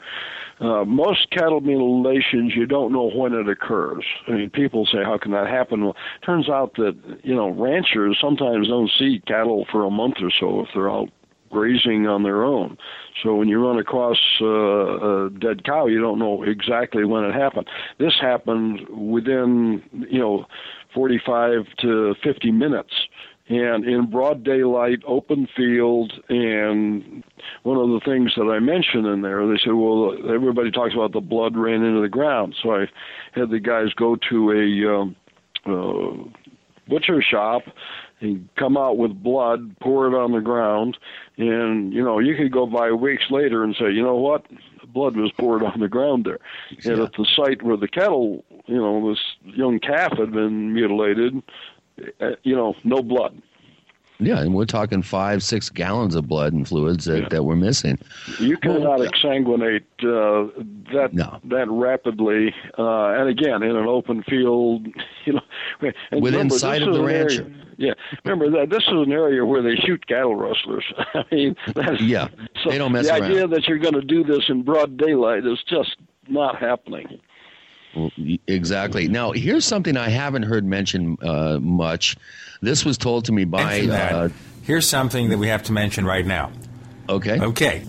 Uh, 0.59 0.85
most 0.85 1.29
cattle 1.31 1.59
mutilations, 1.59 2.53
you 2.55 2.65
don't 2.65 2.93
know 2.93 3.09
when 3.09 3.33
it 3.33 3.49
occurs. 3.49 4.05
I 4.27 4.31
mean, 4.31 4.49
people 4.49 4.85
say, 4.85 5.03
"How 5.03 5.17
can 5.17 5.31
that 5.31 5.47
happen?" 5.47 5.83
Well, 5.83 5.97
turns 6.25 6.49
out 6.49 6.75
that 6.75 6.95
you 7.23 7.35
know 7.35 7.49
ranchers 7.49 8.17
sometimes 8.21 8.69
don't 8.69 8.89
see 8.97 9.21
cattle 9.27 9.65
for 9.69 9.83
a 9.83 9.91
month 9.91 10.15
or 10.21 10.31
so 10.31 10.61
if 10.61 10.69
they're 10.73 10.89
out 10.89 11.09
grazing 11.51 12.07
on 12.07 12.23
their 12.23 12.43
own. 12.43 12.77
So 13.23 13.35
when 13.35 13.47
you 13.47 13.65
run 13.65 13.77
across 13.79 14.17
uh, 14.41 15.25
a 15.25 15.29
dead 15.29 15.63
cow, 15.63 15.87
you 15.87 16.01
don't 16.01 16.19
know 16.19 16.43
exactly 16.43 17.05
when 17.05 17.23
it 17.23 17.33
happened. 17.33 17.67
This 17.97 18.13
happened 18.19 18.87
within 18.89 19.83
you 20.09 20.19
know 20.19 20.45
45 20.93 21.65
to 21.81 22.15
50 22.23 22.51
minutes 22.51 22.93
and 23.47 23.85
in 23.85 24.09
broad 24.09 24.43
daylight, 24.43 25.03
open 25.05 25.47
field, 25.55 26.13
and 26.29 27.23
one 27.63 27.77
of 27.77 27.89
the 27.89 28.01
things 28.03 28.33
that 28.35 28.49
I 28.49 28.59
mentioned 28.59 29.05
in 29.05 29.21
there, 29.21 29.45
they 29.47 29.59
said, 29.63 29.73
well, 29.73 30.15
everybody 30.33 30.71
talks 30.71 30.95
about 30.95 31.11
the 31.11 31.21
blood 31.21 31.55
ran 31.55 31.83
into 31.83 32.01
the 32.01 32.09
ground. 32.09 32.55
So 32.61 32.75
I 32.75 32.87
had 33.33 33.51
the 33.51 33.59
guys 33.59 33.93
go 33.93 34.17
to 34.29 34.51
a 34.51 34.95
um, 34.95 35.15
uh, 35.65 36.41
butcher 36.87 37.21
shop 37.21 37.63
and 38.21 38.47
come 38.55 38.77
out 38.77 38.97
with 38.97 39.11
blood, 39.21 39.75
pour 39.79 40.07
it 40.07 40.17
on 40.17 40.31
the 40.31 40.41
ground, 40.41 40.97
and 41.37 41.93
you 41.93 42.03
know 42.03 42.19
you 42.19 42.35
could 42.35 42.51
go 42.51 42.65
by 42.65 42.91
weeks 42.91 43.25
later 43.29 43.63
and 43.63 43.75
say, 43.75 43.91
you 43.91 44.01
know 44.01 44.15
what, 44.15 44.45
blood 44.93 45.17
was 45.17 45.31
poured 45.37 45.63
on 45.63 45.79
the 45.79 45.87
ground 45.87 46.25
there, 46.25 46.39
and 46.85 47.01
at 47.01 47.13
the 47.13 47.27
site 47.35 47.61
where 47.61 47.77
the 47.77 47.87
cattle, 47.87 48.43
you 48.65 48.77
know, 48.77 49.09
this 49.09 49.19
young 49.43 49.79
calf 49.79 50.17
had 50.17 50.31
been 50.31 50.73
mutilated, 50.73 51.43
you 52.43 52.55
know, 52.55 52.75
no 52.83 53.01
blood. 53.01 53.41
Yeah, 54.17 54.39
and 54.39 54.53
we're 54.53 54.63
talking 54.65 55.01
five, 55.01 55.43
six 55.43 55.69
gallons 55.69 56.15
of 56.15 56.25
blood 56.25 56.53
and 56.53 56.65
fluids 56.65 57.03
that, 57.03 57.29
that 57.31 57.43
were 57.43 57.57
missing. 57.57 57.99
You 58.39 58.55
cannot 58.55 59.01
exsanguinate 59.01 59.83
uh, 59.99 60.51
that 60.93 61.09
No. 61.13 61.39
that 61.43 61.69
rapidly, 61.69 62.55
uh, 62.79 63.07
and 63.09 63.27
again 63.27 63.61
in 63.61 63.75
an 63.75 63.87
open 63.87 64.23
field, 64.23 64.87
you 65.25 65.33
know. 65.33 65.41
Within 65.81 66.21
remember, 66.21 66.57
sight 66.57 66.81
of 66.81 66.93
the 66.93 67.03
area- 67.03 67.45
yeah, 67.77 67.91
remember 68.23 68.49
that 68.57 68.69
this 68.69 68.83
is 68.87 68.93
an 69.05 69.11
area 69.11 69.45
where 69.45 69.61
they 69.61 69.75
shoot 69.75 70.07
cattle 70.07 70.37
rustlers. 70.37 70.85
I 71.13 71.23
mean, 71.29 71.57
that's, 71.75 71.99
Yeah, 71.99 72.29
so 72.63 72.69
they 72.69 72.77
don't 72.77 72.93
mess 72.93 73.07
the 73.07 73.11
around. 73.15 73.23
idea 73.23 73.47
that 73.49 73.67
you're 73.67 73.79
going 73.79 73.95
to 73.95 74.01
do 74.01 74.23
this 74.23 74.45
in 74.47 74.63
broad 74.63 74.95
daylight 74.95 75.45
is 75.45 75.61
just 75.67 75.97
not 76.29 76.57
happening. 76.57 77.19
Exactly. 78.47 79.07
Now, 79.07 79.31
here's 79.31 79.65
something 79.65 79.97
I 79.97 80.09
haven't 80.09 80.43
heard 80.43 80.65
mentioned 80.65 81.23
uh, 81.23 81.59
much. 81.59 82.17
This 82.61 82.83
was 82.85 82.97
told 82.97 83.25
to 83.25 83.31
me 83.31 83.45
by. 83.45 83.81
Uh, 83.81 84.29
Here's 84.63 84.87
something 84.87 85.29
that 85.29 85.37
we 85.37 85.47
have 85.49 85.63
to 85.63 85.71
mention 85.71 86.05
right 86.05 86.25
now. 86.25 86.51
Okay. 87.07 87.39
Okay. 87.39 87.85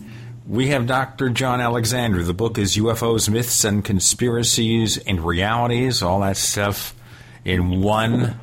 We 0.46 0.68
have 0.68 0.86
Dr. 0.86 1.30
John 1.30 1.60
Alexander. 1.60 2.22
The 2.22 2.34
book 2.34 2.58
is 2.58 2.76
UFOs, 2.76 3.30
Myths, 3.30 3.64
and 3.64 3.84
Conspiracies 3.84 4.98
and 4.98 5.24
Realities, 5.24 6.02
all 6.02 6.20
that 6.20 6.36
stuff 6.36 6.94
in 7.44 7.80
one 7.80 8.38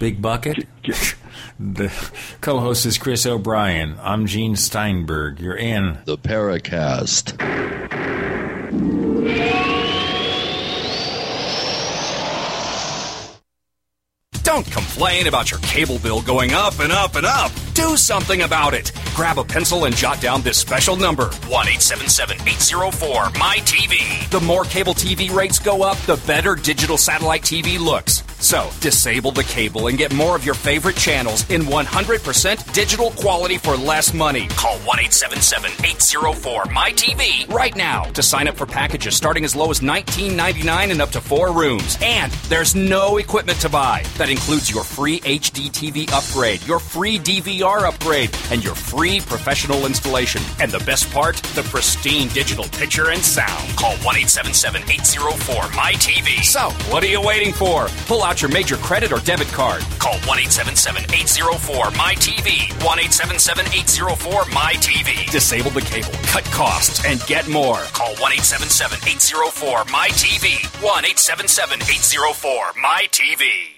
big 0.00 0.20
bucket. 0.20 0.66
the 1.60 2.12
co 2.40 2.58
host 2.58 2.84
is 2.84 2.98
Chris 2.98 3.24
O'Brien. 3.24 3.96
I'm 4.02 4.26
Gene 4.26 4.56
Steinberg. 4.56 5.40
You're 5.40 5.56
in 5.56 5.98
the 6.04 6.18
Paracast. 6.18 7.38
Don't 14.58 14.72
complain 14.72 15.28
about 15.28 15.52
your 15.52 15.60
cable 15.60 16.00
bill 16.00 16.20
going 16.20 16.52
up 16.52 16.80
and 16.80 16.90
up 16.90 17.14
and 17.14 17.24
up. 17.24 17.52
Do 17.78 17.96
something 17.96 18.42
about 18.42 18.74
it. 18.74 18.90
Grab 19.14 19.38
a 19.38 19.44
pencil 19.44 19.84
and 19.84 19.94
jot 19.94 20.20
down 20.20 20.42
this 20.42 20.58
special 20.58 20.96
number 20.96 21.26
1 21.26 21.68
877 21.68 22.36
804 22.40 23.24
MyTV. 23.26 24.30
The 24.30 24.40
more 24.40 24.64
cable 24.64 24.94
TV 24.94 25.32
rates 25.32 25.60
go 25.60 25.84
up, 25.84 25.96
the 25.98 26.16
better 26.26 26.56
digital 26.56 26.98
satellite 26.98 27.42
TV 27.42 27.78
looks. 27.78 28.24
So, 28.40 28.70
disable 28.80 29.32
the 29.32 29.42
cable 29.44 29.88
and 29.88 29.98
get 29.98 30.12
more 30.12 30.36
of 30.36 30.44
your 30.44 30.54
favorite 30.54 30.96
channels 30.96 31.48
in 31.50 31.62
100% 31.62 32.72
digital 32.72 33.10
quality 33.12 33.58
for 33.58 33.76
less 33.76 34.14
money. 34.14 34.46
Call 34.48 34.78
1 34.78 34.98
877 34.98 35.70
804 35.84 36.64
MyTV 36.64 37.52
right 37.52 37.76
now 37.76 38.04
to 38.04 38.22
sign 38.22 38.46
up 38.46 38.56
for 38.56 38.66
packages 38.66 39.16
starting 39.16 39.44
as 39.44 39.56
low 39.56 39.70
as 39.70 39.80
$19.99 39.80 40.90
and 40.92 41.02
up 41.02 41.10
to 41.10 41.20
four 41.20 41.52
rooms. 41.52 41.98
And 42.00 42.30
there's 42.48 42.76
no 42.76 43.18
equipment 43.18 43.60
to 43.60 43.68
buy. 43.68 44.04
That 44.18 44.30
includes 44.30 44.70
your 44.70 44.84
free 44.84 45.18
HD 45.20 45.68
TV 45.70 46.12
upgrade, 46.12 46.64
your 46.66 46.78
free 46.78 47.18
DVR 47.18 47.67
upgrade, 47.76 48.30
and 48.50 48.64
your 48.64 48.74
free 48.74 49.20
professional 49.20 49.86
installation. 49.86 50.42
And 50.60 50.70
the 50.70 50.78
best 50.80 51.10
part, 51.12 51.36
the 51.54 51.62
pristine 51.62 52.28
digital 52.28 52.64
picture 52.64 53.10
and 53.10 53.20
sound. 53.20 53.76
Call 53.76 53.96
1 53.98 54.16
877 54.16 54.82
804 54.90 55.62
MyTV. 55.76 56.42
So, 56.44 56.70
what 56.90 57.02
are 57.04 57.08
you 57.08 57.20
waiting 57.20 57.52
for? 57.52 57.88
Pull 58.06 58.22
out 58.22 58.40
your 58.42 58.50
major 58.50 58.76
credit 58.76 59.12
or 59.12 59.20
debit 59.20 59.48
card. 59.48 59.82
Call 59.98 60.18
1 60.26 60.38
877 60.38 61.04
804 61.12 61.84
MyTV. 61.92 62.72
1 62.84 62.98
877 62.98 63.66
804 63.66 64.42
MyTV. 64.44 65.30
Disable 65.30 65.70
the 65.70 65.82
cable, 65.82 66.12
cut 66.24 66.44
costs, 66.46 67.04
and 67.04 67.20
get 67.26 67.48
more. 67.48 67.78
Call 67.92 68.14
1 68.16 68.32
877 68.32 68.98
804 69.06 69.84
MyTV. 69.84 70.64
1 70.82 71.04
877 71.04 71.82
804 71.82 72.72
MyTV. 72.80 73.77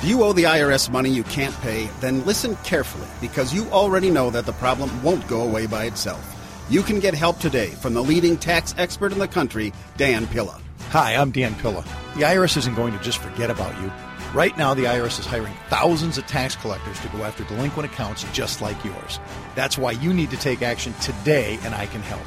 Do 0.00 0.06
you 0.06 0.22
owe 0.22 0.32
the 0.32 0.44
IRS 0.44 0.92
money 0.92 1.10
you 1.10 1.24
can't 1.24 1.54
pay? 1.60 1.90
Then 1.98 2.24
listen 2.24 2.54
carefully 2.62 3.08
because 3.20 3.52
you 3.52 3.64
already 3.70 4.12
know 4.12 4.30
that 4.30 4.46
the 4.46 4.52
problem 4.52 5.02
won't 5.02 5.26
go 5.26 5.42
away 5.42 5.66
by 5.66 5.86
itself. 5.86 6.36
You 6.70 6.84
can 6.84 7.00
get 7.00 7.14
help 7.14 7.40
today 7.40 7.70
from 7.70 7.94
the 7.94 8.02
leading 8.02 8.36
tax 8.36 8.76
expert 8.78 9.10
in 9.10 9.18
the 9.18 9.26
country, 9.26 9.72
Dan 9.96 10.28
Pilla. 10.28 10.60
Hi, 10.90 11.16
I'm 11.16 11.32
Dan 11.32 11.56
Pilla. 11.56 11.82
The 12.14 12.22
IRS 12.22 12.56
isn't 12.58 12.76
going 12.76 12.96
to 12.96 13.02
just 13.02 13.18
forget 13.18 13.50
about 13.50 13.76
you. 13.82 13.90
Right 14.32 14.56
now, 14.56 14.72
the 14.72 14.84
IRS 14.84 15.18
is 15.18 15.26
hiring 15.26 15.54
thousands 15.68 16.16
of 16.16 16.28
tax 16.28 16.54
collectors 16.54 17.00
to 17.00 17.08
go 17.08 17.24
after 17.24 17.42
delinquent 17.42 17.90
accounts 17.90 18.24
just 18.32 18.62
like 18.62 18.84
yours. 18.84 19.18
That's 19.56 19.76
why 19.76 19.90
you 19.92 20.14
need 20.14 20.30
to 20.30 20.36
take 20.36 20.62
action 20.62 20.94
today, 21.00 21.58
and 21.64 21.74
I 21.74 21.86
can 21.86 22.02
help. 22.02 22.22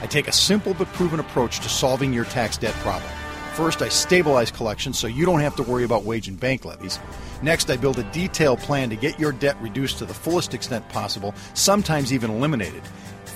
I 0.00 0.06
take 0.06 0.26
a 0.26 0.32
simple 0.32 0.72
but 0.72 0.88
proven 0.94 1.20
approach 1.20 1.60
to 1.60 1.68
solving 1.68 2.14
your 2.14 2.24
tax 2.24 2.56
debt 2.56 2.72
problem. 2.76 3.12
First, 3.60 3.82
I 3.82 3.90
stabilize 3.90 4.50
collections 4.50 4.98
so 4.98 5.06
you 5.06 5.26
don't 5.26 5.40
have 5.40 5.54
to 5.56 5.62
worry 5.62 5.84
about 5.84 6.04
wage 6.04 6.28
and 6.28 6.40
bank 6.40 6.64
levies. 6.64 6.98
Next, 7.42 7.68
I 7.68 7.76
build 7.76 7.98
a 7.98 8.04
detailed 8.04 8.58
plan 8.60 8.88
to 8.88 8.96
get 8.96 9.20
your 9.20 9.32
debt 9.32 9.60
reduced 9.60 9.98
to 9.98 10.06
the 10.06 10.14
fullest 10.14 10.54
extent 10.54 10.88
possible, 10.88 11.34
sometimes 11.52 12.10
even 12.10 12.30
eliminated. 12.30 12.82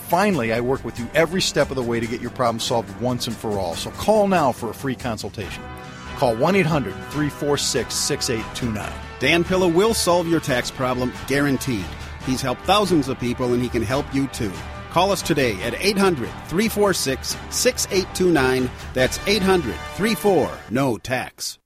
Finally, 0.09 0.55
I 0.55 0.63
work 0.63 0.83
with 0.83 0.99
you 0.99 1.07
every 1.13 1.43
step 1.43 1.69
of 1.69 1.77
the 1.77 1.83
way 1.83 2.01
to 2.01 2.07
get 2.07 2.23
your 2.23 2.31
problem 2.31 2.59
solved 2.59 2.99
once 3.03 3.27
and 3.27 3.37
for 3.37 3.59
all. 3.59 3.75
So 3.75 3.91
call 3.91 4.27
now 4.27 4.51
for 4.51 4.71
a 4.71 4.75
free 4.75 4.95
consultation. 4.95 5.63
Call 6.17 6.35
1 6.35 6.57
800 6.57 6.95
346 6.95 7.95
6829. 7.95 8.93
Dan 9.19 9.45
Pilla 9.45 9.69
will 9.69 9.93
solve 9.93 10.27
your 10.27 10.41
tax 10.41 10.71
problem, 10.71 11.13
guaranteed. 11.27 11.85
He's 12.25 12.41
helped 12.41 12.63
thousands 12.63 13.09
of 13.09 13.21
people 13.21 13.53
and 13.53 13.63
he 13.63 13.69
can 13.69 13.83
help 13.83 14.07
you 14.15 14.27
too. 14.29 14.53
Call 14.95 15.11
us 15.11 15.23
today 15.23 15.61
at 15.65 15.75
800 15.75 16.29
346 16.47 17.37
6829. 17.51 18.71
That's 18.93 19.19
800 19.27 19.75
34 19.75 20.49
No 20.71 20.99
Tax. 20.99 21.59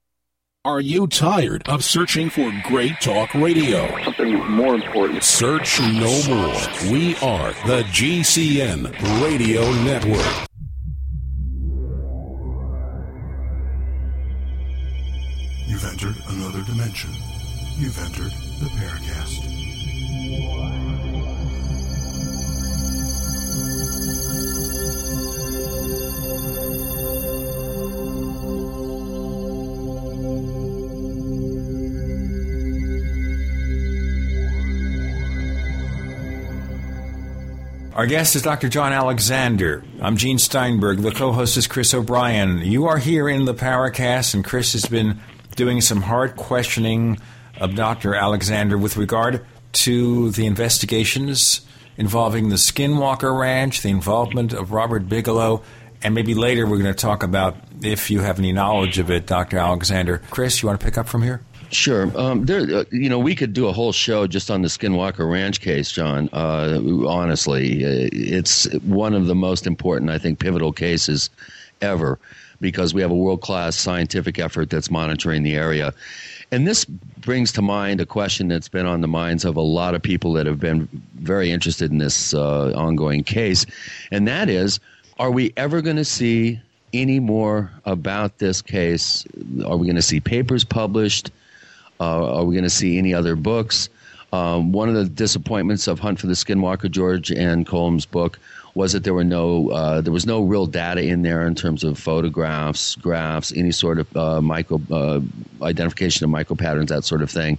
Are 0.65 0.81
you 0.81 1.07
tired 1.07 1.69
of 1.69 1.85
searching 1.85 2.31
for 2.31 2.51
great 2.65 3.03
talk 3.03 3.35
radio? 3.35 3.87
Something 4.03 4.51
more 4.51 4.77
important. 4.77 5.23
Search 5.23 5.79
no 5.79 6.23
more. 6.27 6.91
We 6.91 7.17
are 7.17 7.53
the 7.67 7.83
GCN 7.93 8.93
Radio 9.23 9.61
Network. 9.83 10.49
You've 15.67 15.85
entered 15.85 16.17
another 16.31 16.63
dimension. 16.63 17.11
You've 17.77 17.99
entered 17.99 18.33
the 18.61 18.71
Paracast. 18.79 19.45
Our 37.99 38.07
guest 38.07 38.37
is 38.37 38.43
Dr. 38.43 38.69
John 38.69 38.93
Alexander. 38.93 39.83
I'm 40.01 40.17
Gene 40.17 40.39
Steinberg. 40.39 40.99
The 40.99 41.11
co 41.11 41.33
host 41.33 41.57
is 41.57 41.67
Chris 41.67 41.93
O'Brien. 41.93 42.59
You 42.59 42.87
are 42.87 42.99
here 42.99 43.29
in 43.29 43.45
the 43.45 43.55
Paracast, 43.55 44.35
and 44.35 44.45
Chris 44.45 44.73
has 44.75 44.87
been 44.87 45.21
doing 45.57 45.81
some 45.81 46.03
hard 46.03 46.37
questioning 46.37 47.19
of 47.61 47.75
Dr. 47.75 48.15
Alexander 48.15 48.79
with 48.79 48.97
regard 48.97 49.45
to 49.73 50.31
the 50.31 50.47
investigations 50.47 51.63
involving 51.97 52.51
the 52.51 52.55
Skinwalker 52.55 53.37
Ranch, 53.37 53.83
the 53.83 53.89
involvement 53.89 54.53
of 54.53 54.71
Robert 54.71 55.09
Bigelow, 55.09 55.65
and 56.01 56.15
maybe 56.15 56.35
later 56.35 56.67
we're 56.67 56.79
going 56.79 56.95
to 56.95 56.95
talk 56.95 57.25
about 57.25 57.57
if 57.83 58.13
you 58.13 58.21
have 58.21 58.39
any 58.39 58.53
knowledge 58.53 59.01
of 59.01 59.11
it, 59.11 59.27
Dr. 59.27 59.59
Alexander. 59.59 60.23
Chris, 60.31 60.63
you 60.63 60.69
want 60.69 60.79
to 60.79 60.87
pick 60.87 60.99
up 60.99 61.09
from 61.09 61.23
here? 61.23 61.43
Sure. 61.71 62.11
Um, 62.19 62.47
there, 62.47 62.63
uh, 62.79 62.85
you 62.91 63.09
know, 63.09 63.19
we 63.19 63.35
could 63.35 63.53
do 63.53 63.67
a 63.69 63.73
whole 63.73 63.93
show 63.93 64.27
just 64.27 64.51
on 64.51 64.63
the 64.63 64.69
Skinwalker 64.69 65.31
Ranch 65.31 65.61
case, 65.61 65.91
John. 65.91 66.31
Uh, 66.33 66.81
honestly, 67.07 67.85
uh, 67.85 68.09
it's 68.13 68.73
one 68.79 69.13
of 69.13 69.27
the 69.27 69.35
most 69.35 69.67
important, 69.67 70.11
I 70.11 70.19
think, 70.19 70.39
pivotal 70.39 70.73
cases 70.73 71.29
ever 71.83 72.19
because 72.61 72.95
we 72.95 73.03
have 73.03 73.11
a 73.11 73.15
world 73.15 73.41
class 73.41 73.77
scientific 73.77 74.39
effort 74.39 74.71
that's 74.71 74.91
monitoring 74.91 75.43
the 75.43 75.55
area. 75.55 75.93
And 76.51 76.67
this 76.67 76.85
brings 76.85 77.53
to 77.53 77.63
mind 77.63 78.01
a 78.01 78.07
question 78.07 78.49
that's 78.49 78.69
been 78.69 78.87
on 78.87 79.01
the 79.03 79.09
minds 79.09 79.45
of 79.45 79.57
a 79.57 79.61
lot 79.61 79.95
of 79.95 80.03
people 80.03 80.33
that 80.33 80.47
have 80.47 80.59
been 80.59 80.89
very 81.17 81.51
interested 81.51 81.91
in 81.91 81.99
this 81.99 82.33
uh, 82.33 82.73
ongoing 82.73 83.23
case, 83.23 83.67
and 84.11 84.27
that 84.27 84.49
is 84.49 84.81
are 85.19 85.31
we 85.31 85.53
ever 85.57 85.83
going 85.83 85.97
to 85.97 86.05
see 86.05 86.61
any 86.93 87.19
more 87.21 87.71
about 87.85 88.39
this 88.39 88.63
case? 88.63 89.27
Are 89.67 89.77
we 89.77 89.87
going 89.87 89.97
to 89.97 90.03
see 90.03 90.21
papers 90.21 90.65
published? 90.65 91.31
Uh, 92.01 92.37
are 92.37 92.45
we 92.45 92.55
going 92.55 92.65
to 92.65 92.71
see 92.71 92.99
any 92.99 93.15
other 93.15 93.37
books? 93.37 93.89
Um, 94.33 94.73
one 94.73 94.89
of 94.89 94.95
the 94.95 95.07
disappointments 95.07 95.87
of 95.89 95.99
Hunt 95.99 96.21
for 96.21 96.27
the 96.27 96.35
Skinwalker, 96.35 96.91
George 96.91 97.31
and 97.31 97.67
Colm's 97.67 98.05
book, 98.05 98.39
was 98.75 98.93
that 98.93 99.03
there 99.03 99.15
were 99.15 99.25
no 99.25 99.71
uh, 99.71 100.01
there 100.01 100.13
was 100.13 100.27
no 100.27 100.43
real 100.43 100.67
data 100.67 101.03
in 101.03 101.23
there 101.23 101.47
in 101.47 101.55
terms 101.55 101.83
of 101.83 101.99
photographs, 101.99 102.95
graphs, 102.97 103.53
any 103.57 103.73
sort 103.73 103.99
of 103.99 104.17
uh, 104.17 104.41
micro 104.41 104.81
uh, 104.91 105.21
identification 105.63 106.25
of 106.25 106.31
micro 106.31 106.55
patterns, 106.55 106.91
that 106.91 107.05
sort 107.05 107.23
of 107.23 107.31
thing. 107.31 107.59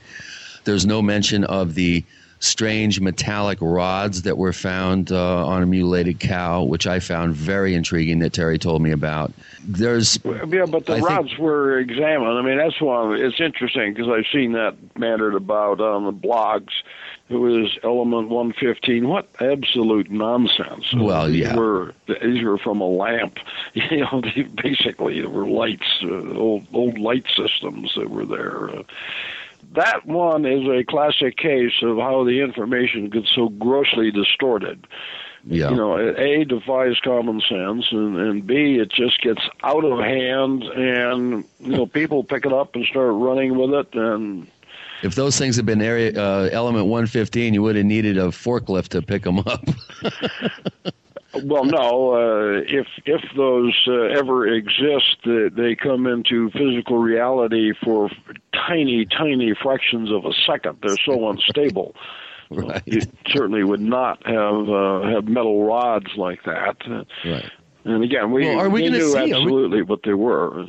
There's 0.64 0.86
no 0.86 1.02
mention 1.02 1.44
of 1.46 1.76
the 1.76 2.04
strange 2.40 3.00
metallic 3.02 3.58
rods 3.62 4.22
that 4.24 4.38
were 4.38 4.54
found 4.54 5.12
uh, 5.12 5.46
on 5.46 5.62
a 5.62 5.66
mutilated 5.66 6.20
cow, 6.20 6.64
which 6.64 6.88
I 6.88 7.00
found 7.00 7.36
very 7.36 7.76
intriguing. 7.76 8.20
That 8.20 8.34
Terry 8.34 8.58
told 8.58 8.82
me 8.82 8.92
about. 8.92 9.32
There's 9.64 10.20
yeah, 10.24 10.66
but 10.66 10.86
the 10.86 10.94
I 10.94 10.96
think- 10.96 11.10
rods 11.10 11.38
were 11.38 11.78
examined. 11.78 12.38
I 12.38 12.42
mean, 12.42 12.58
that's 12.58 12.82
one. 12.82 13.16
It's 13.16 13.40
interesting 13.40 13.94
because 13.94 14.10
I've 14.10 14.26
seen 14.32 14.54
that 14.54 14.76
mattered 14.98 15.36
about 15.36 15.80
on 15.82 16.06
the 16.06 16.14
blogs. 16.14 16.72
It 17.30 17.36
was 17.36 17.78
element 17.84 18.30
115. 18.30 19.08
What 19.08 19.28
absolute 19.40 20.10
nonsense! 20.10 20.92
Well, 20.96 21.28
these 21.28 21.42
yeah. 21.42 21.56
were 21.56 21.94
these 22.08 22.44
were 22.44 22.58
from 22.58 22.82
a 22.82 22.88
lamp. 22.88 23.38
You 23.76 24.02
know, 24.02 24.22
they, 24.22 24.44
basically 24.44 25.22
there 25.22 25.30
were 25.30 25.48
lights, 25.48 25.88
uh, 26.04 26.34
old 26.36 26.66
old 26.74 26.98
light 26.98 27.26
systems 27.36 27.94
that 27.96 28.10
were 28.10 28.26
there. 28.26 28.70
Uh, 28.70 28.84
that 29.76 30.06
one 30.06 30.46
is 30.46 30.68
a 30.68 30.84
classic 30.84 31.38
case 31.38 31.74
of 31.82 31.98
how 31.98 32.24
the 32.24 32.42
information 32.42 33.10
gets 33.10 33.34
so 33.34 33.50
grossly 33.50 34.12
distorted. 34.12 34.88
Yeah. 35.46 35.70
You 35.70 35.76
know, 35.78 35.98
A 35.98 36.44
defies 36.44 37.00
common 37.02 37.40
sense, 37.42 37.86
and, 37.92 38.18
and 38.18 38.46
B 38.46 38.76
it 38.76 38.92
just 38.92 39.22
gets 39.22 39.42
out 39.64 39.86
of 39.86 40.00
hand, 40.00 40.64
and 40.64 41.46
you 41.60 41.78
know 41.78 41.86
people 41.86 42.24
pick 42.24 42.46
it 42.46 42.52
up 42.52 42.76
and 42.76 42.86
start 42.86 43.14
running 43.14 43.58
with 43.58 43.72
it, 43.72 43.94
and 43.94 44.48
If 45.02 45.16
those 45.16 45.38
things 45.38 45.56
had 45.56 45.66
been 45.66 45.82
area 45.82 46.12
uh, 46.12 46.50
element 46.52 46.88
115, 46.88 47.54
you 47.54 47.62
would 47.64 47.78
have 47.78 47.86
needed 47.86 48.18
a 48.18 48.28
forklift 48.28 48.90
to 48.90 49.02
pick 49.02 49.24
them 49.24 49.40
up. 49.40 49.64
well, 51.44 51.66
no, 51.66 52.14
uh, 52.14 52.62
if 52.68 52.88
if 53.06 53.22
those 53.36 53.74
uh, 53.88 53.94
ever 54.20 54.48
exist, 54.48 55.18
uh, 55.26 55.50
they 55.56 55.76
come 55.76 56.08
into 56.08 56.50
physical 56.52 56.98
reality 56.98 57.74
for 57.84 58.10
tiny, 58.54 59.06
tiny 59.06 59.54
fractions 59.62 60.12
of 60.12 60.26
a 60.26 60.34
second. 60.46 60.78
They're 60.82 60.98
so 61.06 61.30
unstable. 61.30 61.96
Right. 62.52 62.82
You 62.88 63.02
certainly 63.28 63.64
would 63.64 63.80
not 63.80 64.26
have 64.26 64.68
uh, 64.68 65.02
have 65.04 65.28
metal 65.28 65.66
rods 65.68 66.08
like 66.18 66.44
that. 66.46 66.78
Uh, 66.84 67.04
right. 67.24 67.52
And 67.86 68.04
again, 68.04 68.32
we, 68.32 68.46
Well, 68.48 68.58
are 68.62 68.70
we 68.70 68.82
we 68.82 68.90
knew 68.90 69.12
see- 69.12 69.20
are 69.20 69.24
we- 69.26 69.32
absolutely 69.34 69.82
what 69.84 70.00
they 70.04 70.16
were. 70.16 70.66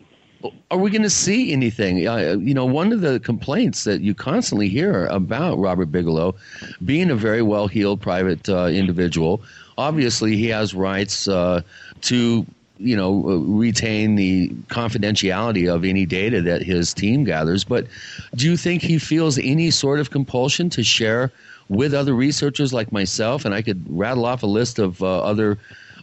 Are 0.71 0.77
we 0.79 0.91
going 0.91 1.03
to 1.03 1.09
see 1.11 1.53
anything? 1.55 2.07
Uh, 2.07 2.37
you 2.39 2.53
know, 2.53 2.67
one 2.67 2.93
of 2.93 3.01
the 3.01 3.19
complaints 3.21 3.85
that 3.85 4.03
you 4.03 4.15
constantly 4.15 4.69
hear 4.69 5.07
about 5.07 5.59
Robert 5.59 5.87
Bigelow 5.87 6.35
being 6.85 7.11
a 7.11 7.15
very 7.17 7.41
well 7.41 7.67
heeled 7.67 8.03
private 8.03 8.47
uh, 8.51 8.67
individual, 8.67 9.43
obviously 9.77 10.37
he 10.37 10.49
has 10.49 10.75
rights 10.75 11.29
uh, 11.29 11.63
to. 12.03 12.47
You 12.83 12.97
know, 12.97 13.13
uh, 13.29 13.37
retain 13.37 14.15
the 14.17 14.49
confidentiality 14.69 15.69
of 15.71 15.85
any 15.85 16.07
data 16.07 16.41
that 16.41 16.63
his 16.63 16.95
team 16.95 17.25
gathers. 17.25 17.63
But 17.63 17.87
do 18.35 18.47
you 18.47 18.57
think 18.57 18.81
he 18.81 18.99
feels 18.99 19.37
any 19.37 19.71
sort 19.71 20.01
of 20.01 20.09
compulsion 20.11 20.71
to 20.71 20.83
share 20.83 21.31
with 21.69 21.93
other 21.93 22.15
researchers 22.15 22.73
like 22.73 22.91
myself? 22.91 23.45
And 23.45 23.55
I 23.55 23.61
could 23.61 23.85
rattle 23.87 24.25
off 24.25 24.43
a 24.43 24.47
list 24.47 24.79
of 24.79 25.03
uh, 25.03 25.23
other 25.23 25.59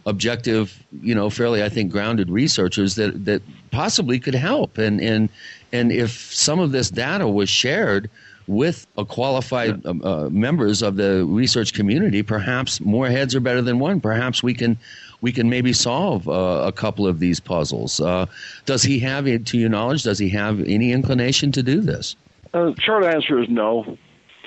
objective, 0.06 0.78
you 1.02 1.16
know, 1.16 1.30
fairly 1.30 1.64
I 1.64 1.68
think 1.68 1.90
grounded 1.90 2.30
researchers 2.30 2.94
that 2.94 3.24
that 3.24 3.42
possibly 3.72 4.20
could 4.20 4.36
help 4.36 4.78
and 4.78 5.00
and 5.00 5.28
And 5.72 5.92
if 5.92 6.32
some 6.32 6.60
of 6.60 6.72
this 6.72 6.90
data 6.90 7.28
was 7.28 7.48
shared 7.48 8.08
with 8.48 8.86
a 8.96 9.04
qualified 9.04 9.84
uh, 9.86 9.90
uh, 10.02 10.28
members 10.30 10.82
of 10.82 10.96
the 10.96 11.24
research 11.24 11.74
community, 11.74 12.22
perhaps 12.22 12.80
more 12.80 13.06
heads 13.08 13.34
are 13.36 13.40
better 13.40 13.62
than 13.62 13.78
one. 13.78 14.00
Perhaps 14.00 14.42
we 14.42 14.54
can 14.54 14.78
we 15.20 15.32
can 15.32 15.48
maybe 15.50 15.72
solve 15.72 16.28
uh, 16.28 16.62
a 16.66 16.72
couple 16.72 17.06
of 17.06 17.18
these 17.18 17.40
puzzles. 17.40 18.00
Uh, 18.00 18.26
does 18.64 18.82
he 18.82 18.98
have, 19.00 19.24
to 19.24 19.58
your 19.58 19.68
knowledge, 19.68 20.04
does 20.04 20.18
he 20.18 20.28
have 20.30 20.60
any 20.60 20.92
inclination 20.92 21.52
to 21.52 21.62
do 21.62 21.80
this? 21.80 22.16
Uh, 22.54 22.72
short 22.78 23.04
answer 23.04 23.40
is 23.40 23.48
no. 23.48 23.98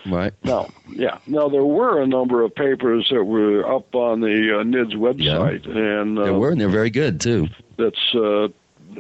Right. 0.06 0.34
No. 0.44 0.70
Yeah. 0.90 1.20
Now 1.28 1.50
there 1.50 1.66
were 1.66 2.02
a 2.02 2.08
number 2.08 2.44
of 2.44 2.56
papers 2.56 3.08
that 3.12 3.24
were 3.24 3.70
up 3.72 3.94
on 3.94 4.22
the 4.22 4.60
uh, 4.60 4.64
NIDS 4.64 4.96
website, 4.96 5.66
yeah. 5.68 6.02
and 6.02 6.18
uh, 6.18 6.24
there 6.24 6.34
were, 6.34 6.52
and 6.52 6.60
they're 6.60 6.70
very 6.70 6.90
good 6.90 7.22
too. 7.22 7.50
That's, 7.78 8.16
uh, 8.16 8.46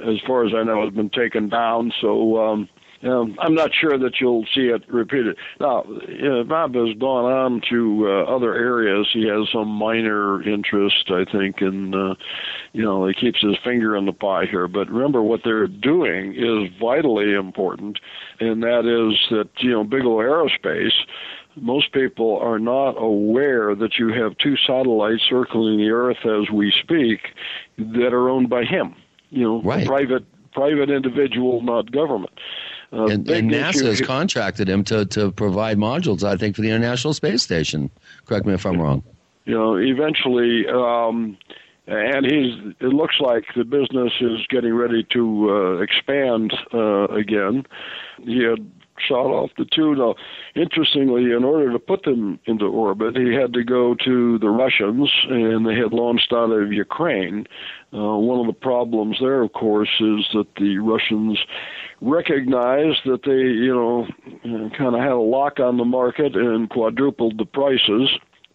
as 0.06 0.20
far 0.28 0.46
as 0.46 0.54
I 0.54 0.64
know, 0.64 0.84
has 0.84 0.94
been 0.94 1.10
taken 1.10 1.50
down. 1.50 1.92
So 2.02 2.38
um, 2.38 2.70
um, 3.04 3.36
I'm 3.40 3.56
not 3.56 3.72
sure 3.74 3.98
that 3.98 4.20
you'll 4.20 4.46
see 4.54 4.68
it 4.68 4.88
repeated. 4.88 5.38
Now, 5.60 5.84
you 6.08 6.44
Bob 6.44 6.76
has 6.76 6.94
gone 6.98 7.26
on 7.26 7.62
to 7.70 8.08
uh, 8.08 8.36
other 8.36 8.54
areas. 8.54 9.08
He 9.12 9.28
has 9.28 9.50
some 9.52 9.68
minor 9.68 10.42
interest, 10.48 11.10
I 11.10 11.26
think, 11.26 11.62
in, 11.62 11.94
uh, 11.94 12.16
you 12.74 12.84
know, 12.84 13.08
he 13.08 13.14
keeps 13.14 13.42
his 13.42 13.58
finger 13.64 13.96
in 13.96 14.06
the 14.06 14.14
pie 14.14 14.46
here. 14.46 14.68
But 14.68 14.90
remember, 14.90 15.22
what 15.22 15.42
they're 15.44 15.68
doing 15.68 16.34
is 16.36 16.72
vitally 16.80 17.34
important, 17.34 18.00
and 18.40 18.64
that 18.64 18.86
is 18.86 19.20
that, 19.32 19.50
you 19.60 19.72
know, 19.72 19.84
Bigelow 19.84 20.18
Aerospace 20.18 20.94
most 21.56 21.92
people 21.92 22.40
are 22.40 22.60
not 22.60 22.92
aware 22.92 23.76
that 23.76 23.98
you 24.00 24.10
have 24.10 24.38
two 24.38 24.56
satellites 24.56 25.24
circling 25.30 25.78
the 25.78 25.90
Earth 25.90 26.26
as 26.26 26.50
we 26.50 26.72
speak 26.82 27.20
that 27.78 28.14
are 28.14 28.30
owned 28.30 28.50
by 28.50 28.64
him. 28.64 28.96
You 29.32 29.44
know, 29.44 29.62
right. 29.62 29.86
private 29.86 30.24
private 30.54 30.90
individual, 30.90 31.62
not 31.62 31.92
government. 31.92 32.34
Uh, 32.94 33.06
and, 33.06 33.30
and, 33.30 33.50
NASA 33.50 33.86
has 33.86 34.02
contracted 34.02 34.68
him 34.68 34.84
to, 34.84 35.06
to 35.06 35.32
provide 35.32 35.78
modules, 35.78 36.24
I 36.24 36.36
think, 36.36 36.56
for 36.56 36.62
the 36.62 36.70
International 36.70 37.14
Space 37.14 37.42
Station. 37.42 37.90
Correct 38.26 38.46
me 38.46 38.54
if 38.54 38.66
I'm 38.66 38.82
wrong. 38.82 39.02
You 39.46 39.54
know, 39.56 39.76
eventually, 39.78 40.68
um, 40.68 41.38
and 41.88 42.26
he's. 42.26 42.76
It 42.80 42.94
looks 42.94 43.16
like 43.20 43.46
the 43.56 43.64
business 43.64 44.14
is 44.20 44.46
getting 44.50 44.74
ready 44.74 45.04
to 45.14 45.50
uh, 45.50 45.82
expand 45.82 46.54
uh, 46.74 47.06
again. 47.08 47.66
He 48.24 48.44
had 48.44 48.70
shot 49.08 49.26
off 49.26 49.52
the 49.58 49.66
two. 49.66 49.96
Now, 49.96 50.16
interestingly, 50.56 51.32
in 51.32 51.44
order 51.44 51.72
to 51.72 51.80
put 51.80 52.04
them 52.04 52.40
into 52.46 52.66
orbit, 52.66 53.18
he 53.18 53.34
had 53.34 53.54
to 53.54 53.64
go 53.64 53.96
to 53.96 54.38
the 54.38 54.50
Russians, 54.50 55.12
and 55.30 55.66
they 55.66 55.76
had 55.76 55.94
launched 55.94 56.32
out 56.34 56.52
of 56.52 56.72
Ukraine. 56.72 57.48
Uh, 57.94 58.18
one 58.18 58.40
of 58.40 58.48
the 58.48 58.60
problems 58.60 59.18
there, 59.20 59.42
of 59.42 59.54
course, 59.54 59.90
is 60.00 60.28
that 60.34 60.48
the 60.58 60.78
Russians 60.78 61.40
recognized 62.02 63.00
that 63.06 63.22
they, 63.24 63.32
you 63.32 63.74
know, 63.74 64.08
kind 64.78 64.96
of 64.96 65.02
had 65.02 65.12
a 65.12 65.18
lock 65.18 65.60
on 65.60 65.78
the 65.78 65.86
market 65.86 66.36
and 66.36 66.70
quadrupled 66.70 67.38
the 67.38 67.46
prices. 67.46 68.10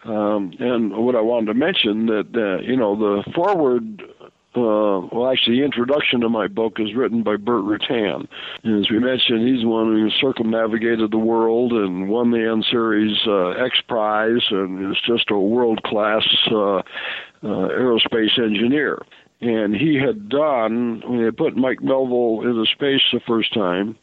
Um, 0.05 0.53
and 0.59 0.97
what 0.97 1.17
I 1.17 1.21
wanted 1.21 1.47
to 1.47 1.55
mention 1.55 2.07
that, 2.07 2.29
uh, 2.35 2.63
you 2.63 2.77
know, 2.77 2.97
the 2.97 3.33
forward 3.33 4.03
uh, 4.57 5.05
well, 5.13 5.31
actually, 5.31 5.59
the 5.59 5.65
introduction 5.65 6.21
to 6.21 6.29
my 6.31 6.47
book 6.47 6.79
is 6.79 6.95
written 6.95 7.23
by 7.23 7.37
Burt 7.37 7.65
Rutan. 7.65 8.27
As 8.65 8.91
we 8.91 8.99
mentioned, 8.99 9.47
he's 9.47 9.63
the 9.63 9.69
one 9.69 9.93
who 9.93 10.09
circumnavigated 10.19 11.11
the 11.11 11.19
world 11.19 11.73
and 11.73 12.09
won 12.09 12.31
the 12.31 12.39
Ansari 12.39 13.13
uh, 13.27 13.63
X 13.63 13.81
Prize, 13.87 14.43
and 14.51 14.91
is 14.91 15.01
just 15.07 15.31
a 15.31 15.39
world 15.39 15.83
class 15.83 16.27
uh, 16.51 16.77
uh, 16.77 16.83
aerospace 17.43 18.39
engineer. 18.39 19.03
And 19.41 19.77
he 19.77 19.97
had 19.97 20.31
done 20.31 21.03
when 21.07 21.19
he 21.19 21.25
had 21.25 21.37
put 21.37 21.57
Mike 21.57 21.81
Melvill 21.81 22.43
into 22.45 22.65
space 22.73 23.03
the 23.13 23.21
first 23.27 23.53
time. 23.53 23.97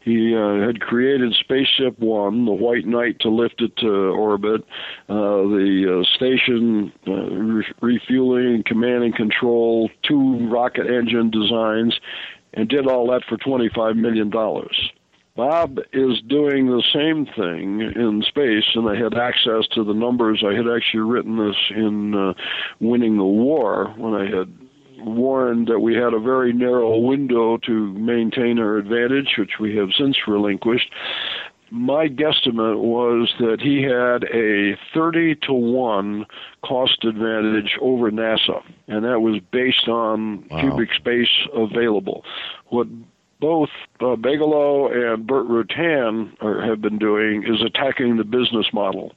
He 0.00 0.34
uh, 0.34 0.66
had 0.66 0.80
created 0.80 1.34
Spaceship 1.34 1.98
One, 1.98 2.46
the 2.46 2.52
White 2.52 2.86
Knight, 2.86 3.20
to 3.20 3.28
lift 3.28 3.60
it 3.60 3.76
to 3.78 3.88
orbit, 3.88 4.62
uh, 5.10 5.44
the 5.44 6.00
uh, 6.00 6.16
station 6.16 6.90
uh, 7.06 7.12
re- 7.12 7.74
refueling, 7.82 8.62
command 8.64 9.04
and 9.04 9.14
control, 9.14 9.90
two 10.02 10.48
rocket 10.48 10.86
engine 10.86 11.30
designs, 11.30 12.00
and 12.54 12.70
did 12.70 12.86
all 12.86 13.10
that 13.10 13.24
for 13.28 13.36
$25 13.36 13.96
million. 13.96 14.30
Bob 15.38 15.78
is 15.92 16.20
doing 16.22 16.66
the 16.66 16.82
same 16.92 17.26
thing 17.26 17.80
in 17.80 18.24
space, 18.26 18.64
and 18.74 18.88
I 18.88 18.96
had 18.96 19.14
access 19.14 19.68
to 19.74 19.84
the 19.84 19.92
numbers. 19.92 20.42
I 20.44 20.54
had 20.54 20.66
actually 20.68 21.00
written 21.00 21.36
this 21.36 21.56
in 21.70 22.14
uh, 22.14 22.32
Winning 22.80 23.18
the 23.18 23.24
War 23.24 23.94
when 23.96 24.14
I 24.14 24.24
had 24.24 24.67
warned 25.00 25.68
that 25.68 25.80
we 25.80 25.94
had 25.94 26.14
a 26.14 26.20
very 26.20 26.52
narrow 26.52 26.98
window 26.98 27.56
to 27.58 27.92
maintain 27.92 28.58
our 28.58 28.76
advantage, 28.76 29.34
which 29.38 29.58
we 29.60 29.76
have 29.76 29.88
since 29.96 30.16
relinquished. 30.26 30.90
My 31.70 32.08
guesstimate 32.08 32.78
was 32.78 33.34
that 33.40 33.60
he 33.60 33.82
had 33.82 34.24
a 34.34 34.78
30 34.94 35.34
to 35.46 35.52
1 35.52 36.24
cost 36.64 37.04
advantage 37.04 37.76
over 37.80 38.10
NASA, 38.10 38.62
and 38.86 39.04
that 39.04 39.20
was 39.20 39.40
based 39.52 39.86
on 39.86 40.48
wow. 40.48 40.60
cubic 40.60 40.94
space 40.94 41.28
available. 41.54 42.24
What 42.68 42.86
both 43.40 43.68
uh, 44.00 44.16
Bigelow 44.16 44.88
and 44.88 45.26
Burt 45.26 45.46
Rutan 45.46 46.32
are, 46.40 46.62
have 46.62 46.80
been 46.80 46.98
doing 46.98 47.44
is 47.44 47.62
attacking 47.62 48.16
the 48.16 48.24
business 48.24 48.66
model 48.72 49.12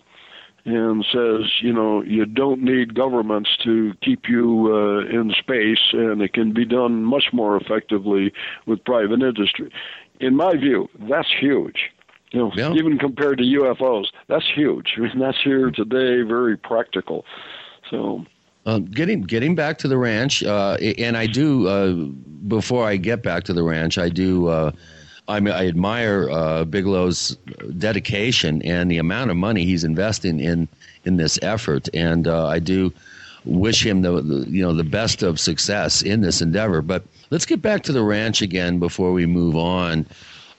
and 0.65 1.05
says, 1.11 1.61
you 1.61 1.73
know, 1.73 2.03
you 2.03 2.25
don't 2.25 2.61
need 2.61 2.93
governments 2.93 3.49
to 3.63 3.93
keep 4.01 4.29
you 4.29 4.69
uh, 4.73 4.99
in 5.09 5.31
space, 5.39 5.81
and 5.93 6.21
it 6.21 6.33
can 6.33 6.53
be 6.53 6.65
done 6.65 7.03
much 7.03 7.25
more 7.33 7.57
effectively 7.57 8.31
with 8.65 8.83
private 8.85 9.21
industry. 9.21 9.71
In 10.19 10.35
my 10.35 10.55
view, 10.55 10.87
that's 11.09 11.31
huge. 11.39 11.89
You 12.31 12.39
know, 12.39 12.51
yeah. 12.55 12.73
even 12.73 12.97
compared 12.97 13.39
to 13.39 13.43
UFOs, 13.43 14.07
that's 14.27 14.47
huge. 14.53 14.93
I 14.97 15.01
mean, 15.01 15.19
that's 15.19 15.41
here 15.43 15.71
today, 15.71 16.21
very 16.21 16.57
practical. 16.57 17.25
So. 17.89 18.25
Uh, 18.63 18.77
getting 18.77 19.21
getting 19.23 19.55
back 19.55 19.79
to 19.79 19.87
the 19.87 19.97
ranch, 19.97 20.43
uh, 20.43 20.77
and 20.79 21.17
I 21.17 21.25
do. 21.25 21.67
Uh, 21.67 21.93
before 22.47 22.85
I 22.85 22.95
get 22.95 23.23
back 23.23 23.43
to 23.45 23.53
the 23.53 23.63
ranch, 23.63 23.97
I 23.97 24.07
do 24.07 24.49
uh, 24.49 24.71
I, 25.31 25.39
mean, 25.39 25.53
I 25.53 25.67
admire 25.67 26.29
uh, 26.29 26.65
Bigelow's 26.65 27.37
dedication 27.77 28.61
and 28.63 28.91
the 28.91 28.97
amount 28.97 29.31
of 29.31 29.37
money 29.37 29.65
he's 29.65 29.83
investing 29.83 30.39
in 30.39 30.67
in 31.03 31.17
this 31.17 31.39
effort, 31.41 31.89
and 31.95 32.27
uh, 32.27 32.45
I 32.47 32.59
do 32.59 32.93
wish 33.43 33.83
him 33.83 34.03
the, 34.03 34.21
the, 34.21 34.49
you 34.49 34.61
know 34.61 34.73
the 34.73 34.83
best 34.83 35.23
of 35.23 35.39
success 35.39 36.01
in 36.01 36.21
this 36.21 36.41
endeavor. 36.41 36.81
But 36.81 37.03
let's 37.31 37.45
get 37.45 37.61
back 37.61 37.83
to 37.83 37.91
the 37.91 38.03
ranch 38.03 38.41
again 38.41 38.79
before 38.79 39.11
we 39.13 39.25
move 39.25 39.55
on. 39.55 40.05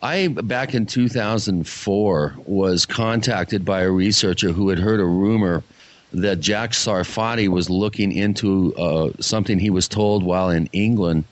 I 0.02 0.28
back 0.28 0.74
in 0.74 0.86
2004 0.86 2.34
was 2.44 2.86
contacted 2.86 3.64
by 3.64 3.82
a 3.82 3.90
researcher 3.90 4.50
who 4.50 4.68
had 4.68 4.78
heard 4.78 4.98
a 4.98 5.04
rumor 5.04 5.62
that 6.12 6.40
Jack 6.40 6.72
Sarfatti 6.72 7.48
was 7.48 7.70
looking 7.70 8.12
into 8.12 8.74
uh, 8.74 9.12
something 9.20 9.58
he 9.58 9.70
was 9.70 9.88
told 9.88 10.24
while 10.24 10.50
in 10.50 10.68
England 10.72 11.24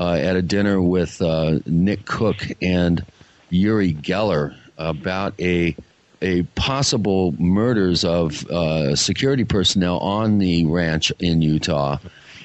uh, 0.00 0.14
at 0.14 0.34
a 0.34 0.42
dinner 0.42 0.80
with 0.80 1.20
uh, 1.20 1.58
Nick 1.66 2.06
Cook 2.06 2.48
and 2.62 3.04
Uri 3.50 3.92
Geller 3.92 4.56
about 4.78 5.38
a 5.38 5.76
a 6.22 6.42
possible 6.54 7.34
murders 7.38 8.04
of 8.04 8.46
uh, 8.50 8.94
security 8.94 9.44
personnel 9.44 9.98
on 9.98 10.38
the 10.38 10.66
ranch 10.66 11.10
in 11.18 11.40
Utah. 11.40 11.98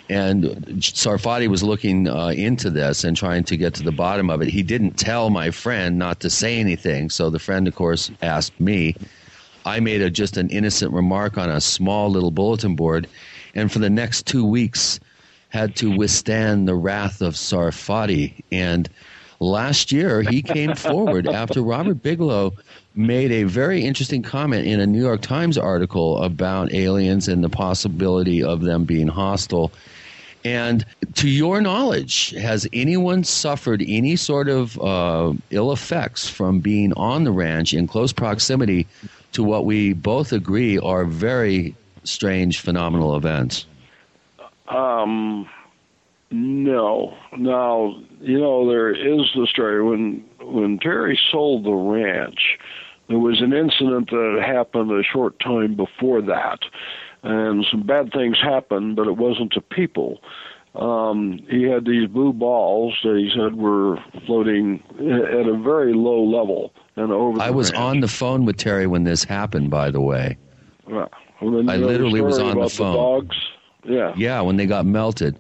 And 0.09 0.43
Sarfatti 0.79 1.47
was 1.49 1.61
looking 1.61 2.07
uh, 2.07 2.27
into 2.27 2.69
this 2.69 3.03
and 3.03 3.17
trying 3.17 3.43
to 3.45 3.57
get 3.57 3.73
to 3.75 3.83
the 3.83 3.91
bottom 3.91 4.29
of 4.29 4.41
it. 4.41 4.47
He 4.47 4.63
didn't 4.63 4.97
tell 4.97 5.29
my 5.29 5.51
friend 5.51 5.97
not 5.97 6.21
to 6.21 6.29
say 6.29 6.57
anything. 6.57 7.09
So 7.09 7.29
the 7.29 7.39
friend, 7.39 7.67
of 7.67 7.75
course, 7.75 8.11
asked 8.21 8.57
me. 8.61 8.95
I 9.65 9.81
made 9.81 10.01
a, 10.01 10.09
just 10.09 10.37
an 10.37 10.49
innocent 10.51 10.93
remark 10.93 11.37
on 11.37 11.49
a 11.49 11.59
small 11.59 12.09
little 12.09 12.31
bulletin 12.31 12.75
board. 12.75 13.07
And 13.55 13.69
for 13.69 13.79
the 13.79 13.89
next 13.89 14.25
two 14.25 14.45
weeks, 14.45 15.01
had 15.55 15.73
to 15.73 15.95
withstand 15.95 16.67
the 16.67 16.75
wrath 16.75 17.21
of 17.21 17.33
Sarfatti. 17.33 18.43
And 18.51 18.89
last 19.39 19.89
year, 19.89 20.21
he 20.21 20.41
came 20.41 20.75
forward 20.89 21.27
after 21.27 21.61
Robert 21.61 22.03
Bigelow 22.03 22.51
made 22.93 23.31
a 23.31 23.43
very 23.43 23.85
interesting 23.85 24.21
comment 24.21 24.67
in 24.67 24.81
a 24.81 24.85
New 24.85 25.01
York 25.01 25.21
Times 25.21 25.57
article 25.57 26.21
about 26.21 26.73
aliens 26.73 27.29
and 27.29 27.41
the 27.41 27.47
possibility 27.47 28.43
of 28.43 28.63
them 28.63 28.83
being 28.83 29.07
hostile. 29.07 29.71
And 30.43 30.85
to 31.13 31.29
your 31.29 31.61
knowledge, 31.61 32.31
has 32.31 32.67
anyone 32.73 33.23
suffered 33.23 33.81
any 33.87 34.17
sort 34.17 34.49
of 34.49 34.77
uh, 34.81 35.33
ill 35.51 35.71
effects 35.71 36.27
from 36.29 36.59
being 36.59 36.91
on 36.93 37.23
the 37.23 37.31
ranch 37.31 37.73
in 37.73 37.87
close 37.87 38.11
proximity 38.11 38.87
to 39.31 39.41
what 39.41 39.63
we 39.63 39.93
both 39.93 40.33
agree 40.33 40.77
are 40.77 41.05
very 41.05 41.75
strange, 42.03 42.59
phenomenal 42.59 43.15
events? 43.15 43.65
Um, 44.67 45.47
no. 46.31 47.13
Now, 47.37 47.95
you 48.21 48.39
know, 48.39 48.67
there 48.67 48.91
is 48.91 49.21
the 49.35 49.47
story 49.49 49.83
when 49.83 50.23
when 50.41 50.79
Terry 50.79 51.19
sold 51.31 51.63
the 51.65 51.73
ranch. 51.73 52.57
There 53.07 53.19
was 53.19 53.41
an 53.41 53.53
incident 53.53 54.09
that 54.09 54.43
happened 54.45 54.91
a 54.91 55.03
short 55.03 55.39
time 55.39 55.75
before 55.75 56.21
that, 56.23 56.59
and 57.21 57.63
some 57.69 57.83
bad 57.83 58.11
things 58.11 58.37
happened, 58.41 58.95
but 58.95 59.07
it 59.07 59.17
wasn't 59.17 59.53
to 59.53 59.61
people. 59.61 60.19
um, 60.73 61.39
he 61.49 61.63
had 61.63 61.85
these 61.85 62.07
blue 62.09 62.33
balls 62.33 62.97
that 63.03 63.15
he 63.15 63.29
said 63.37 63.55
were 63.55 63.97
floating 64.25 64.81
at 64.99 65.47
a 65.47 65.55
very 65.63 65.93
low 65.93 66.23
level 66.23 66.73
and 66.95 67.11
over. 67.11 67.39
I 67.41 67.51
was 67.51 67.71
ranch. 67.71 67.81
on 67.83 67.99
the 68.01 68.07
phone 68.07 68.43
with 68.43 68.57
Terry 68.57 68.87
when 68.87 69.03
this 69.03 69.23
happened. 69.23 69.69
By 69.69 69.91
the 69.91 70.01
way, 70.01 70.35
Well, 70.87 71.09
I 71.41 71.77
the 71.77 71.85
literally 71.85 72.21
was 72.21 72.39
on 72.39 72.59
the 72.59 72.69
phone. 72.69 72.95
dogs. 72.95 73.37
Yeah. 73.85 74.13
yeah, 74.15 74.41
when 74.41 74.57
they 74.57 74.65
got 74.65 74.85
melted. 74.85 75.37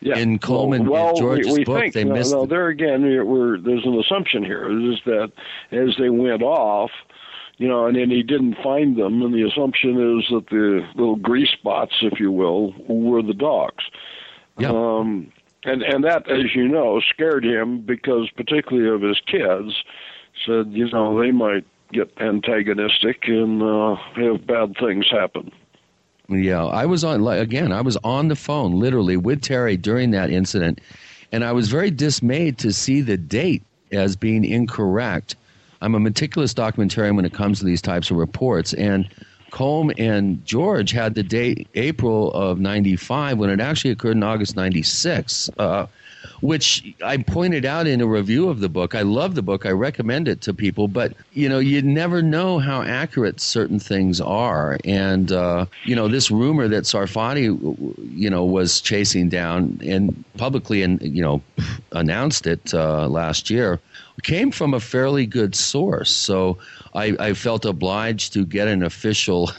Yeah. 0.00 0.18
In 0.18 0.40
Coleman 0.40 0.88
well, 0.88 1.10
in 1.10 1.16
George's 1.16 1.46
we, 1.46 1.58
we 1.58 1.64
book, 1.64 1.80
think, 1.80 1.94
they 1.94 2.04
no, 2.04 2.14
missed. 2.14 2.32
No, 2.32 2.44
there 2.44 2.68
again, 2.68 3.02
there's 3.02 3.86
an 3.86 4.00
assumption 4.00 4.44
here 4.44 4.68
is 4.68 4.98
that 5.06 5.30
as 5.70 5.90
they 5.96 6.08
went 6.10 6.42
off, 6.42 6.90
you 7.58 7.68
know, 7.68 7.86
and 7.86 7.96
then 7.96 8.10
he 8.10 8.24
didn't 8.24 8.56
find 8.62 8.96
them, 8.96 9.22
and 9.22 9.32
the 9.32 9.46
assumption 9.46 10.18
is 10.18 10.26
that 10.30 10.48
the 10.50 10.84
little 10.96 11.14
grease 11.14 11.50
spots, 11.50 11.94
if 12.02 12.18
you 12.18 12.32
will, 12.32 12.74
were 12.88 13.22
the 13.22 13.34
dogs. 13.34 13.84
Yeah. 14.58 14.70
Um, 14.70 15.30
and 15.64 15.82
and 15.82 16.02
that, 16.02 16.28
as 16.28 16.54
you 16.56 16.66
know, 16.66 17.00
scared 17.00 17.44
him 17.44 17.82
because, 17.82 18.28
particularly 18.34 18.88
of 18.92 19.02
his 19.02 19.20
kids, 19.26 19.84
said, 20.44 20.72
you 20.72 20.90
know, 20.90 21.20
they 21.20 21.30
might 21.30 21.64
get 21.92 22.10
antagonistic 22.20 23.28
and 23.28 23.62
uh, 23.62 23.94
have 24.16 24.46
bad 24.46 24.74
things 24.80 25.06
happen. 25.10 25.52
Yeah, 26.28 26.64
I 26.64 26.86
was 26.86 27.04
on 27.04 27.26
again. 27.26 27.72
I 27.72 27.80
was 27.80 27.96
on 28.04 28.28
the 28.28 28.36
phone 28.36 28.78
literally 28.78 29.16
with 29.16 29.42
Terry 29.42 29.76
during 29.76 30.12
that 30.12 30.30
incident, 30.30 30.80
and 31.30 31.44
I 31.44 31.52
was 31.52 31.68
very 31.68 31.90
dismayed 31.90 32.58
to 32.58 32.72
see 32.72 33.00
the 33.00 33.16
date 33.16 33.62
as 33.90 34.16
being 34.16 34.44
incorrect. 34.44 35.36
I'm 35.80 35.94
a 35.94 36.00
meticulous 36.00 36.54
documentarian 36.54 37.16
when 37.16 37.24
it 37.24 37.32
comes 37.32 37.58
to 37.58 37.64
these 37.64 37.82
types 37.82 38.10
of 38.10 38.16
reports, 38.16 38.72
and 38.74 39.08
Colm 39.50 39.92
and 39.98 40.44
George 40.46 40.92
had 40.92 41.14
the 41.14 41.22
date 41.22 41.68
April 41.74 42.32
of 42.32 42.58
'95 42.58 43.38
when 43.38 43.50
it 43.50 43.60
actually 43.60 43.90
occurred 43.90 44.16
in 44.16 44.22
August 44.22 44.56
'96. 44.56 45.50
Uh, 45.58 45.86
which 46.42 46.94
I 47.04 47.16
pointed 47.18 47.64
out 47.64 47.86
in 47.86 48.00
a 48.00 48.06
review 48.06 48.48
of 48.48 48.60
the 48.60 48.68
book. 48.68 48.94
I 48.94 49.02
love 49.02 49.36
the 49.36 49.42
book. 49.42 49.64
I 49.64 49.70
recommend 49.70 50.26
it 50.26 50.40
to 50.42 50.52
people, 50.52 50.88
but 50.88 51.14
you 51.32 51.48
know, 51.48 51.60
you 51.60 51.80
never 51.80 52.20
know 52.20 52.58
how 52.58 52.82
accurate 52.82 53.40
certain 53.40 53.78
things 53.78 54.20
are. 54.20 54.76
And 54.84 55.30
uh, 55.32 55.66
you 55.84 55.94
know, 55.94 56.08
this 56.08 56.30
rumor 56.30 56.68
that 56.68 56.84
Sarfatti, 56.84 57.44
you 58.12 58.28
know, 58.28 58.44
was 58.44 58.80
chasing 58.80 59.28
down 59.28 59.80
and 59.82 60.24
publicly 60.36 60.82
and 60.82 61.00
you 61.00 61.22
know 61.22 61.40
announced 61.92 62.46
it 62.46 62.74
uh, 62.74 63.08
last 63.08 63.48
year 63.48 63.80
came 64.22 64.50
from 64.50 64.74
a 64.74 64.80
fairly 64.80 65.26
good 65.26 65.54
source. 65.54 66.10
So 66.10 66.58
I, 66.94 67.16
I 67.18 67.32
felt 67.34 67.64
obliged 67.64 68.34
to 68.34 68.44
get 68.44 68.68
an 68.68 68.82
official 68.82 69.50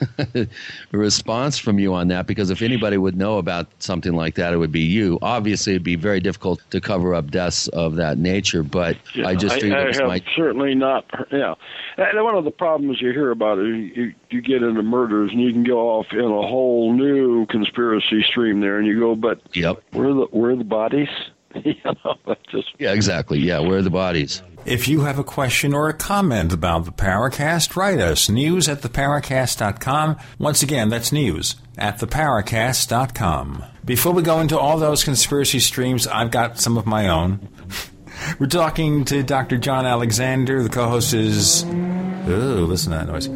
response 0.91 1.57
from 1.57 1.79
you 1.79 1.93
on 1.93 2.09
that 2.09 2.27
because 2.27 2.49
if 2.49 2.61
anybody 2.61 2.97
would 2.97 3.17
know 3.17 3.39
about 3.39 3.67
something 3.79 4.13
like 4.13 4.35
that, 4.35 4.53
it 4.53 4.57
would 4.57 4.71
be 4.71 4.81
you. 4.81 5.17
Obviously, 5.21 5.73
it'd 5.73 5.83
be 5.83 5.95
very 5.95 6.19
difficult 6.19 6.61
to 6.69 6.79
cover 6.79 7.15
up 7.15 7.31
deaths 7.31 7.67
of 7.69 7.95
that 7.95 8.17
nature, 8.17 8.61
but 8.61 8.97
I 9.25 9.35
just 9.35 9.55
I, 9.55 9.59
figured 9.59 9.79
I 9.79 9.83
it 9.83 9.87
was 9.87 9.97
have 9.97 10.07
my 10.07 10.21
certainly 10.35 10.75
not. 10.75 11.05
Yeah, 11.31 11.55
and 11.97 12.23
one 12.23 12.35
of 12.35 12.43
the 12.43 12.51
problems 12.51 13.01
you 13.01 13.11
hear 13.11 13.31
about 13.31 13.57
it, 13.59 13.65
you, 13.65 14.13
you 14.29 14.41
get 14.41 14.61
into 14.61 14.83
murders, 14.83 15.31
and 15.31 15.41
you 15.41 15.51
can 15.51 15.63
go 15.63 15.89
off 15.89 16.07
in 16.11 16.19
a 16.19 16.27
whole 16.27 16.93
new 16.93 17.45
conspiracy 17.47 18.23
stream 18.23 18.61
there, 18.61 18.77
and 18.77 18.87
you 18.87 18.99
go, 18.99 19.15
but 19.15 19.41
yep, 19.53 19.81
where 19.91 20.09
are 20.09 20.13
the 20.13 20.25
where 20.31 20.51
are 20.51 20.55
the 20.55 20.63
bodies? 20.63 21.09
you 21.63 21.75
know, 21.83 22.15
just 22.51 22.69
yeah, 22.79 22.93
exactly. 22.93 23.39
Yeah, 23.39 23.59
where 23.59 23.79
are 23.79 23.81
the 23.81 23.89
bodies? 23.89 24.41
If 24.65 24.87
you 24.87 25.01
have 25.01 25.19
a 25.19 25.25
question 25.25 25.73
or 25.73 25.89
a 25.89 25.93
comment 25.93 26.53
about 26.53 26.85
the 26.85 26.91
Paracast, 26.91 27.75
write 27.75 27.99
us 27.99 28.29
news 28.29 28.69
at 28.69 28.81
theparacast.com. 28.81 30.17
Once 30.39 30.63
again, 30.63 30.87
that's 30.87 31.11
news 31.11 31.57
at 31.77 31.99
theparacast.com. 31.99 33.65
Before 33.83 34.13
we 34.13 34.21
go 34.21 34.39
into 34.39 34.57
all 34.57 34.77
those 34.77 35.03
conspiracy 35.03 35.59
streams, 35.59 36.07
I've 36.07 36.31
got 36.31 36.59
some 36.59 36.77
of 36.77 36.85
my 36.85 37.09
own. 37.09 37.49
We're 38.39 38.47
talking 38.47 39.03
to 39.05 39.21
Dr. 39.21 39.57
John 39.57 39.85
Alexander. 39.85 40.63
The 40.63 40.69
co 40.69 40.87
host 40.87 41.13
is. 41.13 41.65
Ooh, 41.65 42.65
listen 42.65 42.91
to 42.93 42.97
that 42.99 43.07
noise. 43.07 43.27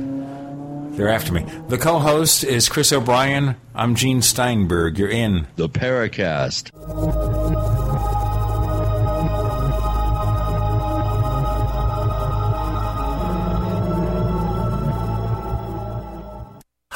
They're 0.96 1.10
after 1.10 1.34
me. 1.34 1.46
The 1.68 1.78
co 1.78 2.00
host 2.00 2.46
is 2.46 2.70
Chris 2.70 2.94
O'Brien. 2.94 3.58
I'm 3.76 3.96
Gene 3.96 4.22
Steinberg. 4.22 4.98
You're 4.98 5.10
in 5.10 5.46
the 5.58 5.68
Paracast. 5.68 6.72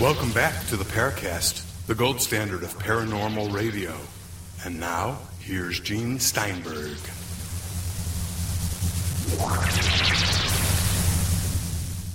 Welcome 0.00 0.32
back 0.32 0.66
to 0.66 0.76
the 0.76 0.84
Paracast, 0.84 1.86
the 1.86 1.94
gold 1.94 2.20
standard 2.20 2.62
of 2.62 2.76
paranormal 2.78 3.54
radio. 3.54 3.96
And 4.66 4.78
now, 4.78 5.18
here's 5.40 5.80
Gene 5.80 6.18
Steinberg. 6.18 6.98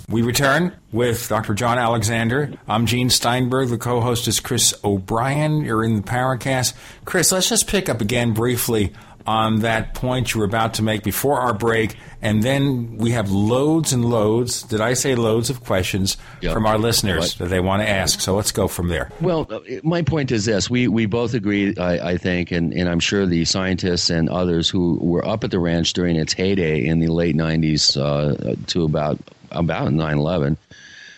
We 0.08 0.22
return 0.22 0.74
with 0.92 1.28
Dr. 1.28 1.54
John 1.56 1.80
Alexander. 1.80 2.54
I'm 2.68 2.86
Gene 2.86 3.10
Steinberg. 3.10 3.70
The 3.70 3.78
co 3.78 4.02
host 4.02 4.28
is 4.28 4.40
Chris 4.40 4.74
O'Brien. 4.84 5.64
You're 5.64 5.84
in 5.84 5.96
the 5.96 6.02
Paracast. 6.02 6.74
Chris, 7.06 7.32
let's 7.32 7.50
just 7.50 7.68
pick 7.68 7.90
up 7.90 8.02
again 8.02 8.34
briefly 8.34 8.94
on 9.30 9.60
that 9.60 9.94
point 9.94 10.34
you 10.34 10.40
were 10.40 10.46
about 10.46 10.74
to 10.76 10.82
make 10.84 11.04
before 11.04 11.40
our 11.40 11.54
break. 11.54 11.96
And 12.22 12.42
then 12.44 12.98
we 12.98 13.12
have 13.12 13.32
loads 13.32 13.94
and 13.94 14.04
loads, 14.06 14.64
did 14.64 14.82
I 14.82 14.94
say 14.94 15.16
loads 15.16 15.50
of 15.50 15.64
questions 15.64 16.18
Yep. 16.42 16.54
from 16.54 16.66
our 16.66 16.78
listeners 16.78 17.18
Right. 17.18 17.36
that 17.40 17.50
they 17.50 17.60
want 17.60 17.82
to 17.84 17.90
ask. 17.90 18.20
So 18.22 18.36
let's 18.36 18.52
go 18.52 18.68
from 18.68 18.88
there. 18.90 19.10
Well, 19.22 19.48
uh, 19.50 19.60
my 19.84 20.02
point 20.02 20.32
is 20.32 20.44
this: 20.46 20.70
we 20.70 20.88
we 20.88 21.06
both 21.06 21.34
agree, 21.34 21.76
I, 21.78 22.12
I 22.12 22.18
think, 22.18 22.52
and, 22.52 22.74
and 22.74 22.90
I'm 22.90 23.00
sure 23.00 23.26
the 23.26 23.46
scientists 23.46 24.10
and 24.10 24.28
others 24.30 24.70
who 24.70 24.98
were 25.02 25.26
up 25.26 25.44
at 25.44 25.52
the 25.52 25.60
ranch 25.60 25.94
during 25.94 26.16
its 26.18 26.34
heyday 26.34 26.84
in 26.86 27.00
the 27.00 27.08
late 27.08 27.36
'90s 27.36 27.96
uh, 27.98 28.56
to 28.68 28.84
about 28.84 29.18
about 29.52 29.88
9/11, 29.94 30.58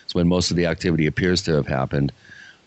is 0.07 0.13
when 0.15 0.27
most 0.27 0.51
of 0.51 0.57
the 0.57 0.65
activity 0.67 1.07
appears 1.07 1.41
to 1.43 1.53
have 1.53 1.67
happened. 1.67 2.11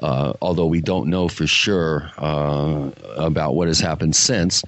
Uh, 0.02 0.32
although 0.42 0.66
we 0.66 0.80
don't 0.80 1.08
know 1.08 1.28
for 1.28 1.46
sure 1.46 2.10
uh, 2.18 2.90
about 3.16 3.54
what 3.54 3.68
has 3.68 3.78
happened 3.78 4.14
since. 4.16 4.62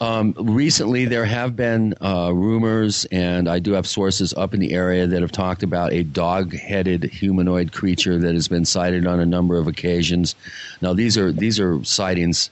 Um, 0.00 0.34
recently, 0.38 1.06
there 1.06 1.24
have 1.24 1.56
been 1.56 1.94
uh, 2.00 2.30
rumors, 2.32 3.04
and 3.06 3.48
I 3.48 3.58
do 3.58 3.72
have 3.72 3.86
sources 3.86 4.32
up 4.34 4.54
in 4.54 4.60
the 4.60 4.72
area 4.72 5.06
that 5.06 5.22
have 5.22 5.32
talked 5.32 5.62
about 5.62 5.92
a 5.92 6.04
dog 6.04 6.54
headed 6.54 7.04
humanoid 7.04 7.72
creature 7.72 8.18
that 8.18 8.34
has 8.34 8.46
been 8.46 8.64
sighted 8.64 9.06
on 9.06 9.18
a 9.18 9.26
number 9.26 9.58
of 9.58 9.66
occasions. 9.66 10.36
Now, 10.80 10.92
these 10.92 11.18
are, 11.18 11.32
these 11.32 11.58
are 11.58 11.82
sightings 11.84 12.50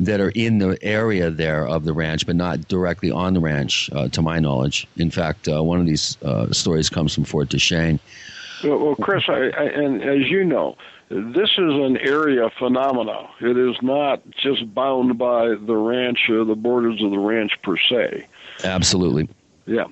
that 0.00 0.20
are 0.20 0.30
in 0.30 0.58
the 0.58 0.78
area 0.82 1.30
there 1.30 1.66
of 1.66 1.84
the 1.84 1.92
ranch, 1.92 2.26
but 2.26 2.36
not 2.36 2.66
directly 2.68 3.10
on 3.10 3.34
the 3.34 3.40
ranch, 3.40 3.90
uh, 3.92 4.08
to 4.08 4.22
my 4.22 4.38
knowledge. 4.38 4.86
In 4.96 5.10
fact, 5.10 5.48
uh, 5.48 5.62
one 5.62 5.80
of 5.80 5.86
these 5.86 6.16
uh, 6.22 6.50
stories 6.52 6.88
comes 6.88 7.14
from 7.14 7.24
Fort 7.24 7.48
Duchesne. 7.50 7.98
Well, 8.64 8.94
Chris, 8.96 9.24
I, 9.28 9.50
I, 9.56 9.64
and 9.64 10.02
as 10.02 10.30
you 10.30 10.44
know, 10.44 10.76
this 11.08 11.50
is 11.50 11.74
an 11.74 11.96
area 11.98 12.50
phenomena. 12.58 13.28
It 13.40 13.56
is 13.56 13.76
not 13.82 14.22
just 14.42 14.74
bound 14.74 15.18
by 15.18 15.54
the 15.54 15.76
ranch 15.76 16.28
or 16.28 16.44
the 16.44 16.56
borders 16.56 17.02
of 17.02 17.10
the 17.10 17.18
ranch 17.18 17.52
per 17.62 17.76
se. 17.76 18.26
Absolutely. 18.64 19.28
Yeah. 19.66 19.84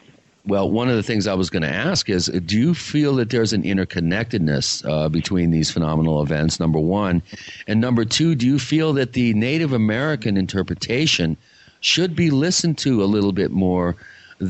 Well, 0.46 0.70
one 0.70 0.90
of 0.90 0.96
the 0.96 1.02
things 1.02 1.26
I 1.26 1.34
was 1.34 1.48
going 1.48 1.62
to 1.62 1.72
ask 1.72 2.10
is 2.10 2.26
do 2.26 2.58
you 2.58 2.74
feel 2.74 3.14
that 3.16 3.30
there's 3.30 3.52
an 3.52 3.62
interconnectedness 3.62 4.84
uh, 4.86 5.08
between 5.08 5.50
these 5.50 5.70
phenomenal 5.70 6.22
events, 6.22 6.60
number 6.60 6.78
one? 6.78 7.22
And 7.66 7.80
number 7.80 8.04
two, 8.04 8.34
do 8.34 8.46
you 8.46 8.58
feel 8.58 8.92
that 8.94 9.14
the 9.14 9.32
Native 9.34 9.72
American 9.72 10.36
interpretation 10.36 11.38
should 11.80 12.14
be 12.14 12.30
listened 12.30 12.76
to 12.78 13.02
a 13.02 13.06
little 13.06 13.32
bit 13.32 13.52
more 13.52 13.96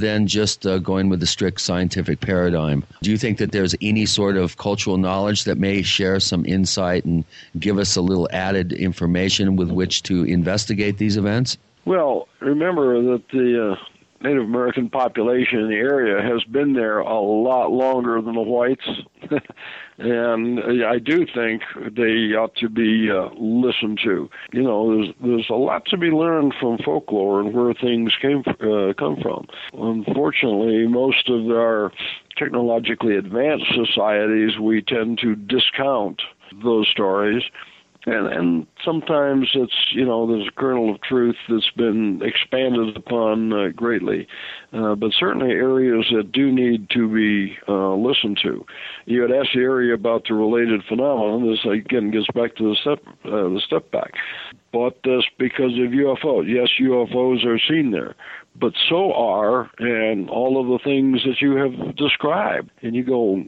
than 0.00 0.26
just 0.26 0.66
uh, 0.66 0.78
going 0.78 1.08
with 1.08 1.20
the 1.20 1.26
strict 1.26 1.60
scientific 1.60 2.20
paradigm? 2.20 2.84
Do 3.02 3.10
you 3.10 3.18
think 3.18 3.38
that 3.38 3.52
there's 3.52 3.74
any 3.80 4.06
sort 4.06 4.36
of 4.36 4.56
cultural 4.56 4.98
knowledge 4.98 5.44
that 5.44 5.58
may 5.58 5.82
share 5.82 6.20
some 6.20 6.44
insight 6.46 7.04
and 7.04 7.24
give 7.58 7.78
us 7.78 7.96
a 7.96 8.00
little 8.00 8.28
added 8.32 8.72
information 8.72 9.56
with 9.56 9.70
which 9.70 10.02
to 10.04 10.24
investigate 10.24 10.98
these 10.98 11.16
events? 11.16 11.58
Well, 11.84 12.28
remember 12.40 13.02
that 13.12 13.28
the 13.28 13.72
uh, 13.72 13.76
Native 14.22 14.44
American 14.44 14.88
population 14.88 15.60
in 15.60 15.68
the 15.68 15.76
area 15.76 16.22
has 16.22 16.42
been 16.44 16.72
there 16.72 17.00
a 17.00 17.20
lot 17.20 17.70
longer 17.70 18.20
than 18.22 18.34
the 18.34 18.40
whites. 18.40 18.88
and 19.98 20.84
I 20.84 20.98
do 20.98 21.26
think 21.34 21.62
they 21.96 22.34
ought 22.34 22.54
to 22.56 22.68
be 22.68 23.10
uh, 23.10 23.28
listened 23.38 24.00
to. 24.04 24.28
You 24.52 24.62
know, 24.62 24.96
there's 24.96 25.14
there's 25.22 25.50
a 25.50 25.54
lot 25.54 25.86
to 25.86 25.96
be 25.96 26.08
learned 26.08 26.54
from 26.60 26.78
folklore 26.84 27.40
and 27.40 27.54
where 27.54 27.74
things 27.74 28.12
came 28.20 28.42
uh, 28.46 28.92
come 28.98 29.16
from. 29.22 29.46
Unfortunately, 29.72 30.86
most 30.88 31.28
of 31.28 31.46
our 31.50 31.92
technologically 32.36 33.16
advanced 33.16 33.66
societies 33.74 34.58
we 34.58 34.82
tend 34.82 35.18
to 35.20 35.36
discount 35.36 36.20
those 36.62 36.88
stories 36.88 37.42
and 38.06 38.26
and 38.26 38.66
sometimes 38.84 39.50
it's 39.54 39.92
you 39.92 40.04
know 40.04 40.26
there's 40.26 40.48
a 40.48 40.60
kernel 40.60 40.94
of 40.94 41.00
truth 41.02 41.36
that's 41.48 41.70
been 41.76 42.20
expanded 42.22 42.96
upon 42.96 43.52
uh, 43.52 43.68
greatly, 43.74 44.26
uh, 44.72 44.94
but 44.94 45.12
certainly 45.18 45.52
areas 45.52 46.06
that 46.14 46.32
do 46.32 46.52
need 46.52 46.90
to 46.90 47.08
be 47.08 47.56
uh, 47.68 47.94
listened 47.94 48.38
to. 48.42 48.64
You 49.06 49.22
had 49.22 49.32
asked 49.32 49.50
the 49.54 49.60
area 49.60 49.94
about 49.94 50.24
the 50.28 50.34
related 50.34 50.82
phenomenon. 50.88 51.50
This 51.50 51.64
again 51.64 52.10
gets 52.10 52.26
back 52.34 52.56
to 52.56 52.70
the 52.70 52.76
step 52.80 53.00
uh, 53.24 53.48
the 53.48 53.62
step 53.66 53.90
back, 53.90 54.12
Bought 54.72 55.02
this 55.04 55.24
because 55.38 55.72
of 55.72 55.92
UFOs. 55.92 56.48
Yes, 56.48 56.68
UFOs 56.80 57.46
are 57.46 57.60
seen 57.68 57.92
there, 57.92 58.16
but 58.56 58.72
so 58.88 59.12
are 59.12 59.70
and 59.78 60.28
all 60.28 60.60
of 60.60 60.66
the 60.66 60.84
things 60.84 61.22
that 61.24 61.40
you 61.40 61.56
have 61.56 61.96
described. 61.96 62.70
And 62.82 62.94
you 62.94 63.04
go, 63.04 63.44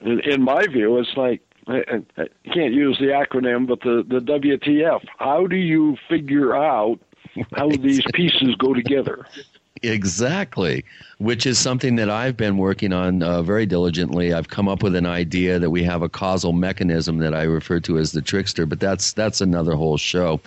in, 0.00 0.20
in 0.20 0.42
my 0.42 0.66
view, 0.66 0.98
it's 0.98 1.16
like 1.16 1.42
I, 1.66 2.02
I 2.16 2.26
can't 2.52 2.72
use 2.72 2.98
the 2.98 3.06
acronym, 3.06 3.66
but 3.66 3.80
the, 3.80 4.04
the 4.06 4.20
WTF. 4.20 5.04
How 5.18 5.46
do 5.46 5.56
you 5.56 5.96
figure 6.08 6.54
out 6.54 6.98
how 7.54 7.70
these 7.80 8.02
pieces 8.14 8.54
go 8.56 8.74
together? 8.74 9.26
Exactly, 9.82 10.84
which 11.18 11.46
is 11.46 11.58
something 11.58 11.96
that 11.96 12.10
I've 12.10 12.36
been 12.36 12.58
working 12.58 12.92
on 12.92 13.22
uh, 13.22 13.42
very 13.42 13.64
diligently. 13.64 14.32
I've 14.32 14.48
come 14.48 14.68
up 14.68 14.82
with 14.82 14.94
an 14.94 15.06
idea 15.06 15.58
that 15.58 15.70
we 15.70 15.82
have 15.84 16.02
a 16.02 16.08
causal 16.08 16.52
mechanism 16.52 17.18
that 17.18 17.34
I 17.34 17.44
refer 17.44 17.80
to 17.80 17.96
as 17.98 18.12
the 18.12 18.20
trickster, 18.20 18.66
but 18.66 18.80
that's 18.80 19.12
that's 19.14 19.40
another 19.40 19.74
whole 19.74 19.96
show. 19.96 20.40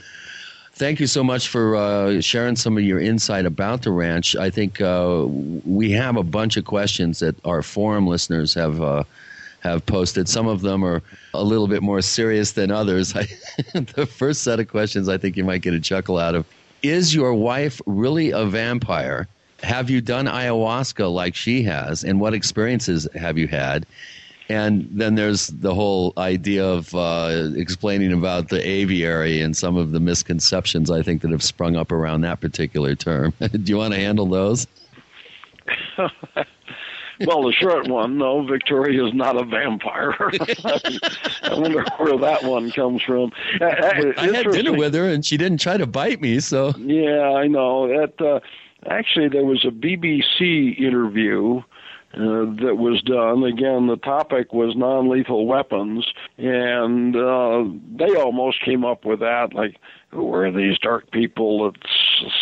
Thank 0.74 1.00
you 1.00 1.08
so 1.08 1.24
much 1.24 1.48
for 1.50 1.76
uh, 1.76 2.20
sharing 2.22 2.56
some 2.56 2.78
of 2.78 2.84
your 2.84 3.00
insight 3.00 3.46
about 3.46 3.84
the 3.84 3.92
ranch. 3.92 4.36
I 4.36 4.50
think 4.50 4.82
uh, 4.82 5.26
we 5.28 5.92
have 5.92 6.16
a 6.16 6.24
bunch 6.24 6.58
of 6.58 6.66
questions 6.66 7.20
that 7.20 7.36
our 7.46 7.62
forum 7.62 8.08
listeners 8.08 8.56
have 8.56 8.82
uh, 8.82 9.04
have 9.64 9.86
posted. 9.86 10.28
Some 10.28 10.48
of 10.48 10.62
them 10.62 10.84
are 10.84 11.02
a 11.34 11.44
little 11.44 11.68
bit 11.68 11.82
more 11.82 12.02
serious 12.02 12.52
than 12.52 12.70
others. 12.70 13.14
the 13.74 14.06
first 14.06 14.44
set 14.44 14.60
of 14.60 14.68
questions 14.68 15.08
I 15.08 15.18
think 15.18 15.38
you 15.38 15.44
might 15.46 15.62
get 15.62 15.74
a 15.74 15.80
chuckle 15.80 16.18
out 16.18 16.36
of 16.36 16.46
Is 16.84 17.16
your 17.16 17.34
wife 17.34 17.82
really 17.86 18.32
a 18.32 18.46
vampire? 18.46 19.28
Have 19.64 19.90
you 19.90 20.02
done 20.02 20.26
ayahuasca 20.26 21.12
like 21.12 21.36
she 21.36 21.64
has? 21.64 22.04
And 22.04 22.20
what 22.20 22.34
experiences 22.34 23.08
have 23.16 23.38
you 23.38 23.48
had? 23.48 23.86
And 24.50 24.86
then 24.92 25.16
there's 25.16 25.48
the 25.48 25.74
whole 25.74 26.12
idea 26.18 26.66
of 26.66 26.94
uh, 26.94 27.52
explaining 27.56 28.12
about 28.12 28.50
the 28.50 28.68
aviary 28.68 29.42
and 29.42 29.56
some 29.56 29.78
of 29.78 29.94
the 29.94 30.02
misconceptions 30.02 30.92
I 30.92 31.02
think 31.02 31.22
that 31.22 31.32
have 31.32 31.42
sprung 31.42 31.78
up 31.78 31.94
around 31.94 32.22
that 32.22 32.42
particular 32.42 32.94
term. 32.94 33.34
Do 33.40 33.62
you 33.64 33.78
want 33.78 33.94
to 33.94 34.00
handle 34.00 34.26
those? 34.26 34.68
well, 37.22 37.44
the 37.44 37.54
short 37.54 37.88
one, 37.88 38.18
no, 38.18 38.46
Victoria 38.46 39.06
is 39.06 39.14
not 39.14 39.40
a 39.40 39.46
vampire. 39.46 40.16
I 40.20 41.54
wonder 41.54 41.86
where 41.98 42.18
that 42.18 42.44
one 42.44 42.72
comes 42.72 43.02
from. 43.04 43.32
I, 43.62 44.14
I 44.18 44.32
had 44.32 44.52
dinner 44.52 44.74
with 44.74 44.94
her, 44.94 45.10
and 45.10 45.26
she 45.26 45.38
didn't 45.38 45.60
try 45.60 45.78
to 45.78 45.88
bite 45.88 46.22
me. 46.22 46.40
So 46.40 46.74
yeah, 46.78 47.34
I 47.34 47.48
know 47.48 47.88
that. 47.88 48.22
Uh, 48.22 48.40
actually, 48.90 49.30
there 49.30 49.46
was 49.46 49.64
a 49.66 49.72
BBC 49.72 50.78
interview. 50.80 51.62
Uh, 52.16 52.46
that 52.62 52.76
was 52.78 53.02
done. 53.02 53.44
Again, 53.44 53.88
the 53.88 53.98
topic 53.98 54.54
was 54.54 54.76
non-lethal 54.76 55.48
weapons, 55.48 56.06
and 56.38 57.16
uh, 57.16 57.64
they 57.96 58.14
almost 58.14 58.62
came 58.64 58.86
up 58.86 59.04
with 59.04 59.20
that. 59.22 59.56
Like, 59.56 59.78
who 60.14 60.26
were 60.26 60.52
these 60.52 60.78
dark 60.80 61.10
people 61.12 61.72
that 61.72 61.80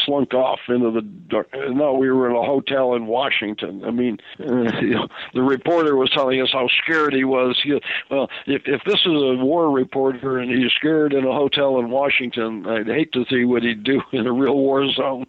slunk 0.06 0.34
off 0.34 0.60
into 0.68 0.92
the 0.92 1.02
dark? 1.02 1.50
No, 1.70 1.94
we 1.94 2.12
were 2.12 2.30
in 2.30 2.36
a 2.36 2.44
hotel 2.44 2.96
in 2.96 3.08
Washington. 3.08 3.84
I 3.86 3.92
mean, 3.92 4.18
uh, 4.40 4.44
you 4.82 4.96
know, 4.96 5.08
the 5.34 5.42
reporter 5.42 5.96
was 5.96 6.10
telling 6.12 6.42
us 6.42 6.50
how 6.52 6.68
scared 6.84 7.14
he 7.14 7.24
was. 7.24 7.60
He, 7.64 7.80
well, 8.10 8.30
if 8.48 8.64
if 8.66 8.82
this 8.86 9.00
is 9.00 9.14
a 9.14 9.36
war 9.38 9.72
reporter 9.72 10.40
and 10.40 10.52
he's 10.52 10.72
scared 10.74 11.14
in 11.14 11.26
a 11.26 11.32
hotel 11.32 11.80
in 11.80 11.90
Washington, 11.90 12.66
I'd 12.68 12.88
hate 12.88 13.12
to 13.14 13.26
see 13.30 13.46
what 13.46 13.64
he'd 13.64 13.84
do 13.84 14.02
in 14.12 14.28
a 14.28 14.32
real 14.32 14.56
war 14.56 14.90
zone. 14.92 15.26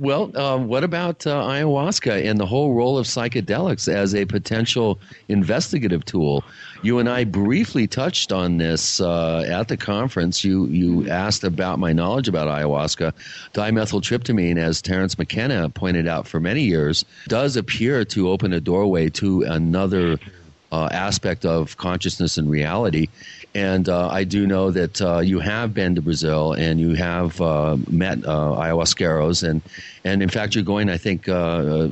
Well, 0.00 0.30
uh, 0.36 0.58
what 0.58 0.84
about 0.84 1.26
uh, 1.26 1.42
ayahuasca 1.42 2.24
and 2.24 2.38
the 2.38 2.46
whole 2.46 2.72
role 2.72 2.98
of 2.98 3.06
psychedelics 3.06 3.92
as 3.92 4.14
a 4.14 4.26
potential 4.26 5.00
investigative 5.26 6.04
tool? 6.04 6.44
You 6.82 7.00
and 7.00 7.08
I 7.08 7.24
briefly 7.24 7.88
touched 7.88 8.30
on 8.30 8.58
this 8.58 9.00
uh, 9.00 9.44
at 9.48 9.66
the 9.66 9.76
conference. 9.76 10.44
You 10.44 10.66
you 10.66 11.10
asked 11.10 11.42
about 11.42 11.80
my 11.80 11.92
knowledge 11.92 12.28
about 12.28 12.46
ayahuasca. 12.46 13.12
Dimethyltryptamine, 13.54 14.56
as 14.56 14.80
Terence 14.80 15.18
McKenna 15.18 15.68
pointed 15.68 16.06
out 16.06 16.28
for 16.28 16.38
many 16.38 16.62
years, 16.62 17.04
does 17.26 17.56
appear 17.56 18.04
to 18.04 18.30
open 18.30 18.52
a 18.52 18.60
doorway 18.60 19.10
to 19.10 19.42
another 19.42 20.20
uh, 20.70 20.88
aspect 20.92 21.44
of 21.44 21.76
consciousness 21.76 22.38
and 22.38 22.50
reality. 22.50 23.08
And 23.58 23.88
uh, 23.88 24.08
I 24.08 24.22
do 24.22 24.46
know 24.46 24.70
that 24.70 25.02
uh, 25.02 25.18
you 25.18 25.40
have 25.40 25.74
been 25.74 25.96
to 25.96 26.02
Brazil 26.02 26.52
and 26.52 26.78
you 26.78 26.94
have 26.94 27.40
uh, 27.40 27.76
met 27.90 28.18
uh, 28.24 28.54
ayahuasqueros, 28.54 29.42
and 29.42 29.60
and 30.04 30.22
in 30.22 30.28
fact 30.28 30.54
you're 30.54 30.62
going, 30.62 30.88
I 30.88 30.96
think, 30.96 31.28
uh, 31.28 31.88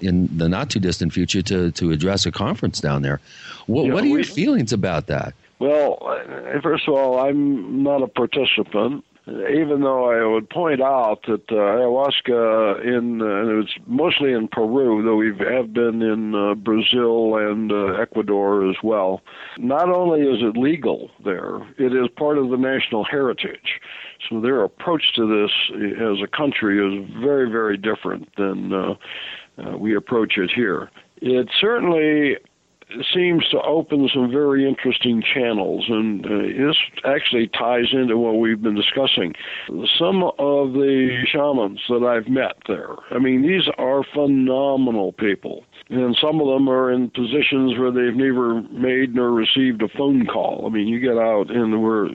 in 0.00 0.34
the 0.34 0.48
not 0.48 0.70
too 0.70 0.80
distant 0.80 1.12
future 1.12 1.42
to 1.42 1.72
to 1.72 1.90
address 1.90 2.24
a 2.24 2.32
conference 2.32 2.80
down 2.80 3.02
there. 3.02 3.20
What, 3.66 3.86
Yeah, 3.86 3.92
what 3.92 4.04
are 4.04 4.06
your 4.06 4.24
feelings 4.24 4.72
about 4.72 5.08
that? 5.08 5.34
Well, 5.58 5.98
uh, 6.00 6.60
first 6.62 6.88
of 6.88 6.94
all, 6.94 7.20
I'm 7.20 7.82
not 7.82 8.02
a 8.02 8.08
participant. 8.08 9.04
Even 9.30 9.82
though 9.82 10.10
I 10.10 10.26
would 10.26 10.50
point 10.50 10.80
out 10.80 11.20
that 11.28 11.48
uh, 11.50 11.54
ayahuasca 11.54 12.84
in 12.84 13.22
uh, 13.22 13.60
it's 13.60 13.70
mostly 13.86 14.32
in 14.32 14.48
Peru, 14.48 15.04
though 15.04 15.16
we 15.16 15.28
have 15.28 15.72
been 15.72 16.02
in 16.02 16.34
uh, 16.34 16.54
Brazil 16.54 17.36
and 17.36 17.70
uh, 17.70 18.00
Ecuador 18.00 18.68
as 18.68 18.76
well. 18.82 19.20
Not 19.56 19.88
only 19.88 20.22
is 20.22 20.42
it 20.42 20.58
legal 20.58 21.10
there, 21.24 21.58
it 21.78 21.94
is 21.94 22.08
part 22.16 22.38
of 22.38 22.50
the 22.50 22.56
national 22.56 23.04
heritage. 23.04 23.80
So 24.28 24.40
their 24.40 24.64
approach 24.64 25.14
to 25.14 25.26
this 25.26 25.52
as 25.76 26.18
a 26.22 26.36
country 26.36 26.78
is 26.78 27.08
very, 27.22 27.50
very 27.50 27.76
different 27.76 28.28
than 28.36 28.72
uh, 28.72 28.94
uh, 29.58 29.76
we 29.76 29.94
approach 29.94 30.38
it 30.38 30.50
here. 30.54 30.90
It 31.22 31.48
certainly 31.60 32.36
seems 33.14 33.46
to 33.48 33.60
open 33.62 34.08
some 34.12 34.30
very 34.30 34.68
interesting 34.68 35.22
channels, 35.22 35.84
and 35.88 36.24
uh, 36.24 36.28
this 36.28 36.76
actually 37.04 37.48
ties 37.48 37.92
into 37.92 38.16
what 38.16 38.38
we've 38.38 38.62
been 38.62 38.74
discussing. 38.74 39.34
Some 39.98 40.22
of 40.22 40.72
the 40.72 41.24
shamans 41.30 41.80
that 41.88 42.04
I've 42.04 42.30
met 42.30 42.56
there, 42.66 42.94
I 43.10 43.18
mean, 43.18 43.42
these 43.42 43.68
are 43.78 44.02
phenomenal 44.14 45.12
people. 45.12 45.64
And 45.88 46.16
some 46.20 46.40
of 46.40 46.46
them 46.46 46.68
are 46.68 46.92
in 46.92 47.10
positions 47.10 47.76
where 47.76 47.90
they've 47.90 48.14
never 48.14 48.62
made 48.62 49.14
nor 49.14 49.32
received 49.32 49.82
a 49.82 49.88
phone 49.88 50.24
call. 50.24 50.64
I 50.64 50.68
mean, 50.68 50.86
you 50.86 51.00
get 51.00 51.18
out 51.18 51.50
and 51.50 51.82
where 51.82 52.08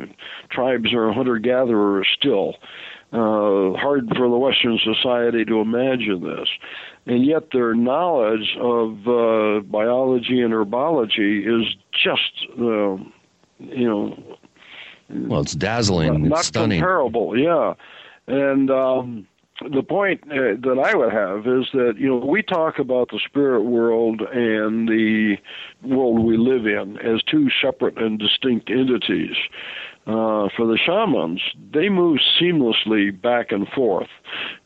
tribes 0.49 0.93
are 0.93 1.11
hunter 1.11 1.39
gatherers 1.39 2.07
still. 2.17 2.53
Uh, 3.11 3.77
hard 3.77 4.07
for 4.17 4.29
the 4.29 4.37
Western 4.37 4.79
society 4.83 5.45
to 5.45 5.59
imagine 5.59 6.21
this 6.21 6.49
and 7.05 7.25
yet 7.25 7.51
their 7.51 7.73
knowledge 7.75 8.55
of 8.59 9.07
uh, 9.07 9.59
biology 9.61 10.41
and 10.41 10.53
herbology 10.53 11.45
is 11.45 11.75
just, 11.91 12.47
uh, 12.59 12.97
you 13.59 13.87
know, 13.87 14.37
Well, 15.09 15.41
it's 15.41 15.53
dazzling, 15.55 16.27
not 16.29 16.39
it's 16.39 16.47
stunning. 16.47 16.79
comparable. 16.79 17.37
Yeah, 17.37 17.73
and 18.27 18.71
um, 18.71 19.27
the 19.71 19.83
point 19.83 20.21
uh, 20.31 20.57
that 20.61 20.81
I 20.83 20.95
would 20.97 21.13
have 21.13 21.45
is 21.47 21.67
that 21.73 21.93
you 21.97 22.07
know 22.09 22.17
we 22.25 22.41
talk 22.41 22.79
about 22.79 23.09
the 23.09 23.19
spirit 23.25 23.61
world 23.63 24.21
and 24.21 24.87
the 24.89 25.37
world 25.83 26.25
we 26.25 26.37
live 26.37 26.65
in 26.65 26.97
as 26.97 27.21
two 27.23 27.49
separate 27.61 27.97
and 28.01 28.19
distinct 28.19 28.69
entities. 28.69 29.35
Uh, 30.07 30.49
for 30.55 30.67
the 30.67 30.77
shamans, 30.77 31.41
they 31.73 31.89
move 31.89 32.19
seamlessly 32.39 33.09
back 33.19 33.51
and 33.51 33.67
forth. 33.69 34.07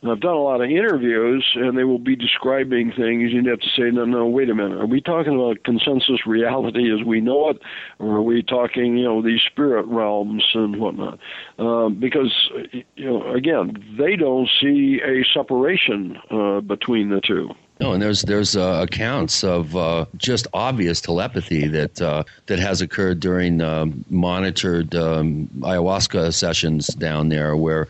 And 0.02 0.10
I've 0.10 0.20
done 0.20 0.34
a 0.34 0.42
lot 0.42 0.60
of 0.60 0.68
interviews, 0.68 1.46
and 1.54 1.78
they 1.78 1.84
will 1.84 1.98
be 1.98 2.14
describing 2.14 2.90
things. 2.90 3.32
And 3.32 3.46
you 3.46 3.50
have 3.50 3.60
to 3.60 3.68
say, 3.74 3.90
no, 3.90 4.04
no, 4.04 4.26
wait 4.26 4.50
a 4.50 4.54
minute. 4.54 4.78
Are 4.78 4.86
we 4.86 5.00
talking 5.00 5.34
about 5.34 5.64
consensus 5.64 6.26
reality 6.26 6.92
as 6.92 7.06
we 7.06 7.22
know 7.22 7.48
it, 7.48 7.62
or 7.98 8.16
are 8.16 8.22
we 8.22 8.42
talking, 8.42 8.98
you 8.98 9.04
know, 9.04 9.22
these 9.22 9.40
spirit 9.50 9.86
realms 9.86 10.44
and 10.52 10.78
whatnot? 10.78 11.18
Uh, 11.58 11.88
because, 11.88 12.50
you 12.96 13.06
know, 13.06 13.32
again, 13.32 13.82
they 13.96 14.16
don't 14.16 14.48
see 14.60 15.00
a 15.02 15.24
separation 15.32 16.18
uh, 16.30 16.60
between 16.60 17.08
the 17.08 17.22
two. 17.22 17.48
No, 17.80 17.92
and 17.94 18.02
there's 18.02 18.20
there's 18.22 18.56
uh, 18.56 18.84
accounts 18.86 19.42
of 19.42 19.74
uh, 19.74 20.04
just 20.18 20.46
obvious 20.52 21.00
telepathy 21.00 21.66
that 21.68 22.00
uh, 22.02 22.24
that 22.44 22.58
has 22.58 22.82
occurred 22.82 23.20
during 23.20 23.62
um, 23.62 24.04
monitored 24.10 24.94
um, 24.94 25.48
ayahuasca 25.60 26.34
sessions 26.34 26.88
down 26.88 27.30
there, 27.30 27.56
where 27.56 27.88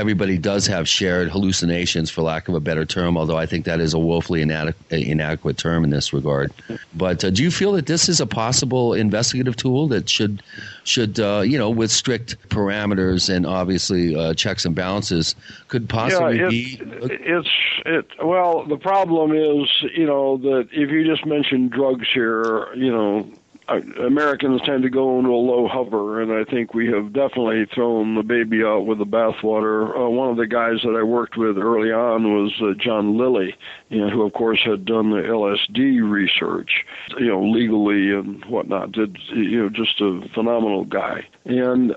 everybody 0.00 0.38
does 0.38 0.66
have 0.66 0.88
shared 0.88 1.28
hallucinations, 1.28 2.10
for 2.10 2.22
lack 2.22 2.48
of 2.48 2.54
a 2.54 2.60
better 2.60 2.86
term. 2.86 3.18
Although 3.18 3.36
I 3.36 3.44
think 3.44 3.66
that 3.66 3.80
is 3.80 3.92
a 3.92 3.98
woefully 3.98 4.40
inadequate, 4.40 4.90
inadequate 4.90 5.58
term 5.58 5.84
in 5.84 5.90
this 5.90 6.12
regard. 6.12 6.52
But 6.94 7.22
uh, 7.22 7.30
do 7.30 7.42
you 7.42 7.50
feel 7.50 7.72
that 7.72 7.86
this 7.86 8.08
is 8.08 8.18
a 8.18 8.26
possible 8.26 8.94
investigative 8.94 9.56
tool 9.56 9.88
that 9.88 10.08
should 10.08 10.42
should 10.84 11.20
uh, 11.20 11.42
you 11.44 11.58
know 11.58 11.68
with 11.68 11.90
strict 11.90 12.36
parameters 12.48 13.32
and 13.32 13.46
obviously 13.46 14.16
uh, 14.16 14.32
checks 14.32 14.64
and 14.64 14.74
balances 14.74 15.36
could 15.68 15.88
possibly 15.88 16.38
yeah, 16.38 16.48
be? 16.48 16.80
It's 16.80 17.48
it. 17.84 18.06
Well, 18.24 18.64
the 18.64 18.78
problem 18.78 19.32
is 19.32 19.68
you 19.94 20.06
know 20.06 20.38
that 20.38 20.68
if 20.72 20.90
you 20.90 21.04
just 21.04 21.26
mention 21.26 21.68
drugs 21.68 22.08
here, 22.12 22.72
you 22.74 22.90
know 22.90 23.30
Americans 23.70 24.60
tend 24.64 24.82
to 24.82 24.90
go 24.90 25.18
into 25.18 25.30
a 25.30 25.36
low 25.36 25.68
hover, 25.68 26.20
and 26.20 26.32
I 26.32 26.50
think 26.50 26.74
we 26.74 26.88
have 26.88 27.12
definitely 27.12 27.66
thrown 27.74 28.14
the 28.14 28.22
baby 28.22 28.64
out 28.64 28.86
with 28.86 28.98
the 28.98 29.06
bathwater. 29.06 29.96
Uh, 29.96 30.10
one 30.10 30.30
of 30.30 30.36
the 30.36 30.46
guys 30.46 30.82
that 30.82 30.96
I 30.98 31.02
worked 31.02 31.36
with 31.36 31.56
early 31.56 31.92
on 31.92 32.24
was 32.34 32.52
uh, 32.60 32.74
John 32.82 33.16
Lilly, 33.16 33.54
you 33.88 34.00
know, 34.00 34.10
who 34.10 34.22
of 34.22 34.32
course 34.32 34.60
had 34.64 34.84
done 34.84 35.10
the 35.10 35.18
LSD 35.18 36.08
research, 36.08 36.84
you 37.18 37.28
know, 37.28 37.42
legally 37.42 38.10
and 38.10 38.44
whatnot. 38.46 38.92
Did 38.92 39.18
you 39.34 39.62
know 39.62 39.68
just 39.68 40.00
a 40.00 40.20
phenomenal 40.34 40.84
guy. 40.84 41.26
And 41.44 41.94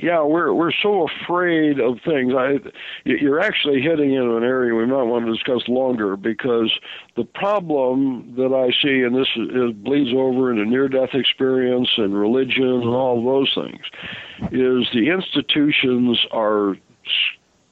yeah, 0.00 0.22
we're 0.22 0.52
we're 0.52 0.72
so 0.82 1.06
afraid 1.08 1.80
of 1.80 1.98
things. 2.04 2.32
I 2.36 2.58
you're 3.04 3.40
actually 3.40 3.80
hitting 3.80 4.12
into 4.12 4.36
an 4.36 4.44
area 4.44 4.74
we 4.74 4.86
might 4.86 5.02
want 5.04 5.26
to 5.26 5.32
discuss 5.32 5.66
longer 5.68 6.16
because 6.16 6.72
the 7.16 7.24
problem 7.24 8.34
that 8.36 8.52
I 8.52 8.70
see, 8.82 9.02
and 9.02 9.14
this 9.14 9.28
is, 9.36 9.72
bleeds 9.76 10.12
over 10.14 10.50
into 10.50 10.64
near-death 10.64 11.11
experience 11.14 11.88
and 11.96 12.18
religion 12.18 12.64
and 12.64 12.84
all 12.84 13.24
those 13.24 13.52
things, 13.54 13.84
is 14.52 14.88
the 14.92 15.10
institutions 15.10 16.24
are 16.30 16.76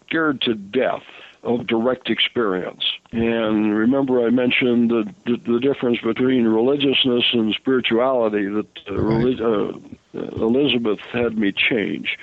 scared 0.07 0.41
to 0.43 0.55
death 0.55 1.03
of 1.43 1.67
direct 1.67 2.11
experience. 2.11 2.85
And 3.13 3.75
remember, 3.75 4.27
I 4.27 4.31
mentioned 4.31 4.91
the, 4.91 5.15
the, 5.25 5.37
the 5.53 5.61
difference 5.61 5.99
between 6.01 6.47
religiousness 6.47 7.25
and 7.33 7.55
spirituality 7.55 8.47
that 8.47 8.67
uh, 8.91 8.95
right. 8.95 9.41
uh, 9.41 10.43
Elizabeth 10.45 10.99
had 11.13 11.39
me 11.39 11.53
change. 11.53 12.19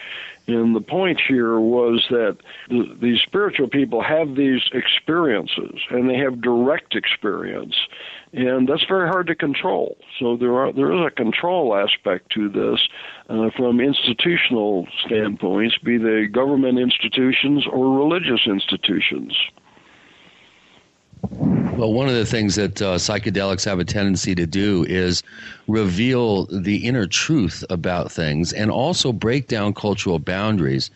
And 0.47 0.75
the 0.75 0.81
point 0.81 1.19
here 1.27 1.59
was 1.59 2.05
that 2.09 2.37
the, 2.69 2.95
these 3.01 3.19
spiritual 3.21 3.67
people 3.67 4.01
have 4.01 4.35
these 4.35 4.61
experiences, 4.71 5.79
and 5.89 6.09
they 6.09 6.17
have 6.17 6.41
direct 6.41 6.95
experience, 6.95 7.75
and 8.37 8.69
that's 8.69 8.85
very 8.87 9.09
hard 9.09 9.25
to 9.27 9.35
control. 9.35 9.97
So 10.19 10.37
there 10.37 10.55
are 10.55 10.71
there 10.71 10.93
is 10.93 11.05
a 11.05 11.09
control 11.09 11.75
aspect 11.75 12.31
to 12.33 12.49
this 12.49 12.79
uh, 13.29 13.49
from 13.57 13.79
institutional 13.79 14.87
standpoints, 15.05 15.77
be 15.79 15.97
they 15.97 16.27
government 16.27 16.77
institutions 16.77 17.65
or 17.71 17.97
religious 17.97 18.41
institutions. 18.45 19.35
Well, 21.31 21.93
one 21.93 22.07
of 22.07 22.13
the 22.13 22.25
things 22.25 22.55
that 22.55 22.79
uh, 22.81 22.95
psychedelics 22.95 23.65
have 23.65 23.79
a 23.79 23.85
tendency 23.85 24.35
to 24.35 24.45
do 24.45 24.85
is 24.87 25.23
reveal 25.67 26.45
the 26.45 26.85
inner 26.87 27.07
truth 27.07 27.63
about 27.71 28.11
things 28.11 28.53
and 28.53 28.69
also 28.69 29.11
break 29.11 29.47
down 29.47 29.73
cultural 29.73 30.19
boundaries, 30.19 30.91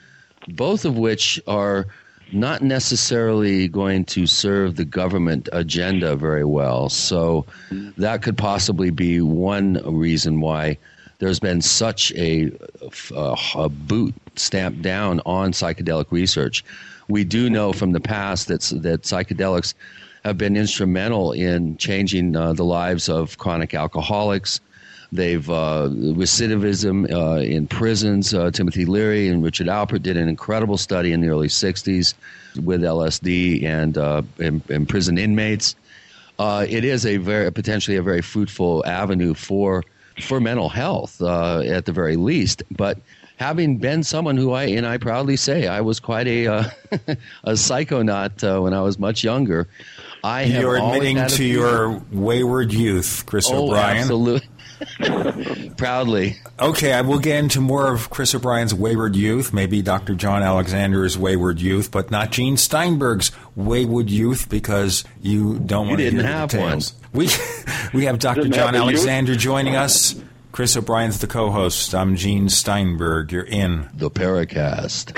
both 0.47 0.85
of 0.85 0.95
which 0.95 1.41
are 1.47 1.87
not 2.33 2.61
necessarily 2.61 3.67
going 3.67 4.05
to 4.05 4.25
serve 4.25 4.75
the 4.75 4.85
government 4.85 5.49
agenda 5.51 6.15
very 6.15 6.45
well. 6.45 6.89
So 6.89 7.45
that 7.97 8.21
could 8.21 8.37
possibly 8.37 8.89
be 8.89 9.21
one 9.21 9.81
reason 9.85 10.41
why 10.41 10.77
there's 11.19 11.39
been 11.39 11.61
such 11.61 12.11
a, 12.13 12.51
a, 13.15 13.37
a 13.55 13.69
boot 13.69 14.15
stamped 14.35 14.81
down 14.81 15.21
on 15.25 15.51
psychedelic 15.51 16.11
research. 16.11 16.63
We 17.07 17.23
do 17.23 17.49
know 17.49 17.73
from 17.73 17.91
the 17.91 17.99
past 17.99 18.47
that 18.47 18.61
that 18.81 19.03
psychedelics 19.03 19.73
have 20.23 20.37
been 20.37 20.55
instrumental 20.55 21.31
in 21.31 21.77
changing 21.77 22.35
uh, 22.35 22.53
the 22.53 22.63
lives 22.63 23.09
of 23.09 23.37
chronic 23.37 23.73
alcoholics. 23.73 24.61
They've 25.13 25.49
uh, 25.49 25.89
recidivism 25.91 27.11
uh, 27.11 27.41
in 27.41 27.67
prisons. 27.67 28.33
Uh, 28.33 28.49
Timothy 28.51 28.85
Leary 28.85 29.27
and 29.27 29.43
Richard 29.43 29.67
Alpert 29.67 30.03
did 30.03 30.15
an 30.15 30.29
incredible 30.29 30.77
study 30.77 31.11
in 31.11 31.19
the 31.19 31.27
early 31.27 31.49
'60s 31.49 32.13
with 32.63 32.81
LSD 32.81 33.63
and, 33.63 33.97
uh, 33.97 34.21
and, 34.39 34.61
and 34.69 34.87
prison 34.87 35.17
inmates. 35.17 35.75
Uh, 36.39 36.65
it 36.67 36.85
is 36.85 37.05
a 37.05 37.17
very 37.17 37.51
potentially 37.51 37.97
a 37.97 38.01
very 38.01 38.21
fruitful 38.21 38.85
avenue 38.85 39.33
for 39.33 39.83
for 40.21 40.39
mental 40.39 40.69
health 40.69 41.21
at 41.21 41.85
the 41.85 41.91
very 41.91 42.15
least, 42.15 42.63
but 42.71 42.97
having 43.41 43.77
been 43.77 44.03
someone 44.03 44.37
who 44.37 44.51
I 44.51 44.65
and 44.65 44.85
I 44.85 44.99
proudly 44.99 45.35
say 45.35 45.67
I 45.67 45.81
was 45.81 45.99
quite 45.99 46.27
a 46.27 46.47
uh, 46.47 46.63
a 47.43 47.53
psychonaut 47.53 48.43
uh, 48.43 48.61
when 48.61 48.73
I 48.73 48.81
was 48.81 48.99
much 48.99 49.23
younger. 49.23 49.67
I 50.23 50.43
You're 50.43 50.77
admitting 50.77 51.25
to 51.25 51.43
your 51.43 52.03
wayward 52.11 52.71
youth, 52.71 53.23
Chris 53.25 53.49
oh, 53.49 53.65
O'Brien. 53.65 53.97
Absolutely. 53.97 54.47
Proudly. 55.77 56.37
Okay, 56.59 56.93
I 56.93 57.01
will 57.01 57.19
get 57.19 57.37
into 57.37 57.61
more 57.61 57.91
of 57.91 58.09
Chris 58.09 58.33
O'Brien's 58.33 58.73
wayward 58.73 59.15
youth, 59.15 59.53
maybe 59.53 59.81
Dr. 59.81 60.15
John 60.15 60.43
Alexander's 60.43 61.17
wayward 61.17 61.59
youth, 61.59 61.91
but 61.91 62.11
not 62.11 62.31
Gene 62.31 62.57
Steinberg's 62.57 63.31
wayward 63.55 64.09
youth 64.09 64.49
because 64.49 65.03
you 65.21 65.59
don't 65.59 65.85
you 65.85 65.89
want 65.89 65.99
to 65.99 66.11
hear 66.11 66.23
have 66.23 66.49
the 66.49 66.57
tales. 66.57 66.93
One. 66.93 67.09
We 67.13 67.29
we 67.93 68.05
have 68.05 68.19
Dr. 68.19 68.43
Didn't 68.43 68.53
John 68.53 68.73
have 68.73 68.83
a 68.83 68.91
youth? 68.91 68.99
Alexander 68.99 69.35
joining 69.35 69.75
us. 69.75 70.15
Chris 70.51 70.75
O'Brien's 70.75 71.19
the 71.19 71.27
co-host. 71.27 71.95
I'm 71.95 72.17
Gene 72.17 72.49
Steinberg. 72.49 73.31
You're 73.31 73.43
in 73.43 73.89
the 73.93 74.11
Paracast. 74.11 75.17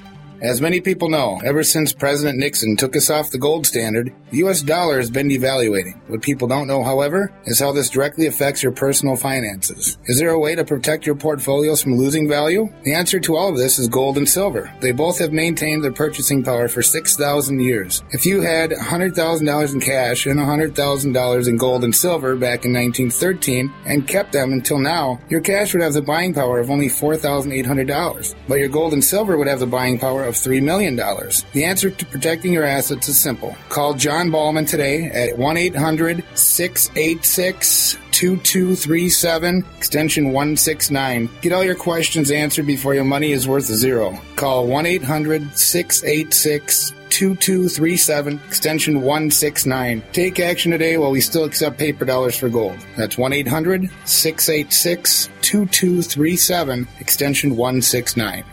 As 0.41 0.59
many 0.59 0.81
people 0.81 1.07
know, 1.07 1.39
ever 1.45 1.61
since 1.61 1.93
President 1.93 2.39
Nixon 2.39 2.75
took 2.75 2.95
us 2.95 3.11
off 3.11 3.29
the 3.29 3.37
gold 3.37 3.67
standard, 3.67 4.11
the 4.31 4.37
US 4.37 4.63
dollar 4.63 4.97
has 4.97 5.11
been 5.11 5.29
devaluating. 5.29 6.01
What 6.09 6.23
people 6.23 6.47
don't 6.47 6.65
know, 6.65 6.83
however, 6.83 7.31
is 7.45 7.59
how 7.59 7.71
this 7.71 7.91
directly 7.91 8.25
affects 8.25 8.63
your 8.63 8.71
personal 8.71 9.15
finances. 9.15 9.99
Is 10.05 10.17
there 10.17 10.31
a 10.31 10.39
way 10.39 10.55
to 10.55 10.65
protect 10.65 11.05
your 11.05 11.13
portfolios 11.13 11.83
from 11.83 11.95
losing 11.95 12.27
value? 12.27 12.67
The 12.81 12.95
answer 12.95 13.19
to 13.19 13.35
all 13.35 13.49
of 13.49 13.57
this 13.57 13.77
is 13.77 13.87
gold 13.87 14.17
and 14.17 14.27
silver. 14.27 14.73
They 14.79 14.91
both 14.91 15.19
have 15.19 15.31
maintained 15.31 15.83
their 15.83 15.91
purchasing 15.91 16.43
power 16.43 16.67
for 16.67 16.81
6,000 16.81 17.59
years. 17.59 18.01
If 18.09 18.25
you 18.25 18.41
had 18.41 18.71
$100,000 18.71 19.73
in 19.73 19.79
cash 19.79 20.25
and 20.25 20.39
$100,000 20.39 21.47
in 21.47 21.57
gold 21.57 21.83
and 21.83 21.95
silver 21.95 22.35
back 22.35 22.65
in 22.65 22.73
1913 22.73 23.71
and 23.85 24.07
kept 24.07 24.31
them 24.31 24.53
until 24.53 24.79
now, 24.79 25.19
your 25.29 25.41
cash 25.41 25.75
would 25.75 25.83
have 25.83 25.93
the 25.93 26.01
buying 26.01 26.33
power 26.33 26.57
of 26.59 26.71
only 26.71 26.87
$4,800. 26.87 28.35
But 28.47 28.55
your 28.55 28.69
gold 28.69 28.93
and 28.93 29.03
silver 29.03 29.37
would 29.37 29.47
have 29.47 29.59
the 29.59 29.67
buying 29.67 29.99
power 29.99 30.30
of 30.31 30.37
$3 30.37 30.63
million. 30.63 30.95
The 30.95 31.65
answer 31.65 31.89
to 31.89 32.05
protecting 32.05 32.53
your 32.53 32.63
assets 32.63 33.09
is 33.09 33.19
simple. 33.19 33.55
Call 33.69 33.93
John 33.93 34.31
Ballman 34.31 34.65
today 34.65 35.05
at 35.05 35.37
1 35.37 35.57
800 35.57 36.23
686 36.33 37.97
2237, 38.11 39.65
extension 39.77 40.25
169. 40.27 41.29
Get 41.41 41.51
all 41.53 41.63
your 41.63 41.75
questions 41.75 42.31
answered 42.31 42.65
before 42.65 42.93
your 42.93 43.03
money 43.03 43.31
is 43.31 43.47
worth 43.47 43.65
zero. 43.65 44.17
Call 44.35 44.67
1 44.67 44.85
800 44.85 45.57
686 45.57 46.93
2237, 47.09 48.39
extension 48.47 49.01
169. 49.01 50.03
Take 50.13 50.39
action 50.39 50.71
today 50.71 50.97
while 50.97 51.11
we 51.11 51.19
still 51.19 51.43
accept 51.43 51.77
paper 51.77 52.05
dollars 52.05 52.37
for 52.37 52.47
gold. 52.47 52.77
That's 52.95 53.17
1 53.17 53.33
800 53.33 53.89
686 54.05 55.29
2237, 55.41 56.87
extension 56.99 57.57
169. 57.57 58.45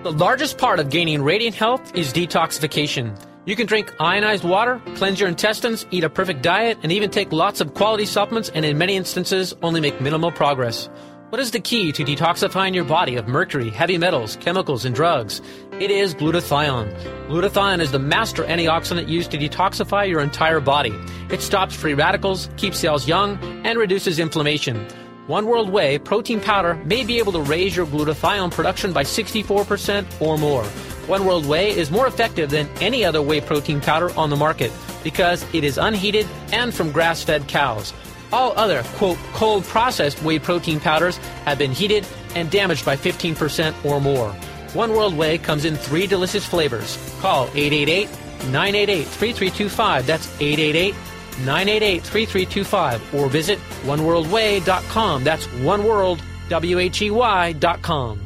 The 0.02 0.14
largest 0.14 0.58
part 0.58 0.80
of 0.80 0.90
gaining 0.90 1.22
radiant 1.22 1.58
health 1.58 1.94
is 1.94 2.14
detoxification. 2.14 3.22
You 3.44 3.58
can 3.58 3.66
drink 3.68 3.94
ionized 4.00 4.46
water, 4.46 4.82
cleanse 4.96 5.20
your 5.20 5.28
intestines, 5.28 5.86
eat 5.92 6.06
a 6.06 6.10
perfect 6.10 6.42
diet, 6.42 6.78
and 6.84 6.92
even 6.94 7.10
take 7.10 7.34
lots 7.34 7.60
of 7.60 7.74
quality 7.74 8.06
supplements 8.06 8.48
and 8.48 8.64
in 8.64 8.78
many 8.78 8.96
instances 8.96 9.54
only 9.62 9.82
make 9.82 10.00
minimal 10.00 10.32
progress. 10.32 10.90
What 11.32 11.42
is 11.42 11.52
the 11.52 11.60
key 11.60 11.92
to 11.92 12.06
detoxifying 12.06 12.74
your 12.74 12.86
body 12.86 13.18
of 13.18 13.28
mercury, 13.28 13.70
heavy 13.70 13.98
metals, 13.98 14.38
chemicals, 14.38 14.86
and 14.86 14.96
drugs? 14.96 15.42
It 15.82 15.92
is 15.92 16.16
glutathione. 16.16 16.98
Glutathione 17.28 17.82
is 17.82 17.92
the 17.92 18.00
master 18.00 18.46
antioxidant 18.46 19.10
used 19.10 19.32
to 19.32 19.38
detoxify 19.38 20.08
your 20.08 20.22
entire 20.22 20.62
body. 20.62 20.98
It 21.30 21.42
stops 21.42 21.76
free 21.76 21.94
radicals, 21.94 22.50
keeps 22.56 22.80
cells 22.80 23.06
young, 23.06 23.38
and 23.66 23.78
reduces 23.78 24.18
inflammation. 24.18 24.88
One 25.30 25.46
World 25.46 25.70
Whey 25.70 26.00
protein 26.00 26.42
powder 26.42 26.74
may 26.86 27.04
be 27.04 27.20
able 27.20 27.34
to 27.34 27.42
raise 27.42 27.76
your 27.76 27.86
glutathione 27.86 28.50
production 28.50 28.92
by 28.92 29.04
64% 29.04 30.20
or 30.20 30.40
more. 30.40 30.64
One 31.06 31.24
World 31.24 31.46
Whey 31.46 31.70
is 31.70 31.92
more 31.92 32.08
effective 32.08 32.50
than 32.50 32.68
any 32.82 33.06
other 33.06 33.22
whey 33.22 33.40
protein 33.40 33.80
powder 33.80 34.10
on 34.18 34.32
the 34.32 34.36
market 34.36 34.72
because 35.04 35.46
it 35.54 35.64
is 35.64 35.78
unheated 35.78 36.26
and 36.52 36.74
from 36.74 36.92
grass 36.92 37.22
fed 37.22 37.48
cows. 37.48 37.94
All 38.32 38.58
other, 38.58 38.82
quote, 38.96 39.20
cold 39.34 39.66
processed 39.66 40.24
whey 40.24 40.40
protein 40.40 40.80
powders 40.80 41.18
have 41.46 41.60
been 41.60 41.74
heated 41.74 42.08
and 42.34 42.50
damaged 42.50 42.84
by 42.84 42.96
15% 42.96 43.86
or 43.86 44.02
more. 44.02 44.32
One 44.74 44.94
World 44.94 45.16
Whey 45.16 45.38
comes 45.38 45.64
in 45.64 45.76
three 45.76 46.08
delicious 46.08 46.44
flavors. 46.44 46.98
Call 47.22 47.44
888 47.54 48.10
988 48.50 49.06
3325. 49.06 50.08
That's 50.08 50.42
888 50.42 50.96
988 51.40 52.04
3325. 52.04 53.16
Or 53.16 53.30
visit 53.30 53.60
oneworldwhey.com. 53.84 55.24
That's 55.24 55.48
oneworld, 55.48 56.22
W 56.50 56.80
H 56.80 57.02
E 57.02 57.12
Y.com. 57.12 58.22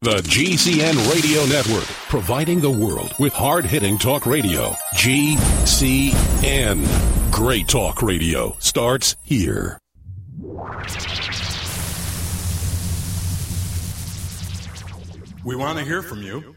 The 0.00 0.18
GCN 0.18 1.12
Radio 1.12 1.44
Network, 1.46 1.82
providing 2.08 2.60
the 2.60 2.70
world 2.70 3.12
with 3.18 3.32
hard 3.32 3.64
hitting 3.64 3.98
talk 3.98 4.26
radio. 4.26 4.70
GCN. 4.94 6.84
Great 7.32 7.66
talk 7.66 8.00
radio 8.00 8.54
starts 8.60 9.16
here. 9.24 9.80
We 15.44 15.56
want 15.56 15.78
to 15.78 15.84
hear 15.84 16.02
from 16.02 16.22
you. 16.22 16.54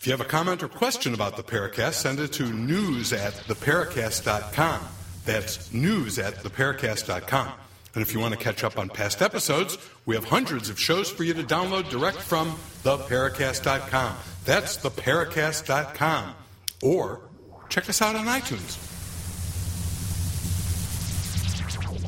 If 0.00 0.06
you 0.06 0.12
have 0.12 0.22
a 0.22 0.24
comment 0.24 0.62
or 0.62 0.68
question 0.68 1.12
about 1.12 1.36
the 1.36 1.42
Paracast, 1.42 1.92
send 1.92 2.20
it 2.20 2.32
to 2.32 2.50
news 2.50 3.12
at 3.12 3.34
theparacast.com. 3.34 4.80
That's 5.26 5.70
news 5.74 6.18
at 6.18 6.36
theparacast.com. 6.36 7.52
And 7.94 8.00
if 8.00 8.14
you 8.14 8.20
want 8.20 8.32
to 8.32 8.40
catch 8.40 8.64
up 8.64 8.78
on 8.78 8.88
past 8.88 9.20
episodes, 9.20 9.76
we 10.06 10.14
have 10.14 10.24
hundreds 10.24 10.70
of 10.70 10.80
shows 10.80 11.10
for 11.10 11.22
you 11.22 11.34
to 11.34 11.42
download 11.42 11.90
direct 11.90 12.16
from 12.16 12.52
theparacast.com. 12.82 14.16
That's 14.46 14.78
theparacast.com. 14.78 16.34
Or 16.82 17.20
check 17.68 17.90
us 17.90 18.00
out 18.00 18.16
on 18.16 18.24
iTunes. 18.24 18.89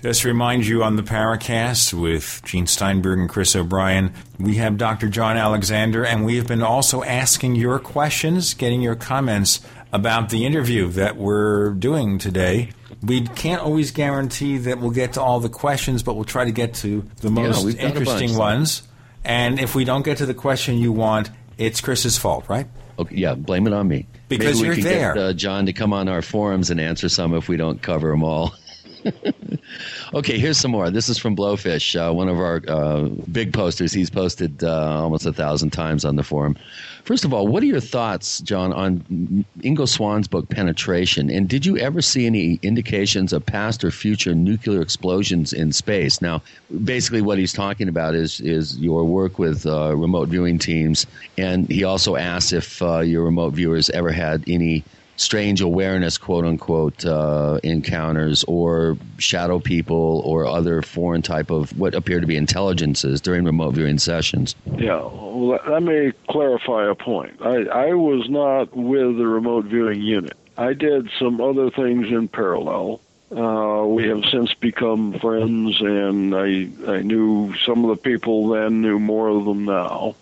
Just 0.02 0.22
to 0.22 0.28
remind 0.28 0.66
you 0.66 0.82
on 0.82 0.96
the 0.96 1.02
Paracast 1.04 1.94
with 1.94 2.42
Gene 2.44 2.66
Steinberg 2.66 3.20
and 3.20 3.28
Chris 3.28 3.54
O'Brien, 3.54 4.12
we 4.36 4.56
have 4.56 4.76
Dr. 4.76 5.08
John 5.08 5.36
Alexander, 5.36 6.04
and 6.04 6.24
we 6.24 6.34
have 6.38 6.48
been 6.48 6.60
also 6.60 7.04
asking 7.04 7.54
your 7.54 7.78
questions, 7.78 8.52
getting 8.52 8.82
your 8.82 8.96
comments 8.96 9.60
about 9.92 10.30
the 10.30 10.44
interview 10.44 10.88
that 10.88 11.16
we're 11.16 11.70
doing 11.74 12.18
today. 12.18 12.70
We 13.00 13.28
can't 13.28 13.62
always 13.62 13.92
guarantee 13.92 14.58
that 14.58 14.80
we'll 14.80 14.90
get 14.90 15.12
to 15.12 15.22
all 15.22 15.38
the 15.38 15.48
questions, 15.48 16.02
but 16.02 16.14
we'll 16.14 16.24
try 16.24 16.46
to 16.46 16.52
get 16.52 16.74
to 16.74 17.08
the 17.20 17.30
most 17.30 17.64
a 17.64 17.80
interesting 17.80 18.36
ones. 18.36 18.82
And 19.24 19.60
if 19.60 19.76
we 19.76 19.84
don't 19.84 20.04
get 20.04 20.18
to 20.18 20.26
the 20.26 20.34
question 20.34 20.78
you 20.78 20.90
want, 20.90 21.30
it's 21.58 21.80
Chris's 21.80 22.18
fault, 22.18 22.48
right? 22.48 22.66
Okay, 22.98 23.14
yeah, 23.14 23.34
blame 23.34 23.68
it 23.68 23.72
on 23.72 23.86
me. 23.86 24.08
Because 24.28 24.56
Maybe 24.56 24.60
we 24.60 24.66
you're 24.66 24.74
could 24.74 24.84
there. 24.84 25.14
Get, 25.14 25.22
uh, 25.22 25.32
John 25.32 25.66
to 25.66 25.72
come 25.72 25.92
on 25.92 26.08
our 26.08 26.22
forums 26.22 26.70
and 26.70 26.80
answer 26.80 27.08
some 27.08 27.34
if 27.34 27.48
we 27.48 27.56
don't 27.56 27.80
cover 27.80 28.10
them 28.10 28.24
all. 28.24 28.52
okay, 30.14 30.38
here's 30.38 30.58
some 30.58 30.70
more. 30.70 30.90
This 30.90 31.08
is 31.08 31.18
from 31.18 31.36
Blowfish, 31.36 31.96
uh, 31.96 32.12
one 32.12 32.28
of 32.28 32.38
our 32.38 32.62
uh, 32.68 33.08
big 33.30 33.52
posters. 33.52 33.92
He's 33.92 34.10
posted 34.10 34.62
uh, 34.62 35.02
almost 35.02 35.26
a 35.26 35.32
thousand 35.32 35.70
times 35.70 36.04
on 36.04 36.16
the 36.16 36.22
forum. 36.22 36.56
First 37.04 37.24
of 37.24 37.34
all, 37.34 37.48
what 37.48 37.64
are 37.64 37.66
your 37.66 37.80
thoughts, 37.80 38.40
John, 38.40 38.72
on 38.72 39.44
Ingo 39.60 39.88
Swann's 39.88 40.28
book 40.28 40.48
Penetration? 40.48 41.30
And 41.30 41.48
did 41.48 41.66
you 41.66 41.76
ever 41.78 42.00
see 42.00 42.26
any 42.26 42.60
indications 42.62 43.32
of 43.32 43.44
past 43.44 43.82
or 43.82 43.90
future 43.90 44.34
nuclear 44.34 44.80
explosions 44.80 45.52
in 45.52 45.72
space? 45.72 46.22
Now, 46.22 46.42
basically, 46.84 47.20
what 47.20 47.38
he's 47.38 47.52
talking 47.52 47.88
about 47.88 48.14
is 48.14 48.40
is 48.40 48.78
your 48.78 49.04
work 49.04 49.38
with 49.38 49.66
uh, 49.66 49.96
remote 49.96 50.28
viewing 50.28 50.58
teams, 50.58 51.06
and 51.36 51.68
he 51.68 51.82
also 51.82 52.14
asks 52.14 52.52
if 52.52 52.80
uh, 52.80 53.00
your 53.00 53.24
remote 53.24 53.54
viewers 53.54 53.90
ever 53.90 54.12
had 54.12 54.44
any 54.46 54.84
strange 55.22 55.60
awareness, 55.60 56.18
quote 56.18 56.44
unquote, 56.44 57.04
uh, 57.04 57.58
encounters 57.62 58.44
or 58.44 58.98
shadow 59.18 59.58
people 59.58 60.22
or 60.24 60.46
other 60.46 60.82
foreign 60.82 61.22
type 61.22 61.50
of 61.50 61.76
what 61.78 61.94
appear 61.94 62.20
to 62.20 62.26
be 62.26 62.36
intelligences 62.36 63.20
during 63.20 63.44
remote 63.44 63.74
viewing 63.74 63.98
sessions. 63.98 64.54
Yeah, 64.76 64.96
well, 64.96 65.60
let- 65.66 65.82
me 65.82 66.12
clarify 66.28 66.88
a 66.88 66.94
point. 66.94 67.42
I, 67.42 67.64
I 67.64 67.94
was 67.94 68.28
not 68.28 68.76
with 68.76 69.16
the 69.16 69.26
remote 69.26 69.64
viewing 69.64 70.00
unit. 70.00 70.34
I 70.56 70.74
did 70.74 71.10
some 71.18 71.40
other 71.40 71.70
things 71.70 72.06
in 72.08 72.28
parallel. 72.28 73.00
Uh, 73.34 73.84
we 73.86 74.06
have 74.08 74.22
since 74.30 74.52
become 74.54 75.18
friends, 75.18 75.80
and 75.80 76.34
I 76.36 76.68
I 76.86 77.00
knew 77.00 77.54
some 77.64 77.84
of 77.84 77.96
the 77.96 78.00
people 78.02 78.48
then, 78.48 78.82
knew 78.82 78.98
more 78.98 79.28
of 79.28 79.46
them 79.46 79.64
now. 79.64 80.14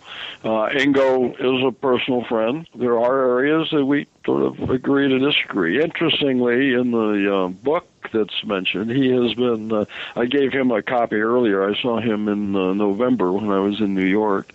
Uh, 0.43 0.69
Ingo 0.69 1.33
is 1.35 1.67
a 1.67 1.71
personal 1.73 2.23
friend. 2.23 2.65
There 2.73 2.97
are 2.97 3.39
areas 3.39 3.69
that 3.71 3.85
we 3.85 4.07
sort 4.25 4.43
of 4.43 4.69
agree 4.69 5.07
to 5.09 5.19
disagree. 5.19 5.81
Interestingly, 5.81 6.73
in 6.73 6.91
the 6.91 7.35
uh, 7.35 7.47
book 7.47 7.87
that's 8.13 8.43
mentioned, 8.43 8.91
he 8.91 9.09
has 9.09 9.33
been. 9.33 9.71
Uh, 9.71 9.85
I 10.15 10.25
gave 10.25 10.51
him 10.51 10.71
a 10.71 10.81
copy 10.81 11.15
earlier. 11.15 11.67
I 11.67 11.79
saw 11.81 11.99
him 11.99 12.27
in 12.27 12.55
uh, 12.55 12.73
November 12.73 13.31
when 13.31 13.49
I 13.49 13.59
was 13.59 13.79
in 13.79 13.95
New 13.95 14.05
York, 14.05 14.51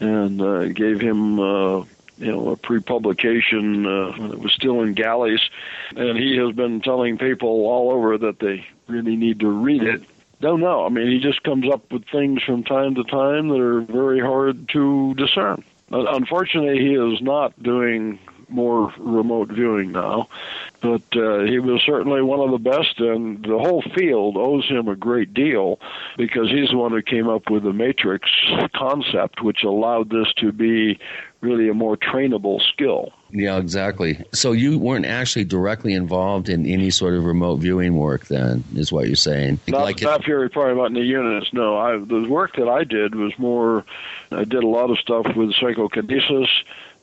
and 0.00 0.40
uh, 0.40 0.66
gave 0.68 1.00
him. 1.00 1.38
Uh, 1.40 1.84
you 2.18 2.32
know, 2.32 2.48
a 2.48 2.56
pre-publication 2.56 3.84
uh, 3.84 4.32
it 4.32 4.38
was 4.38 4.50
still 4.54 4.80
in 4.80 4.94
galleys, 4.94 5.50
and 5.94 6.16
he 6.16 6.38
has 6.38 6.54
been 6.54 6.80
telling 6.80 7.18
people 7.18 7.66
all 7.66 7.90
over 7.90 8.16
that 8.16 8.38
they 8.38 8.66
really 8.88 9.16
need 9.16 9.40
to 9.40 9.48
read 9.48 9.82
it. 9.82 10.02
Don't 10.40 10.60
know. 10.60 10.86
I 10.86 10.88
mean, 10.88 11.08
he 11.08 11.20
just 11.20 11.42
comes 11.42 11.68
up 11.70 11.92
with 11.92 12.06
things 12.08 12.42
from 12.42 12.64
time 12.64 12.94
to 12.94 13.04
time 13.04 13.48
that 13.48 13.60
are 13.60 13.82
very 13.82 14.20
hard 14.20 14.68
to 14.70 15.14
discern. 15.14 15.62
Unfortunately, 15.90 16.78
he 16.78 16.94
is 16.94 17.20
not 17.20 17.62
doing 17.62 18.18
more 18.48 18.92
remote 18.98 19.48
viewing 19.50 19.92
now, 19.92 20.28
but 20.80 21.02
uh, 21.16 21.40
he 21.40 21.58
was 21.58 21.82
certainly 21.84 22.22
one 22.22 22.40
of 22.40 22.50
the 22.50 22.70
best, 22.70 22.98
and 22.98 23.42
the 23.44 23.58
whole 23.58 23.82
field 23.94 24.36
owes 24.36 24.68
him 24.68 24.88
a 24.88 24.96
great 24.96 25.34
deal 25.34 25.80
because 26.16 26.50
he's 26.50 26.70
the 26.70 26.76
one 26.76 26.92
who 26.92 27.02
came 27.02 27.28
up 27.28 27.50
with 27.50 27.64
the 27.64 27.72
matrix 27.72 28.30
concept, 28.74 29.42
which 29.42 29.64
allowed 29.64 30.10
this 30.10 30.32
to 30.38 30.52
be 30.52 30.98
really 31.40 31.68
a 31.68 31.74
more 31.74 31.96
trainable 31.96 32.60
skill. 32.72 33.12
Yeah, 33.30 33.58
exactly. 33.58 34.24
So 34.32 34.52
you 34.52 34.78
weren't 34.78 35.04
actually 35.04 35.44
directly 35.44 35.92
involved 35.92 36.48
in 36.48 36.66
any 36.66 36.90
sort 36.90 37.14
of 37.14 37.24
remote 37.24 37.56
viewing 37.56 37.96
work, 37.96 38.26
then, 38.26 38.64
is 38.74 38.92
what 38.92 39.06
you're 39.06 39.16
saying? 39.16 39.60
Not, 39.68 39.82
like 39.82 40.00
not 40.00 40.24
Fury 40.24 40.48
probably 40.48 40.72
about 40.72 40.86
in 40.86 40.94
the 40.94 41.00
units. 41.00 41.52
No, 41.52 41.76
I, 41.76 41.98
the 41.98 42.26
work 42.28 42.56
that 42.56 42.68
I 42.68 42.84
did 42.84 43.14
was 43.14 43.32
more. 43.38 43.84
I 44.30 44.44
did 44.44 44.62
a 44.62 44.66
lot 44.66 44.90
of 44.90 44.98
stuff 44.98 45.26
with 45.36 45.54
psychokinesis. 45.54 46.48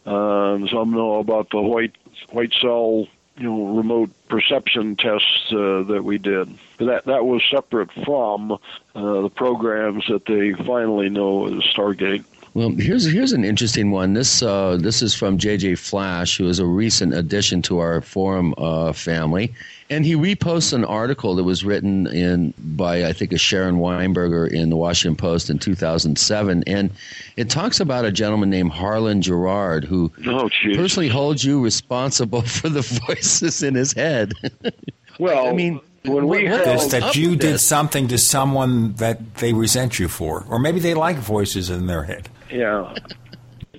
Um, 0.05 0.67
some 0.67 0.91
know 0.91 1.19
about 1.19 1.49
the 1.49 1.61
white 1.61 1.95
white 2.31 2.53
cell, 2.61 3.07
you 3.37 3.43
know, 3.43 3.65
remote 3.67 4.09
perception 4.27 4.95
tests 4.95 5.51
uh, 5.51 5.83
that 5.83 6.01
we 6.03 6.17
did. 6.17 6.49
That 6.79 7.05
that 7.05 7.25
was 7.25 7.41
separate 7.49 7.91
from 8.03 8.51
uh, 8.51 8.57
the 8.93 9.31
programs 9.33 10.05
that 10.07 10.25
they 10.25 10.53
finally 10.65 11.09
know 11.09 11.47
as 11.47 11.63
Stargate. 11.75 12.25
Well, 12.55 12.69
here's 12.69 13.03
here's 13.11 13.31
an 13.33 13.43
interesting 13.43 13.89
one. 13.89 14.13
This 14.13 14.43
uh, 14.43 14.77
this 14.79 15.01
is 15.01 15.15
from 15.15 15.39
JJ 15.39 15.79
Flash, 15.79 16.37
who 16.37 16.47
is 16.47 16.59
a 16.59 16.65
recent 16.67 17.13
addition 17.15 17.63
to 17.63 17.79
our 17.79 17.99
forum 18.01 18.53
uh, 18.59 18.93
family, 18.93 19.51
and 19.89 20.05
he 20.05 20.13
reposts 20.15 20.71
an 20.71 20.85
article 20.85 21.33
that 21.35 21.45
was 21.45 21.65
written 21.65 22.05
in 22.05 22.53
by 22.59 23.05
I 23.07 23.13
think 23.13 23.31
a 23.33 23.39
Sharon 23.39 23.77
Weinberger 23.77 24.47
in 24.51 24.69
the 24.69 24.75
Washington 24.75 25.15
Post 25.15 25.49
in 25.49 25.57
2007, 25.57 26.63
and 26.67 26.91
it 27.37 27.49
talks 27.49 27.79
about 27.79 28.05
a 28.05 28.11
gentleman 28.11 28.51
named 28.51 28.71
Harlan 28.71 29.23
Girard 29.23 29.83
who 29.83 30.11
Oh, 30.27 30.47
personally 30.75 31.09
holds 31.09 31.43
you 31.43 31.59
responsible 31.59 32.43
for 32.43 32.69
the 32.69 32.81
voices 33.07 33.63
in 33.63 33.73
his 33.73 33.93
head. 33.93 34.33
Well, 35.17 35.47
I 35.47 35.53
mean. 35.53 35.81
when 36.05 36.27
we 36.27 36.43
what- 36.43 36.51
what 36.59 36.65
held- 36.67 36.81
is 36.81 36.91
that 36.91 37.15
you 37.15 37.31
did 37.31 37.53
this? 37.55 37.63
something 37.65 38.09
to 38.09 38.19
someone 38.19 38.93
that 38.97 39.35
they 39.37 39.53
resent 39.53 39.97
you 39.97 40.07
for, 40.07 40.45
or 40.49 40.59
maybe 40.59 40.79
they 40.79 40.93
like 40.93 41.17
voices 41.17 41.71
in 41.71 41.87
their 41.87 42.03
head. 42.03 42.29
Yeah. 42.53 42.93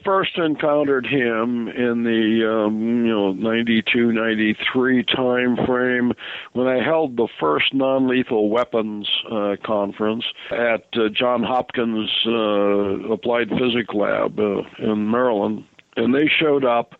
First 0.05 0.37
encountered 0.37 1.07
him 1.07 1.69
in 1.69 2.03
the 2.03 2.67
um, 2.67 3.07
you 3.07 3.13
know 3.13 3.33
92 3.33 4.13
93 4.13 5.05
time 5.05 5.57
frame 5.65 6.13
when 6.53 6.67
I 6.67 6.83
held 6.85 7.17
the 7.17 7.29
first 7.41 7.73
non-lethal 7.73 8.51
weapons 8.51 9.09
uh, 9.33 9.57
conference 9.65 10.25
at 10.51 10.85
uh, 10.95 11.09
John 11.09 11.43
Hopkins 11.43 12.11
uh, 12.27 13.13
Applied 13.13 13.49
Physics 13.49 13.95
Lab 13.95 14.39
uh, 14.39 14.63
in 14.79 15.11
Maryland 15.11 15.65
and 15.97 16.15
they 16.15 16.29
showed 16.29 16.65
up 16.65 16.95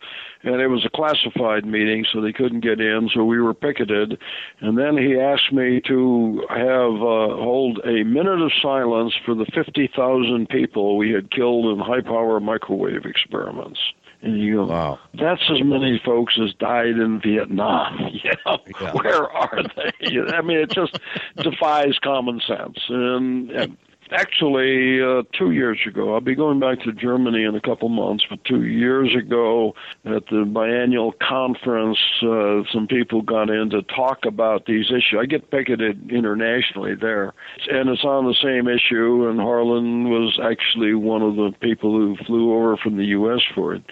and 0.45 0.61
it 0.61 0.67
was 0.67 0.85
a 0.85 0.89
classified 0.89 1.65
meeting 1.65 2.05
so 2.13 2.21
they 2.21 2.31
couldn't 2.31 2.61
get 2.61 2.79
in 2.79 3.09
so 3.13 3.25
we 3.25 3.39
were 3.39 3.53
picketed 3.53 4.17
and 4.61 4.77
then 4.77 4.97
he 4.97 5.19
asked 5.19 5.51
me 5.51 5.81
to 5.81 6.45
have 6.49 6.93
uh, 6.93 7.35
hold 7.35 7.79
a 7.83 8.03
minute 8.03 8.41
of 8.41 8.51
silence 8.61 9.13
for 9.25 9.35
the 9.35 9.45
50,000 9.53 10.47
people 10.49 10.97
we 10.97 11.11
had 11.11 11.29
killed 11.31 11.65
in 11.65 11.79
high 11.83 12.01
power 12.01 12.39
microwave 12.39 13.05
experiments 13.05 13.79
and 14.21 14.39
you 14.39 14.55
go, 14.55 14.65
wow. 14.65 14.99
that's 15.13 15.41
as 15.51 15.61
many 15.63 16.01
folks 16.03 16.39
as 16.43 16.51
died 16.55 16.97
in 16.97 17.21
Vietnam. 17.21 18.09
You 18.23 18.31
know, 18.45 18.57
Yeah. 18.81 18.91
where 18.93 19.29
are 19.29 19.61
they? 19.75 20.17
I 20.33 20.41
mean, 20.41 20.57
it 20.57 20.71
just 20.71 20.97
defies 21.37 21.99
common 21.99 22.39
sense. 22.47 22.79
And, 22.89 23.51
and 23.51 23.77
actually, 24.11 25.01
uh, 25.01 25.23
two 25.37 25.51
years 25.51 25.79
ago, 25.87 26.13
I'll 26.13 26.21
be 26.21 26.35
going 26.35 26.59
back 26.59 26.81
to 26.81 26.91
Germany 26.91 27.43
in 27.43 27.55
a 27.55 27.61
couple 27.61 27.89
months, 27.89 28.25
but 28.29 28.43
two 28.45 28.63
years 28.63 29.15
ago 29.15 29.73
at 30.05 30.25
the 30.27 30.45
biannual 30.45 31.13
conference, 31.19 31.97
uh, 32.21 32.61
some 32.71 32.87
people 32.87 33.21
got 33.21 33.49
in 33.49 33.69
to 33.71 33.81
talk 33.83 34.25
about 34.25 34.65
these 34.65 34.85
issues. 34.87 35.17
I 35.19 35.25
get 35.25 35.49
picketed 35.51 36.11
internationally 36.11 36.95
there, 36.95 37.33
and 37.69 37.89
it's 37.89 38.03
on 38.03 38.25
the 38.25 38.35
same 38.41 38.67
issue, 38.67 39.27
and 39.27 39.39
Harlan 39.39 40.09
was 40.09 40.39
actually 40.43 40.93
one 40.93 41.21
of 41.21 41.35
the 41.35 41.53
people 41.59 41.91
who 41.91 42.15
flew 42.25 42.53
over 42.53 42.77
from 42.77 42.97
the 42.97 43.05
U.S. 43.05 43.41
for 43.53 43.75
it. 43.75 43.83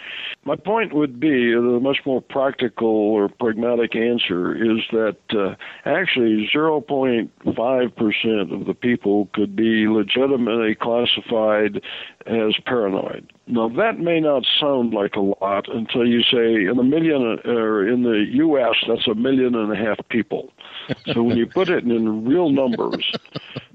My 0.45 0.57
point 0.57 0.91
would 0.93 1.21
be 1.21 1.53
the 1.53 1.79
much 1.81 1.99
more 2.05 2.21
practical 2.21 2.87
or 2.87 3.29
pragmatic 3.29 3.95
answer 3.95 4.53
is 4.53 4.79
that 4.91 5.15
uh, 5.31 5.55
actually 5.85 6.49
0.5% 6.53 8.53
of 8.53 8.65
the 8.65 8.73
people 8.73 9.29
could 9.33 9.55
be 9.55 9.87
legitimately 9.87 10.75
classified 10.75 11.81
as 12.25 12.55
paranoid. 12.65 13.31
Now, 13.47 13.69
that 13.69 13.99
may 13.99 14.19
not 14.19 14.45
sound 14.59 14.93
like 14.93 15.15
a 15.15 15.21
lot 15.21 15.69
until 15.73 16.05
you 16.05 16.21
say 16.23 16.65
in 16.65 16.77
a 16.77 16.83
million, 16.83 17.39
or 17.45 17.87
in 17.87 18.03
the 18.03 18.25
U.S., 18.33 18.75
that's 18.87 19.07
a 19.07 19.15
million 19.15 19.55
and 19.55 19.71
a 19.71 19.75
half 19.75 19.97
people. 20.09 20.51
So 21.13 21.23
when 21.23 21.37
you 21.37 21.47
put 21.47 21.69
it 21.69 21.85
in 21.85 22.25
real 22.25 22.49
numbers, 22.49 23.09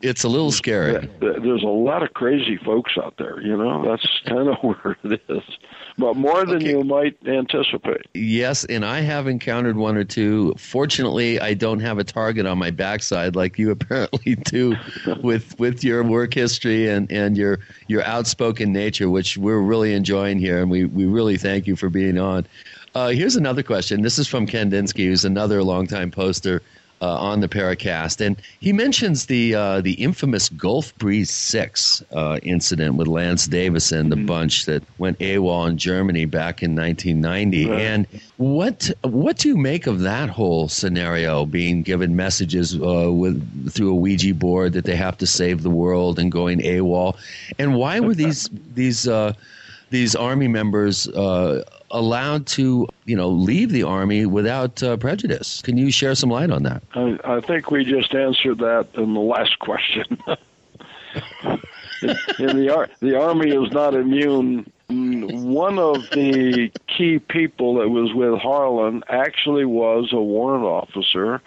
It's 0.00 0.22
a 0.22 0.28
little 0.28 0.52
scary. 0.52 0.92
there's 1.20 1.64
a 1.64 1.66
lot 1.66 2.04
of 2.04 2.14
crazy 2.14 2.56
folks 2.56 2.92
out 3.02 3.14
there, 3.18 3.40
you 3.40 3.56
know? 3.56 3.84
That's 3.84 4.06
kind 4.26 4.48
of 4.48 4.56
where 4.62 4.96
it 5.02 5.20
is. 5.28 5.42
But 5.98 6.16
more 6.16 6.46
than 6.46 6.60
you 6.60 6.84
might 6.84 7.16
anticipate. 7.26 8.06
Yes, 8.14 8.64
and 8.64 8.84
I 8.84 9.00
have 9.00 9.26
encountered 9.26 9.76
one 9.76 9.96
or 9.96 10.04
two. 10.04 10.54
Fortunately, 10.56 11.40
I 11.40 11.54
don't 11.54 11.80
have 11.80 11.98
a 11.98 12.04
target 12.04 12.46
on 12.46 12.56
my 12.56 12.70
backside 12.70 13.34
like 13.34 13.58
you 13.58 13.70
apparently 13.72 14.36
do 14.36 14.76
with 15.22 15.58
with 15.58 15.82
your 15.82 16.04
work 16.04 16.34
history 16.34 16.88
and, 16.88 17.10
and 17.10 17.36
your 17.36 17.58
your 17.88 18.04
outspoken 18.04 18.72
nature, 18.72 19.10
which 19.10 19.36
we're 19.36 19.60
really 19.60 19.92
enjoying 19.92 20.38
here, 20.38 20.62
and 20.62 20.70
we, 20.70 20.84
we 20.84 21.04
really 21.04 21.36
thank 21.36 21.66
you 21.66 21.74
for 21.74 21.90
being 21.90 22.16
on. 22.16 22.46
Uh, 22.94 23.08
here's 23.08 23.36
another 23.36 23.62
question. 23.62 24.02
This 24.02 24.18
is 24.18 24.28
from 24.28 24.46
Ken 24.46 24.70
Dinsky, 24.70 25.04
who's 25.04 25.24
another 25.24 25.62
longtime 25.62 26.10
poster 26.10 26.62
uh, 27.00 27.16
on 27.16 27.40
the 27.40 27.48
Paracast, 27.48 28.24
and 28.24 28.40
he 28.60 28.72
mentions 28.72 29.26
the 29.26 29.54
uh, 29.54 29.80
the 29.80 29.92
infamous 29.94 30.48
Gulf 30.48 30.96
Breeze 30.98 31.30
Six 31.30 32.02
uh, 32.12 32.38
incident 32.42 32.96
with 32.96 33.06
Lance 33.06 33.46
Davis 33.46 33.92
and 33.92 34.10
the 34.10 34.16
bunch 34.16 34.66
that 34.66 34.82
went 34.98 35.18
AWOL 35.18 35.68
in 35.68 35.78
Germany 35.78 36.24
back 36.24 36.62
in 36.62 36.74
1990. 36.74 37.66
Right. 37.66 37.80
And 37.80 38.06
what 38.36 38.90
what 39.02 39.38
do 39.38 39.48
you 39.48 39.56
make 39.56 39.86
of 39.86 40.00
that 40.00 40.28
whole 40.28 40.68
scenario? 40.68 41.46
Being 41.46 41.82
given 41.82 42.16
messages 42.16 42.74
uh, 42.74 43.10
with 43.12 43.70
through 43.70 43.90
a 43.90 43.96
Ouija 43.96 44.34
board 44.34 44.72
that 44.72 44.84
they 44.84 44.96
have 44.96 45.18
to 45.18 45.26
save 45.26 45.62
the 45.62 45.70
world 45.70 46.18
and 46.18 46.32
going 46.32 46.60
AWOL, 46.60 47.16
and 47.58 47.74
why 47.74 48.00
were 48.00 48.14
these 48.14 48.48
these 48.74 49.06
uh, 49.06 49.32
these 49.90 50.14
army 50.14 50.48
members 50.48 51.08
uh, 51.08 51.64
allowed 51.90 52.46
to 52.46 52.86
you 53.04 53.16
know 53.16 53.28
leave 53.28 53.70
the 53.70 53.82
army 53.82 54.26
without 54.26 54.82
uh, 54.82 54.96
prejudice? 54.96 55.62
Can 55.62 55.76
you 55.76 55.90
share 55.90 56.14
some 56.14 56.30
light 56.30 56.50
on 56.50 56.62
that? 56.64 56.82
I, 56.94 57.18
I 57.24 57.40
think 57.40 57.70
we 57.70 57.84
just 57.84 58.14
answered 58.14 58.58
that 58.58 58.88
in 58.94 59.14
the 59.14 59.20
last 59.20 59.58
question. 59.58 60.04
in 62.38 62.56
the 62.56 62.72
ar- 62.74 62.88
the 63.00 63.18
army 63.20 63.50
is 63.50 63.72
not 63.72 63.94
immune. 63.94 64.70
Mm, 64.90 65.42
One 65.44 65.78
of 65.78 66.08
the 66.10 66.70
key 66.86 67.18
people 67.18 67.74
that 67.74 67.88
was 67.90 68.14
with 68.14 68.38
Harlan 68.40 69.02
actually 69.08 69.64
was 69.66 70.12
a 70.12 70.20
warrant 70.20 70.64
officer 70.64 71.42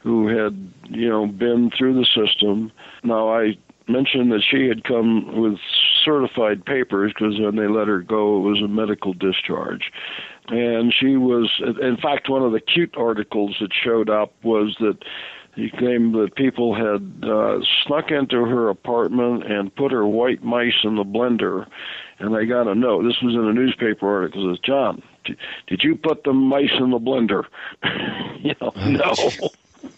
who 0.00 0.26
had, 0.28 0.70
you 0.90 1.08
know, 1.08 1.26
been 1.26 1.70
through 1.70 1.94
the 1.94 2.04
system. 2.04 2.70
Now 3.02 3.30
I 3.32 3.56
mentioned 3.88 4.32
that 4.32 4.42
she 4.48 4.68
had 4.68 4.84
come 4.84 5.40
with 5.40 5.58
certified 6.04 6.64
papers 6.64 7.12
because 7.12 7.38
when 7.38 7.56
they 7.56 7.68
let 7.68 7.88
her 7.88 8.00
go, 8.00 8.38
it 8.38 8.48
was 8.48 8.62
a 8.62 8.68
medical 8.68 9.12
discharge. 9.12 9.90
And 10.48 10.92
she 10.92 11.16
was, 11.16 11.50
in 11.80 11.96
fact, 11.96 12.28
one 12.28 12.42
of 12.42 12.52
the 12.52 12.60
cute 12.60 12.94
articles 12.96 13.56
that 13.60 13.70
showed 13.72 14.10
up 14.10 14.32
was 14.42 14.76
that 14.80 14.98
he 15.54 15.70
claimed 15.70 16.14
that 16.14 16.34
people 16.34 16.74
had 16.74 17.28
uh, 17.28 17.58
snuck 17.84 18.10
into 18.10 18.44
her 18.44 18.68
apartment 18.68 19.50
and 19.50 19.74
put 19.74 19.92
her 19.92 20.06
white 20.06 20.42
mice 20.42 20.82
in 20.82 20.96
the 20.96 21.04
blender. 21.04 21.66
And 22.18 22.36
I 22.36 22.44
got 22.44 22.68
a 22.68 22.74
note. 22.74 23.02
This 23.02 23.20
was 23.22 23.34
in 23.34 23.44
a 23.44 23.52
newspaper 23.52 24.08
article. 24.08 24.50
It 24.50 24.56
says, 24.56 24.60
John, 24.64 25.02
did 25.66 25.82
you 25.82 25.96
put 25.96 26.24
the 26.24 26.32
mice 26.32 26.72
in 26.78 26.90
the 26.90 26.98
blender? 26.98 27.44
you 28.42 28.54
know, 28.60 28.72
no. 28.86 29.14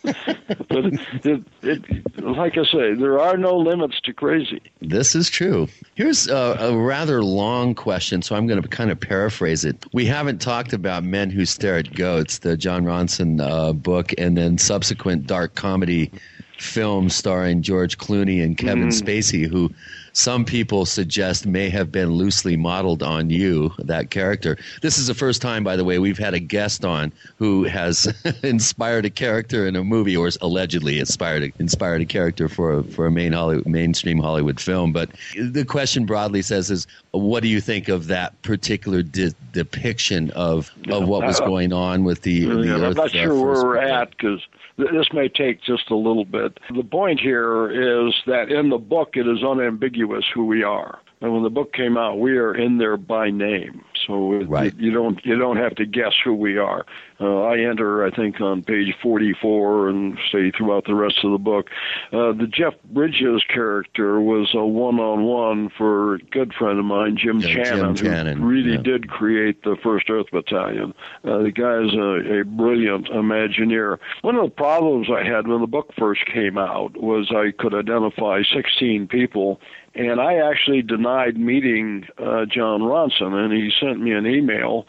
but 0.68 0.84
it, 1.24 1.42
it, 1.62 2.22
like 2.22 2.58
I 2.58 2.64
say, 2.64 2.94
there 2.94 3.18
are 3.18 3.36
no 3.36 3.56
limits 3.56 4.00
to 4.02 4.12
crazy. 4.12 4.60
This 4.82 5.14
is 5.14 5.30
true. 5.30 5.68
Here's 5.94 6.28
a, 6.28 6.56
a 6.60 6.76
rather 6.76 7.22
long 7.22 7.74
question, 7.74 8.20
so 8.20 8.36
I'm 8.36 8.46
going 8.46 8.60
to 8.60 8.68
kind 8.68 8.90
of 8.90 9.00
paraphrase 9.00 9.64
it. 9.64 9.84
We 9.94 10.04
haven't 10.04 10.40
talked 10.42 10.72
about 10.74 11.04
Men 11.04 11.30
Who 11.30 11.46
Stare 11.46 11.78
at 11.78 11.94
Goats, 11.94 12.38
the 12.38 12.56
Jon 12.56 12.84
Ronson 12.84 13.40
uh, 13.40 13.72
book, 13.72 14.12
and 14.18 14.36
then 14.36 14.58
subsequent 14.58 15.26
dark 15.26 15.54
comedy 15.54 16.10
film 16.58 17.08
starring 17.08 17.62
George 17.62 17.98
Clooney 17.98 18.42
and 18.44 18.56
Kevin 18.58 18.88
Mhm. 18.88 19.02
Spacey, 19.02 19.48
who 19.48 19.72
some 20.14 20.44
people 20.44 20.86
suggest 20.86 21.44
may 21.44 21.68
have 21.68 21.92
been 21.92 22.12
loosely 22.12 22.56
modeled 22.56 23.02
on 23.02 23.30
you, 23.30 23.72
that 23.78 24.10
character. 24.10 24.56
This 24.80 24.96
is 24.96 25.08
the 25.08 25.14
first 25.14 25.42
time, 25.42 25.64
by 25.64 25.76
the 25.76 25.84
way, 25.84 25.98
we've 25.98 26.18
had 26.18 26.34
a 26.34 26.38
guest 26.38 26.84
on 26.84 27.12
who 27.36 27.64
has 27.64 28.06
inspired 28.42 29.04
a 29.04 29.10
character 29.10 29.66
in 29.66 29.76
a 29.76 29.82
movie, 29.84 30.16
or 30.16 30.30
allegedly 30.40 31.00
inspired 31.00 31.42
a, 31.42 31.52
inspired 31.58 32.00
a 32.00 32.06
character 32.06 32.48
for 32.48 32.78
a, 32.78 32.84
for 32.84 33.06
a 33.06 33.10
main 33.10 33.32
Hollywood, 33.32 33.66
mainstream 33.66 34.18
Hollywood 34.18 34.60
film. 34.60 34.92
But 34.92 35.10
the 35.36 35.64
question 35.64 36.06
broadly 36.06 36.42
says 36.42 36.70
is, 36.70 36.86
what 37.10 37.42
do 37.42 37.48
you 37.48 37.60
think 37.60 37.88
of 37.88 38.06
that 38.06 38.40
particular 38.42 39.02
de- 39.02 39.34
depiction 39.52 40.30
of 40.30 40.70
of 40.88 41.08
what 41.08 41.26
was 41.26 41.40
Uh, 41.40 41.46
going 41.46 41.72
on 41.72 42.04
with 42.04 42.22
the? 42.22 42.44
the 42.44 42.74
I'm 42.74 42.94
not 42.94 43.10
sure 43.10 43.34
where 43.34 43.64
we're 43.64 43.78
at 43.78 44.10
because 44.10 44.40
this 44.76 45.08
may 45.12 45.28
take 45.28 45.62
just 45.62 45.90
a 45.90 45.96
little 45.96 46.24
bit. 46.24 46.58
The 46.74 46.82
point 46.82 47.20
here 47.20 47.70
is 47.70 48.14
that 48.26 48.50
in 48.50 48.70
the 48.70 48.78
book 48.78 49.10
it 49.14 49.26
is 49.26 49.42
unambiguous 49.42 50.24
who 50.34 50.46
we 50.46 50.62
are. 50.62 50.98
And 51.20 51.32
when 51.32 51.42
the 51.42 51.50
book 51.50 51.72
came 51.72 51.96
out, 51.96 52.18
we 52.18 52.36
are 52.36 52.54
in 52.54 52.78
there 52.78 52.96
by 52.96 53.30
name, 53.30 53.82
so 54.06 54.32
it, 54.32 54.74
you 54.76 54.90
don't 54.90 55.24
you 55.24 55.38
don't 55.38 55.56
have 55.56 55.74
to 55.76 55.86
guess 55.86 56.12
who 56.24 56.34
we 56.34 56.58
are. 56.58 56.84
Uh, 57.20 57.42
I 57.42 57.58
enter, 57.60 58.04
I 58.04 58.10
think, 58.10 58.40
on 58.40 58.62
page 58.62 58.92
44, 59.00 59.88
and 59.88 60.18
say 60.32 60.50
throughout 60.50 60.84
the 60.84 60.96
rest 60.96 61.18
of 61.22 61.30
the 61.30 61.38
book. 61.38 61.70
Uh, 62.12 62.32
the 62.32 62.48
Jeff 62.50 62.74
Bridges 62.90 63.44
character 63.48 64.20
was 64.20 64.50
a 64.52 64.66
one-on-one 64.66 65.70
for 65.78 66.16
a 66.16 66.18
good 66.18 66.52
friend 66.54 66.78
of 66.78 66.84
mine, 66.84 67.16
Jim 67.16 67.38
Yeah, 67.38 67.48
Jim 67.48 67.64
Channon, 67.64 67.96
Channon, 67.96 68.38
who 68.38 68.44
really 68.44 68.72
yeah. 68.72 68.82
did 68.82 69.08
create 69.08 69.62
the 69.62 69.76
First 69.80 70.10
Earth 70.10 70.26
Battalion. 70.32 70.92
Uh, 71.24 71.38
the 71.38 71.52
guy 71.52 71.84
is 71.84 71.94
a, 71.94 72.40
a 72.40 72.44
brilliant 72.44 73.06
Imagineer. 73.06 73.98
One 74.22 74.34
of 74.34 74.44
the 74.44 74.50
problems 74.50 75.08
I 75.08 75.24
had 75.24 75.46
when 75.46 75.60
the 75.60 75.68
book 75.68 75.92
first 75.96 76.26
came 76.26 76.58
out 76.58 76.96
was 76.96 77.30
I 77.30 77.52
could 77.56 77.74
identify 77.74 78.42
16 78.42 79.06
people, 79.06 79.60
and 79.94 80.20
I 80.20 80.36
actually 80.50 80.82
denied 80.82 81.38
meeting 81.38 82.06
uh, 82.18 82.46
Jon 82.46 82.80
Ronson, 82.80 83.32
and 83.32 83.52
he 83.52 83.70
sent 83.80 83.93
me 84.00 84.12
an 84.12 84.26
email. 84.26 84.86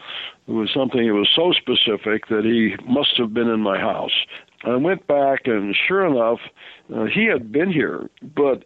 It 0.48 0.52
was 0.52 0.70
something 0.72 1.06
that 1.06 1.14
was 1.14 1.30
so 1.34 1.52
specific 1.52 2.28
that 2.28 2.44
he 2.44 2.76
must 2.90 3.16
have 3.18 3.34
been 3.34 3.48
in 3.48 3.60
my 3.60 3.78
house. 3.78 4.12
I 4.64 4.76
went 4.76 5.06
back, 5.06 5.46
and 5.46 5.76
sure 5.86 6.06
enough, 6.06 6.40
uh, 6.94 7.04
he 7.04 7.26
had 7.26 7.52
been 7.52 7.72
here, 7.72 8.08
but 8.22 8.64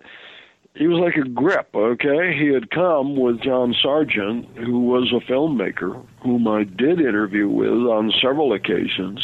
he 0.74 0.86
was 0.86 0.98
like 0.98 1.16
a 1.16 1.28
grip, 1.28 1.68
okay? 1.74 2.36
He 2.38 2.48
had 2.48 2.70
come 2.70 3.16
with 3.16 3.40
John 3.40 3.74
Sergeant, 3.82 4.46
who 4.56 4.80
was 4.80 5.12
a 5.12 5.20
filmmaker, 5.30 6.04
whom 6.22 6.46
I 6.46 6.64
did 6.64 7.00
interview 7.00 7.48
with 7.48 7.68
on 7.68 8.12
several 8.22 8.52
occasions, 8.52 9.20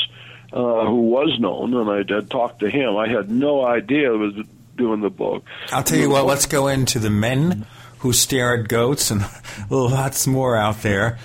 uh, 0.52 0.86
who 0.86 1.02
was 1.02 1.38
known, 1.38 1.74
and 1.74 1.88
I 1.88 2.02
did 2.02 2.30
talk 2.30 2.59
to 2.60 2.70
him. 2.70 2.97
I 2.97 3.09
had 3.09 3.30
no 3.30 3.64
idea 3.64 4.12
I 4.12 4.16
was 4.16 4.34
doing 4.76 5.01
the 5.01 5.10
book. 5.10 5.44
I'll 5.72 5.82
tell 5.82 5.98
you 5.98 6.10
what, 6.10 6.26
let's 6.26 6.47
go 6.47 6.68
into 6.68 6.98
the 6.98 7.10
men 7.10 7.66
who 7.98 8.12
stare 8.12 8.60
at 8.60 8.68
goats 8.68 9.10
and 9.10 9.24
lots 9.70 10.27
more 10.27 10.56
out 10.56 10.82
there. 10.82 11.18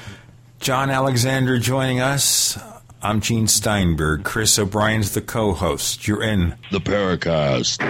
John 0.59 0.89
Alexander 0.89 1.57
joining 1.57 1.99
us. 1.99 2.57
I'm 3.01 3.19
Gene 3.19 3.47
Steinberg. 3.47 4.23
Chris 4.23 4.59
O'Brien's 4.59 5.13
the 5.13 5.21
co 5.21 5.53
host. 5.53 6.07
You're 6.07 6.21
in 6.23 6.55
the 6.71 6.79
Paracast. 6.79 7.81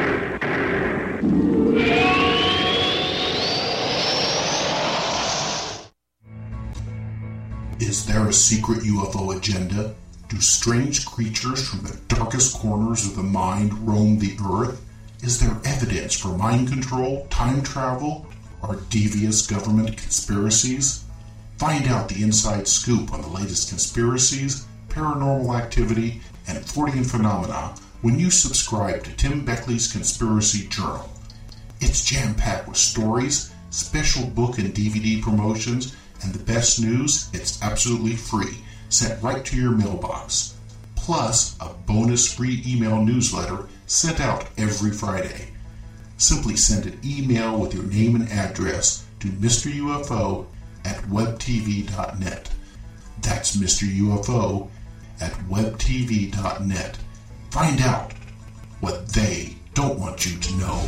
Is 7.82 8.06
there 8.06 8.26
a 8.26 8.32
secret 8.32 8.80
UFO 8.80 9.36
agenda? 9.36 9.94
Do 10.30 10.40
strange 10.40 11.06
creatures 11.06 11.68
from 11.68 11.82
the 11.82 12.00
darkest 12.08 12.58
corners 12.58 13.06
of 13.06 13.18
the 13.18 13.24
mind 13.24 13.74
roam 13.86 14.18
the 14.18 14.38
earth? 14.50 14.82
Is 15.24 15.42
there 15.42 15.60
evidence 15.66 16.18
for 16.18 16.30
mind 16.30 16.70
control, 16.70 17.28
time 17.30 17.62
travel, 17.64 18.31
or 18.64 18.78
devious 18.90 19.46
government 19.46 19.98
conspiracies? 19.98 21.04
Find 21.58 21.88
out 21.88 22.10
the 22.10 22.24
inside 22.24 22.68
scoop 22.68 23.14
on 23.14 23.22
the 23.22 23.28
latest 23.28 23.70
conspiracies, 23.70 24.66
paranormal 24.90 25.58
activity, 25.58 26.22
and 26.48 26.58
Fortean 26.58 27.06
phenomena 27.06 27.76
when 28.02 28.18
you 28.18 28.32
subscribe 28.32 29.04
to 29.04 29.16
Tim 29.16 29.46
Beckley's 29.46 29.92
Conspiracy 29.92 30.68
Journal. 30.68 31.10
It's 31.80 32.04
jam 32.04 32.36
packed 32.36 32.68
with 32.68 32.78
stories, 32.78 33.52
special 33.70 34.26
book 34.28 34.58
and 34.58 34.74
DVD 34.74 35.22
promotions, 35.22 35.96
and 36.24 36.34
the 36.34 36.44
best 36.44 36.82
news, 36.82 37.30
it's 37.34 37.62
absolutely 37.62 38.16
free, 38.16 38.58
sent 38.90 39.22
right 39.22 39.44
to 39.46 39.56
your 39.56 39.72
mailbox. 39.72 40.56
Plus, 40.96 41.56
a 41.60 41.70
bonus 41.86 42.32
free 42.32 42.64
email 42.66 43.04
newsletter 43.04 43.68
sent 43.88 44.20
out 44.20 44.46
every 44.58 44.92
Friday. 44.92 45.51
Simply 46.22 46.56
send 46.56 46.86
an 46.86 47.00
email 47.04 47.58
with 47.60 47.74
your 47.74 47.82
name 47.86 48.14
and 48.14 48.30
address 48.30 49.04
to 49.22 49.28
Mr. 49.28 49.72
UFO 49.72 50.46
at 50.86 50.98
webtv.net. 51.06 52.52
That's 53.24 53.58
Mr. 53.58 53.88
UFO 53.88 54.70
at 55.20 55.32
webtv.net. 55.50 57.00
Find 57.50 57.82
out 57.82 58.14
what 58.82 59.08
they 59.10 59.56
don't 59.74 59.98
want 59.98 60.24
you 60.28 60.38
to 60.38 60.56
know. 60.58 60.88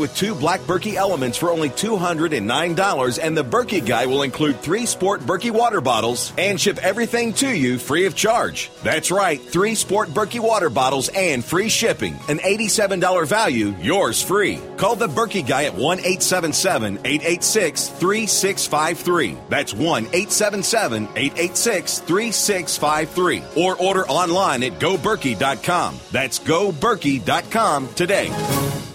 with 0.01 0.15
two 0.15 0.35
black 0.35 0.59
Berkey 0.61 0.95
elements 0.95 1.37
for 1.37 1.51
only 1.51 1.69
$209, 1.69 3.19
and 3.21 3.37
the 3.37 3.43
Berkey 3.43 3.85
guy 3.85 4.07
will 4.07 4.23
include 4.23 4.59
three 4.59 4.85
sport 4.85 5.21
Berkey 5.21 5.51
water 5.51 5.79
bottles 5.79 6.33
and 6.37 6.59
ship 6.59 6.77
everything 6.79 7.31
to 7.33 7.49
you 7.49 7.77
free 7.77 8.05
of 8.05 8.15
charge. 8.15 8.71
That's 8.83 9.11
right, 9.11 9.39
three 9.39 9.75
sport 9.75 10.09
Berkey 10.09 10.39
water 10.39 10.69
bottles 10.69 11.09
and 11.09 11.45
free 11.45 11.69
shipping. 11.69 12.15
An 12.27 12.39
$87 12.39 13.27
value, 13.27 13.75
yours 13.79 14.21
free. 14.21 14.59
Call 14.77 14.95
the 14.95 15.07
Berkey 15.07 15.47
guy 15.47 15.65
at 15.65 15.75
1 15.75 15.99
877 15.99 16.97
886 17.05 17.87
3653. 17.89 19.37
That's 19.47 19.73
1 19.73 20.03
877 20.05 21.03
886 21.15 21.99
3653. 21.99 23.43
Or 23.55 23.77
order 23.77 24.07
online 24.07 24.63
at 24.63 24.79
goberkey.com. 24.79 25.99
That's 26.11 26.39
goberkey.com 26.39 27.93
today. 27.93 28.90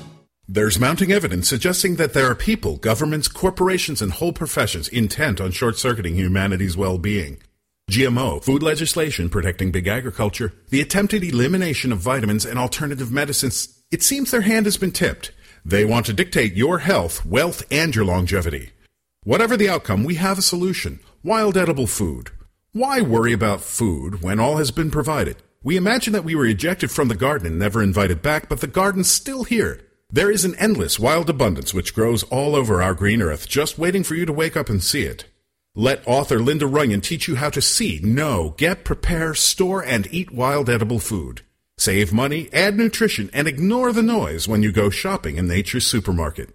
There's 0.48 0.78
mounting 0.78 1.10
evidence 1.10 1.48
suggesting 1.48 1.96
that 1.96 2.14
there 2.14 2.30
are 2.30 2.36
people, 2.36 2.76
governments, 2.76 3.26
corporations, 3.26 4.00
and 4.00 4.12
whole 4.12 4.32
professions 4.32 4.86
intent 4.86 5.40
on 5.40 5.50
short 5.50 5.76
circuiting 5.76 6.14
humanity's 6.14 6.76
well 6.76 6.98
being. 6.98 7.38
GMO, 7.90 8.40
food 8.44 8.62
legislation 8.62 9.28
protecting 9.28 9.72
big 9.72 9.88
agriculture, 9.88 10.52
the 10.70 10.80
attempted 10.80 11.24
elimination 11.24 11.90
of 11.90 11.98
vitamins 11.98 12.44
and 12.44 12.60
alternative 12.60 13.10
medicines, 13.10 13.82
it 13.90 14.04
seems 14.04 14.30
their 14.30 14.42
hand 14.42 14.66
has 14.66 14.76
been 14.76 14.92
tipped. 14.92 15.32
They 15.64 15.84
want 15.84 16.06
to 16.06 16.12
dictate 16.12 16.54
your 16.54 16.78
health, 16.78 17.26
wealth, 17.26 17.64
and 17.68 17.92
your 17.92 18.04
longevity. 18.04 18.70
Whatever 19.24 19.56
the 19.56 19.68
outcome, 19.68 20.04
we 20.04 20.14
have 20.14 20.38
a 20.38 20.42
solution 20.42 21.00
wild 21.24 21.56
edible 21.56 21.88
food. 21.88 22.30
Why 22.70 23.00
worry 23.00 23.32
about 23.32 23.62
food 23.62 24.22
when 24.22 24.38
all 24.38 24.58
has 24.58 24.70
been 24.70 24.92
provided? 24.92 25.38
We 25.64 25.76
imagine 25.76 26.12
that 26.12 26.24
we 26.24 26.36
were 26.36 26.46
ejected 26.46 26.92
from 26.92 27.08
the 27.08 27.16
garden 27.16 27.48
and 27.48 27.58
never 27.58 27.82
invited 27.82 28.22
back, 28.22 28.48
but 28.48 28.60
the 28.60 28.68
garden's 28.68 29.10
still 29.10 29.42
here. 29.42 29.80
There 30.16 30.30
is 30.30 30.46
an 30.46 30.54
endless 30.54 30.98
wild 30.98 31.28
abundance 31.28 31.74
which 31.74 31.94
grows 31.94 32.22
all 32.22 32.56
over 32.56 32.82
our 32.82 32.94
green 32.94 33.20
earth, 33.20 33.46
just 33.46 33.78
waiting 33.78 34.02
for 34.02 34.14
you 34.14 34.24
to 34.24 34.32
wake 34.32 34.56
up 34.56 34.70
and 34.70 34.82
see 34.82 35.02
it. 35.02 35.26
Let 35.74 36.08
author 36.08 36.38
Linda 36.38 36.66
Runyon 36.66 37.02
teach 37.02 37.28
you 37.28 37.36
how 37.36 37.50
to 37.50 37.60
see, 37.60 38.00
know, 38.02 38.54
get, 38.56 38.82
prepare, 38.82 39.34
store, 39.34 39.84
and 39.84 40.08
eat 40.10 40.30
wild 40.30 40.70
edible 40.70 41.00
food. 41.00 41.42
Save 41.76 42.14
money, 42.14 42.48
add 42.50 42.78
nutrition, 42.78 43.28
and 43.34 43.46
ignore 43.46 43.92
the 43.92 44.02
noise 44.02 44.48
when 44.48 44.62
you 44.62 44.72
go 44.72 44.88
shopping 44.88 45.36
in 45.36 45.48
nature's 45.48 45.84
supermarket. 45.84 46.48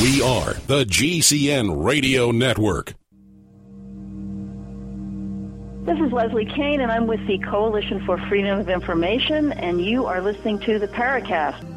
We 0.00 0.22
are 0.22 0.54
the 0.66 0.84
GCN 0.86 1.84
Radio 1.84 2.30
Network. 2.30 2.94
This 5.84 5.98
is 5.98 6.12
Leslie 6.12 6.46
Kean, 6.46 6.80
and 6.80 6.90
I'm 6.90 7.06
with 7.06 7.26
the 7.26 7.38
Coalition 7.38 8.04
for 8.06 8.16
Freedom 8.28 8.58
of 8.58 8.70
Information, 8.70 9.52
and 9.52 9.84
you 9.84 10.06
are 10.06 10.22
listening 10.22 10.58
to 10.60 10.78
the 10.78 10.88
Paracast. 10.88 11.71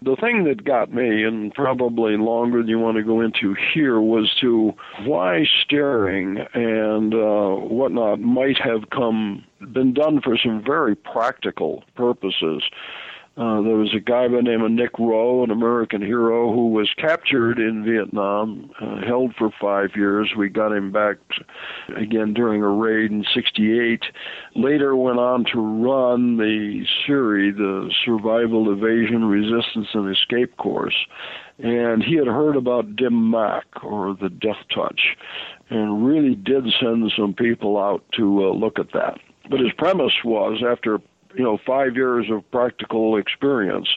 The 0.02 0.15
thing 0.15 0.44
that 0.45 0.64
got 0.64 0.94
me, 0.94 1.23
and 1.23 1.53
probably 1.53 2.18
longer 2.18 2.60
than 2.61 2.69
you 2.69 2.80
want 2.80 2.98
to 2.98 3.03
go 3.03 3.22
into 3.22 3.56
here, 3.73 3.99
was 3.99 4.34
to 4.41 4.73
why 5.06 5.45
staring 5.64 6.38
and 6.53 7.14
uh, 7.14 7.56
whatnot 7.56 8.19
might 8.19 8.57
have 8.57 8.89
come 8.89 9.44
been 9.73 9.94
done 9.94 10.22
for 10.22 10.38
some 10.38 10.64
very 10.64 10.95
practical 10.95 11.84
purposes. 11.95 12.64
Uh, 13.38 13.61
there 13.61 13.76
was 13.76 13.93
a 13.95 13.99
guy 13.99 14.27
by 14.27 14.38
the 14.38 14.41
name 14.41 14.64
of 14.64 14.72
Nick 14.72 14.97
Rowe, 14.97 15.43
an 15.43 15.51
American 15.51 16.01
hero, 16.01 16.51
who 16.51 16.69
was 16.69 16.89
captured 16.97 17.59
in 17.59 17.85
Vietnam, 17.85 18.72
uh, 18.81 19.05
held 19.05 19.35
for 19.35 19.51
five 19.61 19.91
years. 19.95 20.34
We 20.35 20.49
got 20.49 20.72
him 20.72 20.91
back 20.91 21.18
again 21.95 22.34
during 22.34 22.64
a 22.64 22.68
raid 22.68 23.11
in 23.11 23.23
'68. 23.35 24.01
Later 24.55 24.95
went 24.95 25.19
on 25.19 25.45
to 25.53 25.59
run 25.59 26.38
the 26.38 26.84
SERE, 27.05 27.51
the 27.51 27.93
Survival, 28.03 28.73
Evasion, 28.73 29.26
Resistance, 29.26 29.89
and 29.93 30.09
Escape 30.09 30.57
Course. 30.57 30.97
And 31.59 32.03
he 32.03 32.15
had 32.15 32.27
heard 32.27 32.55
about 32.55 32.95
Dim 32.95 33.30
Mak, 33.30 33.84
or 33.84 34.15
the 34.19 34.30
Death 34.30 34.65
Touch, 34.73 35.15
and 35.69 36.07
really 36.07 36.34
did 36.34 36.65
send 36.80 37.11
some 37.15 37.35
people 37.35 37.77
out 37.77 38.03
to 38.14 38.45
uh, 38.45 38.53
look 38.53 38.80
at 38.80 38.93
that. 38.93 39.19
But 39.47 39.59
his 39.59 39.73
premise 39.77 40.23
was 40.26 40.64
after 40.68 40.99
you 41.38 41.43
know 41.43 41.57
five 41.65 41.95
years 41.95 42.27
of 42.31 42.49
practical 42.51 43.18
experience 43.18 43.89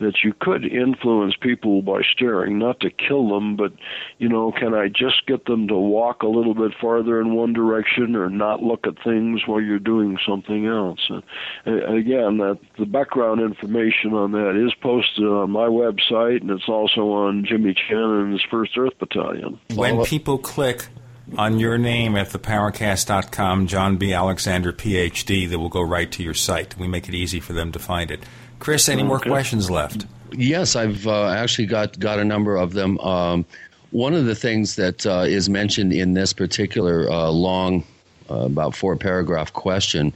that 0.00 0.24
you 0.24 0.32
could 0.40 0.64
influence 0.64 1.34
people 1.38 1.82
by 1.82 2.00
staring 2.10 2.58
not 2.58 2.80
to 2.80 2.90
kill 2.90 3.28
them 3.28 3.56
but 3.56 3.72
you 4.18 4.28
know 4.28 4.50
can 4.50 4.74
i 4.74 4.88
just 4.88 5.26
get 5.26 5.44
them 5.44 5.68
to 5.68 5.76
walk 5.76 6.22
a 6.22 6.26
little 6.26 6.54
bit 6.54 6.72
farther 6.80 7.20
in 7.20 7.34
one 7.34 7.52
direction 7.52 8.16
or 8.16 8.30
not 8.30 8.62
look 8.62 8.86
at 8.86 8.94
things 9.04 9.42
while 9.46 9.60
you're 9.60 9.78
doing 9.78 10.18
something 10.26 10.66
else? 10.66 11.10
And 11.10 11.98
again 11.98 12.38
that 12.38 12.58
the 12.78 12.86
background 12.86 13.40
information 13.40 14.14
on 14.14 14.32
that 14.32 14.56
is 14.56 14.74
posted 14.80 15.24
on 15.24 15.50
my 15.50 15.66
website 15.66 16.40
and 16.40 16.50
it's 16.50 16.68
also 16.68 17.10
on 17.10 17.44
jimmy 17.44 17.74
Channon's 17.74 18.42
first 18.50 18.76
earth 18.78 18.98
battalion. 18.98 19.58
When 19.74 20.00
uh, 20.00 20.04
people 20.04 20.38
click 20.38 20.88
on 21.36 21.58
your 21.58 21.78
name 21.78 22.16
at 22.16 22.30
theparacast.com, 22.30 23.66
John 23.66 23.96
B. 23.96 24.12
Alexander, 24.12 24.72
PhD, 24.72 25.48
that 25.48 25.58
will 25.58 25.68
go 25.68 25.82
right 25.82 26.10
to 26.12 26.22
your 26.22 26.34
site. 26.34 26.76
We 26.78 26.88
make 26.88 27.08
it 27.08 27.14
easy 27.14 27.40
for 27.40 27.52
them 27.52 27.72
to 27.72 27.78
find 27.78 28.10
it. 28.10 28.22
Chris, 28.58 28.88
any 28.88 29.02
more 29.02 29.16
Okay. 29.16 29.30
questions 29.30 29.70
left? 29.70 30.06
Yes, 30.32 30.76
I've 30.76 31.06
uh, 31.06 31.28
actually 31.28 31.66
got 31.66 31.98
got 31.98 32.18
a 32.18 32.24
number 32.24 32.56
of 32.56 32.72
them. 32.72 32.98
Um, 33.00 33.44
one 33.90 34.14
of 34.14 34.26
the 34.26 34.34
things 34.34 34.76
that 34.76 35.04
uh, 35.06 35.24
is 35.26 35.48
mentioned 35.48 35.92
in 35.92 36.14
this 36.14 36.32
particular 36.32 37.10
uh, 37.10 37.28
long, 37.30 37.82
uh, 38.30 38.40
about 38.44 38.76
four 38.76 38.94
paragraph 38.96 39.52
question, 39.52 40.12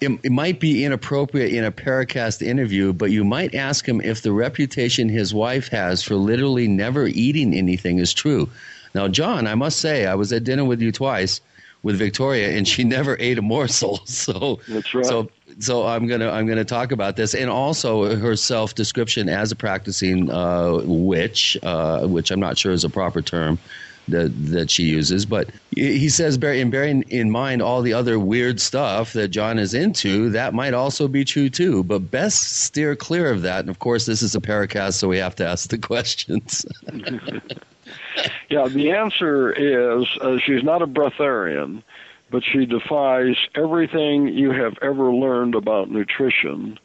it, 0.00 0.18
it 0.22 0.32
might 0.32 0.60
be 0.60 0.84
inappropriate 0.84 1.52
in 1.52 1.64
a 1.64 1.70
Paracast 1.72 2.40
interview, 2.40 2.94
but 2.94 3.10
you 3.10 3.22
might 3.22 3.54
ask 3.54 3.86
him 3.86 4.00
if 4.00 4.22
the 4.22 4.32
reputation 4.32 5.10
his 5.10 5.34
wife 5.34 5.68
has 5.68 6.02
for 6.02 6.14
literally 6.14 6.66
never 6.68 7.06
eating 7.08 7.52
anything 7.52 7.98
is 7.98 8.14
true. 8.14 8.48
Now, 8.94 9.08
John, 9.08 9.46
I 9.46 9.54
must 9.54 9.80
say, 9.80 10.06
I 10.06 10.14
was 10.14 10.32
at 10.32 10.44
dinner 10.44 10.64
with 10.64 10.80
you 10.80 10.92
twice 10.92 11.40
with 11.82 11.96
Victoria, 11.96 12.50
and 12.50 12.66
she 12.66 12.84
never 12.96 13.16
ate 13.18 13.38
a 13.38 13.42
morsel. 13.42 14.00
So, 14.06 14.60
That's 14.68 14.94
right. 14.94 15.04
so, 15.04 15.30
so 15.58 15.86
I'm 15.86 16.06
gonna 16.06 16.30
I'm 16.30 16.46
gonna 16.46 16.64
talk 16.64 16.92
about 16.92 17.16
this, 17.16 17.34
and 17.34 17.50
also 17.50 18.16
her 18.16 18.36
self 18.36 18.74
description 18.74 19.28
as 19.28 19.52
a 19.52 19.56
practicing 19.56 20.30
uh, 20.30 20.80
witch, 20.84 21.56
uh, 21.62 22.06
which 22.06 22.30
I'm 22.30 22.40
not 22.40 22.58
sure 22.58 22.72
is 22.72 22.84
a 22.84 22.90
proper 22.90 23.22
term, 23.22 23.58
that 24.08 24.30
that 24.46 24.70
she 24.70 24.84
uses. 24.84 25.26
But 25.26 25.50
he 25.70 26.08
says, 26.08 26.36
bear, 26.38 26.64
bearing 26.66 27.02
in 27.08 27.30
mind 27.30 27.62
all 27.62 27.82
the 27.82 27.92
other 27.92 28.18
weird 28.18 28.60
stuff 28.60 29.12
that 29.14 29.28
John 29.28 29.58
is 29.58 29.74
into, 29.74 30.30
that 30.30 30.54
might 30.54 30.74
also 30.74 31.08
be 31.08 31.24
true 31.24 31.48
too. 31.48 31.82
But 31.84 32.10
best 32.10 32.62
steer 32.62 32.94
clear 32.94 33.30
of 33.30 33.42
that. 33.42 33.60
And 33.60 33.68
of 33.68 33.78
course, 33.78 34.06
this 34.06 34.22
is 34.22 34.34
a 34.34 34.40
paracast, 34.40 34.94
so 34.94 35.08
we 35.08 35.18
have 35.18 35.36
to 35.36 35.46
ask 35.46 35.70
the 35.70 35.78
questions. 35.92 36.66
yeah, 38.50 38.68
the 38.68 38.90
answer 38.92 39.52
is 39.52 40.06
uh, 40.20 40.38
she's 40.44 40.62
not 40.62 40.82
a 40.82 40.86
breatharian, 40.86 41.82
but 42.30 42.42
she 42.44 42.66
defies 42.66 43.36
everything 43.54 44.28
you 44.28 44.50
have 44.52 44.74
ever 44.82 45.12
learned 45.12 45.54
about 45.54 45.90
nutrition. 45.90 46.78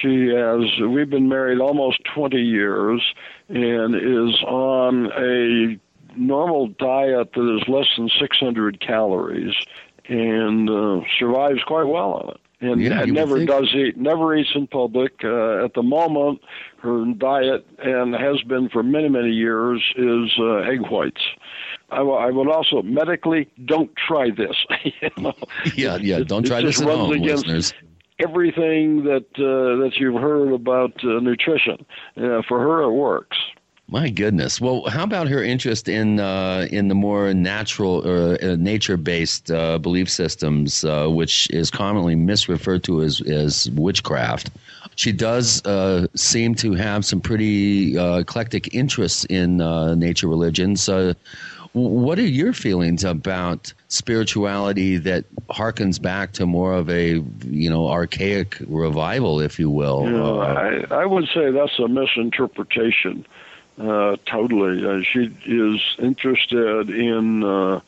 She 0.00 0.28
has, 0.28 0.80
we've 0.80 1.10
been 1.10 1.28
married 1.28 1.60
almost 1.60 2.00
20 2.14 2.38
years 2.38 3.02
and 3.48 3.94
is 3.94 4.42
on 4.44 5.12
a 5.12 5.78
normal 6.16 6.68
diet 6.68 7.32
that 7.34 7.56
is 7.60 7.68
less 7.68 7.86
than 7.96 8.08
600 8.08 8.80
calories 8.80 9.54
and 10.06 10.68
uh, 10.68 11.00
survives 11.18 11.62
quite 11.64 11.86
well 11.86 12.12
on 12.14 12.28
it. 12.30 12.40
And, 12.60 12.80
Yeah, 12.80 13.04
never 13.04 13.44
does 13.44 13.74
eat, 13.74 13.96
never 13.96 14.36
eats 14.36 14.50
in 14.54 14.68
public. 14.68 15.24
Uh, 15.24 15.64
at 15.64 15.74
the 15.74 15.82
moment, 15.82 16.40
diet, 17.18 17.66
and 17.78 18.14
has 18.14 18.42
been 18.42 18.68
for 18.68 18.82
many, 18.82 19.08
many 19.08 19.30
years, 19.30 19.82
is 19.96 20.30
uh, 20.38 20.56
egg 20.58 20.80
whites. 20.90 21.20
I, 21.90 21.98
w- 21.98 22.16
I 22.16 22.30
would 22.30 22.48
also 22.48 22.82
medically 22.82 23.48
don't 23.64 23.90
try 23.96 24.30
this. 24.30 24.56
you 25.00 25.10
know? 25.18 25.34
yeah, 25.74 25.96
yeah. 25.96 26.20
Don't 26.20 26.44
It 26.44 26.48
try 26.48 26.60
just 26.62 26.78
this 26.78 26.88
at 26.88 26.94
home, 26.96 27.10
listeners. 27.10 27.72
Everything 28.18 29.04
that 29.04 29.26
uh, 29.36 29.82
that 29.82 29.92
you've 29.96 30.20
heard 30.20 30.52
about 30.52 30.92
uh, 31.02 31.20
nutrition, 31.20 31.84
uh, 32.16 32.42
for 32.48 32.60
her 32.60 32.82
it 32.82 32.92
works. 32.92 33.36
My 33.88 34.08
goodness. 34.08 34.58
Well, 34.58 34.88
how 34.88 35.02
about 35.04 35.28
her 35.28 35.42
interest 35.42 35.86
in 35.86 36.18
uh, 36.18 36.66
in 36.70 36.88
the 36.88 36.94
more 36.94 37.34
natural 37.34 38.06
or 38.08 38.42
uh, 38.42 38.56
nature 38.56 38.96
based 38.96 39.50
uh, 39.50 39.78
belief 39.78 40.08
systems, 40.08 40.82
uh, 40.82 41.08
which 41.08 41.50
is 41.50 41.70
commonly 41.70 42.14
misreferred 42.14 42.84
to 42.84 43.02
as 43.02 43.20
as 43.22 43.70
witchcraft? 43.72 44.50
She 44.96 45.12
does 45.12 45.64
uh, 45.64 46.06
seem 46.14 46.54
to 46.56 46.74
have 46.74 47.04
some 47.04 47.20
pretty 47.20 47.96
uh, 47.96 48.18
eclectic 48.18 48.74
interests 48.74 49.24
in 49.24 49.60
uh, 49.60 49.94
nature 49.94 50.28
religions. 50.28 50.88
Uh, 50.88 51.14
what 51.72 52.18
are 52.18 52.26
your 52.26 52.52
feelings 52.52 53.02
about 53.02 53.72
spirituality 53.88 54.98
that 54.98 55.24
harkens 55.48 56.00
back 56.00 56.32
to 56.32 56.44
more 56.44 56.74
of 56.74 56.90
a 56.90 57.22
you 57.46 57.70
know 57.70 57.88
archaic 57.88 58.58
revival, 58.66 59.40
if 59.40 59.58
you 59.58 59.70
will? 59.70 60.04
Uh, 60.04 60.38
I, 60.44 60.84
I 60.90 61.06
would 61.06 61.28
say 61.32 61.50
that's 61.50 61.78
a 61.78 61.88
misinterpretation. 61.88 63.24
Uh, 63.80 64.16
totally. 64.26 64.84
Uh, 64.84 65.02
she 65.02 65.34
is 65.46 65.80
interested 65.98 66.90
in 66.90 67.80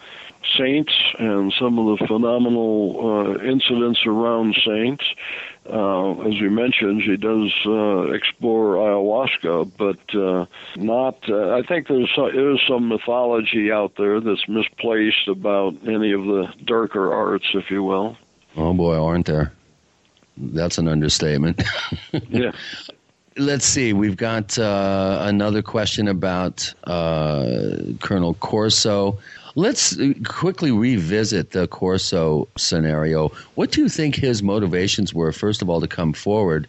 saints 0.56 0.92
and 1.18 1.52
some 1.58 1.78
of 1.78 1.98
the 1.98 2.06
phenomenal 2.06 3.36
incidents 3.42 4.00
around 4.06 4.56
saints. 4.64 5.04
Uh, 5.66 6.12
as 6.20 6.34
we 6.40 6.48
mentioned, 6.50 7.02
she 7.04 7.16
does 7.16 7.50
uh, 7.64 8.12
explore 8.12 8.76
ayahuasca, 8.76 9.70
but 9.78 10.14
uh, 10.14 10.44
not. 10.76 11.16
Uh, 11.28 11.54
I 11.54 11.62
think 11.62 11.88
there's 11.88 12.10
some, 12.14 12.34
there 12.34 12.50
is 12.50 12.60
some 12.68 12.88
mythology 12.88 13.72
out 13.72 13.92
there 13.96 14.20
that's 14.20 14.46
misplaced 14.46 15.26
about 15.26 15.74
any 15.86 16.12
of 16.12 16.24
the 16.24 16.52
darker 16.64 17.12
arts, 17.12 17.46
if 17.54 17.70
you 17.70 17.82
will. 17.82 18.16
oh 18.56 18.74
boy, 18.74 19.02
aren't 19.02 19.26
there? 19.26 19.52
That's 20.36 20.78
an 20.78 20.88
understatement. 20.88 21.62
Yeah. 22.28 22.52
Let's 23.36 23.64
see. 23.66 23.92
We've 23.92 24.16
got 24.16 24.56
uh, 24.58 25.18
another 25.22 25.62
question 25.62 26.06
about 26.06 26.72
uh, 26.84 27.76
Colonel 28.00 28.34
Corso. 28.34 29.18
Let's 29.56 29.98
uh, 29.98 30.14
quickly 30.24 30.72
revisit 30.72 31.52
the 31.52 31.68
Corso 31.68 32.48
scenario. 32.56 33.28
What 33.54 33.70
do 33.70 33.82
you 33.82 33.88
think 33.88 34.16
his 34.16 34.42
motivations 34.42 35.14
were, 35.14 35.30
first 35.32 35.62
of 35.62 35.70
all, 35.70 35.80
to 35.80 35.86
come 35.86 36.12
forward, 36.12 36.66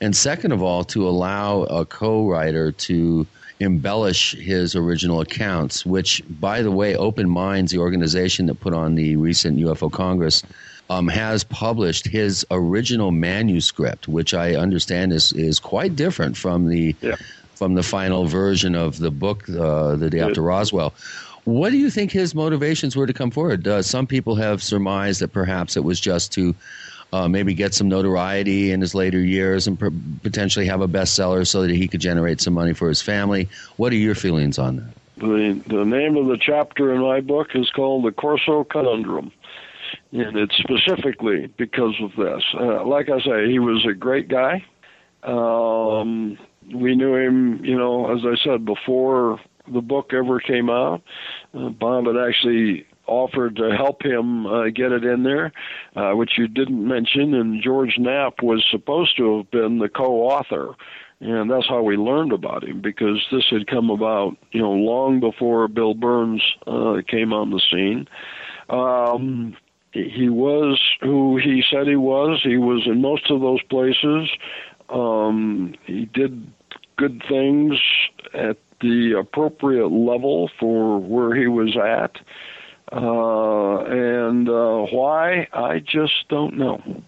and 0.00 0.14
second 0.14 0.52
of 0.52 0.62
all, 0.62 0.84
to 0.84 1.08
allow 1.08 1.62
a 1.64 1.84
co 1.84 2.28
writer 2.28 2.72
to 2.72 3.26
embellish 3.58 4.34
his 4.36 4.74
original 4.74 5.20
accounts, 5.20 5.84
which, 5.84 6.22
by 6.40 6.62
the 6.62 6.70
way, 6.70 6.96
Open 6.96 7.28
Minds, 7.28 7.72
the 7.72 7.78
organization 7.78 8.46
that 8.46 8.60
put 8.60 8.72
on 8.72 8.94
the 8.94 9.16
recent 9.16 9.58
UFO 9.58 9.92
Congress, 9.92 10.42
um, 10.88 11.08
has 11.08 11.44
published 11.44 12.06
his 12.06 12.46
original 12.50 13.10
manuscript, 13.10 14.08
which 14.08 14.34
I 14.34 14.54
understand 14.54 15.12
is 15.12 15.32
is 15.32 15.60
quite 15.60 15.94
different 15.94 16.36
from 16.36 16.68
the 16.68 16.94
from 17.54 17.74
the 17.74 17.82
final 17.82 18.24
version 18.24 18.74
of 18.74 18.98
the 18.98 19.10
book, 19.10 19.48
uh, 19.50 19.94
the 19.96 20.08
day 20.08 20.20
after 20.20 20.40
Roswell. 20.40 20.94
What 21.50 21.70
do 21.70 21.78
you 21.78 21.90
think 21.90 22.12
his 22.12 22.32
motivations 22.32 22.94
were 22.94 23.08
to 23.08 23.12
come 23.12 23.32
forward? 23.32 23.66
Uh, 23.66 23.82
some 23.82 24.06
people 24.06 24.36
have 24.36 24.62
surmised 24.62 25.20
that 25.20 25.32
perhaps 25.32 25.76
it 25.76 25.82
was 25.82 25.98
just 25.98 26.32
to 26.34 26.54
uh, 27.12 27.26
maybe 27.26 27.54
get 27.54 27.74
some 27.74 27.88
notoriety 27.88 28.70
in 28.70 28.80
his 28.80 28.94
later 28.94 29.18
years 29.18 29.66
and 29.66 29.76
per- 29.76 29.90
potentially 30.22 30.64
have 30.66 30.80
a 30.80 30.86
bestseller 30.86 31.44
so 31.44 31.62
that 31.62 31.70
he 31.72 31.88
could 31.88 32.00
generate 32.00 32.40
some 32.40 32.54
money 32.54 32.72
for 32.72 32.88
his 32.88 33.02
family. 33.02 33.48
What 33.78 33.92
are 33.92 33.96
your 33.96 34.14
feelings 34.14 34.60
on 34.60 34.76
that? 34.76 34.94
The 35.16 35.60
the 35.66 35.84
name 35.84 36.16
of 36.16 36.28
the 36.28 36.38
chapter 36.40 36.94
in 36.94 37.00
my 37.00 37.20
book 37.20 37.48
is 37.56 37.68
called 37.70 38.04
the 38.04 38.12
Corso 38.12 38.62
Conundrum, 38.62 39.32
and 40.12 40.36
it's 40.36 40.56
specifically 40.56 41.48
because 41.58 41.96
of 42.00 42.12
this. 42.16 42.44
Uh, 42.54 42.84
like 42.86 43.08
I 43.10 43.20
say, 43.22 43.50
he 43.50 43.58
was 43.58 43.84
a 43.90 43.92
great 43.92 44.28
guy. 44.28 44.64
Um, 45.24 46.38
we 46.72 46.94
knew 46.94 47.16
him, 47.16 47.64
you 47.64 47.76
know, 47.76 48.16
as 48.16 48.24
I 48.24 48.36
said 48.42 48.64
before 48.64 49.40
the 49.72 49.80
book 49.80 50.12
ever 50.12 50.40
came 50.40 50.70
out. 50.70 51.02
Uh, 51.54 51.68
Bob 51.68 52.06
had 52.06 52.16
actually 52.16 52.86
offered 53.06 53.56
to 53.56 53.76
help 53.76 54.02
him 54.02 54.46
uh, 54.46 54.68
get 54.68 54.92
it 54.92 55.04
in 55.04 55.24
there, 55.24 55.52
uh, 55.96 56.12
which 56.12 56.32
you 56.38 56.46
didn't 56.46 56.86
mention. 56.86 57.34
And 57.34 57.62
George 57.62 57.96
Knapp 57.98 58.42
was 58.42 58.64
supposed 58.70 59.16
to 59.16 59.38
have 59.38 59.50
been 59.50 59.78
the 59.78 59.88
co-author, 59.88 60.74
and 61.20 61.50
that's 61.50 61.68
how 61.68 61.82
we 61.82 61.96
learned 61.96 62.32
about 62.32 62.64
him 62.64 62.80
because 62.80 63.26
this 63.32 63.44
had 63.50 63.66
come 63.66 63.90
about, 63.90 64.36
you 64.52 64.60
know, 64.60 64.72
long 64.72 65.20
before 65.20 65.68
Bill 65.68 65.94
Birnes 65.94 66.42
uh, 66.66 67.02
came 67.06 67.32
on 67.32 67.50
the 67.50 67.60
scene. 67.70 68.08
Um, 68.68 69.56
he 69.92 70.28
was 70.28 70.80
who 71.00 71.36
he 71.36 71.64
said 71.68 71.88
he 71.88 71.96
was. 71.96 72.40
He 72.44 72.56
was 72.56 72.86
in 72.86 73.00
most 73.00 73.28
of 73.30 73.40
those 73.40 73.62
places. 73.64 74.30
Um, 74.88 75.74
he 75.84 76.06
did 76.06 76.52
good 76.96 77.22
things 77.28 77.74
at 78.34 78.56
the 78.80 79.18
appropriate 79.18 79.88
level 79.88 80.50
for 80.58 80.98
where 80.98 81.34
he 81.34 81.46
was 81.46 81.76
at. 81.76 82.18
Uh, 82.92 83.84
and 83.84 84.48
uh, 84.48 84.86
why, 84.90 85.46
I 85.52 85.78
just 85.78 86.28
don't 86.28 86.56
know. 86.56 87.02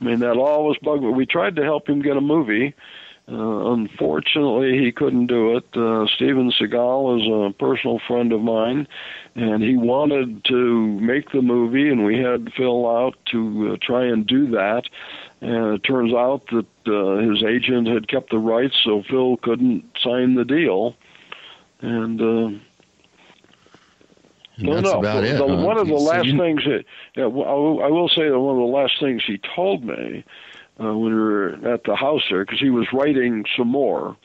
I 0.00 0.04
mean, 0.04 0.20
that 0.20 0.36
always 0.36 0.78
bugged 0.78 1.02
me. 1.02 1.10
We 1.10 1.26
tried 1.26 1.56
to 1.56 1.62
help 1.62 1.88
him 1.88 2.02
get 2.02 2.16
a 2.16 2.20
movie. 2.20 2.74
Uh, 3.28 3.72
unfortunately, 3.72 4.78
he 4.78 4.92
couldn't 4.92 5.26
do 5.26 5.56
it. 5.56 5.64
Uh, 5.76 6.06
Steven 6.14 6.52
Seagal 6.52 7.20
is 7.20 7.52
a 7.52 7.58
personal 7.58 7.98
friend 8.06 8.32
of 8.32 8.40
mine, 8.40 8.86
and 9.34 9.64
he 9.64 9.76
wanted 9.76 10.44
to 10.44 11.00
make 11.00 11.32
the 11.32 11.42
movie, 11.42 11.88
and 11.88 12.04
we 12.04 12.18
had 12.20 12.52
Phil 12.56 12.88
out 12.88 13.16
to 13.32 13.72
uh, 13.72 13.76
try 13.84 14.04
and 14.04 14.26
do 14.26 14.50
that. 14.52 14.84
And 15.40 15.74
it 15.74 15.84
turns 15.84 16.12
out 16.14 16.42
that 16.50 16.66
uh, 16.86 17.16
his 17.30 17.42
agent 17.44 17.86
had 17.88 18.08
kept 18.08 18.30
the 18.30 18.38
rights, 18.38 18.74
so 18.84 19.02
Phil 19.08 19.36
couldn't 19.38 19.84
sign 20.02 20.34
the 20.34 20.44
deal. 20.44 20.96
And 21.80 22.20
uh, 22.20 22.58
And 24.56 24.64
no, 24.66 24.74
that's 24.76 24.84
no. 24.92 24.98
about 25.00 25.20
the, 25.20 25.34
it. 25.34 25.38
the- 25.38 25.46
huh? 25.46 25.62
one 25.64 25.78
of 25.78 25.86
the 25.88 25.98
So 25.98 26.04
last 26.04 26.26
you- 26.26 26.38
things 26.38 26.64
that 26.64 26.84
yeah, 27.16 27.26
well, 27.26 27.46
I 27.48 27.52
will- 27.52 27.82
I 27.84 27.88
will 27.88 28.08
say 28.08 28.28
that 28.28 28.38
one 28.40 28.56
of 28.56 28.60
the 28.60 28.66
last 28.76 28.94
things 29.00 29.22
he 29.26 29.38
told 29.54 29.84
me 29.84 30.24
uh, 30.80 30.84
when 30.96 31.12
we 31.12 31.14
were 31.14 31.52
at 31.72 31.84
the 31.84 31.96
house 31.96 32.22
there, 32.30 32.44
because 32.44 32.60
he 32.60 32.70
was 32.70 32.86
writing 32.92 33.44
some 33.56 33.68
more, 33.68 34.16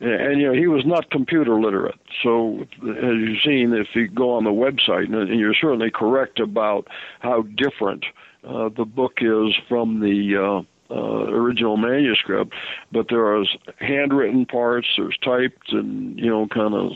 and, 0.00 0.10
and 0.12 0.40
you 0.40 0.46
know 0.48 0.52
he 0.52 0.66
was 0.66 0.84
not 0.84 1.10
computer 1.10 1.58
literate. 1.60 1.98
So 2.22 2.66
as 2.82 3.14
you've 3.16 3.40
seen, 3.42 3.72
if 3.72 3.88
you 3.94 4.08
go 4.08 4.32
on 4.34 4.44
the 4.44 4.50
website, 4.50 5.04
and, 5.06 5.14
and 5.14 5.40
you're 5.40 5.54
certainly 5.54 5.90
correct 5.90 6.40
about 6.40 6.88
how 7.20 7.42
different 7.42 8.04
uh, 8.48 8.68
the 8.76 8.84
book 8.84 9.18
is 9.20 9.54
from 9.68 10.00
the. 10.00 10.36
Uh, 10.36 10.62
uh, 10.90 11.26
original 11.26 11.76
manuscript, 11.76 12.54
but 12.90 13.08
there 13.10 13.26
are 13.26 13.44
handwritten 13.78 14.46
parts, 14.46 14.86
there's 14.96 15.18
typed 15.22 15.70
and 15.70 16.18
you 16.18 16.30
know 16.30 16.46
kind 16.48 16.72
of 16.72 16.92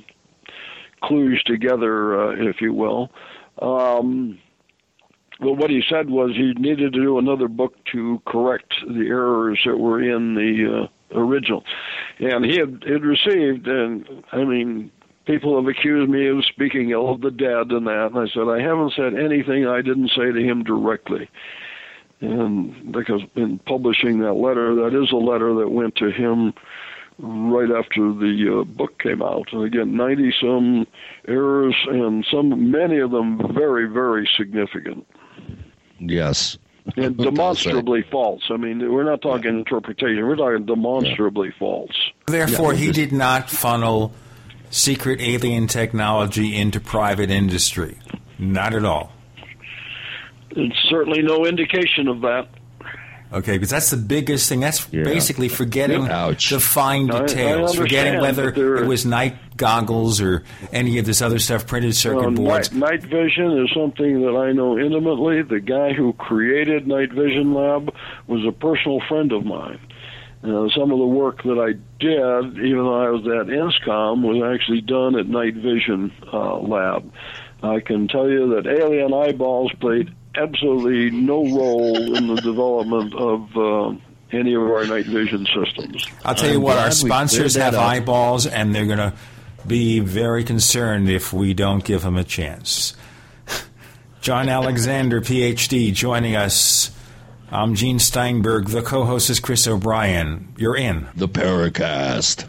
clues 1.02 1.42
together, 1.44 2.18
uh, 2.18 2.34
if 2.48 2.62
you 2.62 2.72
will. 2.72 3.10
Um, 3.60 4.38
well, 5.40 5.56
what 5.56 5.70
he 5.70 5.82
said 5.90 6.08
was 6.08 6.30
he 6.36 6.54
needed 6.54 6.92
to 6.92 7.00
do 7.02 7.18
another 7.18 7.48
book 7.48 7.74
to 7.92 8.22
correct 8.26 8.74
the 8.86 9.08
errors 9.08 9.60
that 9.66 9.76
were 9.76 10.00
in 10.00 10.34
the 10.34 10.88
uh, 11.14 11.18
original, 11.18 11.64
and 12.18 12.44
he 12.44 12.56
had, 12.58 12.84
had 12.86 13.02
received. 13.02 13.66
And 13.66 14.24
I 14.30 14.44
mean, 14.44 14.90
people 15.24 15.56
have 15.56 15.68
accused 15.68 16.10
me 16.10 16.28
of 16.28 16.44
speaking 16.44 16.90
ill 16.90 17.10
of 17.10 17.20
the 17.20 17.30
dead 17.30 17.70
and 17.70 17.86
that, 17.86 18.12
and 18.12 18.18
I 18.18 18.26
said 18.32 18.48
I 18.48 18.60
haven't 18.60 18.94
said 18.94 19.14
anything 19.14 19.66
I 19.66 19.82
didn't 19.82 20.10
say 20.16 20.32
to 20.32 20.42
him 20.42 20.64
directly. 20.64 21.28
And 22.20 22.92
because 22.92 23.22
in 23.34 23.58
publishing 23.58 24.20
that 24.20 24.34
letter, 24.34 24.74
that 24.76 25.00
is 25.00 25.10
a 25.10 25.16
letter 25.16 25.54
that 25.56 25.70
went 25.70 25.96
to 25.96 26.10
him 26.10 26.54
right 27.18 27.70
after 27.70 28.12
the 28.12 28.60
uh, 28.60 28.64
book 28.64 28.98
came 29.00 29.22
out. 29.22 29.52
And 29.52 29.64
again, 29.64 29.96
90 29.96 30.34
some 30.40 30.86
errors, 31.26 31.74
and 31.88 32.24
some 32.30 32.70
many 32.70 32.98
of 32.98 33.10
them 33.10 33.40
very, 33.54 33.88
very 33.88 34.28
significant 34.36 35.06
Yes. 35.98 36.58
and 36.96 37.16
demonstrably 37.18 38.02
false. 38.02 38.42
I 38.50 38.56
mean, 38.56 38.92
we're 38.92 39.04
not 39.04 39.20
talking 39.22 39.56
interpretation; 39.56 40.24
we're 40.26 40.36
talking 40.36 40.64
demonstrably 40.66 41.52
false. 41.58 41.96
Therefore, 42.26 42.72
he 42.74 42.90
did 42.92 43.12
not 43.12 43.50
funnel 43.50 44.12
secret 44.72 45.20
alien 45.20 45.66
technology 45.68 46.56
into 46.56 46.80
private 46.80 47.30
industry. 47.30 47.98
Not 48.38 48.74
at 48.74 48.84
all. 48.84 49.12
It's 50.50 50.76
certainly 50.88 51.22
no 51.22 51.46
indication 51.46 52.08
of 52.08 52.22
that. 52.22 52.48
Okay, 53.32 53.52
because 53.52 53.70
that's 53.70 53.90
the 53.90 53.96
biggest 53.96 54.46
thing. 54.48 54.60
That's 54.60 54.86
Yeah. 54.92 55.04
basically 55.04 55.48
forgetting 55.48 56.06
Ouch. 56.08 56.50
the 56.50 56.60
fine 56.60 57.10
I- 57.10 57.16
I 57.16 57.26
details, 57.26 57.74
forgetting 57.74 58.20
whether 58.20 58.50
but 58.50 58.82
it 58.82 58.86
was 58.86 59.06
night 59.06 59.36
goggles 59.56 60.20
or 60.20 60.42
any 60.70 60.98
of 60.98 61.06
this 61.06 61.22
other 61.22 61.38
stuff, 61.38 61.66
printed 61.66 61.94
circuit 61.94 62.26
Uh, 62.26 62.30
boards. 62.30 62.72
night, 62.72 62.90
night 62.90 63.02
vision 63.04 63.52
is 63.64 63.70
something 63.72 64.20
that 64.22 64.36
I 64.36 64.52
know 64.52 64.78
intimately. 64.78 65.40
The 65.42 65.60
guy 65.60 65.94
who 65.94 66.12
created 66.14 66.86
Night 66.86 67.12
Vision 67.12 67.54
Lab 67.54 67.94
was 68.26 68.44
a 68.46 68.52
personal 68.52 69.00
friend 69.08 69.32
of 69.32 69.46
mine. 69.46 69.78
Uh, 70.42 70.68
some 70.70 70.90
of 70.90 70.98
the 70.98 71.06
work 71.06 71.42
that 71.44 71.58
I 71.58 71.72
did, 72.00 72.64
even 72.64 72.78
though 72.78 73.00
I 73.00 73.10
was 73.10 73.22
at 73.22 73.46
INSCOM, 73.46 74.22
was 74.22 74.42
actually 74.52 74.80
done 74.80 75.16
at 75.16 75.28
Night 75.28 75.54
Vision 75.54 76.12
uh, 76.32 76.58
Lab. 76.58 77.12
I 77.62 77.78
can 77.78 78.08
tell 78.08 78.28
you 78.28 78.56
that 78.56 78.66
alien 78.66 79.14
eyeballs 79.14 79.72
played 79.80 80.12
absolutely 80.36 81.10
no 81.10 81.44
role 81.44 82.16
in 82.16 82.26
the 82.26 82.40
development 82.40 83.14
of 83.14 83.56
uh, 83.56 83.94
any 84.32 84.54
of 84.54 84.62
our 84.62 84.84
night 84.86 85.06
vision 85.06 85.46
systems. 85.46 86.06
I'll 86.24 86.34
tell 86.34 86.50
you 86.50 86.60
what, 86.60 86.78
our 86.78 86.90
sponsors 86.90 87.54
have 87.54 87.74
eyeballs, 87.74 88.46
and 88.46 88.74
they're 88.74 88.86
going 88.86 88.98
to 88.98 89.12
be 89.66 90.00
very 90.00 90.42
concerned 90.42 91.08
if 91.08 91.32
we 91.32 91.54
don't 91.54 91.84
give 91.84 92.02
them 92.02 92.16
a 92.16 92.24
chance. 92.24 92.96
John 94.20 94.48
Alexander, 94.48 95.20
PhD, 95.20 95.92
joining 95.92 96.34
us. 96.34 96.90
I'm 97.52 97.74
Gene 97.74 97.98
Steinberg. 97.98 98.68
The 98.68 98.80
co 98.80 99.04
host 99.04 99.28
is 99.28 99.38
Chris 99.38 99.68
O'Brien. 99.68 100.54
You're 100.56 100.74
in. 100.74 101.06
The 101.14 101.28
Paracast. 101.28 102.48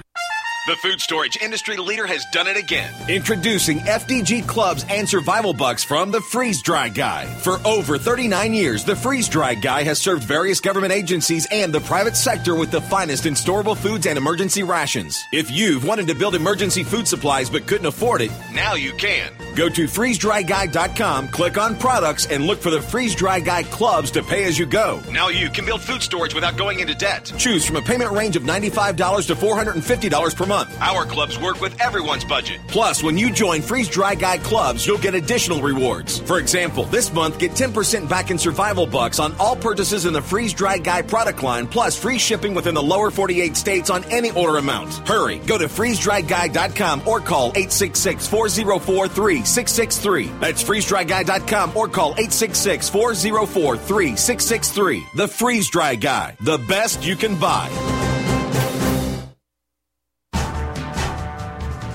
The 0.67 0.75
food 0.75 1.01
storage 1.01 1.41
industry 1.41 1.75
leader 1.77 2.05
has 2.05 2.23
done 2.25 2.45
it 2.45 2.55
again. 2.55 2.93
Introducing 3.09 3.79
FDG 3.79 4.47
clubs 4.47 4.85
and 4.89 5.09
survival 5.09 5.53
bucks 5.53 5.83
from 5.83 6.11
the 6.11 6.21
Freeze 6.21 6.61
Dry 6.61 6.87
Guy. 6.87 7.25
For 7.25 7.59
over 7.65 7.97
39 7.97 8.53
years, 8.53 8.83
the 8.83 8.95
Freeze 8.95 9.27
Dry 9.27 9.55
Guy 9.55 9.81
has 9.81 9.97
served 9.97 10.23
various 10.23 10.59
government 10.59 10.93
agencies 10.93 11.47
and 11.51 11.73
the 11.73 11.79
private 11.79 12.15
sector 12.15 12.53
with 12.53 12.69
the 12.69 12.79
finest 12.79 13.25
in 13.25 13.33
storable 13.33 13.75
foods 13.75 14.05
and 14.05 14.19
emergency 14.19 14.61
rations. 14.61 15.19
If 15.31 15.49
you've 15.49 15.83
wanted 15.83 16.05
to 16.09 16.13
build 16.13 16.35
emergency 16.35 16.83
food 16.83 17.07
supplies 17.07 17.49
but 17.49 17.65
couldn't 17.65 17.87
afford 17.87 18.21
it, 18.21 18.29
now 18.53 18.75
you 18.75 18.93
can. 18.93 19.33
Go 19.55 19.67
to 19.67 19.85
freezedryguy.com, 19.85 21.29
click 21.29 21.57
on 21.57 21.75
products, 21.75 22.27
and 22.27 22.45
look 22.45 22.61
for 22.61 22.69
the 22.69 22.83
Freeze 22.83 23.15
Dry 23.15 23.39
Guy 23.39 23.63
clubs 23.63 24.11
to 24.11 24.21
pay 24.21 24.43
as 24.43 24.59
you 24.59 24.67
go. 24.67 25.01
Now 25.09 25.29
you 25.29 25.49
can 25.49 25.65
build 25.65 25.81
food 25.81 26.03
storage 26.03 26.35
without 26.35 26.55
going 26.55 26.81
into 26.81 26.93
debt. 26.93 27.33
Choose 27.39 27.65
from 27.65 27.77
a 27.77 27.81
payment 27.81 28.11
range 28.11 28.35
of 28.35 28.43
$95 28.43 29.25
to 29.25 29.35
$450 29.35 30.35
per 30.35 30.45
month. 30.45 30.50
Our 30.51 31.05
clubs 31.05 31.39
work 31.39 31.61
with 31.61 31.79
everyone's 31.79 32.25
budget. 32.25 32.59
Plus, 32.67 33.01
when 33.01 33.17
you 33.17 33.31
join 33.31 33.61
Freeze 33.61 33.87
Dry 33.87 34.15
Guy 34.15 34.37
clubs, 34.37 34.85
you'll 34.85 34.97
get 34.97 35.15
additional 35.15 35.61
rewards. 35.61 36.19
For 36.19 36.39
example, 36.39 36.83
this 36.85 37.13
month, 37.13 37.39
get 37.39 37.51
10% 37.51 38.09
back 38.09 38.31
in 38.31 38.37
survival 38.37 38.85
bucks 38.85 39.19
on 39.19 39.33
all 39.39 39.55
purchases 39.55 40.05
in 40.05 40.11
the 40.11 40.21
Freeze 40.21 40.53
Dry 40.53 40.77
Guy 40.77 41.03
product 41.03 41.41
line, 41.41 41.67
plus 41.67 41.97
free 41.97 42.17
shipping 42.17 42.53
within 42.53 42.75
the 42.75 42.83
lower 42.83 43.11
48 43.11 43.55
states 43.55 43.89
on 43.89 44.03
any 44.11 44.31
order 44.31 44.57
amount. 44.57 44.93
Hurry, 45.07 45.37
go 45.39 45.57
to 45.57 45.65
freezedryguy.com 45.65 47.07
or 47.07 47.21
call 47.21 47.49
866 47.51 48.27
404 48.27 49.07
3663. 49.07 50.31
That's 50.41 50.63
freezedryguy.com 50.63 51.77
or 51.77 51.87
call 51.87 52.11
866 52.11 52.89
404 52.89 53.77
3663. 53.77 55.05
The 55.15 55.27
Freeze 55.29 55.69
Dry 55.69 55.95
Guy, 55.95 56.35
the 56.41 56.57
best 56.57 57.05
you 57.05 57.15
can 57.15 57.39
buy. 57.39 58.10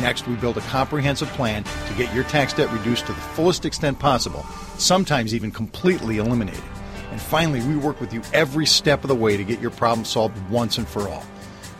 Next, 0.00 0.26
we 0.28 0.36
build 0.36 0.56
a 0.56 0.62
comprehensive 0.62 1.28
plan 1.30 1.64
to 1.64 1.94
get 1.94 2.14
your 2.14 2.24
tax 2.24 2.52
debt 2.52 2.72
reduced 2.72 3.06
to 3.06 3.12
the 3.12 3.20
fullest 3.20 3.64
extent 3.64 3.98
possible, 3.98 4.44
sometimes 4.76 5.34
even 5.34 5.50
completely 5.50 6.18
eliminated. 6.18 6.62
And 7.10 7.20
finally, 7.20 7.60
we 7.62 7.76
work 7.76 8.00
with 8.00 8.12
you 8.12 8.22
every 8.32 8.66
step 8.66 9.02
of 9.02 9.08
the 9.08 9.14
way 9.14 9.36
to 9.36 9.44
get 9.44 9.60
your 9.60 9.70
problem 9.70 10.04
solved 10.04 10.38
once 10.50 10.78
and 10.78 10.86
for 10.86 11.08
all. 11.08 11.24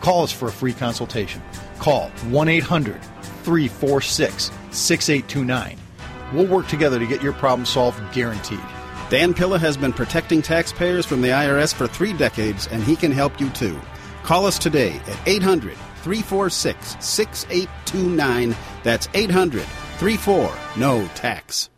Call 0.01 0.23
us 0.23 0.31
for 0.31 0.47
a 0.47 0.51
free 0.51 0.73
consultation. 0.73 1.41
Call 1.79 2.09
1 2.29 2.47
800 2.47 3.01
346 3.43 4.51
6829. 4.71 5.77
We'll 6.33 6.47
work 6.47 6.67
together 6.67 6.99
to 6.99 7.07
get 7.07 7.23
your 7.23 7.33
problem 7.33 7.65
solved 7.65 7.99
guaranteed. 8.13 8.59
Dan 9.09 9.33
Pilla 9.33 9.57
has 9.57 9.75
been 9.75 9.93
protecting 9.93 10.41
taxpayers 10.41 11.05
from 11.05 11.21
the 11.21 11.29
IRS 11.29 11.73
for 11.73 11.87
three 11.87 12.13
decades, 12.13 12.67
and 12.67 12.83
he 12.83 12.95
can 12.95 13.11
help 13.11 13.39
you 13.39 13.49
too. 13.49 13.79
Call 14.23 14.45
us 14.45 14.59
today 14.59 14.91
at 15.07 15.27
800 15.27 15.75
346 16.03 16.97
6829. 16.99 18.55
That's 18.83 19.07
800 19.13 19.63
34 19.63 20.51
No 20.77 21.07
Tax. 21.15 21.69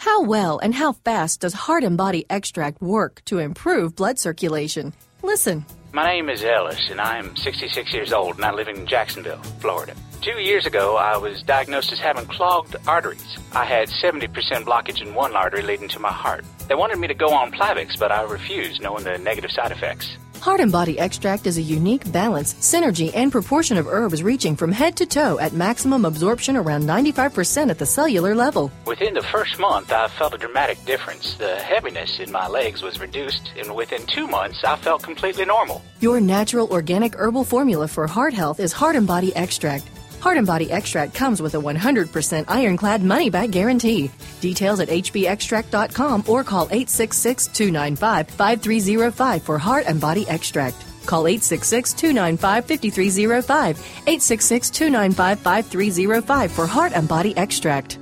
How 0.00 0.22
well 0.24 0.58
and 0.58 0.74
how 0.74 0.92
fast 0.92 1.42
does 1.42 1.54
Heart 1.54 1.84
and 1.84 1.96
Body 1.96 2.24
Extract 2.28 2.82
work 2.82 3.22
to 3.26 3.38
improve 3.38 3.94
blood 3.94 4.18
circulation? 4.18 4.92
Listen. 5.22 5.64
My 5.92 6.10
name 6.10 6.28
is 6.28 6.42
Ellis, 6.42 6.90
and 6.90 7.00
I 7.00 7.18
am 7.18 7.36
66 7.36 7.92
years 7.92 8.12
old, 8.12 8.36
and 8.36 8.44
I 8.44 8.52
live 8.52 8.66
in 8.66 8.86
Jacksonville, 8.86 9.42
Florida. 9.60 9.94
Two 10.22 10.40
years 10.40 10.66
ago, 10.66 10.96
I 10.96 11.18
was 11.18 11.42
diagnosed 11.42 11.92
as 11.92 11.98
having 12.00 12.26
clogged 12.26 12.76
arteries. 12.86 13.38
I 13.52 13.64
had 13.64 13.88
70% 13.88 14.28
blockage 14.64 15.00
in 15.00 15.14
one 15.14 15.36
artery 15.36 15.62
leading 15.62 15.88
to 15.90 15.98
my 16.00 16.10
heart. 16.10 16.44
They 16.66 16.74
wanted 16.74 16.98
me 16.98 17.08
to 17.08 17.14
go 17.14 17.28
on 17.28 17.52
Plavix, 17.52 17.98
but 17.98 18.10
I 18.10 18.22
refused, 18.22 18.82
knowing 18.82 19.04
the 19.04 19.18
negative 19.18 19.52
side 19.52 19.70
effects. 19.70 20.16
Heart 20.42 20.60
and 20.60 20.72
Body 20.72 20.98
Extract 20.98 21.46
is 21.46 21.56
a 21.56 21.62
unique 21.62 22.10
balance, 22.10 22.54
synergy, 22.54 23.12
and 23.14 23.30
proportion 23.30 23.76
of 23.76 23.86
herbs 23.86 24.24
reaching 24.24 24.56
from 24.56 24.72
head 24.72 24.96
to 24.96 25.06
toe 25.06 25.38
at 25.38 25.52
maximum 25.52 26.04
absorption 26.04 26.56
around 26.56 26.82
95% 26.82 27.70
at 27.70 27.78
the 27.78 27.86
cellular 27.86 28.34
level. 28.34 28.68
Within 28.84 29.14
the 29.14 29.22
first 29.22 29.60
month, 29.60 29.92
I 29.92 30.08
felt 30.08 30.34
a 30.34 30.38
dramatic 30.38 30.84
difference. 30.84 31.34
The 31.34 31.54
heaviness 31.60 32.18
in 32.18 32.32
my 32.32 32.48
legs 32.48 32.82
was 32.82 32.98
reduced, 32.98 33.52
and 33.56 33.72
within 33.72 34.04
two 34.06 34.26
months, 34.26 34.64
I 34.64 34.74
felt 34.74 35.04
completely 35.04 35.44
normal. 35.44 35.80
Your 36.00 36.20
natural 36.20 36.66
organic 36.72 37.14
herbal 37.14 37.44
formula 37.44 37.86
for 37.86 38.08
heart 38.08 38.34
health 38.34 38.58
is 38.58 38.72
Heart 38.72 38.96
and 38.96 39.06
Body 39.06 39.32
Extract. 39.36 39.84
Heart 40.22 40.38
and 40.38 40.46
Body 40.46 40.70
Extract 40.70 41.14
comes 41.14 41.42
with 41.42 41.56
a 41.56 41.58
100% 41.58 42.44
ironclad 42.46 43.02
money 43.02 43.28
back 43.28 43.50
guarantee. 43.50 44.08
Details 44.40 44.78
at 44.78 44.88
hbextract.com 44.88 46.24
or 46.28 46.44
call 46.44 46.66
866 46.66 47.48
295 47.48 48.28
5305 48.30 49.42
for 49.42 49.58
Heart 49.58 49.86
and 49.88 50.00
Body 50.00 50.24
Extract. 50.28 50.76
Call 51.06 51.26
866 51.26 51.92
295 51.94 52.64
5305. 52.66 53.78
866 53.80 54.70
295 54.70 55.40
5305 55.40 56.52
for 56.52 56.66
Heart 56.68 56.92
and 56.94 57.08
Body 57.08 57.36
Extract. 57.36 57.98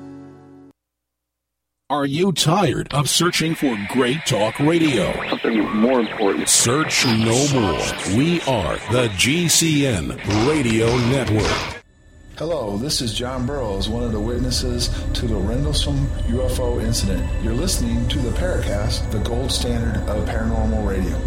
Are 1.89 2.05
you 2.05 2.33
tired 2.33 2.93
of 2.93 3.09
searching 3.09 3.55
for 3.55 3.77
great 3.89 4.27
talk 4.27 4.61
radio? 4.61 5.11
Something 5.31 5.75
more 5.75 6.01
important. 6.01 6.51
Search 6.51 7.07
no 7.07 7.49
more. 7.55 7.81
We 8.15 8.43
are 8.43 8.77
the 8.93 9.09
GCN 9.17 10.19
Radio 10.47 10.87
Network. 11.09 11.80
Hello, 12.41 12.79
this 12.79 13.03
is 13.03 13.13
John 13.13 13.45
Burroughs, 13.45 13.91
one 13.91 14.03
of 14.03 14.13
the 14.13 14.19
witnesses 14.19 14.89
to 15.13 15.27
the 15.27 15.37
Rendlesham 15.37 16.07
UFO 16.29 16.83
incident. 16.83 17.23
You're 17.43 17.53
listening 17.53 18.09
to 18.09 18.19
the 18.19 18.31
Paracast, 18.31 19.11
the 19.11 19.19
gold 19.19 19.53
standard 19.53 19.97
of 20.09 20.27
paranormal 20.27 20.89
radio. 20.89 21.21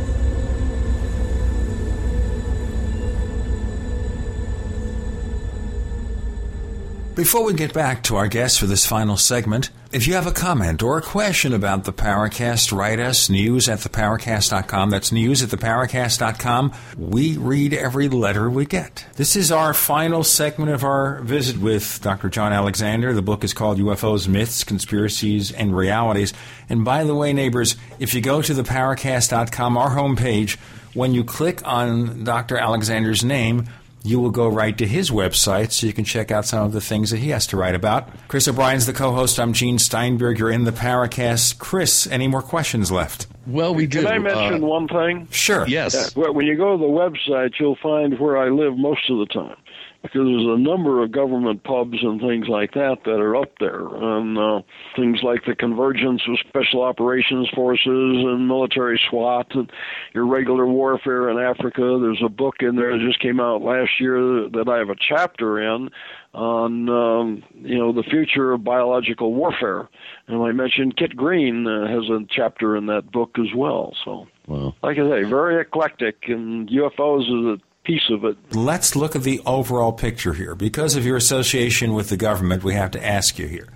Before 7.15 7.43
we 7.43 7.53
get 7.53 7.75
back 7.75 8.01
to 8.03 8.15
our 8.15 8.27
guests 8.27 8.57
for 8.57 8.65
this 8.65 8.87
final 8.87 9.17
segment, 9.17 9.69
if 9.91 10.07
you 10.07 10.15
have 10.15 10.25
a 10.25 10.31
comment 10.31 10.81
or 10.81 10.97
a 10.97 11.01
question 11.03 11.53
about 11.53 11.83
the 11.83 11.93
Paracast, 11.93 12.75
write 12.75 12.99
us 12.99 13.29
news 13.29 13.69
at 13.69 13.79
theparacast.com. 13.79 14.89
That's 14.89 15.11
news 15.11 15.43
at 15.43 15.49
theparacast.com. 15.49 16.73
We 16.97 17.37
read 17.37 17.75
every 17.75 18.09
letter 18.09 18.49
we 18.49 18.65
get. 18.65 19.05
This 19.15 19.35
is 19.35 19.51
our 19.51 19.75
final 19.75 20.23
segment 20.23 20.71
of 20.71 20.83
our 20.83 21.21
visit 21.21 21.57
with 21.57 21.99
Dr. 22.01 22.29
John 22.29 22.51
Alexander. 22.51 23.13
The 23.13 23.21
book 23.21 23.43
is 23.43 23.53
called 23.53 23.77
UFOs, 23.77 24.27
Myths, 24.27 24.63
Conspiracies, 24.63 25.51
and 25.51 25.77
Realities. 25.77 26.33
And 26.67 26.83
by 26.83 27.03
the 27.03 27.13
way, 27.13 27.31
neighbors, 27.31 27.75
if 27.99 28.15
you 28.15 28.21
go 28.21 28.41
to 28.41 28.53
theparacast.com, 28.55 29.77
our 29.77 29.91
homepage, 29.91 30.57
when 30.95 31.13
you 31.13 31.23
click 31.23 31.61
on 31.63 32.23
Dr. 32.23 32.57
Alexander's 32.57 33.23
name, 33.23 33.67
you 34.03 34.19
will 34.19 34.29
go 34.31 34.47
right 34.47 34.77
to 34.77 34.85
his 34.85 35.09
website 35.09 35.71
so 35.71 35.87
you 35.87 35.93
can 35.93 36.03
check 36.03 36.29
out 36.29 36.45
some 36.45 36.65
of 36.65 36.73
the 36.73 36.81
things 36.81 37.09
that 37.11 37.17
he 37.17 37.29
has 37.29 37.47
to 37.47 37.57
write 37.57 37.73
about. 37.75 38.09
Chris 38.27 38.47
O'Brien's 38.47 38.85
the 38.85 38.93
co 38.93 39.11
host. 39.13 39.39
I'm 39.39 39.53
Gene 39.53 39.79
Steinberg. 39.79 40.37
You're 40.39 40.51
in 40.51 40.65
the 40.65 40.71
Paracast. 40.71 41.57
Chris, 41.57 42.05
any 42.07 42.27
more 42.27 42.41
questions 42.41 42.91
left? 42.91 43.27
Well, 43.47 43.73
we 43.73 43.87
do. 43.87 44.01
Can 44.03 44.07
do. 44.07 44.13
I 44.13 44.19
mention 44.19 44.63
Uh, 44.63 44.67
one 44.67 44.87
thing? 44.87 45.27
Sure. 45.31 45.67
Yes. 45.67 45.93
Yeah, 46.15 46.21
well, 46.21 46.33
when 46.33 46.45
you 46.45 46.55
go 46.55 46.77
to 46.77 46.77
the 46.77 46.89
website, 46.89 47.51
you'll 47.59 47.77
find 47.81 48.19
where 48.19 48.37
I 48.37 48.49
live 48.49 48.77
most 48.77 49.09
of 49.09 49.17
the 49.19 49.25
time. 49.25 49.55
Because 50.03 50.25
there's 50.25 50.59
a 50.59 50.59
number 50.59 51.01
of 51.01 51.13
government 51.13 51.63
pubs 51.63 51.97
and 52.01 52.19
things 52.19 52.49
like 52.49 52.73
that 52.73 52.97
that 53.05 53.19
are 53.21 53.37
up 53.37 53.57
there, 53.59 53.87
and 53.87 54.37
uh, 54.37 54.61
things 54.97 55.19
like 55.23 55.45
the 55.45 55.55
convergence 55.55 56.21
of 56.27 56.37
special 56.39 56.81
operations 56.81 57.47
forces 57.55 57.87
and 57.87 58.45
military 58.47 58.99
SWAT 59.09 59.47
and 59.55 59.71
irregular 60.13 60.67
warfare 60.67 61.29
in 61.29 61.37
Africa. 61.39 61.99
There's 62.01 62.21
a 62.23 62.27
book 62.27 62.55
in 62.59 62.75
there 62.75 62.91
that 62.97 63.05
just 63.05 63.21
came 63.21 63.39
out 63.39 63.61
last 63.61 63.91
year 63.99 64.49
that 64.49 64.65
I 64.67 64.77
have 64.79 64.89
a 64.89 64.95
chapter 64.99 65.61
in 65.61 65.89
on 66.33 66.89
um, 66.89 67.43
you 67.61 67.77
know 67.77 67.93
the 67.93 68.03
future 68.03 68.51
of 68.51 68.63
biological 68.63 69.33
warfare, 69.33 69.87
and 70.27 70.43
I 70.43 70.51
mentioned 70.51 70.97
Kit 70.97 71.15
Green 71.15 71.65
uh, 71.65 71.87
has 71.87 72.09
a 72.09 72.25
chapter 72.29 72.75
in 72.75 72.87
that 72.87 73.09
book 73.11 73.37
as 73.39 73.53
well. 73.55 73.95
So, 74.03 74.27
Wow. 74.47 74.75
like 74.83 74.97
I 74.97 75.09
say, 75.09 75.23
very 75.23 75.61
eclectic, 75.61 76.27
and 76.27 76.67
UFOs 76.69 77.21
is 77.21 77.59
a 77.59 77.72
piece 77.83 78.09
of 78.09 78.23
it. 78.23 78.37
Let's 78.53 78.95
look 78.95 79.15
at 79.15 79.23
the 79.23 79.41
overall 79.45 79.93
picture 79.93 80.33
here. 80.33 80.55
Because 80.55 80.95
of 80.95 81.05
your 81.05 81.17
association 81.17 81.93
with 81.93 82.09
the 82.09 82.17
government, 82.17 82.63
we 82.63 82.73
have 82.73 82.91
to 82.91 83.05
ask 83.05 83.37
you 83.37 83.47
here. 83.47 83.67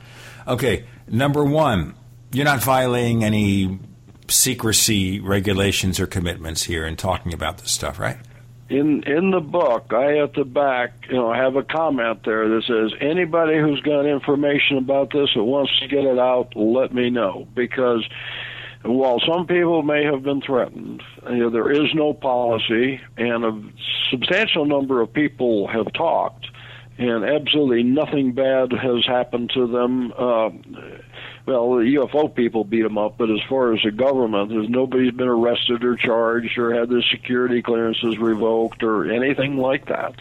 Okay, 0.48 0.86
number 1.08 1.44
one, 1.44 1.96
you're 2.32 2.46
not 2.46 2.62
violating 2.62 3.24
any 3.24 3.80
secrecy 4.30 5.20
regulations 5.20 6.00
or 6.00 6.08
commitments 6.08 6.64
here 6.64 6.86
in 6.86 6.96
talking 6.96 7.34
about 7.34 7.60
this 7.60 7.72
stuff, 7.72 8.00
right? 8.00 8.18
in 8.70 9.04
in 9.04 9.32
the 9.32 9.40
book, 9.40 9.94
I 9.94 10.18
at 10.20 10.34
the 10.34 10.44
back, 10.44 11.08
you 11.10 11.16
know, 11.16 11.34
have 11.34 11.56
a 11.56 11.64
comment 11.64 12.20
there 12.26 12.50
that 12.50 12.64
says 12.64 12.98
anybody 13.00 13.58
who's 13.60 13.80
got 13.82 14.06
information 14.06 14.78
about 14.78 15.12
this 15.12 15.30
that 15.36 15.44
wants 15.44 15.72
to 15.80 15.88
get 15.88 16.04
it 16.04 16.20
out, 16.20 16.56
let 16.56 16.94
me 16.94 17.10
know 17.10 17.48
because 17.56 18.06
while 18.84 19.20
some 19.20 19.48
people 19.48 19.82
may 19.82 20.06
have 20.06 20.24
been 20.24 20.42
threatened, 20.42 21.02
you 21.30 21.38
know, 21.38 21.50
there 21.50 21.72
is 21.72 21.94
no 21.94 22.14
policy, 22.14 23.02
and 23.18 23.46
a 23.46 23.62
substantial 24.10 24.66
number 24.66 25.02
of 25.02 25.12
people 25.12 25.68
have 25.68 25.92
talked, 25.94 26.48
and 26.98 27.24
absolutely 27.24 27.84
nothing 27.84 28.34
bad 28.34 28.72
has 28.72 29.06
happened 29.06 29.52
to 29.54 29.68
them. 29.68 30.12
Uh, 30.12 30.50
well, 31.46 31.76
the 31.76 31.96
UFO 31.96 32.34
people 32.34 32.64
beat 32.64 32.82
them 32.82 32.98
up, 32.98 33.18
but 33.18 33.30
as 33.30 33.40
far 33.48 33.74
as 33.74 33.80
the 33.84 33.92
government, 33.92 34.50
there's 34.50 34.70
nobody's 34.70 35.14
been 35.14 35.28
arrested 35.28 35.84
or 35.84 35.96
charged 35.96 36.58
or 36.58 36.74
had 36.74 36.90
their 36.90 37.04
security 37.04 37.62
clearances 37.62 38.18
revoked 38.18 38.84
or 38.84 39.10
anything 39.10 39.58
like 39.58 39.88
that. 39.88 40.16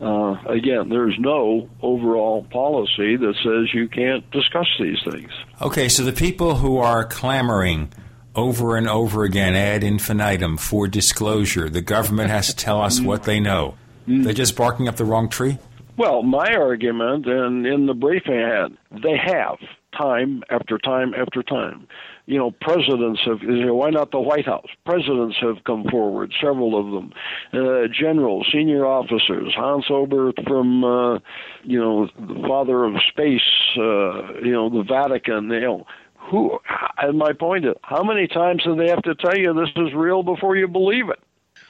Uh, 0.00 0.36
again, 0.46 0.88
there's 0.88 1.16
no 1.18 1.70
overall 1.80 2.44
policy 2.50 3.16
that 3.16 3.34
says 3.42 3.72
you 3.72 3.88
can't 3.88 4.30
discuss 4.30 4.66
these 4.78 5.02
things. 5.04 5.30
Okay, 5.60 5.88
so 5.88 6.04
the 6.04 6.12
people 6.12 6.56
who 6.56 6.78
are 6.78 7.04
clamoring 7.04 7.92
over 8.34 8.76
and 8.76 8.88
over 8.88 9.24
again 9.24 9.54
ad 9.54 9.82
infinitum 9.82 10.58
for 10.58 10.86
disclosure, 10.86 11.70
the 11.70 11.80
government 11.80 12.30
has 12.30 12.48
to 12.48 12.56
tell 12.56 12.82
us 12.82 13.00
what 13.00 13.22
they 13.22 13.40
know. 13.40 13.74
They're 14.06 14.32
just 14.32 14.54
barking 14.54 14.86
up 14.86 14.96
the 14.96 15.04
wrong 15.04 15.28
tree? 15.28 15.58
Well, 15.96 16.22
my 16.22 16.54
argument, 16.54 17.26
and 17.26 17.66
in 17.66 17.86
the 17.86 17.94
briefing 17.94 18.34
I 18.34 18.62
had, 18.62 18.76
they 19.02 19.16
have 19.16 19.56
time 19.96 20.42
after 20.50 20.78
time 20.78 21.14
after 21.14 21.42
time. 21.42 21.88
You 22.26 22.38
know, 22.38 22.50
presidents 22.50 23.20
have. 23.24 23.40
You 23.42 23.66
know, 23.66 23.74
why 23.74 23.90
not 23.90 24.10
the 24.10 24.20
White 24.20 24.46
House? 24.46 24.66
Presidents 24.84 25.36
have 25.40 25.62
come 25.64 25.84
forward, 25.84 26.32
several 26.40 26.78
of 26.78 26.92
them. 26.92 27.12
Uh, 27.52 27.86
generals, 27.86 28.48
senior 28.52 28.84
officers. 28.84 29.54
Hans 29.54 29.86
Oberth 29.88 30.44
from, 30.46 30.82
uh, 30.82 31.18
you 31.62 31.78
know, 31.78 32.06
the 32.06 32.48
father 32.48 32.84
of 32.84 32.94
space. 33.08 33.40
Uh, 33.76 34.40
you 34.40 34.52
know, 34.52 34.68
the 34.68 34.82
Vatican. 34.82 35.48
You 35.50 35.60
know, 35.60 35.86
who? 36.18 36.58
And 36.98 37.16
my 37.16 37.32
point 37.32 37.64
is, 37.64 37.74
how 37.82 38.02
many 38.02 38.26
times 38.26 38.64
do 38.64 38.74
they 38.74 38.88
have 38.88 39.02
to 39.02 39.14
tell 39.14 39.36
you 39.36 39.54
this 39.54 39.70
is 39.76 39.94
real 39.94 40.24
before 40.24 40.56
you 40.56 40.66
believe 40.66 41.08
it? 41.08 41.20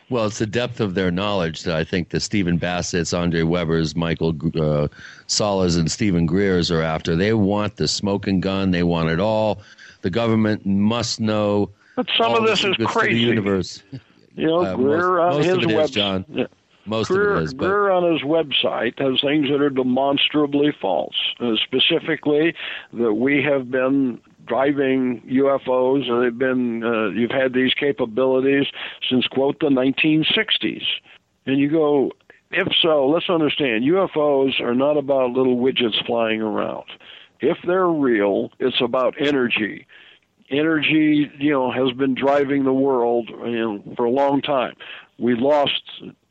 Well, 0.09 0.27
it's 0.27 0.39
the 0.39 0.47
depth 0.47 0.81
of 0.81 0.95
their 0.95 1.11
knowledge 1.11 1.65
that 1.65 1.75
I 1.75 1.83
think 1.83 2.11
the 2.11 2.21
Stephen 2.21 2.59
Bassett's, 2.59 3.13
Andre 3.13 3.43
Weber's, 3.43 3.97
Michael 3.97 4.37
uh, 4.55 4.87
Salla's, 5.27 5.77
and 5.77 5.91
Steven 5.91 6.27
Greer's 6.27 6.71
are 6.71 6.83
after. 6.83 7.17
They 7.17 7.35
want 7.35 7.77
the 7.77 7.89
smoking 7.89 8.39
gun. 8.39 8.71
They 8.71 8.85
want 8.85 9.11
it 9.11 9.19
all. 9.19 9.63
The 10.07 10.11
government 10.11 10.65
must 10.65 11.19
know. 11.19 11.71
But 11.97 12.07
some 12.17 12.33
of 12.33 12.47
this 12.47 12.63
is 12.63 12.77
crazy. 12.87 13.15
The 13.15 13.21
universe. 13.21 13.83
You 14.37 14.47
know, 14.49 14.61
Uh, 14.67 14.77
Greer 14.77 15.17
most- 15.17 15.19
on 15.19 15.31
most 15.39 15.45
his 15.47 15.55
of 15.57 15.63
it 15.63 15.71
is, 15.71 15.75
web- 15.77 15.91
John. 15.91 16.25
Yeah. 16.29 16.45
Most 16.85 17.09
Greer, 17.09 17.31
of 17.33 17.41
it 17.41 17.45
is, 17.45 17.55
but 17.55 17.65
Greer 17.67 17.91
on 17.91 18.13
his 18.13 18.23
website 18.23 18.97
has 19.01 19.19
things 19.23 19.49
that 19.49 19.61
are 19.63 19.71
demonstrably 19.71 20.73
false. 20.79 21.17
Uh, 21.41 21.55
specifically, 21.65 22.55
that 22.93 23.15
we 23.15 23.43
have 23.43 23.69
been 23.71 24.21
driving 24.47 25.23
UFOs, 25.23 26.09
and 26.09 26.23
they've 26.23 26.39
been 26.39 26.85
uh, 26.85 27.09
you've 27.09 27.31
had 27.33 27.53
these 27.55 27.73
capabilities 27.75 28.67
since 29.11 29.27
quote 29.27 29.59
the 29.59 29.71
1960s, 29.71 30.85
and 31.47 31.59
you 31.59 31.69
go. 31.69 32.13
If 32.53 32.69
so, 32.81 33.09
let's 33.09 33.29
understand 33.29 33.83
UFOs 33.85 34.61
are 34.61 34.75
not 34.75 34.97
about 34.99 35.31
little 35.33 35.57
widgets 35.57 36.05
flying 36.07 36.41
around. 36.43 36.85
If 37.41 37.59
they're 37.67 37.89
real, 37.89 38.51
it's 38.59 38.81
about 38.81 39.15
energy 39.21 39.87
energy, 40.51 41.31
you 41.39 41.51
know, 41.51 41.71
has 41.71 41.93
been 41.97 42.15
driving 42.15 42.65
the 42.65 42.73
world 42.73 43.29
you 43.29 43.59
know, 43.59 43.95
for 43.97 44.05
a 44.05 44.11
long 44.11 44.43
time. 44.43 44.75
We 45.19 45.35
lost, 45.35 45.83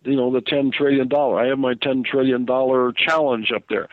you 0.03 0.15
know, 0.15 0.31
the 0.31 0.41
ten 0.41 0.71
trillion 0.71 1.07
dollar. 1.07 1.39
I 1.39 1.47
have 1.47 1.59
my 1.59 1.73
ten 1.73 2.03
trillion 2.03 2.45
dollar 2.45 2.91
challenge 2.93 3.51
up 3.51 3.63
there. 3.69 3.87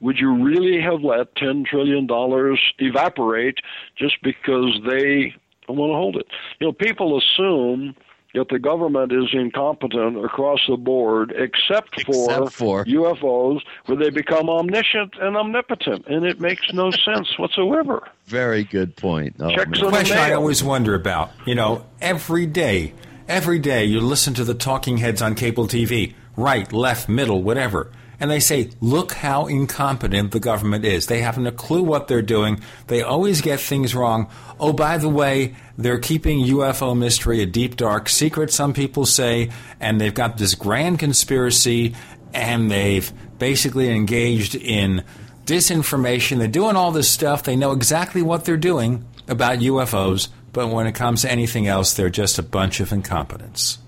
Would 0.00 0.18
you 0.18 0.44
really 0.44 0.80
have 0.80 1.02
let 1.02 1.34
ten 1.36 1.64
trillion 1.64 2.06
dollars 2.06 2.60
evaporate 2.78 3.58
just 3.96 4.22
because 4.22 4.78
they 4.88 5.34
want 5.68 5.90
to 5.90 5.96
hold 5.96 6.16
it? 6.16 6.26
You 6.60 6.68
know, 6.68 6.72
people 6.72 7.18
assume 7.18 7.94
that 8.36 8.48
the 8.48 8.58
government 8.60 9.10
is 9.12 9.28
incompetent 9.32 10.24
across 10.24 10.60
the 10.68 10.76
board, 10.76 11.34
except 11.36 12.00
for, 12.02 12.30
Except 12.30 12.52
for. 12.52 12.84
UFOs, 12.84 13.60
where 13.86 13.98
they 13.98 14.10
become 14.10 14.48
omniscient 14.48 15.14
and 15.20 15.36
omnipotent, 15.36 16.06
and 16.06 16.24
it 16.24 16.40
makes 16.40 16.72
no 16.72 16.90
sense 16.92 17.36
whatsoever. 17.38 18.08
very 18.26 18.62
good 18.62 18.94
point. 18.96 19.34
Oh, 19.40 19.50
Checks 19.50 19.80
man. 19.80 19.84
on 19.86 19.90
question 19.90 20.18
I 20.18 20.32
always 20.32 20.62
wonder 20.62 20.94
about. 20.94 21.32
You 21.46 21.56
know, 21.56 21.84
every 22.00 22.46
day 22.46 22.92
Every 23.28 23.58
day 23.58 23.84
you 23.86 24.00
listen 24.00 24.34
to 24.34 24.44
the 24.44 24.54
talking 24.54 24.98
heads 24.98 25.20
on 25.20 25.34
cable 25.34 25.66
TV, 25.66 26.14
right, 26.36 26.72
left, 26.72 27.08
middle, 27.08 27.42
whatever. 27.42 27.90
And 28.18 28.30
they 28.30 28.40
say, 28.40 28.70
look 28.80 29.12
how 29.12 29.46
incompetent 29.46 30.32
the 30.32 30.40
government 30.40 30.84
is. 30.84 31.06
They 31.06 31.20
haven't 31.20 31.46
a 31.46 31.52
clue 31.52 31.82
what 31.82 32.08
they're 32.08 32.22
doing. 32.22 32.60
They 32.86 33.02
always 33.02 33.40
get 33.40 33.60
things 33.60 33.94
wrong. 33.94 34.30
Oh, 34.58 34.72
by 34.72 34.98
the 34.98 35.08
way, 35.08 35.54
they're 35.76 35.98
keeping 35.98 36.44
UFO 36.44 36.96
mystery 36.96 37.42
a 37.42 37.46
deep, 37.46 37.76
dark 37.76 38.08
secret, 38.08 38.50
some 38.52 38.72
people 38.72 39.04
say, 39.04 39.50
and 39.80 40.00
they've 40.00 40.14
got 40.14 40.38
this 40.38 40.54
grand 40.54 40.98
conspiracy, 40.98 41.94
and 42.32 42.70
they've 42.70 43.12
basically 43.38 43.90
engaged 43.90 44.54
in 44.54 45.04
disinformation. 45.44 46.38
They're 46.38 46.48
doing 46.48 46.76
all 46.76 46.92
this 46.92 47.08
stuff. 47.08 47.42
They 47.42 47.56
know 47.56 47.72
exactly 47.72 48.22
what 48.22 48.44
they're 48.44 48.56
doing 48.56 49.06
about 49.28 49.58
UFOs, 49.58 50.28
but 50.52 50.68
when 50.68 50.86
it 50.86 50.94
comes 50.94 51.22
to 51.22 51.30
anything 51.30 51.66
else, 51.66 51.94
they're 51.94 52.10
just 52.10 52.38
a 52.38 52.42
bunch 52.42 52.80
of 52.80 52.92
incompetents. 52.92 53.78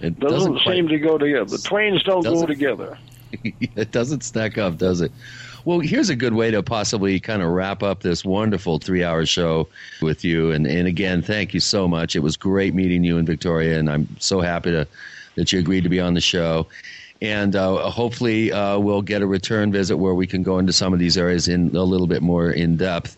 It 0.00 0.18
Doesn't, 0.18 0.60
quite- 0.62 0.74
seem 0.76 0.88
to 0.88 0.98
go 0.98 1.18
together. 1.18 1.44
The 1.44 1.58
twains 1.58 2.02
don't 2.02 2.22
go 2.22 2.30
Doesn't- 2.32 2.46
together. 2.56 2.98
it 3.42 3.90
doesn't 3.92 4.22
stack 4.22 4.58
up, 4.58 4.76
does 4.78 5.00
it? 5.00 5.10
Well, 5.64 5.78
here's 5.80 6.10
a 6.10 6.16
good 6.16 6.34
way 6.34 6.50
to 6.50 6.62
possibly 6.62 7.18
kind 7.20 7.40
of 7.40 7.48
wrap 7.50 7.82
up 7.82 8.00
this 8.02 8.24
wonderful 8.24 8.78
three 8.78 9.04
hour 9.04 9.24
show 9.26 9.68
with 10.02 10.24
you. 10.24 10.50
And, 10.50 10.66
and 10.66 10.86
again, 10.88 11.22
thank 11.22 11.54
you 11.54 11.60
so 11.60 11.86
much. 11.88 12.14
It 12.16 12.18
was 12.20 12.36
great 12.36 12.74
meeting 12.74 13.04
you 13.04 13.16
in 13.18 13.24
Victoria, 13.26 13.78
and 13.78 13.88
I'm 13.88 14.08
so 14.18 14.40
happy 14.40 14.72
to, 14.72 14.86
that 15.36 15.52
you 15.52 15.60
agreed 15.60 15.84
to 15.84 15.88
be 15.88 16.00
on 16.00 16.14
the 16.14 16.20
show. 16.20 16.66
And 17.22 17.54
uh, 17.54 17.88
hopefully, 17.90 18.50
uh, 18.50 18.78
we'll 18.80 19.02
get 19.02 19.22
a 19.22 19.26
return 19.26 19.70
visit 19.70 19.96
where 19.96 20.14
we 20.14 20.26
can 20.26 20.42
go 20.42 20.58
into 20.58 20.72
some 20.72 20.92
of 20.92 20.98
these 20.98 21.16
areas 21.16 21.46
in 21.46 21.74
a 21.76 21.84
little 21.84 22.08
bit 22.08 22.20
more 22.22 22.50
in 22.50 22.76
depth. 22.76 23.16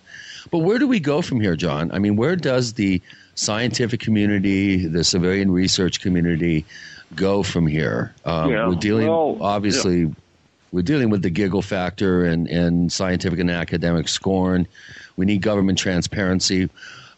But 0.50 0.58
where 0.58 0.78
do 0.78 0.86
we 0.86 1.00
go 1.00 1.22
from 1.22 1.40
here, 1.40 1.56
John? 1.56 1.90
I 1.92 1.98
mean, 1.98 2.14
where 2.16 2.36
does 2.36 2.74
the 2.74 3.00
scientific 3.34 4.00
community, 4.00 4.86
the 4.86 5.04
civilian 5.04 5.50
research 5.50 6.00
community, 6.00 6.64
go 7.14 7.42
from 7.42 7.66
here? 7.66 8.14
Um, 8.24 8.50
Yeah, 8.50 8.68
we're 8.68 8.74
dealing, 8.76 9.08
well, 9.08 9.38
obviously, 9.40 10.12
we're 10.72 10.82
dealing 10.82 11.10
with 11.10 11.22
the 11.22 11.30
giggle 11.30 11.62
factor 11.62 12.24
and, 12.24 12.48
and 12.48 12.90
scientific 12.92 13.38
and 13.38 13.50
academic 13.50 14.08
scorn. 14.08 14.66
We 15.16 15.26
need 15.26 15.42
government 15.42 15.78
transparency. 15.78 16.68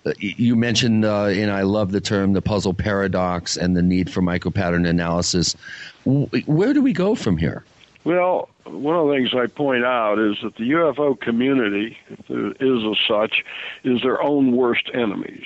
Uh, 0.04 0.12
you 0.18 0.54
mentioned, 0.54 1.04
uh, 1.04 1.24
and 1.24 1.50
I 1.50 1.62
love 1.62 1.90
the 1.90 2.00
term, 2.00 2.32
the 2.32 2.42
puzzle 2.42 2.74
paradox 2.74 3.56
and 3.56 3.76
the 3.76 3.82
need 3.82 4.10
for 4.10 4.20
micropattern 4.20 4.86
analysis. 4.88 5.56
Where 6.04 6.74
do 6.74 6.82
we 6.82 6.92
go 6.92 7.14
from 7.14 7.36
here? 7.38 7.64
Well, 8.04 8.48
one 8.64 8.94
of 8.94 9.08
the 9.08 9.14
things 9.14 9.30
I 9.34 9.46
point 9.48 9.84
out 9.84 10.18
is 10.20 10.36
that 10.42 10.54
the 10.56 10.70
UFO 10.70 11.18
community, 11.18 11.96
if 12.08 12.28
there 12.28 12.52
is 12.52 12.82
a 12.84 12.94
such, 13.08 13.42
is 13.82 14.02
their 14.02 14.22
own 14.22 14.54
worst 14.54 14.88
enemies. 14.94 15.44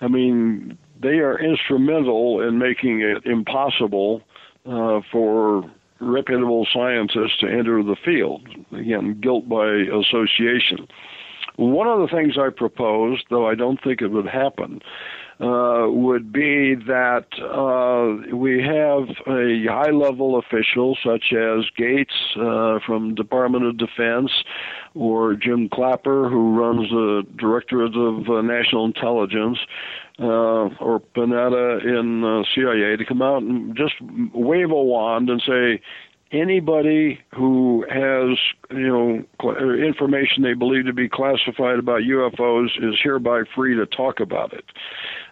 I 0.00 0.08
mean, 0.08 0.78
they 1.00 1.18
are 1.18 1.38
instrumental 1.38 2.40
in 2.46 2.58
making 2.58 3.00
it 3.00 3.24
impossible 3.24 4.22
uh, 4.66 5.00
for 5.10 5.70
reputable 6.00 6.66
scientists 6.72 7.38
to 7.40 7.46
enter 7.46 7.82
the 7.82 7.96
field. 8.04 8.48
Again, 8.72 9.20
guilt 9.20 9.48
by 9.48 9.66
association. 9.66 10.88
One 11.56 11.88
of 11.88 12.00
the 12.00 12.08
things 12.14 12.38
I 12.38 12.48
proposed, 12.50 13.24
though 13.28 13.46
I 13.46 13.54
don't 13.54 13.82
think 13.82 14.00
it 14.00 14.08
would 14.08 14.26
happen, 14.26 14.80
uh, 15.40 15.86
would 15.88 16.32
be 16.32 16.74
that 16.74 17.26
uh, 17.40 18.36
we 18.36 18.62
have 18.62 19.08
a 19.26 19.64
high 19.68 19.90
level 19.90 20.38
official 20.38 20.96
such 21.02 21.32
as 21.32 21.64
Gates 21.76 22.14
uh, 22.36 22.78
from 22.86 23.14
Department 23.14 23.64
of 23.64 23.78
Defense 23.78 24.30
or 24.94 25.34
Jim 25.34 25.68
Clapper, 25.68 26.28
who 26.28 26.58
runs 26.58 26.88
the 26.90 27.22
Directorate 27.36 27.96
of 27.96 28.28
uh, 28.28 28.42
National 28.42 28.84
Intelligence, 28.84 29.58
uh, 30.18 30.68
or 30.80 31.00
Panetta 31.14 31.84
in 31.84 32.24
uh, 32.24 32.42
CIA, 32.54 32.96
to 32.96 33.04
come 33.04 33.22
out 33.22 33.42
and 33.42 33.76
just 33.76 33.94
wave 34.34 34.70
a 34.70 34.82
wand 34.82 35.30
and 35.30 35.42
say, 35.46 35.80
anybody 36.32 37.20
who 37.34 37.84
has 37.88 38.38
you 38.70 38.86
know 38.86 39.24
cl- 39.40 39.56
information 39.56 40.42
they 40.42 40.54
believe 40.54 40.86
to 40.86 40.92
be 40.92 41.08
classified 41.08 41.78
about 41.78 42.02
UFOs 42.02 42.68
is 42.78 42.98
hereby 43.02 43.42
free 43.54 43.74
to 43.74 43.86
talk 43.86 44.20
about 44.20 44.52
it. 44.52 44.64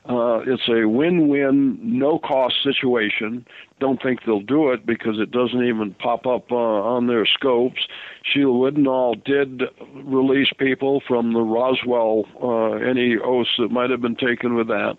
Uh, 0.08 0.40
it's 0.46 0.66
a 0.68 0.88
win-win, 0.88 1.78
no-cost 1.82 2.54
situation. 2.62 3.46
Don't 3.78 4.02
think 4.02 4.20
they'll 4.24 4.40
do 4.40 4.70
it 4.70 4.86
because 4.86 5.20
it 5.20 5.30
doesn't 5.30 5.62
even 5.62 5.94
pop 5.94 6.26
up 6.26 6.50
uh, 6.50 6.54
on 6.54 7.08
their 7.08 7.26
scopes. 7.26 7.86
Sheila 8.24 8.56
Widnall 8.56 9.16
did 9.16 9.64
release 9.94 10.48
people 10.58 11.02
from 11.06 11.34
the 11.34 11.42
Roswell, 11.42 12.24
uh, 12.42 12.76
any 12.88 13.18
oaths 13.22 13.50
that 13.58 13.70
might 13.70 13.90
have 13.90 14.00
been 14.00 14.16
taken 14.16 14.54
with 14.54 14.68
that, 14.68 14.96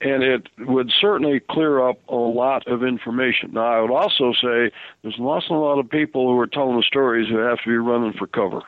and 0.00 0.24
it 0.24 0.48
would 0.58 0.90
certainly 1.00 1.40
clear 1.48 1.88
up 1.88 1.98
a 2.08 2.16
lot 2.16 2.66
of 2.66 2.82
information. 2.82 3.52
Now, 3.52 3.78
I 3.78 3.80
would 3.80 3.92
also 3.92 4.32
say 4.32 4.72
there's 5.02 5.18
lots 5.18 5.46
and 5.48 5.60
lot 5.60 5.78
of 5.78 5.88
people 5.88 6.28
who 6.28 6.38
are 6.40 6.48
telling 6.48 6.76
the 6.76 6.82
stories 6.82 7.28
who 7.28 7.36
have 7.36 7.58
to 7.58 7.68
be 7.68 7.76
running 7.76 8.12
for 8.12 8.26
cover 8.26 8.62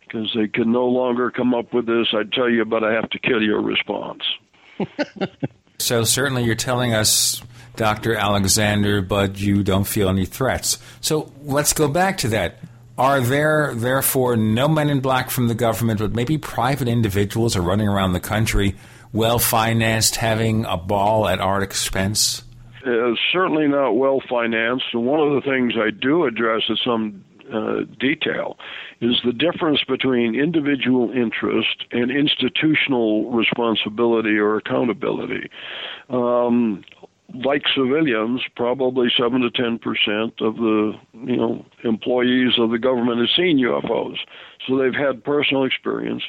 because 0.00 0.30
they 0.36 0.46
can 0.46 0.70
no 0.70 0.86
longer 0.86 1.32
come 1.32 1.52
up 1.52 1.74
with 1.74 1.86
this. 1.86 2.08
I'd 2.12 2.32
tell 2.32 2.48
you, 2.48 2.64
but 2.64 2.84
I 2.84 2.92
have 2.92 3.10
to 3.10 3.18
kill 3.18 3.42
you 3.42 3.56
response. 3.56 4.22
So 5.82 6.04
certainly 6.04 6.44
you're 6.44 6.54
telling 6.54 6.94
us, 6.94 7.42
Dr. 7.74 8.14
Alexander, 8.14 9.02
but 9.02 9.40
you 9.40 9.64
don't 9.64 9.84
feel 9.84 10.08
any 10.08 10.26
threats. 10.26 10.78
So 11.00 11.32
let's 11.42 11.72
go 11.72 11.88
back 11.88 12.18
to 12.18 12.28
that. 12.28 12.60
Are 12.96 13.20
there, 13.20 13.74
therefore, 13.74 14.36
no 14.36 14.68
men 14.68 14.90
in 14.90 15.00
black 15.00 15.30
from 15.30 15.48
the 15.48 15.54
government, 15.54 15.98
but 15.98 16.12
maybe 16.12 16.38
private 16.38 16.86
individuals 16.86 17.56
are 17.56 17.62
running 17.62 17.88
around 17.88 18.12
the 18.12 18.20
country, 18.20 18.76
well 19.12 19.38
financed, 19.38 20.16
having 20.16 20.66
a 20.66 20.76
ball 20.76 21.26
at 21.26 21.40
our 21.40 21.62
expense? 21.62 22.42
Uh, 22.86 23.14
certainly 23.32 23.66
not 23.66 23.92
well 23.92 24.20
financed. 24.28 24.84
And 24.92 25.04
one 25.06 25.20
of 25.20 25.34
the 25.34 25.50
things 25.50 25.72
I 25.76 25.90
do 25.90 26.26
address 26.26 26.62
in 26.68 26.76
some 26.84 27.24
uh, 27.52 27.84
detail 27.98 28.56
is 29.00 29.20
the 29.24 29.32
difference 29.32 29.82
between 29.86 30.34
individual 30.34 31.10
interest 31.10 31.84
and 31.92 32.10
institutional 32.10 33.30
responsibility 33.30 34.36
or 34.36 34.56
accountability. 34.56 35.48
Um, 36.08 36.84
like 37.34 37.62
civilians, 37.74 38.42
probably 38.56 39.08
seven 39.16 39.40
to 39.40 39.50
ten 39.50 39.78
percent 39.78 40.34
of 40.40 40.56
the 40.56 40.92
you 41.14 41.36
know 41.36 41.64
employees 41.84 42.52
of 42.58 42.70
the 42.70 42.78
government 42.78 43.20
have 43.20 43.28
seen 43.34 43.58
UFOs, 43.58 44.18
so 44.66 44.78
they've 44.78 44.94
had 44.94 45.24
personal 45.24 45.64
experience. 45.64 46.22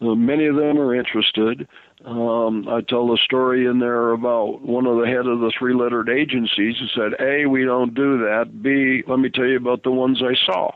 Uh, 0.00 0.14
many 0.14 0.46
of 0.46 0.56
them 0.56 0.78
are 0.78 0.94
interested. 0.94 1.68
Um, 2.04 2.66
I 2.68 2.80
tell 2.80 3.12
a 3.12 3.18
story 3.18 3.66
in 3.66 3.78
there 3.78 4.10
about 4.10 4.62
one 4.62 4.86
of 4.86 4.98
the 4.98 5.06
head 5.06 5.26
of 5.26 5.40
the 5.40 5.52
three-lettered 5.56 6.08
agencies 6.08 6.76
who 6.78 6.86
said, 6.88 7.20
"A, 7.20 7.46
we 7.46 7.64
don't 7.64 7.94
do 7.94 8.18
that. 8.18 8.62
B, 8.62 9.02
let 9.06 9.18
me 9.18 9.30
tell 9.30 9.46
you 9.46 9.56
about 9.56 9.82
the 9.82 9.92
ones 9.92 10.22
I 10.22 10.34
saw." 10.34 10.72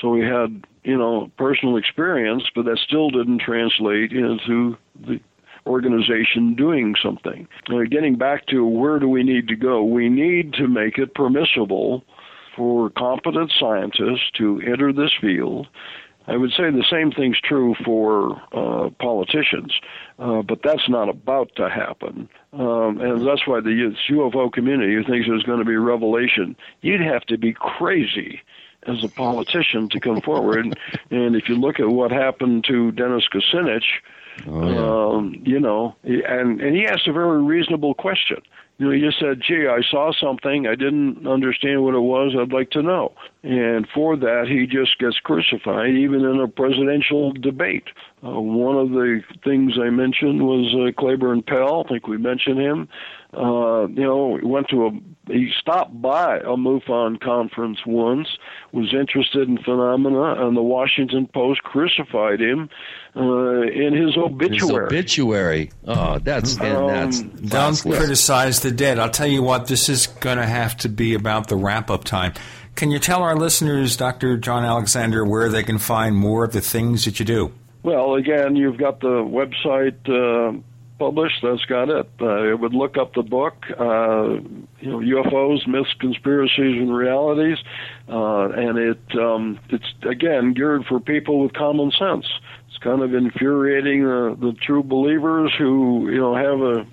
So 0.00 0.10
we 0.10 0.20
had 0.20 0.64
you 0.84 0.96
know 0.96 1.30
personal 1.36 1.76
experience, 1.76 2.44
but 2.54 2.64
that 2.66 2.78
still 2.78 3.10
didn't 3.10 3.40
translate 3.40 4.12
into 4.12 4.76
the 5.00 5.20
organization 5.66 6.54
doing 6.54 6.94
something. 7.02 7.46
Uh, 7.68 7.82
getting 7.90 8.16
back 8.16 8.46
to 8.46 8.66
where 8.66 8.98
do 8.98 9.08
we 9.08 9.22
need 9.22 9.48
to 9.48 9.56
go? 9.56 9.82
We 9.84 10.08
need 10.08 10.54
to 10.54 10.68
make 10.68 10.98
it 10.98 11.14
permissible 11.14 12.04
for 12.56 12.90
competent 12.90 13.52
scientists 13.58 14.30
to 14.38 14.60
enter 14.66 14.92
this 14.92 15.12
field. 15.20 15.68
I 16.30 16.36
would 16.36 16.52
say 16.52 16.70
the 16.70 16.84
same 16.88 17.10
thing's 17.10 17.40
true 17.40 17.74
for 17.84 18.40
uh, 18.52 18.90
politicians, 19.00 19.74
uh, 20.20 20.42
but 20.42 20.60
that's 20.62 20.88
not 20.88 21.08
about 21.08 21.50
to 21.56 21.68
happen. 21.68 22.28
Um, 22.52 23.00
and 23.00 23.26
that's 23.26 23.48
why 23.48 23.60
the 23.60 23.94
UFO 24.10 24.52
community 24.52 24.94
who 24.94 25.02
thinks 25.02 25.26
there's 25.26 25.42
going 25.42 25.58
to 25.58 25.64
be 25.64 25.76
revelation, 25.76 26.56
you'd 26.82 27.00
have 27.00 27.22
to 27.26 27.36
be 27.36 27.52
crazy 27.52 28.40
as 28.86 29.02
a 29.02 29.08
politician 29.08 29.88
to 29.88 29.98
come 30.00 30.20
forward. 30.20 30.78
And 31.10 31.34
if 31.34 31.48
you 31.48 31.56
look 31.56 31.80
at 31.80 31.88
what 31.88 32.12
happened 32.12 32.64
to 32.68 32.92
Dennis 32.92 33.24
Kucinich, 33.32 33.82
um, 34.46 35.34
you 35.44 35.58
know, 35.58 35.96
and 36.04 36.60
and 36.60 36.76
he 36.76 36.86
asked 36.86 37.08
a 37.08 37.12
very 37.12 37.42
reasonable 37.42 37.94
question. 37.94 38.38
You 38.80 38.86
know, 38.86 38.92
he 38.92 39.00
just 39.02 39.18
said, 39.18 39.42
"Gee, 39.46 39.66
I 39.66 39.82
saw 39.82 40.10
something. 40.10 40.66
I 40.66 40.74
didn't 40.74 41.26
understand 41.28 41.84
what 41.84 41.94
it 41.94 42.00
was. 42.00 42.34
I'd 42.34 42.50
like 42.50 42.70
to 42.70 42.82
know." 42.82 43.12
And 43.42 43.86
for 43.94 44.16
that, 44.16 44.46
he 44.48 44.66
just 44.66 44.98
gets 44.98 45.18
crucified, 45.18 45.90
even 45.90 46.24
in 46.24 46.40
a 46.40 46.48
presidential 46.48 47.32
debate. 47.32 47.84
Uh, 48.24 48.40
one 48.40 48.76
of 48.76 48.88
the 48.88 49.20
things 49.44 49.74
I 49.78 49.90
mentioned 49.90 50.40
was 50.46 50.74
uh, 50.74 50.98
Claiborne 50.98 51.42
Pell. 51.42 51.84
I 51.84 51.88
think 51.90 52.08
we 52.08 52.16
mentioned 52.16 52.58
him. 52.58 52.88
Uh, 53.32 53.86
you 53.88 54.02
know, 54.02 54.36
he 54.36 54.44
went 54.44 54.68
to 54.68 54.86
a 54.86 54.90
he 55.30 55.48
stopped 55.60 56.00
by 56.02 56.38
a 56.38 56.56
MUFON 56.56 57.20
conference 57.20 57.78
once, 57.86 58.26
was 58.72 58.92
interested 58.92 59.48
in 59.48 59.58
phenomena, 59.58 60.44
and 60.44 60.56
the 60.56 60.62
Washington 60.62 61.28
Post 61.32 61.62
crucified 61.62 62.40
him 62.40 62.68
uh, 63.14 63.60
in 63.62 63.94
his 63.94 64.16
obituary. 64.16 64.86
His 64.86 65.02
obituary. 65.02 65.70
Oh, 65.86 66.18
that's 66.18 66.56
and 66.58 66.76
Um, 66.76 66.88
that's 66.88 67.20
Don't 67.20 67.74
classless. 67.74 67.96
criticize 67.96 68.60
the 68.60 68.72
dead. 68.72 68.98
I'll 68.98 69.08
tell 69.10 69.28
you 69.28 69.42
what, 69.42 69.68
this 69.68 69.88
is 69.88 70.08
going 70.08 70.38
to 70.38 70.46
have 70.46 70.76
to 70.78 70.88
be 70.88 71.14
about 71.14 71.46
the 71.46 71.54
wrap 71.56 71.90
up 71.90 72.02
time. 72.02 72.32
Can 72.74 72.90
you 72.90 72.98
tell 72.98 73.22
our 73.22 73.36
listeners, 73.36 73.96
Dr. 73.96 74.36
John 74.36 74.64
Alexander, 74.64 75.24
where 75.24 75.48
they 75.48 75.62
can 75.62 75.78
find 75.78 76.16
more 76.16 76.42
of 76.44 76.52
the 76.52 76.60
things 76.60 77.04
that 77.04 77.20
you 77.20 77.24
do? 77.26 77.52
Well, 77.84 78.14
again, 78.16 78.56
you've 78.56 78.78
got 78.78 79.00
the 79.00 79.22
website 79.22 79.96
uh, 80.08 80.58
published, 81.00 81.38
that's 81.42 81.64
got 81.64 81.88
it. 81.88 82.06
Uh, 82.20 82.26
I 82.26 82.54
would 82.54 82.74
look 82.74 82.98
up 82.98 83.14
the 83.14 83.22
book, 83.22 83.54
uh, 83.70 84.34
you 84.80 84.90
know, 84.90 84.98
UFOs, 84.98 85.66
myths, 85.66 85.94
conspiracies, 85.98 86.76
and 86.76 86.94
realities, 86.94 87.56
uh, 88.06 88.50
and 88.50 88.78
it 88.78 89.00
um, 89.18 89.58
it's 89.70 89.90
again 90.02 90.52
geared 90.52 90.84
for 90.84 91.00
people 91.00 91.42
with 91.42 91.54
common 91.54 91.90
sense. 91.90 92.26
It's 92.68 92.76
kind 92.78 93.00
of 93.02 93.14
infuriating 93.14 94.04
uh, 94.04 94.34
the 94.38 94.54
true 94.60 94.82
believers 94.82 95.52
who 95.58 96.10
you 96.10 96.20
know 96.20 96.34
have 96.36 96.60
a 96.60 96.86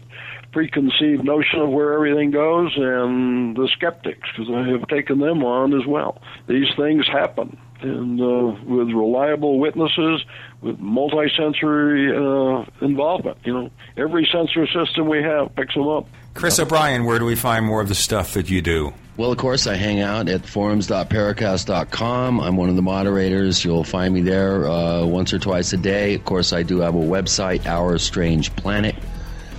preconceived 0.52 1.24
notion 1.24 1.60
of 1.60 1.70
where 1.70 1.94
everything 1.94 2.32
goes, 2.32 2.74
and 2.76 3.56
the 3.56 3.70
skeptics 3.74 4.28
because 4.36 4.52
I 4.54 4.68
have 4.70 4.88
taken 4.88 5.20
them 5.20 5.44
on 5.44 5.74
as 5.74 5.86
well. 5.86 6.22
These 6.48 6.68
things 6.76 7.08
happen 7.08 7.58
and 7.82 8.20
uh, 8.20 8.56
with 8.66 8.90
reliable 8.90 9.60
witnesses, 9.60 10.24
with 10.62 10.80
multi-sensory 10.80 12.12
uh, 12.16 12.66
involvement. 12.82 13.38
You 13.44 13.54
know, 13.54 13.72
every 13.96 14.28
sensor 14.32 14.66
system 14.68 15.08
we 15.08 15.22
have 15.24 15.56
picks 15.56 15.74
them 15.76 15.88
up. 15.88 16.08
Chris 16.34 16.60
O'Brien, 16.60 17.06
where 17.06 17.20
do 17.20 17.26
we 17.26 17.36
find 17.36 17.66
more 17.66 17.82
of 17.82 17.88
the 17.88 17.96
stuff 17.96 18.34
that 18.34 18.50
you 18.50 18.62
do? 18.62 18.94
Well, 19.16 19.32
of 19.32 19.40
course, 19.40 19.66
I 19.66 19.76
hang 19.76 20.00
out 20.00 20.30
at 20.30 20.46
forums.paracast.com. 20.46 22.40
I'm 22.40 22.56
one 22.56 22.70
of 22.70 22.76
the 22.76 22.84
moderators. 22.84 23.66
You'll 23.66 23.84
find 23.84 24.14
me 24.14 24.22
there 24.22 24.68
uh, 24.68 25.04
once 25.06 25.34
or 25.34 25.40
twice 25.40 25.74
a 25.74 25.78
day. 25.78 26.14
Of 26.14 26.26
course, 26.26 26.54
I 26.54 26.62
do 26.62 26.80
have 26.82 26.94
a 26.94 27.00
website, 27.00 27.66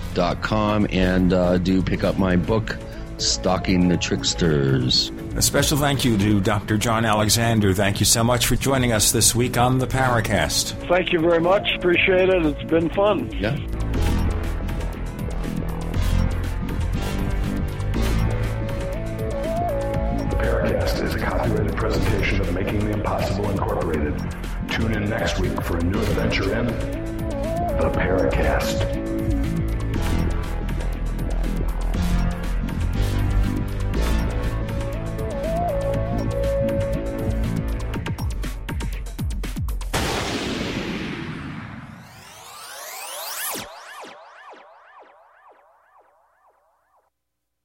OurStrangePlanet.com, 0.09 0.87
and 0.91 1.33
uh, 1.33 1.57
do 1.57 1.81
pick 1.81 2.03
up 2.03 2.17
my 2.17 2.35
book, 2.35 2.77
Stalking 3.17 3.87
the 3.87 3.97
Tricksters. 3.97 5.11
A 5.35 5.41
special 5.41 5.77
thank 5.77 6.03
you 6.03 6.17
to 6.17 6.39
Dr. 6.39 6.77
John 6.77 7.05
Alexander. 7.05 7.73
Thank 7.73 7.99
you 7.99 8.05
so 8.05 8.23
much 8.23 8.47
for 8.47 8.55
joining 8.55 8.91
us 8.91 9.11
this 9.11 9.35
week 9.35 9.57
on 9.57 9.77
the 9.77 9.87
Paracast. 9.87 10.71
Thank 10.87 11.13
you 11.13 11.19
very 11.19 11.39
much. 11.39 11.67
Appreciate 11.75 12.29
it. 12.29 12.45
It's 12.45 12.63
been 12.69 12.89
fun. 12.89 13.29
Yeah. 13.37 13.55
The 20.29 20.35
Paracast 20.35 21.03
is 21.03 21.15
a 21.15 21.19
copyrighted 21.19 21.75
presentation 21.75 22.41
of 22.41 22.53
Making 22.53 22.79
the 22.85 22.91
Impossible 22.91 23.49
Incorporated. 23.49 24.17
Tune 24.69 24.93
in 24.93 25.09
next 25.09 25.39
week 25.39 25.61
for 25.63 25.77
a 25.77 25.83
new 25.83 25.99
adventure 25.99 26.57
in 26.57 26.67
The 26.67 27.91
Paracast. 27.93 28.99